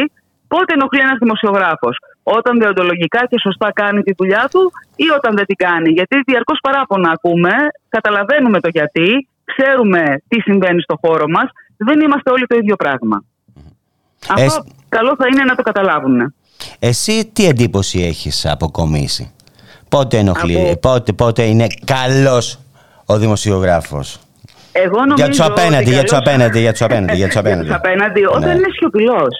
πότε 0.48 0.72
ενοχλεί 0.76 1.00
ένας 1.00 1.18
δημοσιογράφος. 1.24 1.96
Όταν 2.22 2.58
διοντολογικά 2.58 3.26
και 3.30 3.38
σωστά 3.46 3.68
κάνει 3.72 4.02
τη 4.02 4.12
δουλειά 4.18 4.48
του 4.52 4.72
ή 4.96 5.06
όταν 5.18 5.36
δεν 5.36 5.46
την 5.46 5.56
κάνει. 5.56 5.90
Γιατί 5.98 6.20
διαρκώς 6.26 6.58
παράπονα 6.62 7.10
ακούμε, 7.10 7.52
καταλαβαίνουμε 7.88 8.60
το 8.60 8.68
γιατί, 8.68 9.28
ξέρουμε 9.44 10.02
τι 10.28 10.40
συμβαίνει 10.40 10.82
στο 10.82 10.96
χώρο 11.02 11.26
μας, 11.28 11.48
δεν 11.76 12.00
είμαστε 12.00 12.30
όλοι 12.30 12.46
το 12.46 12.56
ίδιο 12.56 12.76
πράγμα. 12.76 13.24
Αυτό 14.28 14.64
καλό 14.88 15.14
θα 15.18 15.26
είναι 15.32 15.44
να 15.44 15.54
το 15.54 15.62
καταλάβουν. 15.62 16.34
Εσύ 16.78 17.30
τι 17.32 17.46
εντύπωση 17.46 18.02
έχεις 18.02 18.46
αποκομίσει. 18.46 19.32
Πότε 19.88 20.18
ενοχλεί, 20.18 20.70
Από... 20.70 20.76
πότε, 20.76 21.12
πότε 21.12 21.42
είναι 21.42 21.66
καλός 21.84 22.58
ο 23.06 23.18
δημοσιογράφος; 23.18 24.20
Εγώ 24.72 25.04
νομίζω 25.04 25.14
για 25.16 25.28
του 25.28 25.52
απέναντι, 25.52 25.90
για 25.90 26.02
τους 26.02 26.12
απέναντι, 26.12 26.60
για 26.60 26.70
τους 26.70 26.82
απέναντι. 26.82 27.16
Για 27.16 27.26
τους 27.26 27.36
απέναντι. 27.36 27.72
απέναντι 27.72 28.24
όταν 28.24 28.40
ναι. 28.40 28.54
είναι 28.54 28.70
σιωπηλός. 28.78 29.34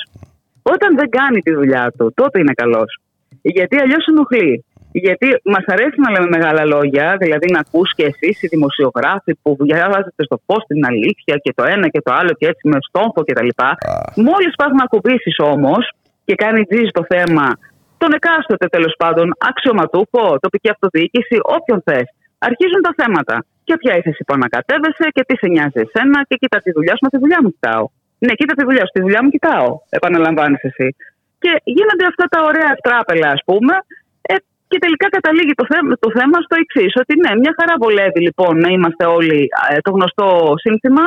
Όταν 0.62 0.96
δεν 0.96 1.08
κάνει 1.10 1.40
τη 1.40 1.52
δουλειά 1.54 1.92
του, 1.98 2.12
τότε 2.14 2.38
είναι 2.38 2.52
καλός. 2.52 3.00
Γιατί 3.42 3.76
αλλιώς 3.76 4.06
ενοχλεί. 4.06 4.64
Γιατί 4.92 5.26
μας 5.44 5.64
αρέσει 5.66 6.00
να 6.04 6.10
λέμε 6.10 6.28
μεγάλα 6.36 6.64
λόγια, 6.64 7.16
δηλαδή 7.20 7.46
να 7.50 7.58
ακούς 7.58 7.94
και 7.94 8.04
εσείς 8.04 8.42
οι 8.42 8.46
δημοσιογράφοι 8.46 9.32
που 9.42 9.56
διαβάζετε 9.60 10.24
στο 10.24 10.40
φω 10.46 10.56
την 10.66 10.86
αλήθεια 10.86 11.34
και 11.42 11.52
το 11.56 11.64
ένα 11.64 11.88
και 11.88 12.00
το 12.00 12.12
άλλο 12.12 12.32
και 12.38 12.46
έτσι 12.46 12.68
με 12.68 12.78
στόμφο 12.88 13.20
κτλ. 13.26 13.48
Μόλις 14.28 14.52
πας 14.56 14.70
να 14.78 14.84
ακουμπήσεις 14.84 15.36
όμως 15.38 15.92
και 16.24 16.34
κάνει 16.34 16.60
τζιζ 16.64 16.88
το 16.98 17.04
θέμα 17.12 17.46
τον 18.04 18.12
εκάστοτε 18.18 18.66
τέλος 18.76 18.94
πάντων 19.00 19.26
αξιωματούχο, 19.50 20.24
τοπική 20.44 20.68
αυτοδιοίκηση, 20.74 21.36
όποιον 21.56 21.78
θες. 21.86 22.08
Αρχίζουν 22.48 22.80
τα 22.86 22.92
θέματα. 23.00 23.36
Και 23.66 23.74
ποια 23.80 23.92
είσαι 23.96 24.10
εσύ 24.12 24.22
που 24.26 24.34
ανακατεύεσαι 24.38 25.06
και 25.14 25.22
τι 25.28 25.34
σε 25.40 25.46
νοιάζει 25.54 25.80
εσένα 25.86 26.18
και 26.28 26.36
κοίτα 26.40 26.58
τη 26.64 26.70
δουλειά 26.76 26.94
σου, 26.96 27.02
μα 27.04 27.10
τη 27.14 27.18
δουλειά 27.24 27.38
μου 27.42 27.50
κοιτάω. 27.54 27.84
Ναι, 28.24 28.32
κοίτα 28.38 28.54
τη 28.58 28.62
δουλειά 28.68 28.84
σου, 28.86 28.92
τη 28.96 29.00
δουλειά 29.06 29.20
μου 29.24 29.30
κοιτάω. 29.34 29.68
Επαναλαμβάνεις 29.98 30.62
εσύ. 30.68 30.88
Και 31.42 31.52
γίνονται 31.76 32.06
αυτά 32.12 32.24
τα 32.32 32.38
ωραία 32.48 32.68
ευτράπελα, 32.74 33.28
ας 33.36 33.42
πούμε, 33.48 33.74
ε, 34.30 34.34
και 34.70 34.78
τελικά 34.84 35.06
καταλήγει 35.16 35.54
το 35.60 35.66
θέμα, 35.72 35.90
το 36.04 36.10
θέμα 36.18 36.36
στο 36.46 36.54
εξής: 36.62 36.92
Ότι 37.02 37.12
ναι, 37.22 37.32
μια 37.42 37.52
χαρά 37.58 37.74
βολεύει 37.82 38.20
λοιπόν 38.26 38.52
να 38.64 38.68
είμαστε 38.74 39.04
όλοι 39.16 39.40
ε, 39.70 39.78
το 39.86 39.90
γνωστό 39.96 40.28
σύνθημα 40.64 41.06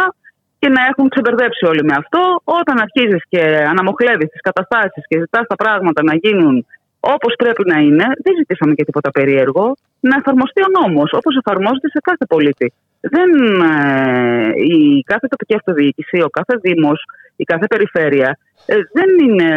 και 0.68 0.74
να 0.80 0.86
έχουν 0.92 1.10
ξεμπερδέψει 1.10 1.66
όλοι 1.72 1.84
με 1.90 1.94
αυτό. 2.02 2.22
Όταν 2.60 2.76
αρχίζεις 2.86 3.22
και 3.32 3.42
αναμοχλεύεις 3.72 4.30
τις 4.34 4.42
καταστάσεις 4.50 5.04
και 5.08 5.20
ζητάς 5.24 5.46
τα 5.48 5.56
πράγματα 5.56 6.04
να 6.10 6.16
γίνουν 6.24 6.66
όπως 7.00 7.34
πρέπει 7.42 7.64
να 7.72 7.78
είναι, 7.86 8.06
δεν 8.24 8.34
ζητήσαμε 8.40 8.74
και 8.74 8.84
τίποτα 8.84 9.12
περίεργο, 9.12 9.66
να 10.00 10.16
εφαρμοστεί 10.20 10.62
ο 10.68 10.70
νόμος 10.80 11.10
όπως 11.20 11.34
εφαρμόζεται 11.42 11.90
σε 11.96 12.00
κάθε 12.10 12.26
πολίτη. 12.34 12.74
Δεν, 13.16 13.30
ε, 13.62 14.52
η 14.76 15.04
κάθε 15.12 15.28
τοπική 15.28 15.56
αυτοδιοίκηση, 15.56 16.18
ο 16.28 16.30
κάθε 16.38 16.54
Δήμος, 16.62 17.00
η 17.36 17.44
κάθε 17.44 17.68
περιφέρεια 17.68 18.38
ε, 18.66 18.76
δεν 18.98 19.10
είναι, 19.24 19.50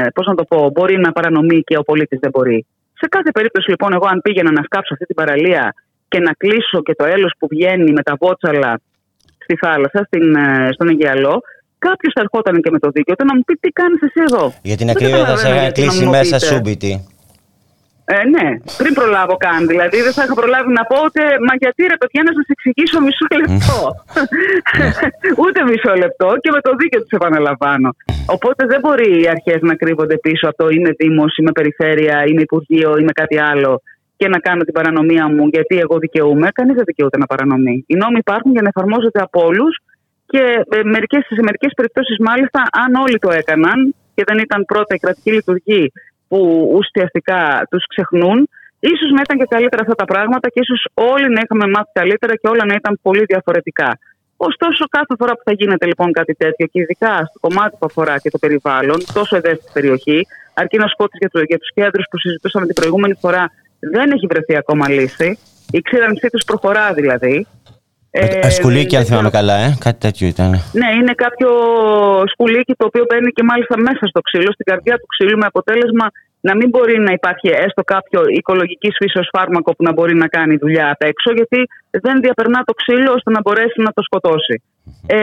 ε, 0.00 0.08
πώς 0.14 0.26
να 0.26 0.34
το 0.34 0.44
πω, 0.44 0.70
μπορεί 0.74 0.96
να 0.98 1.12
παρανομεί 1.12 1.60
και 1.68 1.76
ο 1.76 1.82
πολίτης 1.82 2.18
δεν 2.20 2.30
μπορεί. 2.30 2.66
Σε 3.00 3.06
κάθε 3.08 3.30
περίπτωση 3.30 3.70
λοιπόν 3.70 3.92
εγώ 3.92 4.06
αν 4.12 4.20
πήγαινα 4.20 4.50
να 4.52 4.62
σκάψω 4.62 4.92
αυτή 4.92 5.06
την 5.06 5.14
παραλία 5.14 5.74
και 6.08 6.20
να 6.20 6.32
κλείσω 6.32 6.82
και 6.82 6.94
το 6.94 7.04
έλος 7.04 7.32
που 7.38 7.46
βγαίνει 7.50 7.92
με 7.92 8.02
τα 8.02 8.14
βότσαλα 8.20 8.80
στη 9.50 9.66
θάλασσα, 9.66 10.00
στην, 10.08 10.26
ε, 10.34 10.68
στον 10.72 10.88
Αιγιαλό, 10.88 11.36
κάποιος 11.86 12.12
θα 12.14 12.20
ερχόταν 12.24 12.54
και 12.64 12.70
με 12.74 12.78
το 12.84 12.88
δίκαιο 12.96 13.14
του 13.16 13.24
να 13.30 13.34
μου 13.36 13.44
πει 13.46 13.54
τι 13.62 13.68
κάνεις 13.80 14.00
εσύ 14.06 14.20
εδώ; 14.28 14.44
Για 14.68 14.76
την 14.80 14.86
Δεν 14.86 14.96
ακρίβεια 14.96 15.24
θα 15.30 15.36
σε 15.36 15.46
καταλαβαίνω 15.46 15.50
είχαν 15.50 15.62
γιατί 15.66 15.80
να 15.80 15.86
κλείσει 15.86 16.04
μου 16.04 16.10
μέσα 16.18 16.36
πείτε. 16.36 16.46
σούμπιτι. 16.48 16.92
Ε, 18.16 18.20
ναι, 18.34 18.48
πριν 18.80 18.92
προλάβω 18.98 19.34
καν. 19.44 19.60
Δηλαδή 19.72 19.98
δεν 20.06 20.12
θα 20.16 20.22
είχα 20.24 20.34
προλάβει 20.40 20.70
να 20.78 20.84
πω 20.90 20.96
ούτε 21.06 21.22
Μα 21.46 21.54
γιατί 21.62 21.80
ρε 21.92 21.98
παιδιά 22.00 22.20
να 22.28 22.32
σας 22.38 22.46
εξηγήσω 22.54 22.98
μισό 23.06 23.26
λεπτό; 23.42 23.78
ούτε 25.42 25.58
μισό 25.70 25.92
λεπτό 26.04 26.28
και 26.42 26.50
με 26.56 26.60
το 26.66 26.70
δίκαιο 26.80 27.00
τους 27.02 27.14
επαναλαμβάνω. 27.18 27.88
Οπότε 28.36 28.62
δεν 28.72 28.80
μπορεί 28.82 29.10
οι 29.20 29.28
αρχές 29.36 29.60
να 29.70 29.74
κρύβονται 29.80 30.16
πίσω 30.26 30.44
από 30.50 30.56
το 30.60 30.66
είμαι 30.74 30.90
Δήμο, 31.00 31.24
είμαι 31.38 31.52
Περιφέρεια, 31.58 32.16
είμαι 32.28 32.42
Υπουργείο, 32.48 32.90
είμαι 33.00 33.14
κάτι 33.20 33.36
άλλο 33.50 33.72
και 34.20 34.28
να 34.34 34.38
κάνω 34.46 34.62
την 34.68 34.74
παρανομία 34.78 35.24
μου 35.34 35.44
γιατί 35.54 35.74
εγώ 35.84 35.96
δικαιούμαι. 36.04 36.48
Κανείς 36.58 36.74
δεν 36.78 36.86
δικαιούται 36.90 37.18
να 37.22 37.26
παρανομεί. 37.32 37.76
Οι 37.90 37.96
νόμοι 38.02 38.18
υπάρχουν 38.24 38.50
για 38.56 38.62
να 38.64 38.70
εφαρμόζονται 38.72 39.22
από 39.26 39.38
όλους 39.48 39.72
και 40.32 40.42
ε, 40.76 40.78
μερικές, 40.94 41.22
σε 41.38 41.42
μερικές 41.48 41.72
περιπτώσεις, 41.78 42.16
μάλιστα, 42.28 42.60
αν 42.82 42.90
όλοι 43.04 43.18
το 43.24 43.30
έκαναν 43.40 43.78
και 44.14 44.22
δεν 44.28 44.38
ήταν 44.46 44.60
πρώτα 44.72 44.92
η 44.94 45.00
κρατική 45.04 45.30
λειτουργή 45.38 45.92
που 46.28 46.38
ουσιαστικά 46.78 47.40
τους 47.70 47.82
ξεχνούν, 47.92 48.38
ίσως 48.92 49.10
να 49.16 49.20
ήταν 49.24 49.36
και 49.40 49.48
καλύτερα 49.54 49.82
αυτά 49.84 49.96
τα 50.02 50.06
πράγματα 50.12 50.46
και 50.52 50.60
ίσως 50.64 50.80
όλοι 50.94 51.28
να 51.34 51.40
είχαμε 51.44 51.66
μάθει 51.74 51.92
καλύτερα 52.00 52.32
και 52.40 52.48
όλα 52.52 52.64
να 52.70 52.74
ήταν 52.80 52.92
πολύ 53.06 53.24
διαφορετικά. 53.32 53.90
Ωστόσο, 54.48 54.82
κάθε 54.96 55.14
φορά 55.18 55.32
που 55.36 55.44
θα 55.48 55.52
γίνεται 55.52 55.86
λοιπόν 55.86 56.08
κάτι 56.18 56.34
τέτοιο 56.42 56.64
και 56.72 56.78
ειδικά 56.82 57.12
στο 57.28 57.38
κομμάτι 57.44 57.74
που 57.78 57.86
αφορά 57.90 58.14
και 58.22 58.30
το 58.34 58.38
περιβάλλον, 58.44 58.98
τόσο 59.18 59.36
ευαίσθητη 59.36 59.70
περιοχή, 59.76 60.18
αρκεί 60.54 60.76
να 60.82 60.86
σου 60.88 60.96
πω 60.98 61.04
ότι 61.04 61.16
για, 61.22 61.30
το, 61.34 61.40
για 61.50 61.58
τους 61.62 61.70
κέντρους 61.78 62.04
που 62.10 62.18
συζητούσαμε 62.18 62.66
την 62.66 62.76
προηγούμενη 62.80 63.14
φορά, 63.24 63.42
δεν 63.80 64.10
έχει 64.10 64.26
βρεθεί 64.26 64.56
ακόμα 64.56 64.88
λύση. 64.88 65.38
Η 65.70 65.80
ξύρανσή 65.80 66.28
τους 66.28 66.44
προχωρά 66.44 66.92
δηλαδή. 66.92 67.46
Ε, 68.10 68.50
Σκουλίκι, 68.50 68.96
αν 68.96 69.04
θυμάμαι 69.04 69.30
καλά, 69.30 69.56
ε. 69.56 69.76
κάτι 69.78 69.98
τέτοιο 69.98 70.26
ήταν. 70.26 70.50
Ναι, 70.50 70.88
είναι 70.98 71.14
κάποιο 71.24 71.50
σκουλίκι 72.32 72.74
το 72.74 72.84
οποίο 72.86 73.04
μπαίνει 73.08 73.30
και 73.36 73.42
μάλιστα 73.42 73.74
μέσα 73.78 74.06
στο 74.06 74.20
ξύλο, 74.20 74.50
στην 74.52 74.66
καρδιά 74.70 74.94
του 75.00 75.06
ξύλου, 75.12 75.38
με 75.38 75.46
αποτέλεσμα 75.46 76.06
να 76.40 76.56
μην 76.56 76.68
μπορεί 76.68 76.98
να 77.06 77.12
υπάρχει 77.12 77.48
έστω 77.48 77.82
κάποιο 77.94 78.20
οικολογική 78.38 78.90
φύσεως 78.98 79.28
φάρμακο 79.36 79.70
που 79.74 79.82
να 79.88 79.92
μπορεί 79.92 80.14
να 80.14 80.28
κάνει 80.36 80.56
δουλειά 80.56 80.90
απ' 80.90 81.02
έξω, 81.02 81.30
γιατί 81.38 81.60
δεν 81.90 82.20
διαπερνά 82.20 82.60
το 82.64 82.72
ξύλο 82.80 83.12
ώστε 83.12 83.30
να 83.30 83.40
μπορέσει 83.40 83.78
να 83.86 83.92
το 83.96 84.02
σκοτώσει. 84.02 84.62
Ε, 85.06 85.16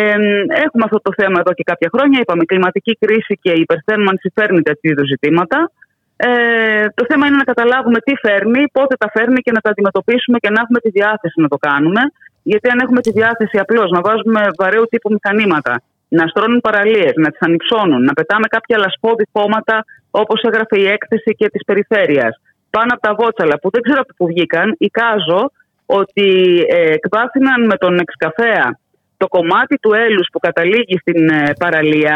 έχουμε 0.66 0.84
αυτό 0.88 1.00
το 1.02 1.12
θέμα 1.20 1.38
εδώ 1.40 1.52
και 1.54 1.64
κάποια 1.64 1.90
χρόνια. 1.94 2.20
Είπαμε, 2.22 2.42
η 2.44 2.50
κλιματική 2.52 2.94
κρίση 3.02 3.34
και 3.42 3.52
η 3.52 3.62
υπερθέρμανση 3.66 4.32
φέρνει 4.36 4.62
τέτοιου 4.62 4.90
είδους 4.92 5.08
ζητήματα. 5.08 5.72
Ε, 6.18 6.86
το 6.98 7.06
θέμα 7.10 7.28
είναι 7.28 7.36
να 7.36 7.44
καταλάβουμε 7.44 8.00
τι 8.00 8.14
φέρνει, 8.16 8.62
πότε 8.72 8.96
τα 8.96 9.10
φέρνει 9.14 9.40
και 9.42 9.52
να 9.52 9.62
τα 9.62 9.70
αντιμετωπίσουμε 9.70 10.38
και 10.38 10.50
να 10.50 10.62
έχουμε 10.64 10.80
τη 10.80 10.90
διάθεση 10.90 11.42
να 11.42 11.48
το 11.48 11.58
κάνουμε. 11.58 12.02
Γιατί 12.44 12.70
αν 12.70 12.80
έχουμε 12.80 13.02
τη 13.02 13.12
διάθεση 13.12 13.58
απλώς 13.58 13.90
να 13.92 14.02
βάζουμε 14.02 14.42
βαρέου 14.58 14.86
τύπου 14.90 15.10
μηχανήματα, 15.12 15.82
να 16.08 16.28
στρώνουν 16.28 16.62
παραλίες, 16.62 17.14
να 17.16 17.30
τις 17.30 17.42
ανυψώνουν, 17.42 18.04
να 18.04 18.14
πετάμε 18.14 18.48
κάποια 18.48 18.78
λασπόδη 18.78 19.26
χώματα 19.34 19.86
όπως 20.12 20.42
έγραφε 20.42 20.80
η 20.80 20.88
έκθεση 20.88 21.32
και 21.40 21.50
της 21.50 21.64
περιφέρειας, 21.66 22.42
πάνω 22.70 22.90
από 22.94 23.02
τα 23.08 23.14
βότσαλα 23.20 23.60
που 23.60 23.70
δεν 23.70 23.82
ξέρω 23.82 24.00
από 24.02 24.14
πού 24.18 24.26
βγήκαν, 24.28 24.76
εικάζω 24.78 25.52
ότι 25.86 26.30
ε, 26.70 26.92
εκβάθυναν 26.92 27.66
με 27.66 27.78
τον 27.78 28.00
εξκαφέα 28.00 28.80
το 29.18 29.28
κομμάτι 29.28 29.76
του 29.78 29.94
έλους 29.94 30.28
που 30.32 30.40
καταλήγει 30.40 30.98
στην 31.00 31.30
ε, 31.30 31.54
παραλια 31.60 32.16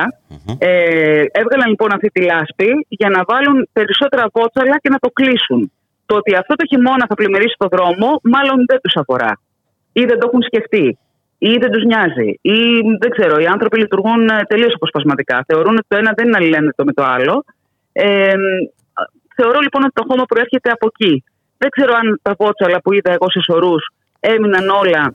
Ε, 0.58 1.24
έβγαλαν 1.32 1.70
λοιπόν 1.70 1.90
αυτή 1.94 2.10
τη 2.16 2.22
λάσπη 2.22 2.70
για 2.88 3.10
να 3.10 3.22
βάλουν 3.28 3.70
περισσότερα 3.74 4.24
βότσαλα 4.34 4.78
και 4.82 4.90
να 4.90 5.00
το 5.00 5.10
κλείσουν. 5.10 5.72
Το 6.06 6.16
ότι 6.16 6.36
αυτό 6.36 6.54
το 6.56 6.66
χειμώνα 6.66 7.06
θα 7.10 7.16
πλημμυρίσει 7.16 7.56
το 7.58 7.68
δρόμο, 7.72 8.08
μάλλον 8.24 8.58
δεν 8.70 8.80
τους 8.84 8.96
αφορά. 8.96 9.32
Ή 9.94 10.02
δεν 10.06 10.18
το 10.20 10.26
έχουν 10.28 10.42
σκεφτεί. 10.42 10.98
Ή 11.38 11.52
δεν 11.62 11.72
τους 11.72 11.84
νοιάζει. 11.84 12.30
Ή 12.42 12.60
δεν 13.02 13.10
ξέρω, 13.16 13.36
οι 13.42 13.46
άνθρωποι 13.46 13.78
λειτουργούν 13.80 14.22
τελείως 14.48 14.74
αποσπασματικά. 14.74 15.44
Θεωρούν 15.48 15.74
ότι 15.80 15.88
το 15.88 15.98
ένα 15.98 16.12
δεν 16.16 16.28
είναι 16.28 16.38
αλληλένδετο 16.38 16.84
με 16.84 16.94
το 16.94 17.04
άλλο. 17.04 17.44
Ε, 17.92 18.34
θεωρώ 19.36 19.60
λοιπόν 19.60 19.82
ότι 19.84 19.94
το 19.94 20.04
χώμα 20.08 20.26
προέρχεται 20.26 20.70
από 20.72 20.86
εκεί. 20.92 21.24
Δεν 21.58 21.70
ξέρω 21.70 21.94
αν 22.02 22.20
τα 22.22 22.36
βότσαλα 22.40 22.82
που 22.82 22.94
είδα 22.94 23.12
εγώ 23.12 23.28
σε 23.30 23.40
σωρούς 23.48 23.84
έμειναν 24.20 24.70
όλα 24.70 25.14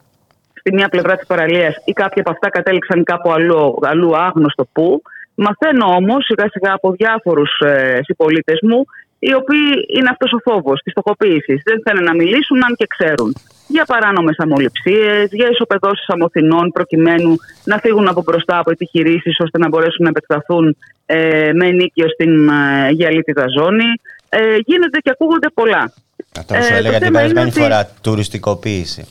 στη 0.67 0.75
μία 0.75 0.89
πλευρά 0.89 1.15
της 1.15 1.27
παραλίας 1.27 1.75
ή 1.85 1.91
κάποια 1.91 2.21
από 2.21 2.31
αυτά 2.31 2.49
κατέληξαν 2.49 3.03
κάπου 3.03 3.31
αλλού, 3.31 3.79
αλλού 3.81 4.17
άγνωστο 4.17 4.67
πού. 4.71 5.01
Μαθαίνω 5.35 5.85
όμως 5.99 6.25
σιγά 6.25 6.45
σιγά 6.49 6.73
από 6.73 6.91
διάφορους 6.91 7.51
ε, 7.59 7.99
συμπολίτες 8.03 8.59
μου, 8.61 8.85
οι 9.19 9.33
οποίοι 9.33 9.67
είναι 9.97 10.09
αυτός 10.11 10.31
ο 10.33 10.39
φόβος 10.49 10.81
της 10.83 10.91
στοχοποίησης. 10.91 11.61
Δεν 11.65 11.81
θέλουν 11.85 12.03
να 12.03 12.13
μιλήσουν, 12.15 12.63
αν 12.67 12.75
και 12.75 12.87
ξέρουν. 12.97 13.35
Για 13.67 13.85
παράνομες 13.85 14.35
αμοληψίε, 14.37 15.27
για 15.31 15.47
ισοπεδώσεις 15.51 16.07
αμοθυνών, 16.09 16.71
προκειμένου 16.71 17.35
να 17.63 17.77
φύγουν 17.77 18.07
από 18.07 18.21
μπροστά 18.25 18.57
από 18.57 18.71
επιχειρήσεις 18.71 19.39
ώστε 19.39 19.57
να 19.57 19.67
μπορέσουν 19.67 20.03
να 20.03 20.09
επεκταθούν 20.09 20.77
ε, 21.05 21.51
με 21.53 21.65
ενίκιο 21.67 22.05
στην 22.09 22.49
ε, 22.49 22.89
γυαλίτιδα 22.91 23.45
ζώνη. 23.57 23.89
Ε, 24.29 24.39
γίνονται 24.65 24.99
και 24.99 25.09
ακούγονται 25.13 25.49
πολλά. 25.53 25.93
Αυτό 26.39 26.53
σου 26.53 26.59
Ε, 26.63 26.69
το 26.69 26.75
έλεγα 26.75 26.97
την 26.97 27.05
θέμα 27.05 27.21
είναι 27.21 27.33
περασμένη 27.33 27.49
ότι- 27.49 27.59
φορά, 27.59 27.89
τουριστικοποίηση. 28.01 29.07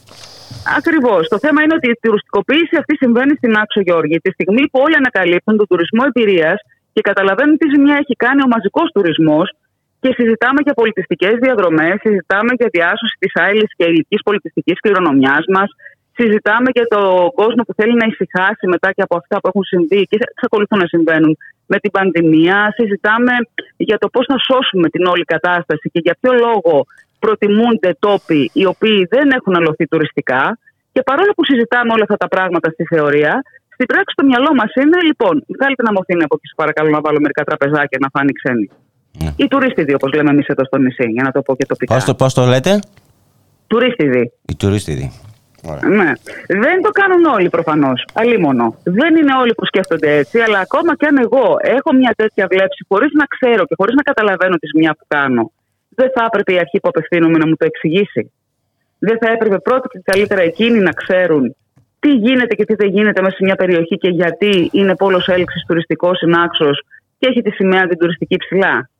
Ακριβώς. 0.79 1.23
Το 1.29 1.39
θέμα 1.45 1.63
είναι 1.63 1.75
ότι 1.75 1.89
η 1.91 1.99
τουριστικοποίηση 2.03 2.75
αυτή 2.81 2.97
συμβαίνει 2.97 3.35
στην 3.37 3.53
Άξο 3.63 3.81
Γιώργη. 3.81 4.17
Τη 4.25 4.31
στιγμή 4.31 4.63
που 4.71 4.79
όλοι 4.85 4.97
ανακαλύπτουν 5.03 5.57
τον 5.57 5.67
τουρισμό 5.67 6.03
εμπειρίας 6.11 6.59
και 6.93 7.01
καταλαβαίνουν 7.01 7.57
τι 7.59 7.67
ζημιά 7.75 7.97
έχει 8.03 8.15
κάνει 8.25 8.41
ο 8.47 8.49
μαζικός 8.55 8.89
τουρισμός 8.95 9.47
και 10.01 10.11
συζητάμε 10.19 10.61
για 10.67 10.75
πολιτιστικές 10.81 11.35
διαδρομές, 11.45 11.95
συζητάμε 12.01 12.53
για 12.59 12.69
διάσωση 12.77 13.17
της 13.19 13.33
άειλης 13.43 13.71
και 13.77 13.85
υλικής 13.91 14.21
πολιτιστικής 14.23 14.81
κληρονομιάς 14.81 15.45
μας, 15.55 15.69
συζητάμε 16.19 16.69
για 16.77 16.87
τον 16.95 17.33
κόσμο 17.41 17.63
που 17.67 17.75
θέλει 17.79 17.95
να 18.03 18.07
ησυχάσει 18.13 18.65
μετά 18.75 18.89
και 18.93 19.03
από 19.07 19.17
αυτά 19.17 19.37
που 19.41 19.49
έχουν 19.51 19.65
συμβεί 19.65 20.01
και 20.11 20.17
εξακολουθούν 20.35 20.79
να 20.79 20.87
συμβαίνουν 20.87 21.37
με 21.67 21.79
την 21.79 21.91
πανδημία. 21.91 22.75
Συζητάμε 22.79 23.33
για 23.77 23.99
το 23.99 24.09
πώς 24.09 24.27
να 24.27 24.37
σώσουμε 24.49 24.89
την 24.89 25.05
όλη 25.13 25.25
κατάσταση 25.25 25.87
και 25.93 26.01
για 26.07 26.17
ποιο 26.21 26.33
λόγο 26.33 26.87
προτιμούνται 27.19 27.97
τόποι 27.99 28.51
οι 28.53 28.65
οποίοι 28.67 29.07
δεν 29.15 29.31
έχουν 29.31 29.57
αλωθεί 29.57 29.87
τουριστικά. 29.87 30.59
Και 30.93 31.03
παρόλο 31.03 31.33
που 31.37 31.45
συζητάμε 31.45 31.93
όλα 31.93 32.03
αυτά 32.03 32.17
τα 32.17 32.29
πράγματα 32.29 32.71
στη 32.71 32.85
θεωρία, 32.85 33.43
στην 33.75 33.87
πράξη 33.87 34.13
το 34.17 34.25
μυαλό 34.25 34.51
μας 34.55 34.71
είναι 34.83 34.99
λοιπόν, 35.09 35.45
βγάλετε 35.57 35.83
να 35.83 35.93
μοθύνει 35.93 36.23
από 36.23 36.35
εκεί, 36.37 36.47
σας 36.47 36.57
παρακαλώ, 36.57 36.89
να 36.91 37.01
βάλω 37.01 37.19
μερικά 37.21 37.43
τραπεζάκια 37.45 37.99
να 38.05 38.09
φάνει 38.15 38.33
ξένοι. 38.33 38.71
Ή 39.37 39.47
τουρίστιδοι, 39.49 39.95
όπως 39.95 40.13
λέμε 40.13 40.31
εμείς 40.31 40.47
εδώ 40.47 40.65
στο 40.65 40.79
νησί, 40.79 41.07
για 41.17 41.23
να 41.23 41.31
το 41.31 41.41
πω 41.43 41.57
και 41.57 41.67
τοπικά. 41.67 41.95
Πώς 41.95 42.05
το, 42.05 42.15
πώς 42.15 42.35
το 42.35 42.45
λέτε; 42.45 42.81
Τουρίστιδοι. 43.67 44.33
Οι 44.49 44.57
τουρίστιδοι. 44.57 45.13
Ναι. 45.83 46.13
Δεν 46.47 46.83
το 46.83 46.91
κάνουν 46.91 47.25
όλοι 47.25 47.49
προφανώς. 47.49 48.05
Αλίμονο. 48.13 48.77
Δεν 48.85 49.17
είναι 49.17 49.35
όλοι 49.41 49.55
που 49.55 49.65
σκέφτονται 49.67 50.17
έτσι, 50.17 50.39
αλλά 50.39 50.59
ακόμα 50.59 50.97
και 50.97 51.07
αν 51.07 51.17
εγώ 51.19 51.57
έχω 51.61 51.95
μια 51.95 52.13
τέτοια 52.17 52.47
βλέψη 52.51 52.85
χωρίς 52.89 53.13
να 53.13 53.25
ξέρω 53.25 53.65
και 53.65 53.75
χωρίς 53.79 53.95
να 53.95 54.03
καταλαβαίνω 54.03 54.57
τη 54.57 54.67
ζημιά 54.67 54.93
που 54.99 55.05
κάνω, 55.09 55.53
δεν 55.97 56.11
θα 56.15 56.23
έπρεπε 56.29 56.53
η 56.53 56.59
αρχή 56.59 56.79
που 56.81 56.89
απευθύνομαι 56.89 57.39
να 57.39 57.47
μου 57.47 57.57
το 57.57 57.65
εξηγήσει. 57.71 58.23
Δεν 58.99 59.17
θα 59.21 59.29
έπρεπε 59.35 59.59
πρώτα 59.59 59.89
και 59.93 60.01
καλύτερα 60.05 60.43
εκείνοι 60.43 60.79
να 60.79 60.91
ξέρουν 60.91 61.57
τι 61.99 62.11
γίνεται 62.25 62.55
και 62.55 62.65
τι 62.65 62.75
δεν 62.75 62.89
γίνεται 62.89 63.21
μέσα 63.23 63.37
σε 63.37 63.45
μια 63.45 63.55
περιοχή 63.55 63.97
και 63.97 64.09
γιατί 64.09 64.69
είναι 64.73 64.97
πόλος 64.97 65.29
έλξης 65.29 65.65
τουριστικός 65.67 66.19
συνάξος 66.19 66.83
και 67.19 67.27
έχει 67.31 67.43
τη 67.43 67.51
σημαία 67.51 67.87
την 67.87 67.99
τουριστική 67.99 68.37
ψηλά. 68.37 68.91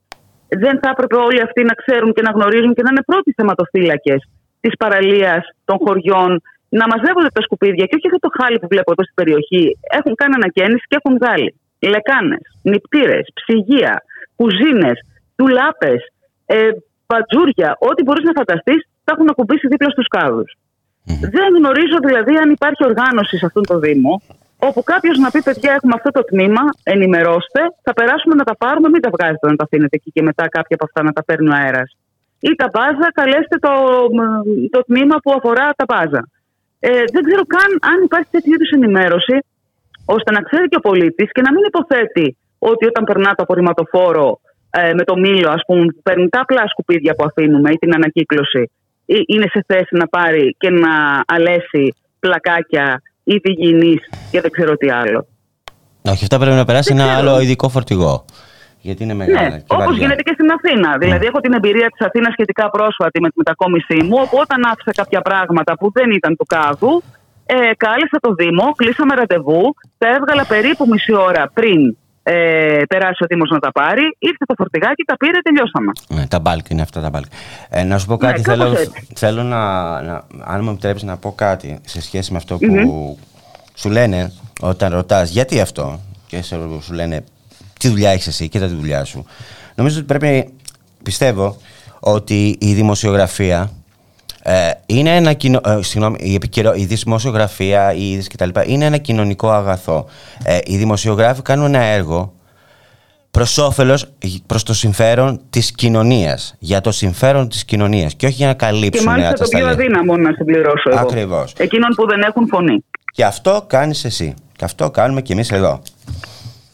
δεν 0.47 0.79
θα 0.81 0.89
έπρεπε 0.93 1.15
όλοι 1.15 1.41
αυτοί 1.41 1.63
να 1.63 1.73
ξέρουν 1.81 2.13
και 2.13 2.21
να 2.21 2.31
γνωρίζουν 2.31 2.73
και 2.73 2.83
να 2.83 2.89
είναι 2.91 3.03
πρώτοι 3.05 3.33
θεματοφύλακες 3.37 4.21
της 4.59 4.73
παραλίας 4.77 5.43
των 5.65 5.77
χωριών, 5.83 6.41
να 6.69 6.85
μαζεύονται 6.91 7.31
τα 7.33 7.41
σκουπίδια 7.41 7.85
και 7.85 7.95
όχι 7.97 8.07
αυτό 8.07 8.19
το 8.25 8.31
χάλι 8.37 8.59
που 8.59 8.67
βλέπω 8.73 8.91
εδώ 8.91 9.03
στην 9.03 9.17
περιοχή. 9.21 9.77
Έχουν 9.99 10.13
κάνει 10.15 10.33
ανακαίνιση 10.39 10.85
και 10.89 10.97
έχουν 10.99 11.17
βγάλει 11.19 11.49
λεκάνες, 11.79 12.45
νυπτήρες, 12.61 13.25
ψυγεία, 13.33 14.03
κουζίνες, 14.35 14.97
τουλάπε, 15.35 15.93
ε, 16.45 16.69
πατζούρια, 17.11 17.69
ό,τι 17.89 18.01
μπορείς 18.03 18.23
να 18.29 18.33
φανταστείς, 18.39 18.81
τα 19.03 19.11
έχουν 19.15 19.27
ακουμπήσει 19.29 19.67
δίπλα 19.67 19.89
στους 19.89 20.07
κάδους. 20.15 20.49
Δεν 21.35 21.49
γνωρίζω 21.57 21.97
δηλαδή 22.07 22.33
αν 22.43 22.49
υπάρχει 22.57 22.81
οργάνωση 22.89 23.37
σε 23.37 23.45
αυτόν 23.45 23.63
τον 23.69 23.79
Δήμο, 23.79 24.21
όπου 24.67 24.81
κάποιος 24.83 25.17
να 25.17 25.29
πει: 25.31 25.39
Παιδιά, 25.47 25.71
έχουμε 25.77 25.93
αυτό 25.95 26.09
το 26.17 26.23
τμήμα, 26.23 26.63
ενημερώστε, 26.83 27.61
θα 27.85 27.93
περάσουμε 27.93 28.35
να 28.35 28.43
τα 28.43 28.55
πάρουμε, 28.61 28.87
μην 28.89 29.01
τα 29.01 29.09
βγάζετε 29.15 29.45
να 29.51 29.55
τα 29.55 29.63
αφήνετε 29.63 29.95
εκεί 29.99 30.09
και 30.11 30.21
μετά 30.21 30.43
κάποια 30.55 30.75
από 30.77 30.85
αυτά 30.87 30.99
να 31.03 31.11
τα 31.11 31.23
παίρνει 31.23 31.49
ο 31.49 31.53
αέρας. 31.61 31.89
Ή 32.39 32.51
τα 32.55 32.67
μπάζα, 32.73 33.07
καλέστε 33.19 33.57
το, 33.65 33.73
το 34.75 34.79
τμήμα 34.89 35.15
που 35.23 35.31
αφορά 35.37 35.67
τα 35.79 35.85
μπάζα. 35.89 36.21
Ε, 36.79 37.03
δεν 37.13 37.23
ξέρω 37.27 37.43
καν 37.55 37.69
αν 37.91 37.97
υπάρχει 38.03 38.29
τέτοιου 38.31 38.53
είδους 38.53 38.69
ενημέρωση, 38.69 39.37
ώστε 40.05 40.31
να 40.31 40.41
ξέρει 40.47 40.67
και 40.67 40.79
ο 40.81 40.85
πολίτης 40.89 41.31
και 41.31 41.41
να 41.41 41.51
μην 41.53 41.63
υποθέτει 41.71 42.37
ότι 42.59 42.85
όταν 42.85 43.03
περνά 43.03 43.29
το 43.35 43.43
απορριμματοφόρο 43.43 44.39
ε, 44.69 44.93
με 44.93 45.03
το 45.03 45.17
μήλο, 45.17 45.49
ας 45.49 45.61
πούμε, 45.65 45.85
που 45.85 46.01
παίρνει 46.03 46.29
τα 46.29 46.39
απλά 46.41 46.63
σκουπίδια 46.67 47.15
που 47.15 47.23
αφήνουμε 47.23 47.69
ή 47.71 47.77
την 47.77 47.93
ανακύκλωση, 47.93 48.71
ε, 49.05 49.15
είναι 49.27 49.45
σε 49.49 49.63
θέση 49.67 49.95
να 49.95 50.07
πάρει 50.07 50.55
και 50.57 50.69
να 50.69 51.23
αλέσει 51.27 51.95
πλακάκια 52.19 53.01
ή 53.23 53.35
διγυνής 53.43 54.09
και 54.31 54.41
δεν 54.41 54.51
ξέρω 54.51 54.77
τι 54.77 54.89
άλλο. 54.89 55.27
Όχι, 56.01 56.23
αυτά 56.23 56.37
πρέπει 56.39 56.55
να 56.55 56.65
περάσει 56.65 56.93
Δεν 56.93 57.01
ένα 57.01 57.13
ξέρω. 57.13 57.29
άλλο 57.29 57.41
ειδικό 57.41 57.69
φορτηγό. 57.69 58.25
Γιατί 58.81 59.03
είναι 59.03 59.13
μεγάλα. 59.13 59.49
Ναι, 59.49 59.57
και 59.57 59.63
όπως 59.67 59.85
βαριά. 59.85 59.99
γίνεται 60.01 60.21
και 60.21 60.33
στην 60.33 60.49
Αθήνα. 60.51 60.97
Δηλαδή, 60.97 61.25
έχω 61.25 61.39
την 61.39 61.53
εμπειρία 61.53 61.87
της 61.93 62.07
Αθήνας 62.07 62.31
σχετικά 62.31 62.69
πρόσφατη 62.69 63.21
με 63.21 63.27
τη 63.29 63.33
μετακόμισή 63.37 63.99
μου, 64.03 64.17
όπου 64.23 64.37
όταν 64.45 64.59
άφησα 64.71 64.91
κάποια 65.01 65.21
πράγματα 65.21 65.73
που 65.77 65.91
δεν 65.91 66.11
ήταν 66.11 66.35
του 66.35 66.45
κάδου, 66.45 67.03
ε, 67.45 67.55
κάλεσα 67.77 68.17
το 68.21 68.33
Δήμο, 68.33 68.65
κλείσαμε 68.75 69.15
ραντεβού, 69.15 69.63
τα 69.97 70.07
έβγαλα 70.15 70.45
περίπου 70.45 70.87
μισή 70.87 71.13
ώρα 71.13 71.51
πριν 71.53 71.97
ε, 72.29 72.81
περάσει 72.87 73.23
ο 73.23 73.25
Δήμος 73.29 73.49
να 73.49 73.59
τα 73.59 73.71
πάρει, 73.71 74.01
ήρθε 74.19 74.45
το 74.47 74.53
φορτηγάκι, 74.57 75.03
τα 75.03 75.17
πήρε, 75.17 75.39
τελειώσαμε. 75.43 75.91
Ναι, 76.07 76.27
τα 76.27 76.39
bulk 76.39 76.69
είναι 76.69 76.81
αυτά 76.81 77.01
τα 77.01 77.09
bulk. 77.09 77.25
Ε, 77.69 77.83
να 77.83 77.97
σου 77.97 78.05
πω 78.05 78.17
κάτι, 78.17 78.37
Ναι, 78.37 78.43
θέλω, 78.45 78.63
κάπως 78.63 78.79
έτσι. 78.79 79.07
θέλω 79.15 79.43
να, 79.43 79.61
να, 80.01 80.23
αν 80.43 80.63
μου 80.63 80.69
επιτρέψεις 80.69 81.07
να 81.07 81.17
πω 81.17 81.31
κάτι 81.35 81.79
σε 81.85 82.01
σχέση 82.01 82.31
με 82.31 82.37
αυτό 82.37 82.57
που 82.57 82.65
Μμμ. 82.73 83.13
σου 83.73 83.89
λένε 83.89 84.31
όταν 84.61 84.91
ρωτάς 84.93 85.29
γιατί 85.29 85.59
αυτό; 85.61 85.99
Και 86.27 86.41
σε- 86.41 86.57
σου 86.81 86.93
λένε 86.93 87.23
τι 87.79 87.87
δουλειά 87.89 88.09
έχεις 88.09 88.27
εσύ, 88.27 88.47
κοίτα 88.47 88.67
τη 88.67 88.73
δουλειά 88.75 89.03
σου. 89.03 89.25
Νομίζω 89.75 89.97
ότι 89.97 90.05
πρέπει, 90.07 90.53
πιστεύω, 91.03 91.57
ότι 91.99 92.57
η 92.59 92.73
δημοσιογραφία 92.73 93.71
ε, 94.49 94.71
είναι 94.85 95.15
ένα 95.15 95.33
κοινο, 95.33 95.59
ε, 95.65 95.77
συγγνώμη, 95.81 96.17
η, 96.19 96.33
επικαιρο, 96.33 96.73
η 96.73 96.85
δημοσιογραφία, 96.85 97.93
οι 97.93 98.11
είδηση 98.11 98.29
κτλ. 98.29 98.49
είναι 98.65 98.85
ένα 98.85 98.97
κοινωνικό 98.97 99.51
αγαθό. 99.51 100.05
Ε, 100.43 100.57
οι 100.65 100.77
δημοσιογράφοι 100.77 101.41
κάνουν 101.41 101.65
ένα 101.65 101.83
έργο 101.83 102.33
προς 103.31 103.57
όφελος, 103.57 104.05
προς 104.45 104.63
το 104.63 104.73
συμφέρον 104.73 105.41
της 105.49 105.71
κοινωνίας. 105.71 106.55
Για 106.59 106.81
το 106.81 106.91
συμφέρον 106.91 107.49
της 107.49 107.65
κοινωνίας 107.65 108.13
και 108.15 108.25
όχι 108.25 108.35
για 108.35 108.47
να 108.47 108.53
Και 108.53 108.65
καλύψουν 108.65 109.05
μάλιστα 109.05 109.33
το 109.33 109.47
πιο 109.49 109.65
ατασταλία. 109.65 109.69
αδύναμο 109.69 110.17
να 110.17 110.33
συμπληρώσω 110.33 110.89
εγώ. 110.89 110.99
Ακριβώς. 110.99 111.53
Εκείνων 111.57 111.89
που 111.95 112.07
δεν 112.07 112.21
έχουν 112.21 112.47
φωνή. 112.47 112.83
Και 113.11 113.25
αυτό 113.25 113.63
κάνεις 113.67 114.05
εσύ. 114.05 114.33
Και 114.55 114.65
αυτό 114.65 114.91
κάνουμε 114.91 115.21
κι 115.21 115.31
εμείς 115.31 115.51
εδώ. 115.51 115.81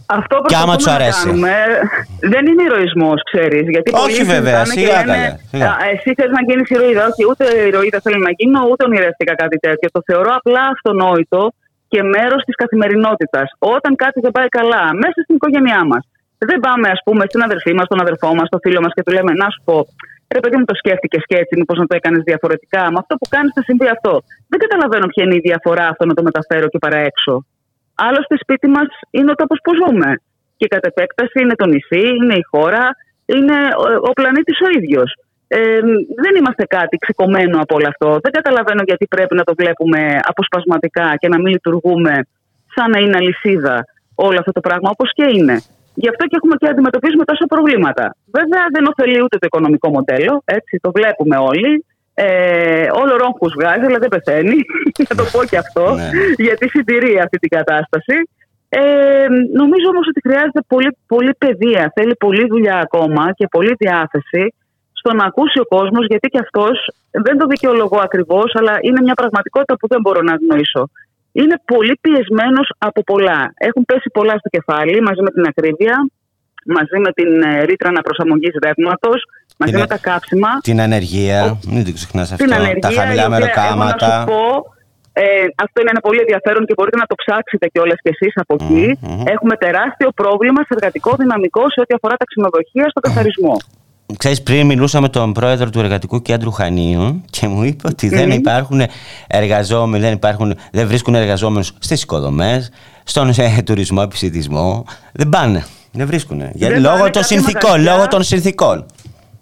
Αυτό 0.05 0.35
Κι 0.51 0.55
άμα 0.55 0.73
προσπαθούμε 0.73 0.77
τους 0.77 0.85
να 0.85 0.93
αρέσει. 0.99 1.25
κάνουμε. 1.25 1.53
Δεν 2.33 2.43
είναι 2.49 2.63
ηρωισμός, 2.69 3.19
ξέρεις. 3.29 3.65
Γιατί 3.73 3.87
Όχι, 3.93 4.01
πολλοί 4.01 4.23
βέβαια, 4.35 4.59
συζητάνε 4.65 4.73
και 4.73 4.79
σιγά 4.79 4.99
λένε, 5.05 5.27
καλέ, 5.27 5.37
σιγά. 5.51 5.71
«Α, 5.71 5.85
Εσύ 5.93 6.09
θες 6.17 6.31
να 6.37 6.41
γίνεις 6.47 6.69
ηρωίδα. 6.75 7.03
Όχι, 7.09 7.21
ούτε 7.31 7.43
ηρωίδα 7.69 7.99
θέλω 8.05 8.19
να 8.27 8.31
γίνω, 8.39 8.59
ούτε 8.71 8.81
ονειρεύτηκα 8.87 9.33
κάτι 9.43 9.57
τέτοιο. 9.65 9.87
Το 9.95 10.01
θεωρώ 10.09 10.31
απλά 10.39 10.63
αυτονόητο 10.75 11.41
και 11.91 11.99
μέρος 12.15 12.41
της 12.47 12.55
καθημερινότητας. 12.61 13.47
Όταν 13.75 13.91
κάτι 14.03 14.17
δεν 14.25 14.31
πάει 14.37 14.49
καλά, 14.59 14.83
μέσα 15.03 15.17
στην 15.25 15.35
οικογένειά 15.39 15.81
μας. 15.91 16.03
Δεν 16.49 16.59
πάμε, 16.67 16.87
ας 16.95 17.01
πούμε, 17.05 17.23
στην 17.29 17.41
αδερφή 17.47 17.71
μας, 17.77 17.87
τον 17.91 17.99
αδερφό 18.05 18.29
μας, 18.37 18.47
τον 18.53 18.59
φίλο 18.63 18.79
μας 18.83 18.91
και 18.95 19.03
του 19.05 19.11
λέμε 19.17 19.31
Να 19.41 19.47
σου 19.53 19.61
πω, 19.67 19.75
ρε 20.35 20.39
παιδί 20.39 20.55
μου 20.57 20.65
το 20.71 20.75
σκέφτηκες 20.81 21.23
και 21.29 21.35
έτσι, 21.41 21.53
μήπως 21.59 21.77
να 21.81 21.85
το 21.89 21.95
έκανες 21.99 22.21
διαφορετικά. 22.23 22.81
Με 22.93 22.97
αυτό 23.03 23.13
που 23.19 23.27
κάνεις 23.35 23.51
θα 23.55 23.61
συμβεί 23.67 23.87
αυτό. 23.95 24.13
Δεν 24.51 24.59
καταλαβαίνω 24.63 25.05
ποια 25.11 25.23
είναι 25.25 25.35
η 25.35 25.43
διαφορά 25.49 25.85
αυτό 25.87 26.05
να 26.05 26.13
το 26.13 26.23
μεταφέρω 26.23 26.67
και 26.67 26.77
παρά 26.85 26.97
έξω. 26.97 27.45
Άλλωστε, 27.95 28.35
σπίτι 28.37 28.67
μας 28.67 28.87
είναι 29.11 29.31
ο 29.31 29.35
τόπος 29.35 29.59
που 29.63 29.71
ζούμε. 29.81 30.21
Και 30.57 30.67
κατ' 30.67 30.85
επέκταση 30.85 31.41
είναι 31.41 31.55
το 31.55 31.65
νησί, 31.65 32.03
είναι 32.21 32.35
η 32.35 32.43
χώρα, 32.51 32.89
είναι 33.25 33.57
ο, 33.77 34.09
ο 34.09 34.11
πλανήτης 34.13 34.59
ο 34.65 34.69
ίδιος. 34.79 35.15
Ε, 35.47 35.79
δεν 36.23 36.33
είμαστε 36.39 36.65
κάτι 36.65 36.97
ξεκομμένο 36.97 37.59
από 37.61 37.75
όλο 37.75 37.87
αυτό. 37.87 38.09
Δεν 38.23 38.31
καταλαβαίνω 38.31 38.81
γιατί 38.85 39.05
πρέπει 39.07 39.35
να 39.35 39.43
το 39.43 39.53
βλέπουμε 39.57 40.19
αποσπασματικά 40.23 41.15
και 41.17 41.27
να 41.27 41.37
μην 41.37 41.47
λειτουργούμε 41.47 42.13
σαν 42.75 42.89
να 42.91 42.99
είναι 42.99 43.17
αλυσίδα 43.17 43.85
όλο 44.15 44.37
αυτό 44.39 44.51
το 44.51 44.59
πράγμα, 44.59 44.89
όπως 44.89 45.09
και 45.13 45.25
είναι. 45.37 45.61
Γι' 45.95 46.09
αυτό 46.09 46.25
και 46.25 46.35
έχουμε 46.35 46.55
και 46.55 46.67
αντιμετωπίζουμε 46.67 47.23
τόσα 47.23 47.45
προβλήματα. 47.45 48.15
Βέβαια, 48.37 48.63
δεν 48.71 48.85
ωφελεί 48.85 49.21
ούτε 49.23 49.37
το 49.37 49.45
οικονομικό 49.45 49.89
μοντέλο, 49.89 50.41
έτσι 50.45 50.79
το 50.81 50.91
βλέπουμε 50.91 51.37
όλοι. 51.37 51.85
Ε, 52.13 52.87
όλο 53.01 53.17
ρόγχους 53.17 53.53
βγάζει, 53.59 53.85
αλλά 53.85 53.99
δεν 53.99 54.09
πεθαίνει. 54.09 54.57
Να 55.09 55.15
το 55.15 55.25
πω 55.31 55.43
και 55.45 55.57
αυτό, 55.57 55.95
γιατί 56.37 56.69
συντηρεί 56.69 57.19
αυτή 57.19 57.37
την 57.37 57.49
κατάσταση. 57.49 58.15
Ε, 58.69 59.27
νομίζω 59.61 59.87
όμως 59.93 60.07
ότι 60.07 60.21
χρειάζεται 60.27 60.61
πολύ, 60.67 60.97
πολύ 61.07 61.33
παιδεία, 61.37 61.91
θέλει 61.95 62.15
πολλή 62.15 62.45
δουλειά 62.47 62.77
ακόμα 62.77 63.31
και 63.37 63.47
πολλή 63.47 63.73
διάθεση 63.77 64.53
στο 65.03 65.13
να 65.13 65.25
ακούσει 65.25 65.59
ο 65.59 65.65
κόσμος 65.65 66.05
γιατί 66.05 66.27
και 66.27 66.39
αυτός 66.45 66.75
δεν 67.11 67.37
το 67.37 67.45
δικαιολογώ 67.45 67.99
ακριβώς 68.07 68.55
αλλά 68.59 68.77
είναι 68.81 69.01
μια 69.01 69.13
πραγματικότητα 69.13 69.77
που 69.77 69.87
δεν 69.87 70.01
μπορώ 70.01 70.21
να 70.21 70.33
αγνοήσω. 70.33 70.89
Είναι 71.31 71.55
πολύ 71.65 71.97
πιεσμένος 72.01 72.67
από 72.77 73.03
πολλά. 73.03 73.53
Έχουν 73.57 73.85
πέσει 73.85 74.09
πολλά 74.13 74.35
στο 74.37 74.49
κεφάλι 74.49 75.01
μαζί 75.01 75.21
με 75.21 75.31
την 75.35 75.43
ακρίβεια, 75.47 75.95
μαζί 76.65 76.97
με 77.05 77.11
την 77.11 77.41
ε, 77.41 77.63
ρήτρα 77.63 77.89
αναπροσαρμογής 77.89 78.53
ρεύματος, 78.63 79.19
μαζί 79.63 79.71
Την 79.71 79.79
με 79.81 79.87
ε- 79.89 79.93
τα 79.95 79.99
κάψιμα. 80.09 80.49
Την 80.69 80.77
ανεργία, 80.87 81.37
μην 81.73 81.81
το 81.85 81.91
ξεχνάς 81.99 82.27
αυτό. 82.31 82.43
Την 82.43 82.53
ανεργία, 82.59 82.81
τα 82.87 82.91
χαμηλά 82.99 83.23
η 83.23 83.25
οποία, 83.25 83.25
εγώ 83.25 83.29
να 83.29 83.39
μεροκάματα. 83.39 84.09
σου 84.19 84.25
πω, 84.31 84.43
ε, 85.13 85.23
αυτό 85.65 85.75
είναι 85.81 85.91
ένα 85.95 86.01
πολύ 86.07 86.19
ενδιαφέρον 86.25 86.61
και 86.67 86.73
μπορείτε 86.77 86.97
να 87.03 87.07
το 87.11 87.15
ψάξετε 87.21 87.65
κιόλας 87.73 87.99
κι 88.03 88.11
εσείς 88.15 88.33
από 88.43 88.53
εκεί. 88.59 88.85
Έχουμε 89.35 89.55
τεράστιο 89.65 90.09
πρόβλημα 90.21 90.59
σε 90.67 90.71
εργατικό 90.77 91.11
δυναμικό 91.21 91.63
σε 91.73 91.79
ό,τι 91.83 91.93
αφορά 91.97 92.15
τα 92.21 92.25
ξενοδοχεία 92.29 92.85
στο 92.93 92.99
καθαρισμό. 93.05 93.55
Ξέρεις, 94.17 94.41
πριν 94.43 94.65
μιλούσα 94.65 95.01
με 95.01 95.09
τον 95.09 95.33
πρόεδρο 95.33 95.69
του 95.69 95.79
Εργατικού 95.79 96.21
Κέντρου 96.21 96.51
Χανίων 96.51 97.23
και 97.29 97.47
μου 97.47 97.63
είπε 97.63 97.87
ότι 97.87 98.09
δεν 98.09 98.25
Μμμ. 98.27 98.31
υπάρχουν 98.31 98.81
εργαζόμενοι, 99.27 100.03
δεν, 100.03 100.13
υπάρχουν, 100.13 100.55
δεν 100.71 100.87
βρίσκουν 100.87 101.15
εργαζόμενους 101.15 101.71
στις 101.79 102.01
οικοδομές, 102.03 102.71
στον 103.03 103.29
ε, 103.37 103.61
τουρισμό, 103.65 104.01
επισητισμό. 104.05 104.85
Δεν 105.13 105.29
πάνε, 105.29 105.65
δεν 105.91 106.07
βρίσκουν. 106.07 106.37
Γιατί 106.53 106.73
Δεν 106.73 106.81
λόγω 106.81 106.97
πάνε 106.97 107.09
των 107.09 107.21
κάποια 107.21 107.23
συνθήκων, 107.37 107.69
μαγαζιά. 107.69 107.93
λόγω 107.93 108.07
των 108.07 108.23
συνθήκων. 108.23 108.85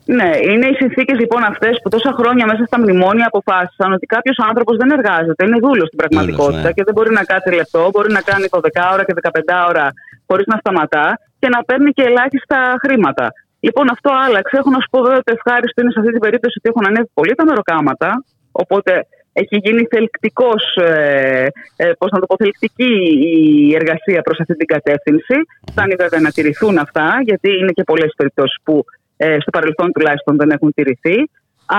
Ναι, 0.05 0.31
είναι 0.51 0.67
οι 0.67 0.73
συνθήκες 0.73 1.19
λοιπόν 1.19 1.43
αυτές 1.43 1.79
που 1.83 1.89
τόσα 1.89 2.11
χρόνια 2.19 2.45
μέσα 2.45 2.63
στα 2.65 2.79
μνημόνια 2.79 3.25
αποφάσισαν 3.27 3.93
ότι 3.93 4.05
κάποιος 4.05 4.37
άνθρωπος 4.47 4.77
δεν 4.77 4.89
εργάζεται, 4.97 5.45
είναι 5.45 5.59
δούλος 5.65 5.87
στην 5.87 5.97
πραγματικότητα 5.97 6.45
Δούλος, 6.45 6.63
ναι. 6.63 6.71
και 6.71 6.83
δεν 6.83 6.93
μπορεί 6.93 7.11
να 7.19 7.23
κάτσει 7.23 7.51
λεπτό, 7.53 7.89
μπορεί 7.93 8.11
να 8.11 8.21
κάνει 8.21 8.45
12 8.49 8.59
ώρα 8.93 9.03
και 9.05 9.13
15 9.21 9.65
ώρα 9.69 9.85
χωρίς 10.27 10.45
να 10.51 10.57
σταματά 10.57 11.19
και 11.39 11.49
να 11.49 11.59
παίρνει 11.63 11.91
και 11.91 12.03
ελάχιστα 12.09 12.57
χρήματα. 12.83 13.25
Λοιπόν, 13.59 13.85
αυτό 13.95 14.09
άλλαξε. 14.25 14.57
Έχω 14.57 14.69
να 14.69 14.79
σου 14.83 14.89
πω 14.91 14.99
βέβαια 15.01 15.17
ότι 15.21 15.27
το 15.29 15.35
ευχάριστο 15.37 15.81
είναι 15.81 15.91
σε 15.91 15.99
αυτή 15.99 16.11
την 16.11 16.23
περίπτωση 16.25 16.55
ότι 16.59 16.67
έχουν 16.71 16.85
ανέβει 16.89 17.09
πολύ 17.13 17.33
τα 17.39 17.45
μεροκάματα. 17.49 18.09
Οπότε 18.51 18.91
έχει 19.33 19.55
γίνει 19.65 19.83
θελκτικός, 19.93 20.63
ε, 20.75 21.47
ε, 21.75 21.91
πώς 21.99 22.09
να 22.11 22.19
το 22.19 22.25
πω, 22.25 22.35
θελκτική 22.43 22.93
η 23.33 23.75
εργασία 23.79 24.21
προς 24.21 24.39
αυτή 24.39 24.55
την 24.55 24.67
κατεύθυνση. 24.75 25.35
Φτάνει 25.71 25.95
βέβαια 26.03 26.19
να 26.19 26.31
τηρηθούν 26.31 26.77
αυτά, 26.77 27.07
γιατί 27.23 27.49
είναι 27.59 27.71
και 27.71 27.83
πολλές 27.83 28.11
περιπτώσεις 28.17 28.57
που 28.63 28.85
ε, 29.23 29.37
στο 29.43 29.51
παρελθόν 29.55 29.89
τουλάχιστον 29.95 30.33
δεν 30.41 30.49
έχουν 30.55 30.69
τηρηθεί. 30.77 31.17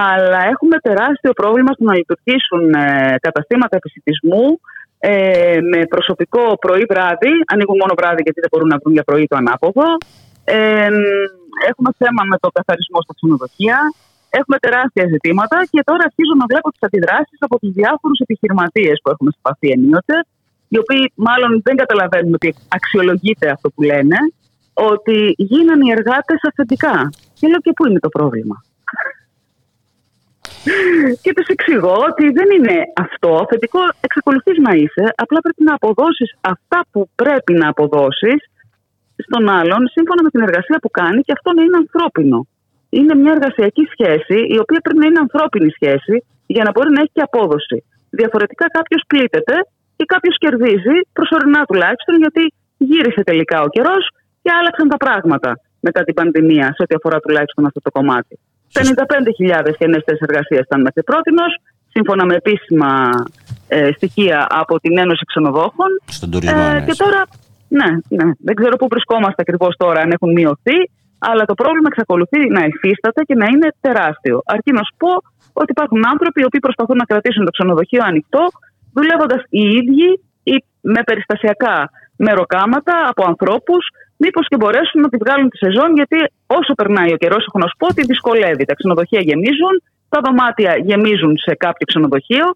Αλλά 0.09 0.41
έχουμε 0.53 0.77
τεράστιο 0.89 1.33
πρόβλημα 1.41 1.71
στο 1.77 1.85
να 1.91 1.95
λειτουργήσουν 2.01 2.63
ε, 2.75 3.17
καταστήματα 3.27 3.75
επισητισμού 3.81 4.47
ε, 4.99 5.59
με 5.71 5.81
προσωπικό 5.95 6.45
πρωί-βράδυ. 6.65 7.33
Ανοίγουν 7.53 7.77
μόνο 7.83 7.95
βράδυ 8.01 8.23
γιατί 8.27 8.39
δεν 8.45 8.51
μπορούν 8.53 8.69
να 8.73 8.79
βρουν 8.81 8.93
για 8.99 9.05
πρωί 9.09 9.27
το 9.31 9.37
ανάποδο. 9.43 9.87
Ε, 10.45 10.91
έχουμε 11.71 11.91
θέμα 12.03 12.23
με 12.31 12.37
το 12.43 12.49
καθαρισμό 12.57 12.99
στα 13.05 13.13
ξενοδοχεία. 13.17 13.79
Έχουμε 14.39 14.57
τεράστια 14.65 15.05
ζητήματα 15.15 15.57
και 15.73 15.81
τώρα 15.89 16.03
αρχίζω 16.09 16.35
να 16.41 16.47
βλέπω 16.51 16.69
τις 16.75 16.83
αντιδράσεις 16.87 17.39
από 17.47 17.57
τους 17.61 17.73
διάφορους 17.79 18.19
επιχειρηματίες 18.27 18.97
που 19.03 19.09
έχουμε 19.15 19.31
συμπαθεί 19.37 19.69
ενίοτε, 19.77 20.17
οι 20.73 20.77
οποίοι 20.83 21.03
μάλλον 21.29 21.51
δεν 21.67 21.75
καταλαβαίνουν 21.83 22.33
ότι 22.39 22.49
αξιολογείται 22.77 23.47
αυτό 23.57 23.67
που 23.75 23.83
λένε, 23.91 24.19
ότι 24.93 25.17
γίνανε 25.53 25.85
οι 25.87 25.91
εργάτες 25.99 26.41
αυθεντικά. 26.49 26.95
Και 27.43 27.51
λέω 27.53 27.63
και 27.67 27.73
πού 27.77 27.87
είναι 27.87 28.03
το 28.07 28.13
πρόβλημα. 28.17 28.57
και 31.23 31.33
τους 31.37 31.49
εξηγώ 31.55 31.97
ότι 32.11 32.25
δεν 32.39 32.49
είναι 32.57 32.77
αυτό. 33.07 33.31
Αφεντικό 33.45 33.81
εξακολουθείς 34.07 34.59
να 34.67 34.73
είσαι, 34.81 35.05
απλά 35.23 35.39
πρέπει 35.45 35.63
να 35.69 35.75
αποδώσεις 35.79 36.31
αυτά 36.41 36.79
που 36.93 37.01
πρέπει 37.23 37.53
να 37.61 37.67
αποδώσεις 37.69 38.41
στον 39.27 39.45
άλλον 39.59 39.83
σύμφωνα 39.95 40.21
με 40.23 40.31
την 40.35 40.43
εργασία 40.47 40.79
που 40.83 40.91
κάνει 41.01 41.21
και 41.27 41.35
αυτό 41.37 41.49
να 41.57 41.63
είναι 41.63 41.79
ανθρώπινο. 41.85 42.39
Είναι 42.99 43.15
μια 43.23 43.33
εργασιακή 43.37 43.85
σχέση 43.95 44.37
η 44.55 44.57
οποία 44.65 44.81
πρέπει 44.85 45.01
να 45.03 45.07
είναι 45.09 45.21
ανθρώπινη 45.27 45.71
σχέση 45.79 46.15
για 46.55 46.63
να 46.67 46.71
μπορεί 46.75 46.91
να 46.97 47.01
έχει 47.03 47.13
και 47.17 47.27
απόδοση. 47.29 47.79
Διαφορετικά 48.21 48.67
κάποιος 48.79 49.03
πλήττεται 49.11 49.57
και 49.97 50.05
κάποιος 50.13 50.35
κερδίζει, 50.43 50.97
προσωρινά 51.17 51.61
τουλάχιστον, 51.69 52.15
γιατί 52.23 52.43
γύρισε 52.91 53.23
τελικά 53.31 53.57
ο 53.67 53.69
καιρός 53.75 54.05
και 54.43 54.51
άλλαξαν 54.59 54.89
τα 54.95 54.99
πράγματα 55.05 55.51
μετά 55.87 56.01
την 56.07 56.15
πανδημία, 56.15 56.67
σε 56.77 56.83
ό,τι 56.85 56.95
αφορά 56.99 57.19
τουλάχιστον 57.21 57.63
αυτό 57.69 57.81
το 57.87 57.91
κομμάτι. 57.91 58.35
55.000 58.73 59.73
καινέ 59.79 59.99
θέσεις 60.07 60.25
εργασίας 60.29 60.65
ήταν 60.69 60.81
μέχρι 60.87 61.03
πρώτη, 61.11 61.31
σύμφωνα 61.95 62.25
με 62.29 62.35
επίσημα 62.35 62.91
ε, 63.69 63.91
στοιχεία 63.97 64.47
από 64.63 64.81
την 64.81 64.99
Ένωση 64.99 65.25
Ξενοδόχων. 65.31 65.91
Στον 66.19 66.31
τουρισμό, 66.31 66.65
Ε, 66.69 66.73
ναι. 66.73 66.85
και 66.87 66.95
τώρα, 67.03 67.21
ναι, 67.79 67.89
ναι, 68.19 68.27
δεν 68.47 68.55
ξέρω 68.55 68.75
πού 68.77 68.87
βρισκόμαστε 68.91 69.41
ακριβώς 69.45 69.73
τώρα, 69.77 70.01
αν 70.01 70.11
έχουν 70.11 70.31
μειωθεί, 70.33 70.79
αλλά 71.19 71.45
το 71.45 71.55
πρόβλημα 71.55 71.89
εξακολουθεί 71.93 72.41
να 72.57 72.63
υφίσταται 72.71 73.21
και 73.29 73.35
να 73.35 73.47
είναι 73.53 73.69
τεράστιο. 73.81 74.43
Αρκεί 74.45 74.73
να 74.73 74.83
σου 74.87 74.95
πω 75.03 75.13
ότι 75.53 75.71
υπάρχουν 75.77 76.01
άνθρωποι 76.13 76.41
οι 76.41 76.45
οποίοι 76.49 76.61
προσπαθούν 76.61 76.97
να 76.97 77.05
κρατήσουν 77.05 77.45
το 77.45 77.51
ξενοδοχείο 77.51 78.03
ανοιχτό, 78.11 78.45
δουλεύοντας 78.97 79.43
οι 79.49 79.63
ίδιοι 79.81 80.09
ή 80.43 80.65
με 80.81 81.03
περιστασιακά 81.03 81.91
μεροκάματα 82.17 82.95
από 83.11 83.23
ανθρώπους, 83.27 83.83
μήπως 84.17 84.45
και 84.51 84.57
μπορέσουν 84.61 85.01
να 85.05 85.09
τη 85.09 85.17
βγάλουν 85.23 85.49
τη 85.53 85.57
σεζόν, 85.65 85.91
γιατί 85.99 86.17
όσο 86.59 86.73
περνάει 86.75 87.13
ο 87.13 87.19
καιρός, 87.23 87.43
έχω 87.49 87.59
να 87.59 87.69
σου 87.71 87.77
πω 87.81 87.87
ότι 87.93 88.03
δυσκολεύει. 88.13 88.65
Τα 88.65 88.75
ξενοδοχεία 88.79 89.21
γεμίζουν, 89.29 89.75
τα 90.13 90.19
δωμάτια 90.25 90.73
γεμίζουν 90.89 91.33
σε 91.47 91.53
κάποιο 91.65 91.85
ξενοδοχείο. 91.91 92.47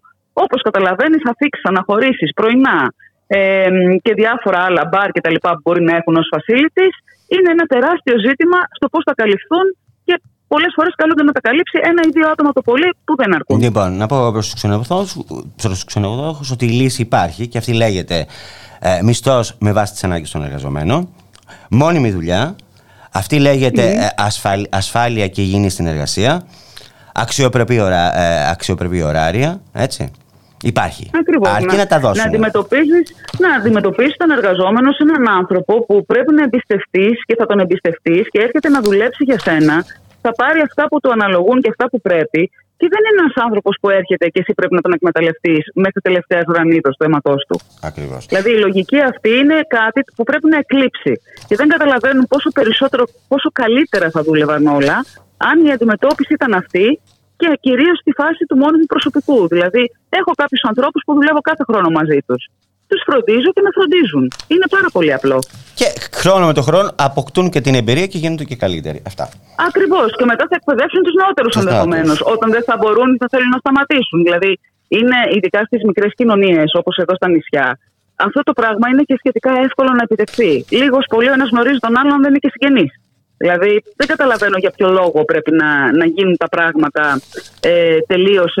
Όπως 0.43 0.61
καταλαβαίνεις, 0.61 1.21
αφήξει, 1.31 1.61
αναχωρήσεις, 1.71 2.29
πρωινά 2.39 2.79
ε, 3.27 3.69
και 4.01 4.13
διάφορα 4.13 4.59
άλλα 4.67 4.83
μπαρ 4.91 5.09
και 5.11 5.21
τα 5.21 5.31
λοιπά 5.35 5.49
που 5.53 5.61
μπορεί 5.63 5.81
να 5.89 5.95
έχουν 5.99 6.15
ως 6.15 6.27
facilities 6.35 6.95
είναι 7.33 7.49
ένα 7.55 7.65
τεράστιο 7.73 8.15
ζήτημα 8.27 8.57
στο 8.77 8.87
πώς 8.89 9.01
θα 9.05 9.13
καλυφθούν 9.13 9.65
και 10.05 10.21
πολλές 10.47 10.71
φορές 10.75 10.93
καλούνται 10.95 11.23
να 11.23 11.31
τα 11.31 11.41
καλύψει 11.41 11.79
ένα 11.83 12.01
ή 12.07 12.09
δύο 12.09 12.29
άτομα 12.29 12.51
το 12.51 12.61
πολύ 12.61 12.89
που 13.05 13.15
δεν 13.15 13.35
αρκούν. 13.35 13.59
Λοιπόν, 13.59 13.97
να 13.97 14.05
πω 14.05 14.31
προς 14.31 14.45
τους 14.45 14.53
ξενοδόχου 14.53 15.23
προς 15.61 15.73
τους 15.73 15.83
ξενοδόχους 15.83 16.51
ότι 16.51 16.65
η 16.65 16.69
λύση 16.69 17.01
υπάρχει 17.01 17.47
και 17.47 17.57
αυτή 17.57 17.73
λέγεται 17.73 18.25
ε, 18.79 19.01
μισθός 19.03 19.55
με 19.59 19.71
βάση 19.71 19.91
τις 19.91 20.03
ανάγκες 20.03 20.31
των 20.31 20.43
εργαζομένων, 20.43 21.09
μόνιμη 21.69 22.11
δουλειά. 22.11 22.55
Αυτή 23.11 23.39
λέγεται 23.39 23.81
Ναι. 23.81 24.03
ε, 24.03 24.09
ασφάλ- 24.17 24.65
ασφάλεια 24.69 25.27
και 25.27 25.41
υγιεινή 25.41 25.69
στην 25.69 25.87
εργασία, 25.87 26.41
αξιοπρεπή, 27.13 27.79
ωρα, 27.79 28.19
ε, 28.21 28.49
αξιοπρεπή 28.49 29.01
ωράρια. 29.01 29.61
Έτσι. 29.73 30.11
Υπάρχει. 30.63 31.09
Ακριβώς, 31.19 31.49
Αρκεί 31.49 31.75
να, 31.75 31.87
τα 31.87 31.99
δώσουν. 31.99 32.17
Να 32.23 32.23
αντιμετωπίζεις, 32.29 33.15
να 33.37 33.55
αντιμετωπίσεις 33.55 34.17
τον 34.17 34.29
εργαζόμενο 34.31 34.91
σε 34.91 35.03
έναν 35.03 35.35
άνθρωπο 35.37 35.85
που 35.85 36.05
πρέπει 36.05 36.33
να 36.33 36.43
εμπιστευτείς 36.43 37.25
και 37.25 37.35
θα 37.39 37.45
τον 37.45 37.59
εμπιστευτείς 37.59 38.29
και 38.29 38.39
έρχεται 38.39 38.69
να 38.69 38.81
δουλέψει 38.81 39.23
για 39.23 39.39
σένα. 39.39 39.85
Θα 40.21 40.31
πάρει 40.31 40.59
αυτά 40.61 40.87
που 40.87 40.99
του 40.99 41.11
αναλογούν 41.11 41.61
και 41.61 41.69
αυτά 41.69 41.89
που 41.89 42.01
πρέπει. 42.01 42.51
Και 42.79 42.87
δεν 42.93 43.01
είναι 43.05 43.21
ένας 43.21 43.35
άνθρωπος 43.45 43.77
που 43.81 43.89
έρχεται 43.89 44.25
και 44.33 44.39
εσύ 44.39 44.53
πρέπει 44.53 44.75
να 44.75 44.81
τον 44.81 44.93
εκμεταλλευτείς 44.97 45.63
μέχρι 45.73 46.01
τελευταία 46.01 46.41
γραμμίδα 46.47 46.89
του 46.89 47.03
αίματός 47.03 47.45
του. 47.47 47.59
Ακριβώς. 47.89 48.25
Δηλαδή 48.25 48.49
η 48.51 48.59
λογική 48.65 48.99
αυτή 49.01 49.31
είναι 49.41 49.57
κάτι 49.67 50.01
που 50.15 50.23
πρέπει 50.23 50.47
να 50.53 50.57
εκλείψει. 50.57 51.13
Και 51.47 51.55
δεν 51.55 51.67
καταλαβαίνουν 51.67 52.25
πόσο 52.33 52.49
περισσότερο, 52.49 53.03
πόσο 53.27 53.49
καλύτερα 53.61 54.09
θα 54.09 54.21
δούλευαν 54.23 54.65
όλα 54.67 54.97
αν 55.37 55.65
η 55.65 55.71
αντιμετώπιση 55.71 56.33
ήταν 56.33 56.53
αυτή 56.53 56.99
και 57.37 57.57
κυρίως 57.59 57.97
στη 57.99 58.11
φάση 58.11 58.45
του 58.45 58.57
μόνιμου 58.57 58.85
προσωπικού. 58.85 59.47
Δηλαδή, 59.47 59.83
έχω 60.09 60.31
κάποιους 60.41 60.61
ανθρώπους 60.63 61.01
που 61.05 61.13
δουλεύω 61.13 61.41
κάθε 61.41 61.63
χρόνο 61.69 61.89
μαζί 61.89 62.19
τους. 62.27 62.41
Τους 62.89 63.01
φροντίζω 63.05 63.49
και 63.55 63.61
με 63.65 63.69
φροντίζουν. 63.77 64.23
Είναι 64.47 64.67
πάρα 64.69 64.89
πολύ 64.95 65.13
απλό. 65.13 65.39
Και 65.79 65.87
χρόνο 66.21 66.45
με 66.45 66.53
το 66.53 66.61
χρόνο 66.61 66.87
αποκτούν 66.95 67.49
και 67.49 67.61
την 67.61 67.75
εμπειρία 67.75 68.07
και 68.11 68.17
γίνονται 68.17 68.43
και 68.43 68.55
καλύτεροι. 68.55 68.99
Αυτά. 69.07 69.29
Ακριβώς. 69.67 70.09
Και 70.17 70.25
μετά 70.31 70.45
θα 70.49 70.55
εκπαιδεύσουν 70.59 71.01
τους 71.03 71.13
νεότερους 71.21 71.53
Τους 71.53 71.61
ενδεχομένως. 71.63 72.07
νεότερους. 72.07 72.33
Όταν 72.33 72.47
δεν 72.55 72.63
θα 72.69 72.75
μπορούν 72.79 73.13
ή 73.13 73.17
θα 73.23 73.27
θέλουν 73.33 73.49
να 73.55 73.59
σταματήσουν. 73.63 74.19
Δηλαδή, 74.27 74.51
είναι 74.87 75.17
ειδικά 75.35 75.61
στις 75.69 75.81
μικρές 75.83 76.11
κοινωνίες, 76.19 76.69
όπως 76.79 76.95
εδώ 76.97 77.15
στα 77.15 77.27
νησιά, 77.29 77.79
αυτό 78.15 78.41
το 78.43 78.53
πράγμα 78.53 78.85
είναι 78.89 79.03
και 79.09 79.15
σχετικά 79.17 79.51
εύκολο 79.67 79.89
να 79.89 80.03
επιτευχθεί. 80.07 80.65
Λίγος 80.69 81.05
πολύ 81.09 81.29
ο 81.29 81.33
ένας 81.33 81.49
γνωρίζει 81.49 81.79
τον 81.85 81.97
άλλον, 81.99 82.13
αν 82.13 82.21
δεν 82.21 82.29
είναι 82.29 82.43
και 82.45 82.51
συγγενής. 82.55 82.91
Δηλαδή, 83.37 83.83
δεν 83.95 84.07
καταλαβαίνω 84.07 84.57
για 84.57 84.71
ποιο 84.75 84.89
λόγο 84.89 85.25
πρέπει 85.25 85.51
να, 85.51 85.69
να 85.91 86.05
γίνουν 86.05 86.37
τα 86.37 86.47
πράγματα 86.47 87.19
ε, 87.59 87.97
τελείως 88.07 88.53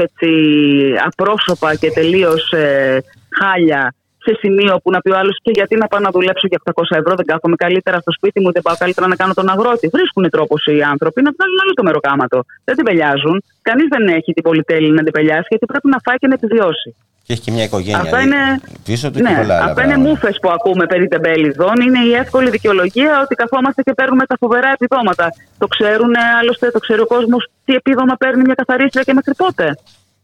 απρόσωπα 1.05 1.75
και 1.75 1.91
τελείως 1.91 2.51
ε, 2.51 3.03
χάλια 3.39 3.93
σε 4.27 4.33
σημείο 4.41 4.73
που 4.81 4.89
να 4.95 4.99
πει 5.03 5.09
ο 5.15 5.17
άλλος 5.21 5.35
και 5.45 5.51
γιατί 5.59 5.73
να 5.81 5.87
πάω 5.87 6.01
να 6.07 6.11
δουλέψω 6.15 6.45
για 6.51 6.59
800 6.63 6.97
ευρώ, 7.01 7.13
δεν 7.19 7.25
κάθομαι 7.31 7.55
καλύτερα 7.65 7.97
στο 8.03 8.11
σπίτι 8.17 8.37
μου, 8.43 8.49
δεν 8.55 8.61
πάω 8.67 8.75
καλύτερα 8.83 9.07
να 9.07 9.15
κάνω 9.21 9.33
τον 9.39 9.47
αγρότη. 9.53 9.85
Βρίσκουν 9.95 10.23
τρόπος 10.35 10.61
οι 10.65 10.81
άνθρωποι 10.93 11.19
να 11.27 11.31
βγάλουν 11.35 11.57
άλλο 11.63 11.73
το 11.79 11.83
μεροκάματο. 11.87 12.39
Δεν 12.67 12.75
την 12.77 12.85
πελιάζουν. 12.87 13.35
Κανείς 13.69 13.87
δεν 13.93 14.03
έχει 14.17 14.29
την 14.37 14.43
πολυτέλεια 14.47 14.93
να 14.99 15.03
την 15.05 15.13
πελιάσει 15.17 15.47
γιατί 15.53 15.65
πρέπει 15.71 15.87
να 15.93 15.99
φάει 16.05 16.17
και 16.21 16.27
να 16.31 16.35
επιβιώσει. 16.39 16.89
Και 17.25 17.33
έχει 17.33 17.43
και 17.45 17.53
μια 17.55 17.65
οικογένεια. 17.69 18.01
Αυτά 18.01 18.17
δηλαδή, 18.17 18.27
είναι, 18.27 18.61
Πίσω 18.89 19.05
του 19.11 19.19
ναι, 19.19 19.29
και 19.29 19.35
πολλά 19.41 19.55
άλλα 19.55 19.65
αυτά 19.67 19.81
είναι 19.83 19.93
πράγματα. 19.93 20.09
μούφε 20.09 20.29
που 20.41 20.49
ακούμε 20.57 20.85
περί 20.91 21.07
τεμπέληδων. 21.13 21.75
Είναι 21.85 22.01
η 22.09 22.11
εύκολη 22.23 22.49
δικαιολογία 22.55 23.11
ότι 23.23 23.33
καθόμαστε 23.41 23.81
και 23.85 23.93
παίρνουμε 23.99 24.23
τα 24.31 24.35
φοβερά 24.41 24.69
επιδόματα. 24.77 25.25
Το 25.61 25.67
ξέρουν, 25.73 26.11
ε, 26.13 26.25
άλλωστε 26.39 26.65
το 26.75 26.79
ξέρει 26.85 27.01
ο 27.01 27.09
κόσμος 27.15 27.41
τι 27.65 27.73
επίδομα 27.81 28.13
παίρνει 28.21 28.41
μια 28.47 28.57
καθαρίστρια 28.61 29.03
και 29.07 29.13
μέχρι 29.13 29.33
πότε. 29.43 29.65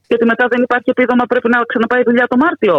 Και 0.08 0.14
ότι 0.18 0.26
μετά 0.32 0.46
δεν 0.52 0.62
υπάρχει 0.68 0.90
επίδομα, 0.96 1.24
πρέπει 1.32 1.50
να 1.54 1.58
ξαναπάει 1.72 2.02
η 2.04 2.08
δουλειά 2.10 2.26
το 2.28 2.38
Μάρτιο. 2.44 2.76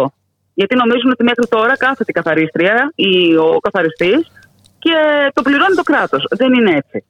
Γιατί 0.59 0.75
νομίζουν 0.75 1.09
ότι 1.11 1.23
μέχρι 1.23 1.47
τώρα 1.47 1.77
κάθεται 1.77 2.11
η 2.13 2.17
καθαρίστρια 2.19 2.91
ή 2.95 3.35
ο 3.35 3.59
καθαριστής 3.61 4.31
και 4.79 4.95
το 5.33 5.41
πληρώνει 5.41 5.75
το 5.75 5.83
κράτος. 5.83 6.25
Δεν 6.29 6.53
είναι 6.53 6.71
έτσι. 6.81 7.05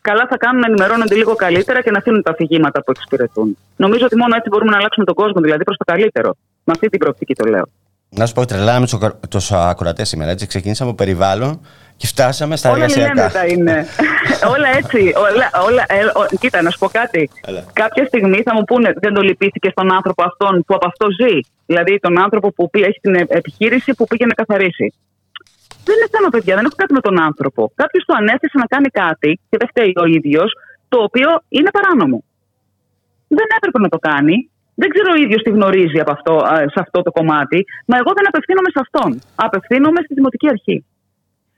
Καλά 0.00 0.26
θα 0.30 0.36
κάνουν 0.36 0.60
να 0.60 0.66
ενημερώνονται 0.66 1.14
λίγο 1.14 1.34
καλύτερα 1.34 1.82
και 1.82 1.90
να 1.90 1.98
αφήνουν 1.98 2.22
τα 2.22 2.30
αφηγήματα 2.30 2.82
που 2.82 2.90
εξυπηρετούν. 2.90 3.56
Νομίζω 3.76 4.04
ότι 4.04 4.16
μόνο 4.16 4.36
έτσι 4.36 4.48
μπορούμε 4.48 4.70
να 4.70 4.76
αλλάξουμε 4.76 5.06
τον 5.06 5.14
κόσμο, 5.14 5.40
δηλαδή 5.40 5.62
προς 5.64 5.76
το 5.76 5.84
καλύτερο. 5.84 6.36
Με 6.64 6.72
αυτή 6.74 6.88
την 6.88 6.98
προοπτική 6.98 7.34
το 7.34 7.48
λέω. 7.48 7.68
Να 8.10 8.26
σου 8.26 8.34
πω, 8.34 8.44
τρελάμε 8.44 8.86
τους 9.28 9.52
ακροατές 9.52 10.08
σήμερα. 10.08 10.30
Έτσι, 10.30 10.46
ξεκινήσαμε 10.46 10.90
από 10.90 10.98
περιβάλλον 11.04 11.60
και 11.96 12.06
φτάσαμε 12.06 12.56
στα 12.56 12.70
όλα 12.70 12.82
εργασιακά. 12.84 13.12
λιμέντα 13.14 13.46
είναι. 13.46 13.86
όλα 14.54 14.68
έτσι. 14.76 15.12
Όλα, 15.16 15.50
όλα, 15.66 15.84
ε, 15.88 16.04
ο- 16.04 16.36
κοίτα, 16.40 16.62
να 16.62 16.70
σου 16.70 16.78
πω 16.78 16.88
κάτι. 16.88 17.30
Έλα. 17.46 17.64
Κάποια 17.72 18.04
στιγμή 18.04 18.42
θα 18.42 18.54
μου 18.54 18.64
πούνε 18.64 18.92
δεν 19.00 19.14
το 19.14 19.20
λυπήθηκε 19.20 19.68
στον 19.70 19.92
άνθρωπο 19.92 20.22
αυτόν 20.24 20.64
που 20.66 20.74
από 20.74 20.86
αυτό 20.86 21.06
ζει. 21.20 21.34
Δηλαδή 21.66 21.98
τον 21.98 22.18
άνθρωπο 22.20 22.52
που 22.52 22.70
πει- 22.70 22.80
έχει 22.82 22.98
την 23.00 23.14
ε- 23.14 23.26
επιχείρηση 23.28 23.94
που 23.94 24.04
πήγε 24.06 24.26
να 24.26 24.34
καθαρίσει. 24.34 24.92
Δεν 25.84 25.96
είναι 25.96 26.08
θέμα, 26.10 26.28
παιδιά, 26.28 26.54
δεν 26.54 26.64
έχω 26.64 26.74
κάτι 26.76 26.92
με 26.92 27.00
τον 27.00 27.20
άνθρωπο. 27.20 27.72
Κάποιος 27.74 28.04
του 28.04 28.14
ανέθεσε 28.16 28.58
να 28.58 28.64
κάνει 28.66 28.88
κάτι 28.88 29.40
και 29.48 29.56
δεν 29.60 29.68
φταίει 29.68 29.92
ο 30.02 30.04
ίδιος, 30.04 30.52
το 30.88 30.98
οποίο 31.02 31.28
είναι 31.48 31.70
παράνομο. 31.70 32.22
Δεν 33.28 33.46
έπρεπε 33.56 33.78
να 33.78 33.88
το 33.88 33.98
κάνει. 33.98 34.50
Δεν 34.80 34.88
ξέρω 34.94 35.08
ο 35.16 35.18
ίδιος 35.24 35.40
τι 35.44 35.50
γνωρίζει 35.56 35.98
από 36.04 36.12
αυτό, 36.16 36.32
α, 36.52 36.54
σε 36.74 36.78
αυτό 36.84 36.98
το 37.06 37.10
κομμάτι. 37.18 37.58
Μα 37.90 37.94
εγώ 38.00 38.10
δεν 38.18 38.26
απευθύνομαι 38.30 38.70
σε 38.74 38.80
αυτόν. 38.84 39.10
Απευθύνομαι 39.46 40.00
στη 40.04 40.12
Δημοτική 40.18 40.48
Αρχή. 40.54 40.76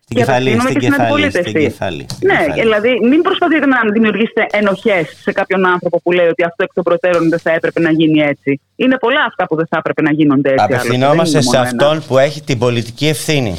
Στην 0.05 0.17
Και 0.17 0.21
κεφαλή, 0.25 0.51
απευθύνομαι 0.53 0.71
στην 0.71 0.81
και 0.81 0.87
στην 0.87 0.93
κεφαλή, 0.93 1.13
αντιπολίτευση. 1.13 1.51
στην 1.51 1.63
κεφαλή. 1.69 2.05
στην 2.17 2.29
Ναι, 2.31 2.39
κεφαλή. 2.43 2.61
δηλαδή 2.65 2.93
μην 3.11 3.21
προσπαθείτε 3.29 3.67
να 3.75 3.79
δημιουργήσετε 3.97 4.43
ενοχές 4.61 5.05
σε 5.25 5.31
κάποιον 5.39 5.61
άνθρωπο 5.75 5.97
που 6.05 6.11
λέει 6.19 6.29
ότι 6.35 6.43
αυτό 6.51 6.61
εκ 6.67 6.73
των 6.79 6.85
προτέρων 6.89 7.23
δεν 7.33 7.41
θα 7.45 7.51
έπρεπε 7.59 7.81
να 7.87 7.91
γίνει 7.99 8.19
έτσι. 8.33 8.51
Είναι 8.83 8.97
πολλά 9.05 9.23
αυτά 9.31 9.43
που 9.49 9.55
δεν 9.61 9.67
θα 9.71 9.77
έπρεπε 9.83 10.03
να 10.09 10.13
γίνονται 10.19 10.49
έτσι. 10.55 10.63
άλλωστε, 10.65 10.77
Απευθυνόμαστε 10.81 11.33
δεν 11.39 11.41
είναι 11.41 11.51
σε 11.51 11.57
μόνο 11.57 11.69
ένα. 11.69 11.71
αυτόν 11.87 11.95
που 12.09 12.15
έχει 12.27 12.41
την 12.49 12.59
πολιτική 12.65 13.07
ευθύνη. 13.15 13.55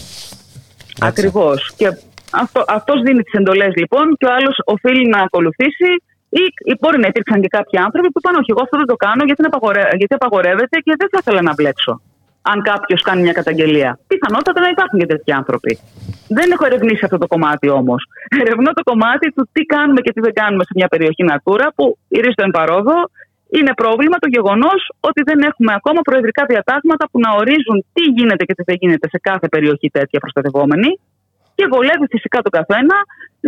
Ακριβώς. 1.00 1.60
Και 1.78 1.88
αυτό, 2.32 2.64
αυτός 2.68 3.02
δίνει 3.02 3.22
τις 3.24 3.34
εντολές 3.34 3.74
λοιπόν 3.76 4.06
και 4.18 4.26
ο 4.26 4.34
άλλος 4.38 4.56
οφείλει 4.66 5.08
να 5.08 5.20
ακολουθήσει. 5.28 5.92
Ή, 6.40 6.44
ή 6.72 6.74
μπορεί 6.80 6.98
να 7.04 7.08
υπήρξαν 7.12 7.38
και 7.44 7.52
κάποιοι 7.58 7.76
άνθρωποι 7.88 8.08
που 8.12 8.20
είπαν: 8.22 8.34
Όχι, 8.42 8.50
εγώ 8.54 8.62
αυτό 8.66 8.76
δεν 8.82 8.90
το 8.94 8.98
κάνω 9.06 9.22
γιατί, 9.28 9.40
είναι 9.42 9.52
απαγορε- 9.54 9.94
γιατί 10.00 10.14
απαγορεύεται 10.20 10.76
και 10.86 10.94
δεν 11.00 11.08
θα 11.12 11.18
ήθελα 11.22 11.42
να 11.50 11.54
μπλέξω. 11.58 11.94
Αν 12.52 12.58
κάποιος 12.70 13.02
κάνει 13.08 13.22
μια 13.28 13.36
καταγγελία. 13.40 13.90
Πιθανότατα 14.12 14.60
να 14.66 14.70
υπάρχουν 14.76 14.98
και 15.02 15.10
τέτοιοι 15.14 15.32
άνθρωποι. 15.42 15.72
Δεν 16.38 16.48
έχω 16.54 16.64
ερευνήσει 16.70 17.04
αυτό 17.08 17.18
το 17.24 17.28
κομμάτι 17.34 17.68
όμως. 17.80 18.02
Ερευνώ 18.44 18.70
το 18.80 18.84
κομμάτι 18.90 19.26
του 19.36 19.44
τι 19.56 19.62
κάνουμε 19.74 20.00
και 20.06 20.12
τι 20.14 20.20
δεν 20.28 20.34
κάνουμε 20.42 20.64
σε 20.68 20.74
μια 20.80 20.88
περιοχή 20.94 21.24
Natura 21.32 21.68
που 21.76 21.86
ηρίστο 22.18 22.42
εν 22.48 22.52
παρόδο 22.58 22.96
είναι 23.58 23.74
πρόβλημα 23.82 24.18
το 24.24 24.28
γεγονός 24.36 24.80
ότι 25.00 25.22
δεν 25.30 25.40
έχουμε 25.50 25.72
ακόμα 25.80 26.02
προεδρικά 26.08 26.44
διατάγματα 26.52 27.04
που 27.10 27.20
να 27.26 27.30
ορίζουν 27.40 27.78
τι 27.96 28.04
γίνεται 28.18 28.44
και 28.48 28.54
τι 28.58 28.64
δεν 28.70 28.78
γίνεται 28.82 29.08
σε 29.14 29.20
κάθε 29.30 29.48
περιοχή 29.56 29.88
τέτοια 29.98 30.20
προστατευόμενη 30.24 30.92
και 31.58 31.66
βολεύει 31.74 32.06
φυσικά 32.14 32.38
τον 32.46 32.54
καθένα 32.58 32.98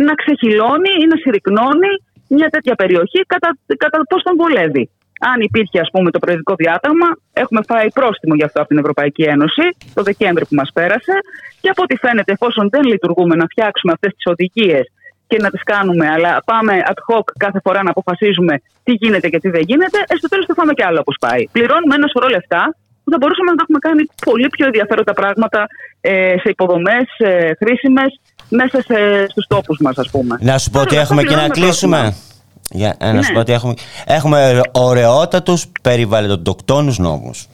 να 0.08 0.12
ξεχυλώνει 0.20 0.92
ή 1.02 1.04
να 1.10 1.16
συρρυκνώνει 1.22 1.92
μια 2.28 2.48
τέτοια 2.48 2.74
περιοχή 2.74 3.20
κατά, 3.26 3.56
κατά 3.76 3.98
πώς 4.08 4.22
τον 4.22 4.36
βολεύει. 4.36 4.90
Αν 5.20 5.40
υπήρχε, 5.40 5.80
ας 5.80 5.90
πούμε, 5.92 6.10
το 6.10 6.18
προεδρικό 6.18 6.54
διάταγμα, 6.54 7.08
έχουμε 7.32 7.60
φάει 7.66 7.88
πρόστιμο 7.90 8.34
γι' 8.34 8.44
αυτό 8.44 8.58
από 8.60 8.68
την 8.68 8.78
Ευρωπαϊκή 8.78 9.22
Ένωση 9.22 9.64
το 9.94 10.02
Δεκέμβρη 10.02 10.44
που 10.44 10.54
μας 10.54 10.70
πέρασε. 10.74 11.14
Και 11.60 11.68
από 11.68 11.82
ό,τι 11.82 11.96
φαίνεται, 11.96 12.32
εφόσον 12.32 12.68
δεν 12.70 12.82
λειτουργούμε 12.82 13.34
να 13.34 13.46
φτιάξουμε 13.46 13.92
αυτές 13.92 14.12
τις 14.14 14.26
οδηγίες 14.26 14.84
και 15.26 15.38
να 15.38 15.50
τις 15.50 15.62
κάνουμε, 15.62 16.06
αλλά 16.08 16.42
πάμε 16.44 16.82
ad 16.90 17.00
hoc 17.08 17.26
κάθε 17.38 17.60
φορά 17.64 17.82
να 17.82 17.90
αποφασίζουμε 17.90 18.54
τι 18.82 18.92
γίνεται 18.92 19.28
και 19.28 19.38
τι 19.38 19.48
δεν 19.48 19.62
γίνεται, 19.66 19.98
ε, 20.06 20.14
στο 20.16 20.28
τέλος 20.28 20.46
θα 20.46 20.54
φάμε 20.54 20.72
κι 20.72 20.82
άλλο 20.82 20.98
όπως 21.00 21.16
πάει. 21.20 21.42
Πληρώνουμε 21.52 21.94
ένα 21.94 22.08
σωρό 22.12 22.28
λεφτά 22.28 22.62
που 22.83 22.83
θα 23.14 23.18
μπορούσαμε 23.20 23.48
να 23.50 23.56
το 23.56 23.62
έχουμε 23.66 23.80
κάνει 23.86 24.02
πολύ 24.28 24.48
πιο 24.54 24.64
ενδιαφέροντα 24.70 25.12
πράγματα 25.20 25.60
ε, 26.00 26.34
σε 26.42 26.48
υποδομές 26.54 27.06
ε, 27.18 27.50
χρήσιμες 27.60 28.10
μέσα 28.48 28.76
σε, 28.88 28.96
στους 29.30 29.44
τόπους 29.52 29.78
μας 29.84 29.96
ας 29.98 30.08
πούμε. 30.10 30.34
Να 30.40 30.58
σου 30.58 30.70
πω 30.70 30.80
ότι 30.80 30.94
Άρα, 30.94 31.04
έχουμε 31.04 31.20
αυτό 31.22 31.32
και 31.34 31.40
να 31.40 31.46
πληρώνουμε 31.48 31.66
κλείσουμε. 31.68 31.98
πρόστιμα. 32.00 32.32
Για, 32.80 32.90
ε, 33.00 33.12
να 33.12 33.22
σου 33.22 33.28
Ναι. 33.28 33.34
πω 33.34 33.40
ότι 33.40 33.52
έχουμε, 33.52 33.74
έχουμε 34.06 34.60
ωραιότατους 34.72 35.66
περιβαλλοντοκτόνους 35.82 36.98
νόμους. 36.98 37.46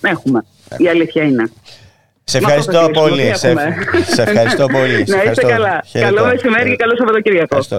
Έχουμε. 0.00 0.44
Η 0.76 0.88
αλήθεια 0.88 1.22
είναι. 1.24 1.50
Σε 2.24 2.40
Με 2.40 2.46
αυτό 2.52 2.58
ευχαριστώ 2.70 2.72
θα 2.72 2.86
κλείσουμε. 2.86 3.08
πολύ. 3.08 3.30
Τι 3.32 3.38
Σε, 3.38 3.48
έχουμε. 3.48 3.76
σε 4.14 4.22
ευχαριστώ 4.22 4.66
πολύ. 4.66 4.92
Σε 4.94 4.96
Να 4.96 5.02
είστε 5.02 5.16
ευχαριστώ. 5.16 5.48
καλά. 5.48 5.82
Χαιρετώ. 5.86 6.14
Καλό 6.14 6.26
μεσημέρι 6.28 6.70
και 6.70 6.76
καλό 6.76 6.96
Σαββατοκύριακο. 6.96 7.56
Ευχαριστώ. 7.56 7.78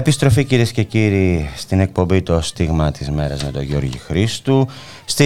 Επιστροφή 0.00 0.44
κυρίες 0.44 0.72
και 0.72 0.82
κύριοι 0.82 1.50
στην 1.56 1.80
εκπομπή 1.80 2.22
το 2.22 2.40
στίγμα 2.40 2.90
της 2.90 3.10
μέρας 3.10 3.44
με 3.44 3.50
τον 3.50 3.62
Γιώργη 3.62 3.98
Χρήστου 3.98 4.66
στη 5.04 5.24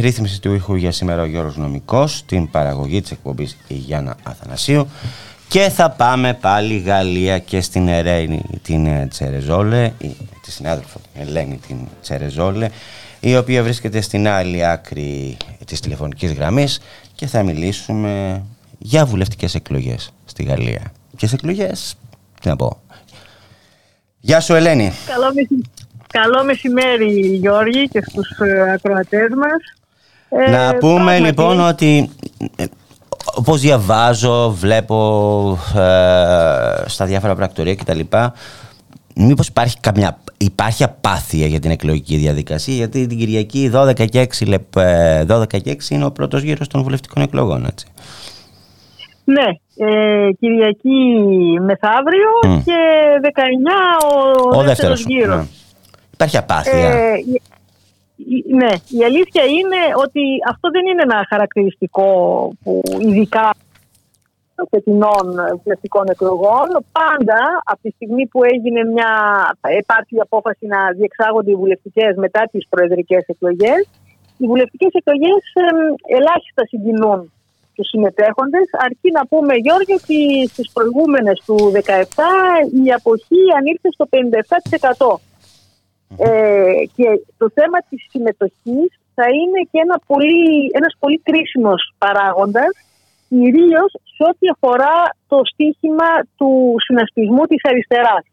ρύθμιση 0.00 0.40
του 0.40 0.54
ήχου 0.54 0.74
για 0.74 0.92
σήμερα 0.92 1.22
ο 1.22 1.24
Γιώργος 1.24 1.56
Νομικός 1.56 2.22
την 2.26 2.50
παραγωγή 2.50 3.00
της 3.00 3.10
εκπομπής 3.10 3.56
η 3.68 3.74
Γιάννα 3.74 4.16
Αθανασίου 4.22 4.88
και 5.48 5.60
θα 5.60 5.90
πάμε 5.90 6.34
πάλι 6.34 6.78
Γαλλία 6.78 7.38
και 7.38 7.60
στην 7.60 7.88
Ερένη 7.88 8.42
την 8.62 8.86
ε, 8.86 9.06
Τσερεζόλε 9.10 9.92
η- 9.98 10.16
τη 10.42 10.50
συνάδελφο 10.52 11.00
Ελένη 11.14 11.58
την 11.66 11.76
Τσερεζόλε 12.02 12.68
η 13.20 13.36
οποία 13.36 13.62
βρίσκεται 13.62 14.00
στην 14.00 14.28
άλλη 14.28 14.66
άκρη 14.66 15.36
της 15.66 15.80
τηλεφωνικής 15.80 16.32
γραμμής 16.32 16.80
και 17.14 17.26
θα 17.26 17.42
μιλήσουμε 17.42 18.42
για 18.78 19.06
βουλευτικές 19.06 19.54
εκλογές 19.54 20.12
στη 20.24 20.42
Γαλλία. 20.42 20.92
Ποιες 21.16 21.32
εκλογές, 21.32 21.94
τι 22.40 22.48
να 22.48 22.56
πω, 22.56 22.80
Γεια 24.20 24.40
σου 24.40 24.54
Ελένη. 24.54 24.92
Καλό, 25.06 25.32
μεση- 25.34 25.70
Καλό 26.12 26.44
μεσημέρι 26.44 27.20
Γιώργη 27.20 27.88
και 27.88 28.02
στους 28.08 28.28
ε, 28.38 28.72
ακροατές 28.72 29.28
μας. 29.36 29.76
Ε, 30.46 30.50
Να 30.50 30.74
πούμε 30.78 31.02
πράγματι, 31.04 31.22
λοιπόν 31.26 31.60
ότι 31.60 32.10
ε, 32.56 32.64
όπως 33.34 33.60
διαβάζω, 33.60 34.50
βλέπω 34.50 35.58
ε, 35.74 35.78
στα 36.86 37.04
διάφορα 37.06 37.34
πρακτορία 37.34 37.74
κτλ. 37.74 38.00
Μήπως 39.14 39.46
υπάρχει, 39.48 39.76
καμιά, 39.80 40.18
υπάρχει 40.36 40.84
απάθεια 40.84 41.46
για 41.46 41.60
την 41.60 41.70
εκλογική 41.70 42.16
διαδικασία 42.16 42.74
γιατί 42.74 43.06
την 43.06 43.18
Κυριακή 43.18 43.70
12 43.74 44.04
και 44.10 44.28
6, 44.40 44.46
λεπ, 44.46 44.76
ε, 44.76 45.24
12 45.28 45.46
και 45.62 45.70
6 45.70 45.90
είναι 45.90 46.04
ο 46.04 46.10
πρώτος 46.12 46.42
γύρος 46.42 46.68
των 46.68 46.82
βουλευτικών 46.82 47.22
εκλογών 47.22 47.64
έτσι. 47.66 47.86
Ναι, 49.24 49.44
ε, 49.86 50.28
Κυριακή 50.40 50.98
μεθαύριο 51.60 52.30
Μμ. 52.46 52.62
και 52.64 52.78
19 53.22 54.06
ο, 54.14 54.58
Ο, 54.58 54.62
δεύτερος 54.62 54.66
δεύτερος. 54.66 55.04
γύρος. 55.06 55.36
Ναι. 55.36 55.44
Υπάρχει 56.14 56.36
απάθεια. 56.36 56.88
Ε, 56.90 57.14
η- 57.16 57.42
η- 58.34 58.44
ναι, 58.54 58.72
η 58.98 59.04
αλήθεια 59.04 59.44
είναι 59.44 59.80
ότι 60.04 60.22
αυτό 60.52 60.70
δεν 60.70 60.86
είναι 60.86 61.02
ένα 61.02 61.26
χαρακτηριστικό 61.28 62.06
που 62.62 62.82
ειδικά 63.00 63.50
των 64.54 64.66
φετινών 64.70 65.26
βουλευτικών 65.62 66.04
εκλογών. 66.08 66.66
Πάντα 66.92 67.40
από 67.64 67.80
τη 67.82 67.90
στιγμή 67.90 68.26
που 68.26 68.44
έγινε 68.44 68.84
μια 68.84 69.10
υπάρχει 69.78 70.14
η 70.16 70.20
απόφαση 70.20 70.66
να 70.66 70.80
διεξάγονται 70.98 71.50
οι 71.50 71.54
βουλευτικές 71.54 72.16
μετά 72.16 72.42
τις 72.52 72.66
προεδρικές 72.68 73.22
εκλογές, 73.26 73.88
οι 74.38 74.46
βουλευτικές 74.46 74.90
εκλογές 74.92 75.40
εμ, 75.54 75.78
ελάχιστα 76.18 76.62
συγκινούν 76.66 77.32
τους 77.80 77.88
συμμετέχοντες, 77.88 78.66
αρκεί 78.86 79.10
να 79.18 79.26
πούμε 79.30 79.54
Γιώργη 79.64 79.94
ότι 80.00 80.18
στις 80.52 80.66
προηγούμενες 80.76 81.42
του 81.46 81.56
17 81.74 82.22
η 82.84 82.92
αποχή 82.98 83.42
ανήρθε 83.58 83.88
στο 83.96 84.04
57%. 84.08 85.20
Ε, 86.18 86.82
και 86.96 87.06
το 87.40 87.46
θέμα 87.56 87.78
της 87.88 88.00
συμμετοχής 88.10 88.90
θα 89.14 89.26
είναι 89.38 89.60
και 89.70 89.78
ένα 89.86 89.96
πολύ, 90.06 90.70
ένας 90.78 90.94
πολύ 90.98 91.18
κρίσιμος 91.28 91.80
παράγοντας 91.98 92.72
κυρίως 93.28 93.90
σε 94.14 94.22
ό,τι 94.30 94.46
αφορά 94.54 94.96
το 95.28 95.38
στίχημα 95.52 96.10
του 96.36 96.74
συνασπισμού 96.84 97.44
της 97.50 97.60
αριστεράς. 97.70 98.24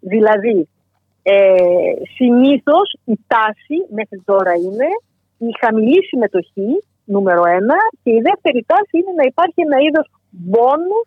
Δηλαδή, 0.00 0.68
ε, 1.22 1.92
συνήθως 2.16 2.86
η 3.04 3.16
τάση 3.32 3.76
μέχρι 3.98 4.22
τώρα 4.24 4.52
είναι 4.66 4.88
η 5.38 5.50
χαμηλή 5.60 6.04
συμμετοχή, 6.06 6.70
νούμερο 7.14 7.44
ένα, 7.58 7.78
και 8.02 8.10
η 8.18 8.20
δεύτερη 8.28 8.60
τάση 8.70 8.94
είναι 8.98 9.14
να 9.20 9.24
υπάρχει 9.30 9.60
ένα 9.66 9.78
είδος 9.86 10.06
μπόνου 10.30 11.00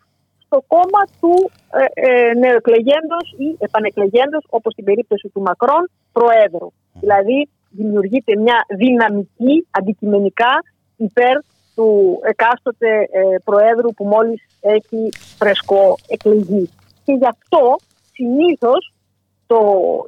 στο 0.46 0.64
κόμμα 0.68 1.02
του 1.20 1.34
ε, 1.80 1.86
ε, 2.08 2.34
νεοεκλεγέντος 2.34 3.26
ή 3.38 3.48
επανεκλεγέντος, 3.60 4.44
όπως 4.50 4.72
στην 4.74 4.86
περίπτωση 4.86 5.28
του 5.34 5.42
Μακρόν, 5.42 5.84
προέδρου. 6.12 6.70
Δηλαδή, 6.94 7.50
δημιουργείται 7.70 8.36
μια 8.38 8.66
δυναμική 8.78 9.68
αντικειμενικά 9.72 10.54
υπέρ 10.96 11.36
του 11.76 12.20
εκάστοτε 12.24 12.90
ε, 13.12 13.22
προέδρου 13.44 13.94
που 13.94 14.06
μόλις 14.06 14.42
έχει 14.62 15.10
φρεσκό 15.38 15.98
εκλεγεί. 16.08 16.70
Και 17.04 17.14
γι' 17.14 17.28
αυτό 17.28 17.76
συνήθως 18.14 18.93
το, 19.48 19.60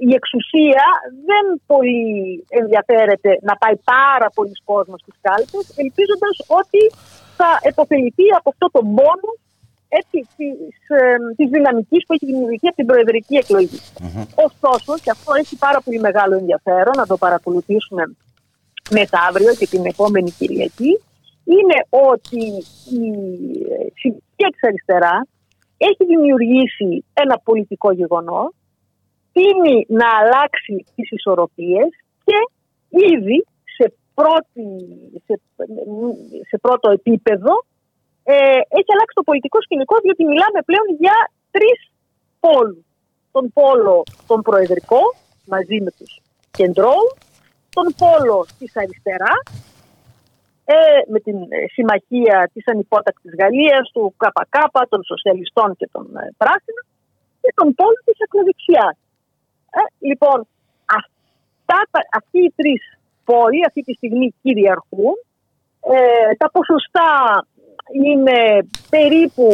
η 0.09 0.11
εξουσία 0.19 0.85
δεν 1.29 1.45
πολύ 1.65 2.03
ενδιαφέρεται 2.49 3.39
να 3.41 3.55
πάει 3.61 3.77
πάρα 3.93 4.27
πολλοί 4.35 4.55
κόσμος 4.63 4.99
στις 5.01 5.17
κάλπες, 5.21 5.65
ελπίζοντας 5.83 6.35
ότι 6.61 6.81
θα 7.37 7.49
επωφεληθεί 7.61 8.27
από 8.37 8.49
αυτό 8.53 8.65
το 8.75 8.81
πόνο 8.95 9.31
έτσι, 9.99 10.17
της, 10.37 10.77
ε, 10.99 11.15
της 11.35 11.49
δυναμικής 11.49 12.05
που 12.05 12.13
έχει 12.13 12.25
δημιουργηθεί 12.25 12.67
από 12.67 12.75
την 12.75 12.85
προεδρική 12.85 13.35
εκλογή. 13.35 13.79
Ωστόσο, 14.47 14.91
και 15.03 15.11
αυτό 15.11 15.33
έχει 15.41 15.55
πάρα 15.57 15.79
πολύ 15.81 15.99
μεγάλο 15.99 16.35
ενδιαφέρον 16.35 16.93
να 16.95 17.05
το 17.05 17.17
παρακολουθήσουμε 17.17 18.03
μεθαύριο 18.89 19.53
και 19.59 19.67
την 19.67 19.85
επόμενη 19.85 20.31
Κυριακή, 20.31 20.91
είναι 21.55 21.77
ότι 21.89 22.43
η 22.99 24.09
συμμετοχή 24.09 24.49
της 24.51 24.63
αριστεράς 24.69 25.27
έχει 25.77 26.05
δημιουργήσει 26.05 27.05
ένα 27.13 27.39
πολιτικό 27.43 27.91
γεγονός, 27.91 28.49
τίνει 29.35 29.77
να 29.99 30.07
αλλάξει 30.19 30.75
τις 30.95 31.07
ισορροπίες 31.17 31.89
και 32.27 32.37
ήδη 33.13 33.37
σε, 33.75 33.85
πρώτη, 34.13 34.67
σε, 35.25 35.33
σε 36.49 36.57
πρώτο 36.65 36.87
επίπεδο 36.97 37.53
ε, 38.23 38.35
έχει 38.77 38.91
αλλάξει 38.93 39.15
το 39.19 39.27
πολιτικό 39.29 39.61
σκηνικό 39.61 39.95
διότι 40.03 40.23
μιλάμε 40.31 40.59
πλέον 40.69 40.87
για 41.03 41.17
τρεις 41.55 41.79
πόλους. 42.39 42.85
Τον 43.31 43.45
πόλο 43.53 44.03
τον 44.27 44.41
προεδρικό 44.41 45.01
μαζί 45.53 45.77
με 45.85 45.91
τους 45.97 46.11
κεντρώους, 46.51 47.11
τον 47.77 47.87
πόλο 48.01 48.45
της 48.59 48.71
αριστεράς 48.77 49.45
ε, 50.65 50.75
με 51.11 51.19
την 51.19 51.37
ε, 51.49 51.57
συμμαχία 51.75 52.49
της 52.53 52.67
ανυπότακτης 52.67 53.33
Γαλλίας, 53.39 53.85
του 53.93 54.13
ΚΚ, 54.21 54.55
των 54.89 55.01
σοσιαλιστών 55.03 55.75
και 55.79 55.87
των 55.91 56.05
ε, 56.21 56.23
πράσινων 56.41 56.85
και 57.41 57.51
τον 57.55 57.73
πόλο 57.79 57.99
της 58.05 58.17
ακροδεξιάς. 58.25 58.97
Ε, 59.79 59.81
λοιπόν, 60.09 60.37
αυτά, 60.99 61.77
τα- 61.91 62.07
αυτοί 62.19 62.39
οι 62.45 62.53
τρεις 62.55 62.81
πόλοι 63.25 63.65
αυτή 63.65 63.81
τη 63.81 63.93
στιγμή 63.93 64.33
κυριαρχούν. 64.41 65.15
Ε, 65.95 66.35
τα 66.41 66.49
ποσοστά 66.51 67.11
είναι 68.05 68.37
περίπου 68.89 69.47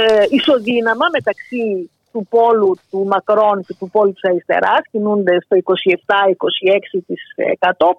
ε, 0.00 0.24
ισοδύναμα 0.30 1.06
μεταξύ 1.12 1.90
του 2.12 2.26
πόλου 2.30 2.76
του 2.90 3.04
Μακρόν 3.06 3.62
και 3.66 3.74
του 3.78 3.88
πόλου 3.92 4.12
της 4.12 4.24
αριστεράς. 4.30 4.80
Κινούνται 4.90 5.36
στο 5.44 5.56
27-26%. 5.56 5.60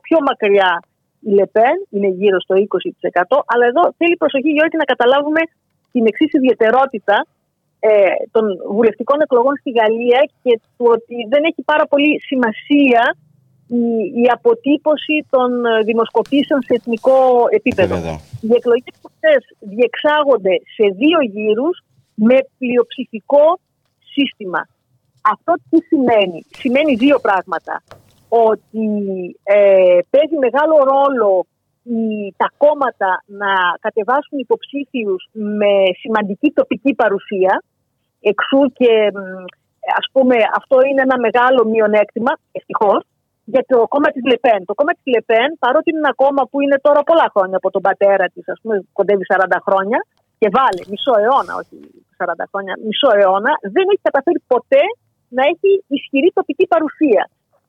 Πιο 0.01 0.17
μακριά 0.29 0.71
η 1.19 1.29
Λεπέν 1.37 1.75
είναι 1.89 2.07
γύρω 2.07 2.39
στο 2.41 2.55
20%. 2.55 3.43
Αλλά 3.45 3.65
εδώ 3.65 3.93
θέλει 3.97 4.15
προσοχή 4.17 4.49
Γιώργη 4.49 4.77
να 4.77 4.83
καταλάβουμε 4.83 5.39
την 5.91 6.05
εξής 6.05 6.33
ιδιαιτερότητα 6.33 7.25
ε, 7.87 8.13
των 8.31 8.45
βουλευτικών 8.75 9.21
εκλογών 9.21 9.55
στη 9.59 9.71
Γαλλία 9.79 10.21
και 10.43 10.59
του 10.63 10.85
ότι 10.95 11.15
δεν 11.29 11.43
έχει 11.49 11.61
πάρα 11.71 11.85
πολύ 11.91 12.21
σημασία 12.29 13.03
η, 13.67 13.83
η 14.23 14.25
αποτύπωση 14.37 15.15
των 15.29 15.65
ε, 15.65 15.81
δημοσκοπήσεων 15.89 16.59
σε 16.61 16.73
εθνικό 16.79 17.17
επίπεδο. 17.49 17.95
Οι 18.41 18.51
εκλογές 18.59 18.95
αυτές 19.09 19.39
διεξάγονται 19.59 20.55
σε 20.75 20.85
δύο 21.01 21.19
γύρους 21.35 21.75
με 22.13 22.37
πλειοψηφικό 22.57 23.59
σύστημα. 24.13 24.61
Αυτό 25.33 25.53
τι 25.69 25.77
σημαίνει; 25.89 26.39
Σημαίνει 26.61 26.95
δύο 26.95 27.17
πράγματα. 27.19 27.83
Ότι 28.29 28.87
ε, 29.43 29.99
παίζει 30.09 30.37
μεγάλο 30.45 30.75
ρόλο 30.93 31.45
οι, 31.83 32.33
τα 32.37 32.51
κόμματα 32.57 33.23
να 33.25 33.51
κατεβάσουν 33.79 34.37
υποψήφιους 34.39 35.21
με 35.31 35.73
σημαντική 36.01 36.51
τοπική 36.51 36.93
παρουσία. 36.93 37.63
Εξού 38.19 38.61
και 38.79 38.91
μ, 39.13 39.19
ας 39.99 40.05
πούμε 40.11 40.35
αυτό 40.59 40.77
είναι 40.87 41.01
ένα 41.07 41.17
μεγάλο 41.25 41.61
μειονέκτημα, 41.65 42.31
ευτυχώς, 42.51 43.01
για 43.53 43.63
το 43.71 43.77
κόμμα 43.93 44.09
της 44.13 44.23
Λεπέν. 44.31 44.59
Το 44.69 44.73
κόμμα 44.79 44.93
της 44.97 45.05
Λεπέν, 45.13 45.49
παρότι 45.63 45.87
είναι 45.89 46.01
ένα 46.05 46.13
κόμμα 46.23 46.43
που 46.49 46.57
είναι 46.63 46.77
τώρα 46.85 47.01
πολλά 47.09 47.27
χρόνια 47.33 47.57
από 47.61 47.69
τον 47.75 47.81
πατέρα 47.87 48.25
της, 48.33 48.45
ας 48.53 48.59
πούμε 48.61 48.75
κοντεύει 48.97 49.25
40 49.33 49.59
χρόνια 49.67 49.99
και 50.39 50.47
βάλε 50.57 50.81
μισό 50.91 51.13
αιώνα, 51.21 51.53
όχι 51.61 51.75
40 52.17 52.45
χρόνια, 52.51 52.73
μισό 52.87 53.11
αιώνα, 53.19 53.51
δεν 53.75 53.85
έχει 53.91 54.03
καταφέρει 54.09 54.41
ποτέ 54.53 54.83
να 55.35 55.41
έχει 55.51 55.69
ισχυρή 55.97 56.29
τοπική 56.39 56.65
παρουσία. 56.73 57.23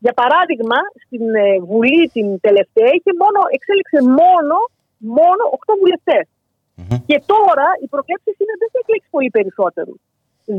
Για 0.05 0.15
παράδειγμα, 0.21 0.79
στην 1.05 1.25
ε, 1.35 1.47
Βουλή 1.71 2.03
την 2.17 2.29
τελευταία 2.47 2.91
είχε 2.97 3.13
μόνο, 3.23 3.41
εξέλιξε 3.57 3.99
μόνο, 4.21 4.57
μόνο 5.21 5.43
8 5.59 5.81
βουλευτες 5.81 6.25
Και 7.09 7.19
τώρα 7.33 7.67
οι 7.81 7.87
προκλέψεις 7.95 8.37
είναι 8.43 8.55
δεν 8.61 8.69
θα 8.73 8.79
εκλέξει 8.83 9.09
πολύ 9.17 9.31
περισσότερο. 9.37 9.93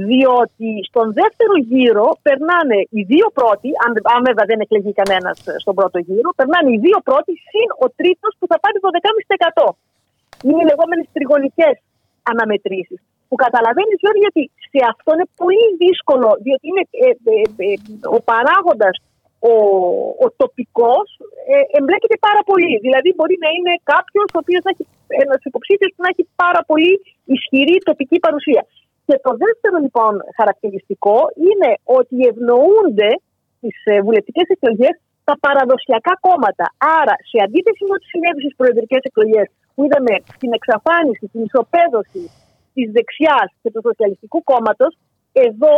Διότι 0.09 0.69
στον 0.89 1.07
δεύτερο 1.19 1.53
γύρο 1.71 2.07
περνάνε 2.27 2.79
οι 2.95 3.01
δύο 3.11 3.27
πρώτοι, 3.39 3.69
αν, 3.83 3.91
αν 4.15 4.21
βέβαια 4.29 4.45
δεν 4.51 4.59
εκλεγεί 4.63 4.93
κανένας 5.01 5.35
στον 5.63 5.75
πρώτο 5.79 5.97
γύρο, 6.07 6.29
περνάνε 6.39 6.69
οι 6.73 6.79
δύο 6.85 6.99
πρώτοι 7.09 7.33
συν 7.47 7.69
ο 7.85 7.87
τρίτος 7.99 8.31
που 8.39 8.45
θα 8.51 8.57
πάρει 8.63 8.77
το 8.83 8.89
12,5%. 8.95 9.67
Είναι 10.47 10.61
οι 10.61 10.69
λεγόμενες 10.71 11.05
τριγωνικές 11.15 11.75
αναμετρήσεις. 12.31 12.99
Που 13.29 13.35
καταλαβαίνεις, 13.45 13.97
Γιώργη, 14.01 14.21
γιατί 14.25 14.43
σε 14.71 14.79
αυτό 14.91 15.09
είναι 15.15 15.27
πολύ 15.41 15.67
δύσκολο, 15.83 16.29
διότι 16.45 16.65
είναι 16.69 16.83
ε, 17.05 17.09
ε, 17.33 17.37
ε, 17.67 17.73
ο 18.17 18.19
παράγοντας 18.31 18.95
ο, 19.51 19.53
ο 20.25 20.27
τοπικός 20.41 21.05
εμπλέκεται 21.77 22.17
πάρα 22.27 22.41
πολύ. 22.49 22.73
Δηλαδή, 22.85 23.09
μπορεί 23.15 23.35
να 23.45 23.49
είναι 23.55 23.73
κάποιος 23.93 24.27
ο 24.35 24.39
οποίος 24.43 24.61
να 24.65 24.71
έχει 24.73 24.85
ένας 25.23 25.41
υποψήφιος 25.49 25.91
που 25.93 26.01
να 26.05 26.09
έχει 26.13 26.23
πάρα 26.43 26.61
πολύ 26.69 26.93
ισχυρή 27.35 27.75
τοπική 27.89 28.17
παρουσία. 28.25 28.63
Και 29.07 29.15
το 29.27 29.31
δεύτερο 29.43 29.77
λοιπόν 29.85 30.13
χαρακτηριστικό 30.39 31.17
είναι 31.47 31.71
ότι 31.99 32.17
ευνοούνται 32.31 33.09
στι 33.57 33.71
βουλευτικές 34.07 34.47
εκλογές 34.55 34.95
τα 35.27 35.35
παραδοσιακά 35.45 36.13
κόμματα. 36.27 36.65
Άρα, 36.99 37.15
σε 37.29 37.37
αντίθεση 37.45 37.81
με 37.87 37.93
ό,τι 37.97 38.07
συνέβη 38.13 38.41
στις 38.43 38.55
προεδρικές 38.59 39.01
εκλογές, 39.09 39.47
που 39.73 39.81
είδαμε 39.85 40.13
την 40.41 40.51
εξαφάνιση, 40.57 41.23
την 41.33 41.41
ισοπαίδωση 41.47 42.23
της 42.75 42.87
δεξιάς 42.95 43.49
και 43.61 43.69
του 43.73 43.81
Σοσιαλιστικού 43.87 44.39
Κόμματος, 44.51 44.93
εδώ 45.45 45.75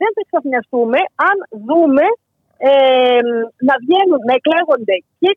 δεν 0.00 0.10
θα 0.14 0.20
εξαφνιαστούμε 0.24 0.98
αν 1.28 1.36
δούμε 1.68 2.06
ε, 2.70 2.72
να 3.68 3.74
βγαίνουν, 3.82 4.20
να 4.28 4.34
εκλέγονται 4.38 4.96
και 5.20 5.30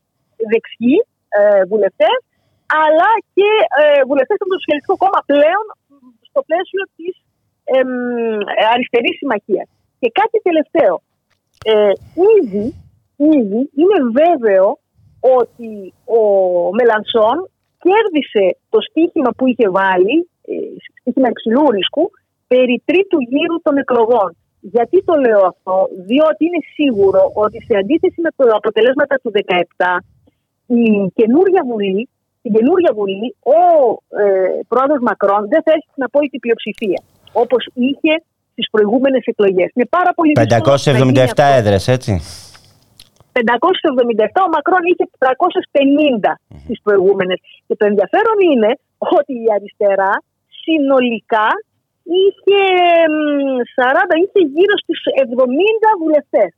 δεξιοί 0.52 0.98
ε, 1.38 1.64
βουλευτές, 1.72 2.18
αλλά 2.84 3.10
και 3.36 3.49
ε, 3.80 3.84
βουλευτές 4.10 4.38
από 4.41 4.52
το 4.53 4.60
Σοσιαλιστικό 4.60 4.95
Κόμμα 5.03 5.20
πλέον 5.32 5.65
στο 6.30 6.40
πλαίσιο 6.48 6.84
της 6.98 7.14
ε, 7.64 7.80
αριστερή 8.73 9.11
συμμαχία. 9.19 9.64
Και 9.99 10.10
κάτι 10.19 10.38
τελευταίο. 10.48 10.95
Ε, 11.72 11.91
ήδη, 12.35 12.65
ήδη 13.38 13.61
είναι 13.81 13.99
βέβαιο 14.22 14.68
ότι 15.40 15.94
ο 16.18 16.22
Μελανσόν 16.77 17.38
κέρδισε 17.84 18.45
το 18.73 18.80
στίχημα 18.88 19.31
που 19.38 19.48
είχε 19.48 19.68
βάλει, 19.80 20.15
ε, 20.52 20.53
στίχημα 20.99 21.27
υψηλού 21.34 21.72
ρίσκου, 21.76 22.06
περί 22.48 22.76
τρίτου 22.85 23.19
γύρου 23.31 23.57
των 23.65 23.77
εκλογών. 23.77 24.30
Γιατί 24.76 24.98
το 25.03 25.14
λέω 25.26 25.41
αυτό, 25.52 25.76
διότι 26.10 26.41
είναι 26.48 26.61
σίγουρο 26.77 27.22
ότι 27.44 27.57
σε 27.68 27.73
αντίθεση 27.81 28.19
με 28.26 28.30
τα 28.35 28.56
αποτελέσματα 28.61 29.15
του 29.22 29.31
2017, 29.31 29.98
η 30.81 30.84
καινούργια 31.19 31.64
Βουλή, 31.69 32.10
την 32.41 32.52
καινούργια 32.56 32.91
Βουλή, 32.98 33.35
ο 33.57 33.60
ε, 34.22 34.60
πρόεδρος 34.72 35.02
Μακρόν 35.07 35.44
δεν 35.53 35.61
θα 35.65 35.72
έχει 35.76 35.88
την 35.95 36.03
απόλυτη 36.03 36.38
πλειοψηφία, 36.44 37.02
όπως 37.34 37.61
είχε 37.73 38.14
στις 38.51 38.68
προηγούμενες 38.73 39.23
εκλογές. 39.31 39.69
Είναι 39.73 39.89
πάρα 39.97 40.11
πολύ 40.18 40.31
δύσκολο 40.31 40.77
να 40.85 40.91
γίνει 41.05 41.19
577 41.19 41.23
αυτό. 41.23 41.43
έδρες, 41.60 41.84
έτσι. 41.95 42.11
577, 43.38 44.41
ο 44.47 44.49
Μακρόν 44.55 44.84
είχε 44.91 45.05
350 45.18 46.31
στις 46.64 46.77
προηγούμενες. 46.85 47.38
Και 47.68 47.76
το 47.80 47.85
ενδιαφέρον 47.91 48.38
είναι 48.51 48.72
ότι 49.19 49.34
η 49.45 49.47
αριστερά 49.57 50.14
συνολικά 50.64 51.47
είχε, 52.22 52.61
μ, 53.14 53.60
40, 53.77 54.14
είχε 54.23 54.39
γύρω 54.55 54.76
στις 54.84 54.99
70 55.26 55.89
βουλευτές. 56.01 56.49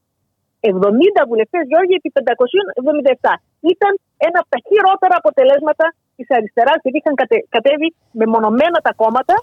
70 0.73 1.21
βουλευτές, 1.29 1.63
Γιώργη, 1.71 1.93
επί 1.99 2.09
577. 2.17 3.33
Ήταν 3.73 3.91
ένα 4.27 4.37
από 4.41 4.49
τα 4.53 4.59
χειρότερα 4.67 5.15
αποτελέσματα 5.21 5.85
της 6.17 6.27
αριστεράς, 6.37 6.77
γιατί 6.83 6.97
είχαν 7.01 7.15
κατε- 7.21 7.45
κατέβει 7.55 7.87
μεμονωμένα 8.21 8.77
τα 8.87 8.93
κόμματα 9.01 9.35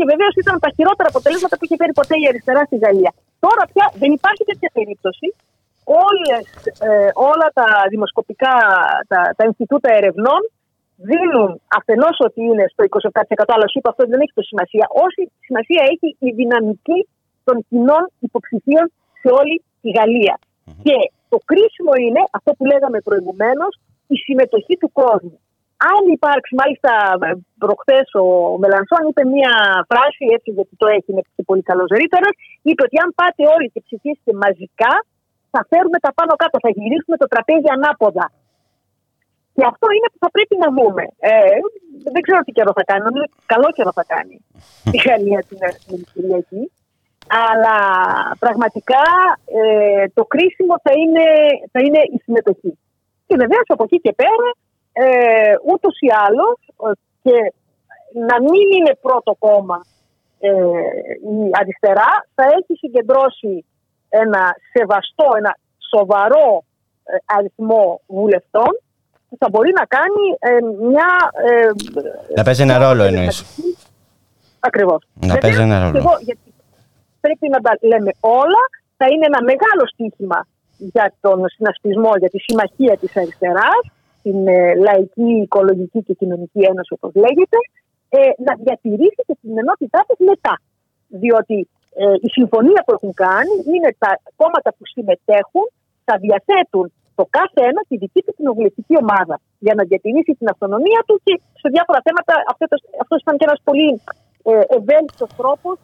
και 0.00 0.10
βεβαίως 0.12 0.34
ήταν 0.42 0.56
τα 0.64 0.70
χειρότερα 0.76 1.08
αποτελέσματα 1.12 1.54
που 1.56 1.64
είχε 1.66 1.76
φέρει 1.80 1.94
ποτέ 2.00 2.14
η 2.22 2.26
αριστερά 2.30 2.62
στη 2.68 2.76
Γαλλία. 2.84 3.12
Τώρα 3.44 3.62
πια 3.72 3.86
δεν 4.02 4.10
υπάρχει 4.18 4.42
τέτοια 4.50 4.70
περίπτωση. 4.78 5.26
Όλες, 6.06 6.44
ε, 6.88 7.10
όλα 7.30 7.46
τα 7.58 7.66
δημοσκοπικά, 7.92 8.54
τα, 9.10 9.20
τα 9.36 9.42
Ινστιτούτα 9.48 9.90
ερευνών 9.98 10.40
δίνουν 11.10 11.50
αφενός 11.78 12.16
ότι 12.26 12.40
είναι 12.48 12.64
στο 12.72 12.82
27% 12.88 13.54
αλλά 13.54 13.66
σου 13.68 13.78
είπα 13.78 13.90
αυτό 13.92 14.02
δεν 14.12 14.20
έχει 14.24 14.34
το 14.40 14.44
σημασία. 14.50 14.86
Όση 15.04 15.22
σημασία 15.46 15.82
έχει 15.92 16.08
η 16.28 16.30
δυναμική 16.40 17.00
των 17.46 17.56
κοινών 17.68 18.04
υποψηφίων 18.26 18.86
σε 19.20 19.28
όλη 19.40 19.54
τη 19.82 19.88
γαλλια 19.96 20.34
Και 20.86 20.96
το 21.32 21.38
κρίσιμο 21.50 21.92
είναι 22.04 22.22
αυτό 22.38 22.50
που 22.56 22.64
λέγαμε 22.72 22.98
προηγουμένως, 23.08 23.72
η 24.14 24.16
συμμετοχή 24.26 24.74
του 24.80 24.90
κόσμου. 25.00 25.38
Αν 25.92 26.02
υπάρξει, 26.16 26.52
μάλιστα 26.60 26.92
προχθές 27.62 28.06
ο 28.24 28.26
Μελανσόν 28.62 29.02
είπε 29.08 29.22
μία 29.34 29.52
φράση, 29.90 30.24
έτσι 30.36 30.48
γιατί 30.56 30.74
το 30.82 30.86
έχει, 30.96 31.08
είναι 31.12 31.24
και 31.36 31.44
πολύ 31.50 31.62
καλό 31.70 31.84
ρήτορα, 32.00 32.30
είπε 32.68 32.82
ότι 32.86 32.96
αν 33.04 33.08
πάτε 33.20 33.42
όλοι 33.54 33.68
και 33.74 33.80
ψηφίσετε 33.86 34.32
μαζικά, 34.42 34.92
θα 35.52 35.60
φέρουμε 35.70 35.98
τα 36.04 36.10
πάνω 36.18 36.32
κάτω, 36.42 36.56
θα 36.64 36.70
γυρίσουμε 36.76 37.16
το 37.22 37.26
τραπέζι 37.32 37.68
ανάποδα. 37.76 38.26
Και 39.54 39.64
αυτό 39.72 39.86
είναι 39.96 40.08
που 40.12 40.20
θα 40.24 40.30
πρέπει 40.34 40.54
να 40.64 40.68
δούμε. 40.76 41.04
Ε, 41.30 41.56
δεν 42.14 42.22
ξέρω 42.24 42.40
τι 42.46 42.52
καιρό 42.56 42.72
θα 42.78 42.84
κάνει, 42.88 43.02
νομίζω 43.08 43.24
ότι 43.28 43.36
καλό 43.54 43.68
καιρό 43.76 43.92
θα 44.00 44.04
κάνει 44.14 44.36
η 44.96 44.98
Γαλλία 45.06 45.40
την 45.48 45.58
επόμενη 45.68 46.04
Κυριακή. 46.12 46.62
Αλλά 47.50 47.78
πραγματικά 48.44 49.04
ε, 49.58 50.04
το 50.16 50.24
κρίσιμο 50.32 50.74
θα 50.84 50.92
είναι, 51.00 51.24
θα 51.72 51.80
είναι 51.84 52.00
η 52.14 52.18
συμμετοχή. 52.24 52.72
Και 53.26 53.36
βεβαίως 53.42 53.66
από 53.74 53.82
εκεί 53.86 53.98
και 54.04 54.12
πέρα, 54.22 54.48
ε, 54.92 55.54
ούτως 55.72 55.98
ή 56.00 56.08
άλλως, 56.26 56.58
και 57.22 57.52
να 58.28 58.40
μην 58.40 58.66
είναι 58.78 58.98
πρώτο 59.00 59.36
κόμμα 59.38 59.80
ε, 60.40 60.50
η 61.36 61.50
αριστερά, 61.52 62.26
θα 62.34 62.44
έχει 62.44 62.78
συγκεντρώσει 62.78 63.64
ένα 64.08 64.56
σεβαστό, 64.72 65.26
ένα 65.36 65.56
σοβαρό 65.90 66.64
ε, 67.04 67.16
αριθμό 67.36 68.00
βουλευτών 68.06 68.80
που 69.28 69.36
θα 69.38 69.48
μπορεί 69.50 69.72
να 69.80 69.84
κάνει 69.84 70.24
ε, 70.38 70.84
μια... 70.88 71.08
Ε, 71.48 71.70
Να 72.36 72.42
παίζει 72.42 72.62
ένα 72.62 72.78
ρόλο 72.78 73.02
εννοείς. 73.02 73.44
Ακριβώς. 74.60 75.02
Να 75.14 75.38
παίζει 75.38 75.60
ένα 75.60 75.78
ρόλο. 75.78 75.92
Και 75.92 75.98
εγώ, 75.98 76.14
γιατί, 76.20 76.54
πρέπει 77.20 77.48
να 77.48 77.60
τα 77.60 77.72
λέμε 77.80 78.10
όλα. 78.20 78.62
Θα 78.96 79.06
είναι 79.08 79.26
ένα 79.26 79.42
μεγάλο 79.42 79.84
στίχημα 79.92 80.46
για 80.76 81.12
τον 81.20 81.48
συνασπισμό, 81.48 82.12
για 82.16 82.30
τη 82.30 82.38
συμμαχία 82.38 82.96
της 82.96 83.16
αριστεράς, 83.16 83.82
την 84.22 84.48
ε, 84.48 84.74
Λαϊκή, 84.86 85.30
Οικολογική 85.46 86.00
και 86.02 86.14
Κοινωνική 86.20 86.60
Ένωση 86.70 86.92
όπως 86.96 87.12
λέγεται, 87.14 87.58
ε, 88.08 88.18
να 88.46 88.52
διατηρήσει 88.64 89.22
και 89.26 89.36
την 89.42 89.58
ενότητά 89.62 90.00
της 90.08 90.18
μετά. 90.30 90.54
Διότι 91.22 91.68
ε, 92.02 92.14
η 92.26 92.28
συμφωνία 92.36 92.80
που 92.84 92.92
έχουν 92.96 93.12
κάνει 93.24 93.54
είναι 93.72 93.90
τα 94.02 94.10
κόμματα 94.40 94.70
που 94.76 94.84
συμμετέχουν 94.94 95.66
θα 96.06 96.14
διαθέτουν 96.24 96.86
το 97.18 97.24
κάθε 97.38 97.60
ένα 97.70 97.80
τη 97.88 97.96
δική 98.02 98.20
του 98.26 98.34
κοινοβουλευτική 98.36 98.94
ομάδα 99.04 99.36
για 99.66 99.74
να 99.78 99.82
διατηρήσει 99.90 100.32
την 100.40 100.48
αυτονομία 100.52 101.00
του 101.06 101.14
και 101.24 101.34
σε 101.62 101.68
διάφορα 101.74 102.00
θέματα 102.06 102.34
αυτό, 102.50 102.64
αυτός 103.02 103.18
ήταν 103.24 103.34
και 103.38 103.46
ένας 103.48 103.60
πολύ 103.68 103.90
ε, 104.50 104.52
ευέλικτος 104.76 105.30
τρόπος 105.40 105.76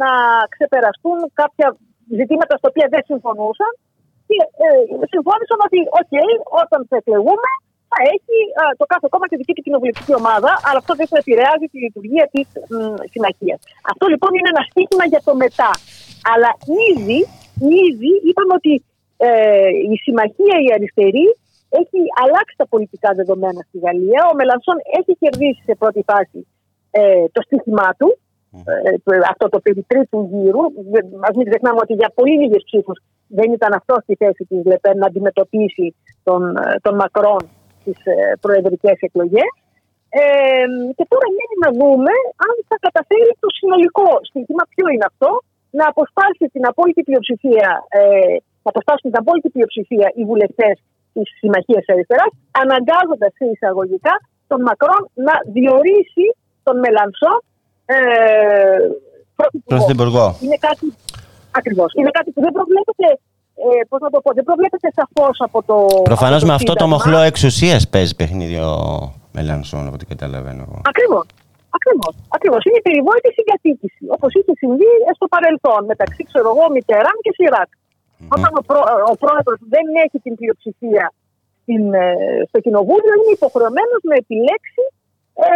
να 0.00 0.10
ξεπεραστούν 0.54 1.18
κάποια 1.40 1.68
ζητήματα 2.18 2.52
στα 2.60 2.68
οποία 2.72 2.86
δεν 2.94 3.02
συμφωνούσαν 3.10 3.72
και 4.28 4.38
ε, 4.64 4.68
συμφώνησαν 5.12 5.58
ότι, 5.66 5.78
οκ, 6.00 6.12
όταν 6.62 6.80
θα 6.88 6.96
εκλεγούμε, 7.00 7.50
θα 7.90 7.98
έχει 8.14 8.36
ε, 8.60 8.62
το 8.80 8.84
κάθε 8.92 9.06
κόμμα 9.12 9.26
τη 9.30 9.36
δική 9.40 9.52
του 9.56 9.64
κοινοβουλευτική 9.66 10.14
ομάδα, 10.22 10.50
αλλά 10.66 10.78
αυτό 10.82 10.92
δεν 11.00 11.08
θα 11.10 11.18
επηρεάζει 11.22 11.66
τη 11.72 11.78
λειτουργία 11.86 12.24
της 12.34 12.46
συμμαχία. 13.12 13.56
Αυτό 13.92 14.04
λοιπόν 14.12 14.30
είναι 14.36 14.50
ένα 14.54 14.62
στίχημα 14.70 15.04
για 15.12 15.22
το 15.26 15.32
μετά. 15.44 15.72
Αλλά 16.32 16.50
ήδη, 16.88 17.18
ήδη 17.84 18.12
είπαμε 18.28 18.52
ότι 18.60 18.72
ε, 19.26 19.70
η 19.94 19.96
συμμαχία 20.04 20.56
η 20.66 20.68
αριστερή 20.76 21.26
έχει 21.80 22.00
αλλάξει 22.22 22.54
τα 22.60 22.66
πολιτικά 22.72 23.10
δεδομένα 23.20 23.60
στη 23.68 23.78
Γαλλία. 23.84 24.20
Ο 24.30 24.34
Μελανσόν 24.38 24.76
έχει 24.98 25.12
κερδίσει 25.22 25.62
σε 25.68 25.74
πρώτη 25.82 26.02
φάση 26.10 26.40
ε, 26.90 27.24
το 27.34 27.40
στίχημά 27.46 27.90
του, 27.98 28.08
ε, 29.12 29.18
αυτό 29.32 29.48
το 29.48 29.58
περί 29.60 29.82
τρίτου 29.90 30.28
γύρου. 30.32 30.62
Α 31.26 31.30
μην 31.36 31.44
ξεχνάμε 31.48 31.78
ότι 31.82 31.94
για 32.00 32.10
πολύ 32.14 32.34
λίγες 32.42 32.62
ψήφους 32.64 32.98
δεν 33.28 33.52
ήταν 33.52 33.72
αυτό 33.72 33.94
στη 34.02 34.14
θέση 34.14 34.44
της 34.48 34.64
Λεπέν 34.64 34.98
να 34.98 35.06
αντιμετωπίσει 35.06 35.94
τον, 36.22 36.56
ε, 36.56 36.76
τον 36.82 36.94
Μακρόν 36.94 37.42
στι 37.88 38.10
ε, 38.10 38.14
προεδρικές 38.44 38.98
εκλογές. 39.06 39.50
Ε, 40.20 40.22
και 40.96 41.04
τώρα 41.12 41.26
μένει 41.36 41.56
να 41.64 41.70
δούμε 41.78 42.14
αν 42.46 42.54
θα 42.68 42.76
καταφέρει 42.86 43.32
το 43.42 43.48
συνολικό 43.58 44.10
στοιχείο. 44.28 44.62
Ποιο 44.74 44.86
είναι 44.92 45.06
αυτό, 45.12 45.30
να 45.78 45.84
αποσπάσει 45.92 46.44
την 46.54 46.64
απόλυτη 46.70 47.02
πλειοψηφία, 47.08 47.68
ε, 47.98 48.34
να 48.64 48.70
αποσπάσουν 48.72 49.06
την 49.10 49.20
απόλυτη 49.22 49.48
πλειοψηφία 49.54 50.08
οι 50.18 50.22
βουλευτές 50.30 50.74
της 51.14 51.26
Συμμαχίας 51.40 51.84
Αριστεράς, 51.92 52.32
αναγκάζοντας 52.62 53.32
σε 53.38 53.44
εισαγωγικά 53.52 54.14
τον 54.50 54.60
Μακρόν 54.68 55.02
να 55.26 55.34
διορίσει 55.56 56.26
τον 56.66 56.76
Μελανσό 56.82 57.32
ε, 57.94 57.96
Πρωθυπουργό. 59.72 60.26
Είναι 60.44 60.58
κάτι. 60.68 60.86
Ακριβώς. 61.58 61.90
Είναι 61.98 62.10
κάτι 62.18 62.30
που 62.30 62.40
δεν 62.40 62.52
προβλέπεται. 62.52 63.08
Ε, 63.64 63.84
πώς 63.88 64.00
να 64.04 64.10
το 64.14 64.18
πω, 64.24 64.30
δεν 64.38 64.44
προβλέπεται 64.48 64.88
σαφώς 64.98 65.36
από 65.46 65.58
το. 65.68 65.76
Προφανώς 66.12 66.42
με 66.48 66.54
αυτό 66.58 66.72
το 66.72 66.84
Σύνταγμα. 66.84 66.94
μοχλό 66.94 67.20
εξουσίας 67.30 67.80
παίζει 67.92 68.14
παιχνίδι 68.20 68.58
ο 68.70 68.74
Μελανσόν, 69.36 69.84
από 69.86 69.94
ό,τι 69.98 70.06
καταλαβαίνω 70.12 70.62
εγώ. 70.66 70.78
Ακριβώς. 70.92 71.26
Ακριβώς. 71.78 72.14
Ακριβώς. 72.36 72.60
Είναι 72.66 72.80
η 72.82 72.84
περιβόητη 72.88 73.30
συγκατοίκηση. 73.38 74.02
Όπως 74.16 74.30
είχε 74.38 74.52
συμβεί 74.62 74.90
στο 75.18 75.26
παρελθόν 75.34 75.80
μεταξύ, 75.92 76.20
ξέρω 76.30 76.48
εγώ, 76.54 76.64
Μιτεράν 76.74 77.16
και 77.24 77.32
Σιράκ. 77.36 77.70
Όταν 78.34 78.50
ο, 78.60 78.62
πρό, 78.68 78.80
ο 79.12 79.14
πρόεδρος 79.22 79.58
δεν 79.74 79.86
έχει 80.04 80.18
την 80.26 80.34
πλειοψηφία 80.38 81.06
στην, 81.62 81.82
ε, 82.04 82.04
στο 82.48 82.58
κοινοβούλιο, 82.64 83.12
είναι 83.18 83.34
υποχρεωμένος 83.40 84.00
να 84.10 84.14
επιλέξει 84.22 84.84
ε, 85.46 85.50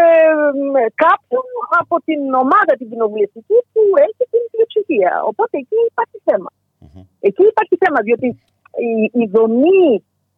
με 0.75 0.83
κάποιον 1.05 1.47
από 1.81 1.95
την 2.07 2.21
ομάδα 2.45 2.73
την 2.81 2.89
κοινοβουλευτική 2.93 3.59
που 3.73 3.83
έχει 4.07 4.23
την 4.33 4.43
πλειοψηφία. 4.53 5.13
Οπότε 5.31 5.55
εκεί 5.63 5.79
υπάρχει 5.91 6.19
θέμα. 6.29 6.51
Εκεί 7.29 7.43
υπάρχει 7.53 7.75
θέμα, 7.83 7.99
διότι 8.07 8.29
η, 8.89 8.91
η 9.23 9.25
δομή 9.35 9.87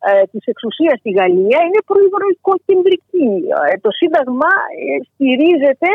ε, 0.09 0.13
της 0.33 0.45
εξουσίας 0.53 0.97
στη 1.03 1.11
Γαλλία 1.19 1.61
είναι 1.67 1.81
προϊδροϊκοκεντρική. 1.91 3.31
Ε, 3.71 3.75
το 3.85 3.91
Σύνταγμα 4.01 4.53
ε, 4.83 4.95
στηρίζεται 5.09 5.91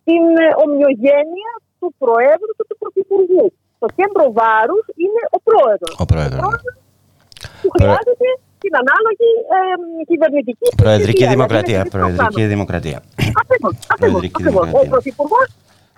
στην 0.00 0.24
ε, 0.44 0.46
ομοιογένεια 0.64 1.52
του 1.80 1.88
Προέδρου 2.02 2.52
και 2.56 2.64
του 2.68 2.76
Πρωθυπουργού. 2.82 3.44
Το 3.82 3.88
κέντρο 3.98 4.24
βάρους 4.38 4.84
είναι 5.02 5.22
ο 5.36 5.38
Πρόεδρος. 5.48 5.94
Ο 6.04 6.06
πρόεδρος. 6.12 6.44
Που 7.62 7.68
χρειάζεται 7.76 8.28
την 8.62 8.72
ανάλογη 8.82 9.30
ε, 9.56 9.60
κυβερνητική 10.10 10.66
Προεδρική 10.82 11.24
πλειοψηφία. 11.24 11.34
δημοκρατία. 11.34 11.80
Δηλαδή, 11.82 11.96
Προεδρική 11.96 12.42
δημοκρατία. 12.54 12.98
Ακριβώς, 13.42 13.74
ακριβώς, 13.94 13.98
Προεδρική 14.00 14.36
ακριβώς. 14.38 14.62
Ο 14.62 14.66
δημοκρατία. 14.66 14.92
Πρωθυπουργός 14.92 15.48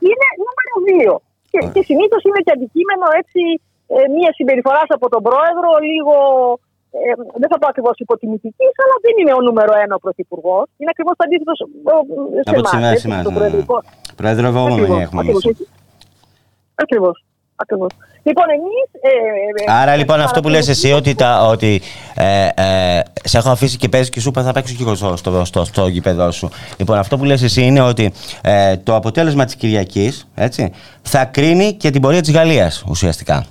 είναι 0.09 0.27
νούμερο 0.45 0.75
δύο. 0.89 1.13
Και, 1.53 1.61
και 1.75 1.83
συνήθως 1.89 2.23
είναι 2.27 2.41
και 2.47 2.53
αντικείμενο 2.57 3.07
έτσι 3.21 3.43
ε, 3.55 3.68
μια 4.17 4.31
συμπεριφορά 4.39 4.83
από 4.97 5.07
τον 5.15 5.23
πρόεδρο, 5.29 5.69
λίγο. 5.91 6.15
Ε, 6.91 7.13
δεν 7.43 7.49
θα 7.53 7.59
πω 7.61 7.67
ακριβώς 7.73 7.97
υποτιμητική, 8.05 8.67
αλλά 8.83 8.95
δεν 9.05 9.15
είναι 9.21 9.33
ο 9.39 9.41
νούμερο 9.47 9.73
ένα 9.85 9.95
ο 9.99 10.01
πρωθυπουργός. 10.05 10.67
Είναι 10.79 10.91
ακριβώς 10.95 11.15
το 11.19 11.25
αντίθετος 11.27 11.59
σε 12.45 12.51
Από 12.51 12.63
τις 12.63 12.71
εμάς, 12.71 12.71
σημαίες 12.75 12.93
έτσι, 12.93 13.09
μας, 13.09 13.21
στον 13.21 13.33
ναι, 13.33 13.39
ναι. 13.39 13.45
προεδρικό. 13.45 13.77
Προεδρευόμενοι 14.21 15.03
έχουμε 15.05 15.23
εμείς. 15.23 15.45
Ακριβώς. 16.85 17.17
Ακριβώς. 17.63 17.91
Λοιπόν, 18.23 18.45
εμείς. 18.51 18.89
Ε, 19.67 19.73
Άρα 19.73 19.97
λοιπόν 19.97 20.21
αυτό 20.21 20.41
που 20.41 20.49
λες 20.49 20.69
εσύ 20.69 20.93
ότι, 20.93 21.15
τα, 21.15 21.47
ότι 21.47 21.81
ε, 22.15 22.49
ε, 22.55 23.03
σε 23.25 23.39
έχω 23.39 23.51
αφήσει 23.51 23.77
και 23.77 23.89
παίζει 23.89 24.11
και 24.11 24.21
σου 24.21 24.29
είπα 24.29 24.43
θα 24.43 24.53
παίξω 24.53 24.75
και 24.75 24.83
εγώ 24.83 24.95
στο, 24.95 25.17
στο, 25.17 25.45
στο, 25.45 25.65
στο 25.65 25.87
γήπεδό 25.87 26.31
σου. 26.31 26.51
Λοιπόν 26.77 26.99
αυτό 26.99 27.17
που 27.17 27.25
λες 27.25 27.43
εσύ 27.43 27.63
είναι 27.63 27.81
ότι 27.81 28.13
ε, 28.43 28.77
το 28.77 28.95
αποτέλεσμα 28.95 29.45
της 29.45 29.57
Κυριακής 29.57 30.29
έτσι, 30.35 30.73
θα 31.03 31.25
κρίνει 31.25 31.75
και 31.75 31.91
την 31.91 32.01
πορεία 32.01 32.21
της 32.21 32.33
Γαλλίας 32.33 32.85
ουσιαστικά. 32.89 33.47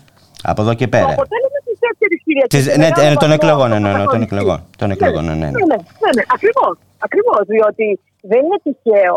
Από 0.51 0.61
εδώ 0.63 0.73
και 0.79 0.87
Το 0.87 0.93
πέρα. 0.95 1.11
αποτέλεσμα 1.17 1.59
της 1.67 1.77
δεύτερης 1.85 2.19
Κυριακή. 2.25 2.51
Της, 2.55 2.63
ναι, 2.81 2.89
ε, 3.05 3.15
των 3.23 3.31
εκλογών 3.37 3.69
εννοώ, 3.77 4.05
των 4.13 4.21
εκλογών. 4.27 4.59
Των 4.79 4.87
εκλογών, 4.93 5.23
ναι, 5.25 5.35
ναι. 5.41 5.49
Ναι, 5.57 5.65
ναι, 5.71 5.79
ναι, 6.03 6.11
ναι. 6.17 6.23
Ακριβώς, 6.35 6.73
ακριβώς, 7.05 7.43
διότι 7.53 7.87
δεν 8.31 8.41
είναι 8.45 8.59
τυχαίο 8.65 9.15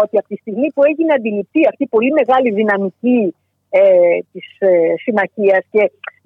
ότι 0.00 0.14
από 0.20 0.28
τη 0.32 0.36
στιγμή 0.42 0.68
που 0.74 0.82
έγινε 0.88 1.12
αντιληπτή 1.18 1.60
αυτή 1.70 1.82
η 1.88 1.92
πολύ 1.96 2.10
μεγάλη 2.20 2.48
δυναμική 2.60 3.20
ε, 3.80 3.82
της 4.32 4.46
ε, 4.58 4.68
συμμαχίας 5.04 5.62
και 5.72 5.82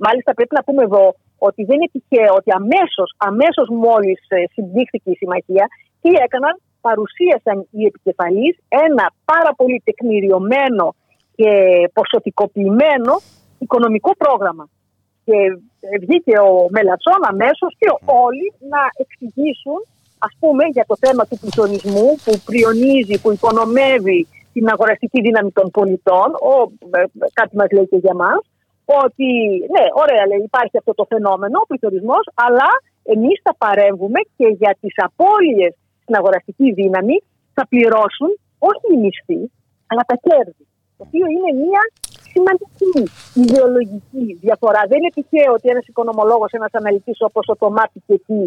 μάλιστα 0.07 0.31
πρέπει 0.37 0.55
να 0.59 0.65
πούμε 0.67 0.83
εδώ 0.89 1.05
ότι 1.49 1.61
δεν 1.69 1.77
είναι 1.77 1.91
τυχαίο 1.97 2.33
ότι 2.41 2.51
αμέσως, 2.61 3.09
αμέσως 3.31 3.67
μόλις 3.85 4.21
ε, 4.29 4.39
συμπτύχθηκε 4.55 5.09
η 5.15 5.21
συμμαχία 5.23 5.65
τι 6.03 6.11
έκαναν, 6.25 6.55
παρουσίασαν 6.87 7.57
οι 7.77 7.83
επικεφαλείς 7.91 8.55
ένα 8.87 9.05
πάρα 9.33 9.53
πολύ 9.59 9.79
τεκμηριωμένο 9.85 10.87
και 11.39 11.51
ποσοτικοποιημένο 11.99 13.15
οικονομικό 13.67 14.11
πρόγραμμα. 14.23 14.65
Και 15.27 15.39
ε, 15.89 15.99
βγήκε 16.05 16.35
ο 16.49 16.53
Μελατσόν 16.75 17.21
αμέσως 17.33 17.71
και 17.81 17.89
όλοι 18.25 18.47
να 18.73 18.83
εξηγήσουν, 19.03 19.79
ας 20.27 20.33
πούμε, 20.41 20.65
για 20.77 20.85
το 20.91 20.97
θέμα 21.05 21.23
του 21.29 21.39
πληθωρισμού 21.43 22.09
που 22.25 22.33
πριονίζει, 22.49 23.17
που 23.23 23.31
υπονομεύει 23.39 24.21
την 24.55 24.65
αγοραστική 24.75 25.21
δύναμη 25.27 25.51
των 25.59 25.67
πολιτών. 25.79 26.29
Ο, 26.51 26.55
ε, 26.99 27.01
κάτι 27.39 27.57
μας 27.59 27.71
λέει 27.77 27.87
και 27.93 28.01
για 28.05 28.15
μας. 28.23 28.41
Ότι, 29.03 29.31
ναι, 29.75 29.85
ωραία, 30.03 30.23
λέει, 30.31 30.43
υπάρχει 30.51 30.77
αυτό 30.81 30.93
το 30.95 31.05
φαινόμενο, 31.13 31.57
ο 31.63 31.67
πληθωρισμός, 31.71 32.25
αλλά 32.47 32.71
εμείς 33.15 33.37
θα 33.47 33.53
παρέμβουμε 33.65 34.21
και 34.37 34.47
για 34.61 34.73
τις 34.81 34.95
απώλειες 35.09 35.73
στην 36.03 36.15
αγοραστική 36.21 36.73
δύναμη 36.81 37.17
θα 37.57 37.65
πληρώσουν 37.73 38.31
όχι 38.71 38.87
οι 38.93 38.99
μισθοί, 39.05 39.41
αλλά 39.87 40.03
τα 40.11 40.17
κέρδη. 40.27 40.65
Το 40.97 41.03
οποίο 41.07 41.27
είναι 41.35 41.51
μια 41.65 41.83
σημαντική 42.35 42.97
ιδεολογική 43.45 44.27
διαφορά. 44.45 44.81
Δεν 44.91 44.99
είναι 44.99 45.15
τυχαίο 45.19 45.53
ότι 45.57 45.67
ένας 45.75 45.87
οικονομολόγος, 45.91 46.51
ένας 46.59 46.73
αναλυτής 46.79 47.19
όπως 47.29 47.45
ο 47.53 47.57
Τομάτι 47.63 47.99
και 48.07 48.15
εκεί 48.21 48.43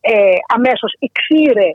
ε, 0.00 0.36
αμέσως 0.56 0.92
εξήρε 1.06 1.68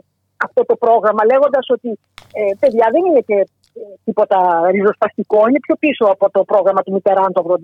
αυτό 0.46 0.60
το 0.70 0.74
πρόγραμμα, 0.84 1.22
λέγοντας 1.30 1.66
ότι 1.76 1.90
ε, 2.38 2.52
παιδιά 2.60 2.86
δεν 2.94 3.02
είναι 3.08 3.22
και 3.28 3.38
ε, 3.80 3.82
τίποτα 4.04 4.38
ριζοσπαστικό, 4.74 5.40
είναι 5.48 5.64
πιο 5.66 5.74
πίσω 5.84 6.04
από 6.14 6.26
το 6.36 6.40
πρόγραμμα 6.50 6.80
του 6.82 6.92
Μιτεράν 6.92 7.32
το 7.32 7.40
81. 7.46 7.56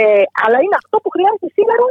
Ε, 0.00 0.22
αλλά 0.44 0.58
είναι 0.64 0.76
αυτό 0.82 0.96
που 1.02 1.10
χρειάζεται 1.14 1.48
σήμερα 1.58 1.84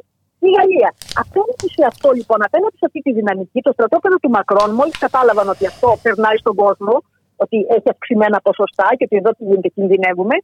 η 0.47 0.49
Γαλλία. 0.57 0.89
Απέναντι 1.23 1.67
σε 1.75 1.83
αυτό 1.91 2.07
λοιπόν, 2.19 2.39
απέναντι 2.47 2.77
σε 2.81 2.85
αυτή 2.89 2.99
τη 3.05 3.11
δυναμική, 3.19 3.59
το 3.67 3.71
στρατόπεδο 3.75 4.17
του 4.23 4.31
Μακρόν, 4.37 4.69
μόλις 4.79 4.97
κατάλαβαν 5.05 5.47
ότι 5.55 5.65
αυτό 5.71 5.87
περνάει 6.05 6.37
στον 6.43 6.55
κόσμο, 6.63 6.95
ότι 7.43 7.57
έχει 7.75 7.89
αυξημένα 7.93 8.37
ποσοστά 8.47 8.87
και 8.97 9.05
ότι 9.07 9.15
εδώ 9.21 9.31
τι 9.37 9.43
γίνεται, 9.47 9.69
κινδυνεύουμε, 9.77 10.35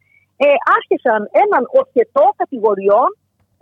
ε, 0.46 0.50
άρχισαν 0.78 1.22
έναν 1.44 1.64
οχετό 1.82 2.26
κατηγοριών 2.42 3.10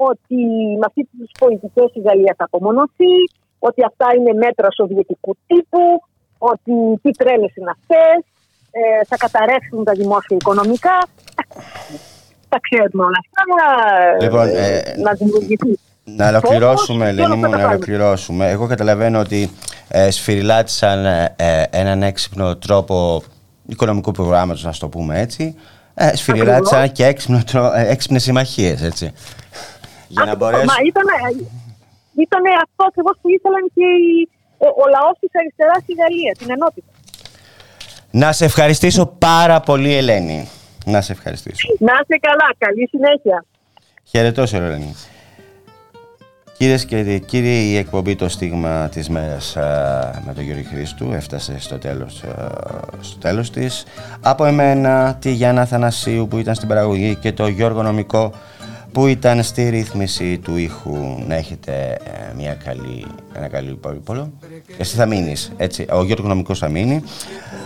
ότι 0.09 0.39
με 0.79 0.85
αυτές 0.89 1.05
τις 1.19 1.31
πολιτικές 1.43 1.89
η 1.93 2.01
Γαλλίας 2.07 2.35
θα 2.39 2.45
απομονωθεί, 2.49 3.15
ότι 3.67 3.81
αυτά 3.89 4.07
είναι 4.17 4.33
μέτρα 4.45 4.67
σοβιετικού 4.79 5.31
τύπου, 5.47 5.85
ότι 6.37 6.73
τι 7.01 7.11
τρέλες 7.19 7.53
είναι 7.55 7.71
αυτές, 7.77 8.17
ε, 8.79 9.03
θα 9.09 9.17
καταρρεύσουν 9.23 9.83
τα 9.83 9.93
δημόσια 10.01 10.37
οικονομικά. 10.41 10.97
Τα 12.49 12.59
ξέρουμε 12.65 13.03
όλα 13.09 13.19
αυτά. 13.23 13.43
Λοιπόν, 14.25 14.47
ε, 14.47 14.77
ε, 14.77 15.01
να 15.05 15.11
δημιουργηθεί. 15.13 15.73
Να 16.03 16.27
ολοκληρώσουμε, 16.27 17.05
Φόβος 17.05 17.15
και 17.15 17.21
όλα 17.21 17.23
Ελένη 17.23 17.27
μου, 17.27 17.33
αυτά 17.33 17.41
τα 17.41 17.47
να 17.47 17.57
πράγματα. 17.57 17.75
ολοκληρώσουμε. 17.75 18.49
Εγώ 18.49 18.67
καταλαβαίνω 18.67 19.19
ότι 19.19 19.49
ε, 19.87 20.11
σφυριλάτησαν 20.11 21.05
ε, 21.05 21.35
ε, 21.35 21.63
έναν 21.69 22.03
έξυπνο 22.03 22.55
τρόπο 22.55 23.23
οικονομικού 23.67 24.11
προγράμματος, 24.11 24.63
να 24.63 24.73
το 24.79 24.87
πούμε 24.89 25.19
έτσι. 25.19 25.55
Ε, 26.01 26.15
σφυριλάτσα 26.15 26.75
Ακριβώς. 26.77 26.97
και 26.97 27.05
έξυπνο, 27.05 27.43
τρο- 27.43 27.73
ε, 27.75 27.87
έξυπνες 27.89 28.23
συμμαχίες, 28.23 28.81
έτσι. 28.81 29.11
Για 30.07 30.25
να 30.25 30.35
μπορέσουν... 30.35 30.65
Μα 30.65 30.73
ήταν, 30.85 31.05
ήταν 32.25 32.41
αυτό 32.63 32.83
ακριβώς 32.89 33.15
που 33.21 33.29
ήθελαν 33.29 33.63
και 33.75 33.83
οι, 34.03 34.29
ο, 34.57 34.67
ο 34.81 34.85
λαός 34.95 35.15
της 35.19 35.29
αριστεράς 35.39 35.81
στη 35.83 35.93
Γαλλία, 35.93 36.31
την 36.37 36.49
ενότητα. 36.51 36.91
Να 38.11 38.31
σε 38.31 38.45
ευχαριστήσω 38.45 39.05
πάρα 39.05 39.59
πολύ, 39.59 39.93
Ελένη. 39.95 40.49
Να 40.85 41.01
σε 41.01 41.11
ευχαριστήσω. 41.11 41.67
Να 41.79 41.93
είστε 42.01 42.17
καλά, 42.27 42.47
καλή 42.57 42.87
συνέχεια. 42.87 43.45
Χαιρετώ, 44.03 44.45
σε, 44.45 44.57
Ελένη. 44.57 44.95
Κυρίες 46.59 46.85
και 46.85 47.19
κύριοι, 47.25 47.69
η 47.69 47.77
εκπομπή 47.77 48.15
Το 48.15 48.29
Στίγμα 48.29 48.89
της 48.89 49.09
Μέρας 49.09 49.57
α, 49.57 49.63
με 50.25 50.33
τον 50.33 50.43
Γιώργη 50.43 50.63
Χρήστου 50.63 51.11
έφτασε 51.13 51.55
στο 51.59 51.77
τέλος, 51.77 52.23
α, 52.23 52.47
στο 53.01 53.17
τέλος 53.17 53.51
της. 53.51 53.83
Από 54.21 54.45
εμένα, 54.45 55.17
τη 55.21 55.31
Γιάννα 55.31 55.65
Θανασίου 55.65 56.27
που 56.27 56.37
ήταν 56.37 56.55
στην 56.55 56.67
παραγωγή 56.67 57.15
και 57.15 57.31
το 57.31 57.47
Γιώργο 57.47 57.83
Νομικό 57.83 58.33
που 58.91 59.07
ήταν 59.07 59.43
στη 59.43 59.69
ρύθμιση 59.69 60.37
του 60.37 60.57
ήχου. 60.57 60.97
Να 61.27 61.35
έχετε 61.35 61.97
ε, 62.03 62.33
μια 62.35 62.53
καλή, 62.53 63.05
ένα 63.33 63.47
καλή 63.47 63.69
υπόλοιπο. 63.69 64.31
Εσύ 64.77 64.95
θα 64.95 65.05
μείνεις, 65.05 65.51
έτσι. 65.57 65.85
Ο 65.91 66.03
Γιώργος 66.03 66.27
Νομικός 66.27 66.59
θα 66.59 66.69
μείνει. 66.69 67.03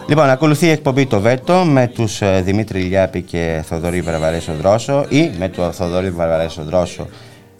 Λοιπόν, 0.07 0.29
ακολουθεί 0.29 0.65
η 0.65 0.69
εκπομπή 0.69 1.05
Το 1.05 1.19
Βέτο 1.19 1.63
με 1.65 1.87
τους 1.87 2.21
ε, 2.21 2.41
Δημήτρη 2.45 2.79
Λιάπη 2.79 3.21
και 3.21 3.63
Θοδωρή 3.65 4.01
Βαρβαρέσο 4.01 4.53
Δρόσο 4.53 5.05
ή 5.09 5.31
με 5.37 5.49
το 5.49 5.71
Θοδωρή 5.71 6.11
Βαρβαρέσο 6.11 6.63
Δρόσο 6.63 7.07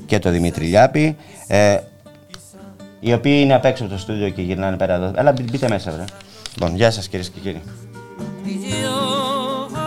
και 0.06 0.20
το 0.20 0.30
Δημήτρη 0.30 0.66
Λιάπη, 0.66 1.18
ε, 1.48 1.78
οι 3.00 3.14
οποίοι 3.14 3.40
είναι 3.44 3.54
απ' 3.54 3.66
έξω 3.66 3.84
από 3.84 3.94
το 3.94 4.00
στούντιο 4.00 4.30
και 4.30 4.42
γυρνάνε 4.42 4.78
πέρα 4.78 4.94
εδώ. 4.94 5.12
Έλα, 5.16 5.32
μπη- 5.32 5.50
μπείτε 5.52 5.68
μέσα, 5.70 5.92
βρε. 5.92 6.04
Λοιπόν, 6.54 6.76
γεια 6.76 6.92
σας 6.92 7.08
κυρίες 7.08 7.30
και 7.30 7.40
κύριοι. 7.40 7.62
Y 8.46 8.56
yo 8.84 8.98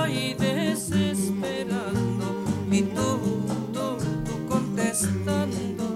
ahí 0.00 0.24
desesperando 0.46 2.26
y 2.78 2.80
tú, 2.96 3.08
tú, 3.74 3.86
tú 4.26 4.34
contestando. 4.52 5.86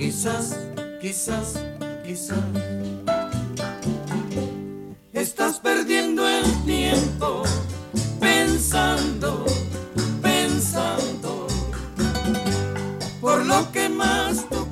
Quizás, 0.00 0.46
quizás, 1.02 1.48
quizás. 2.06 2.46
Estás 5.24 5.54
perdiendo 5.68 6.22
el 6.38 6.46
tiempo 6.74 7.28
pensando, 8.26 9.30
por 13.24 13.46
lo 13.46 13.72
que 13.72 13.88
más 13.88 14.46
tú 14.50 14.66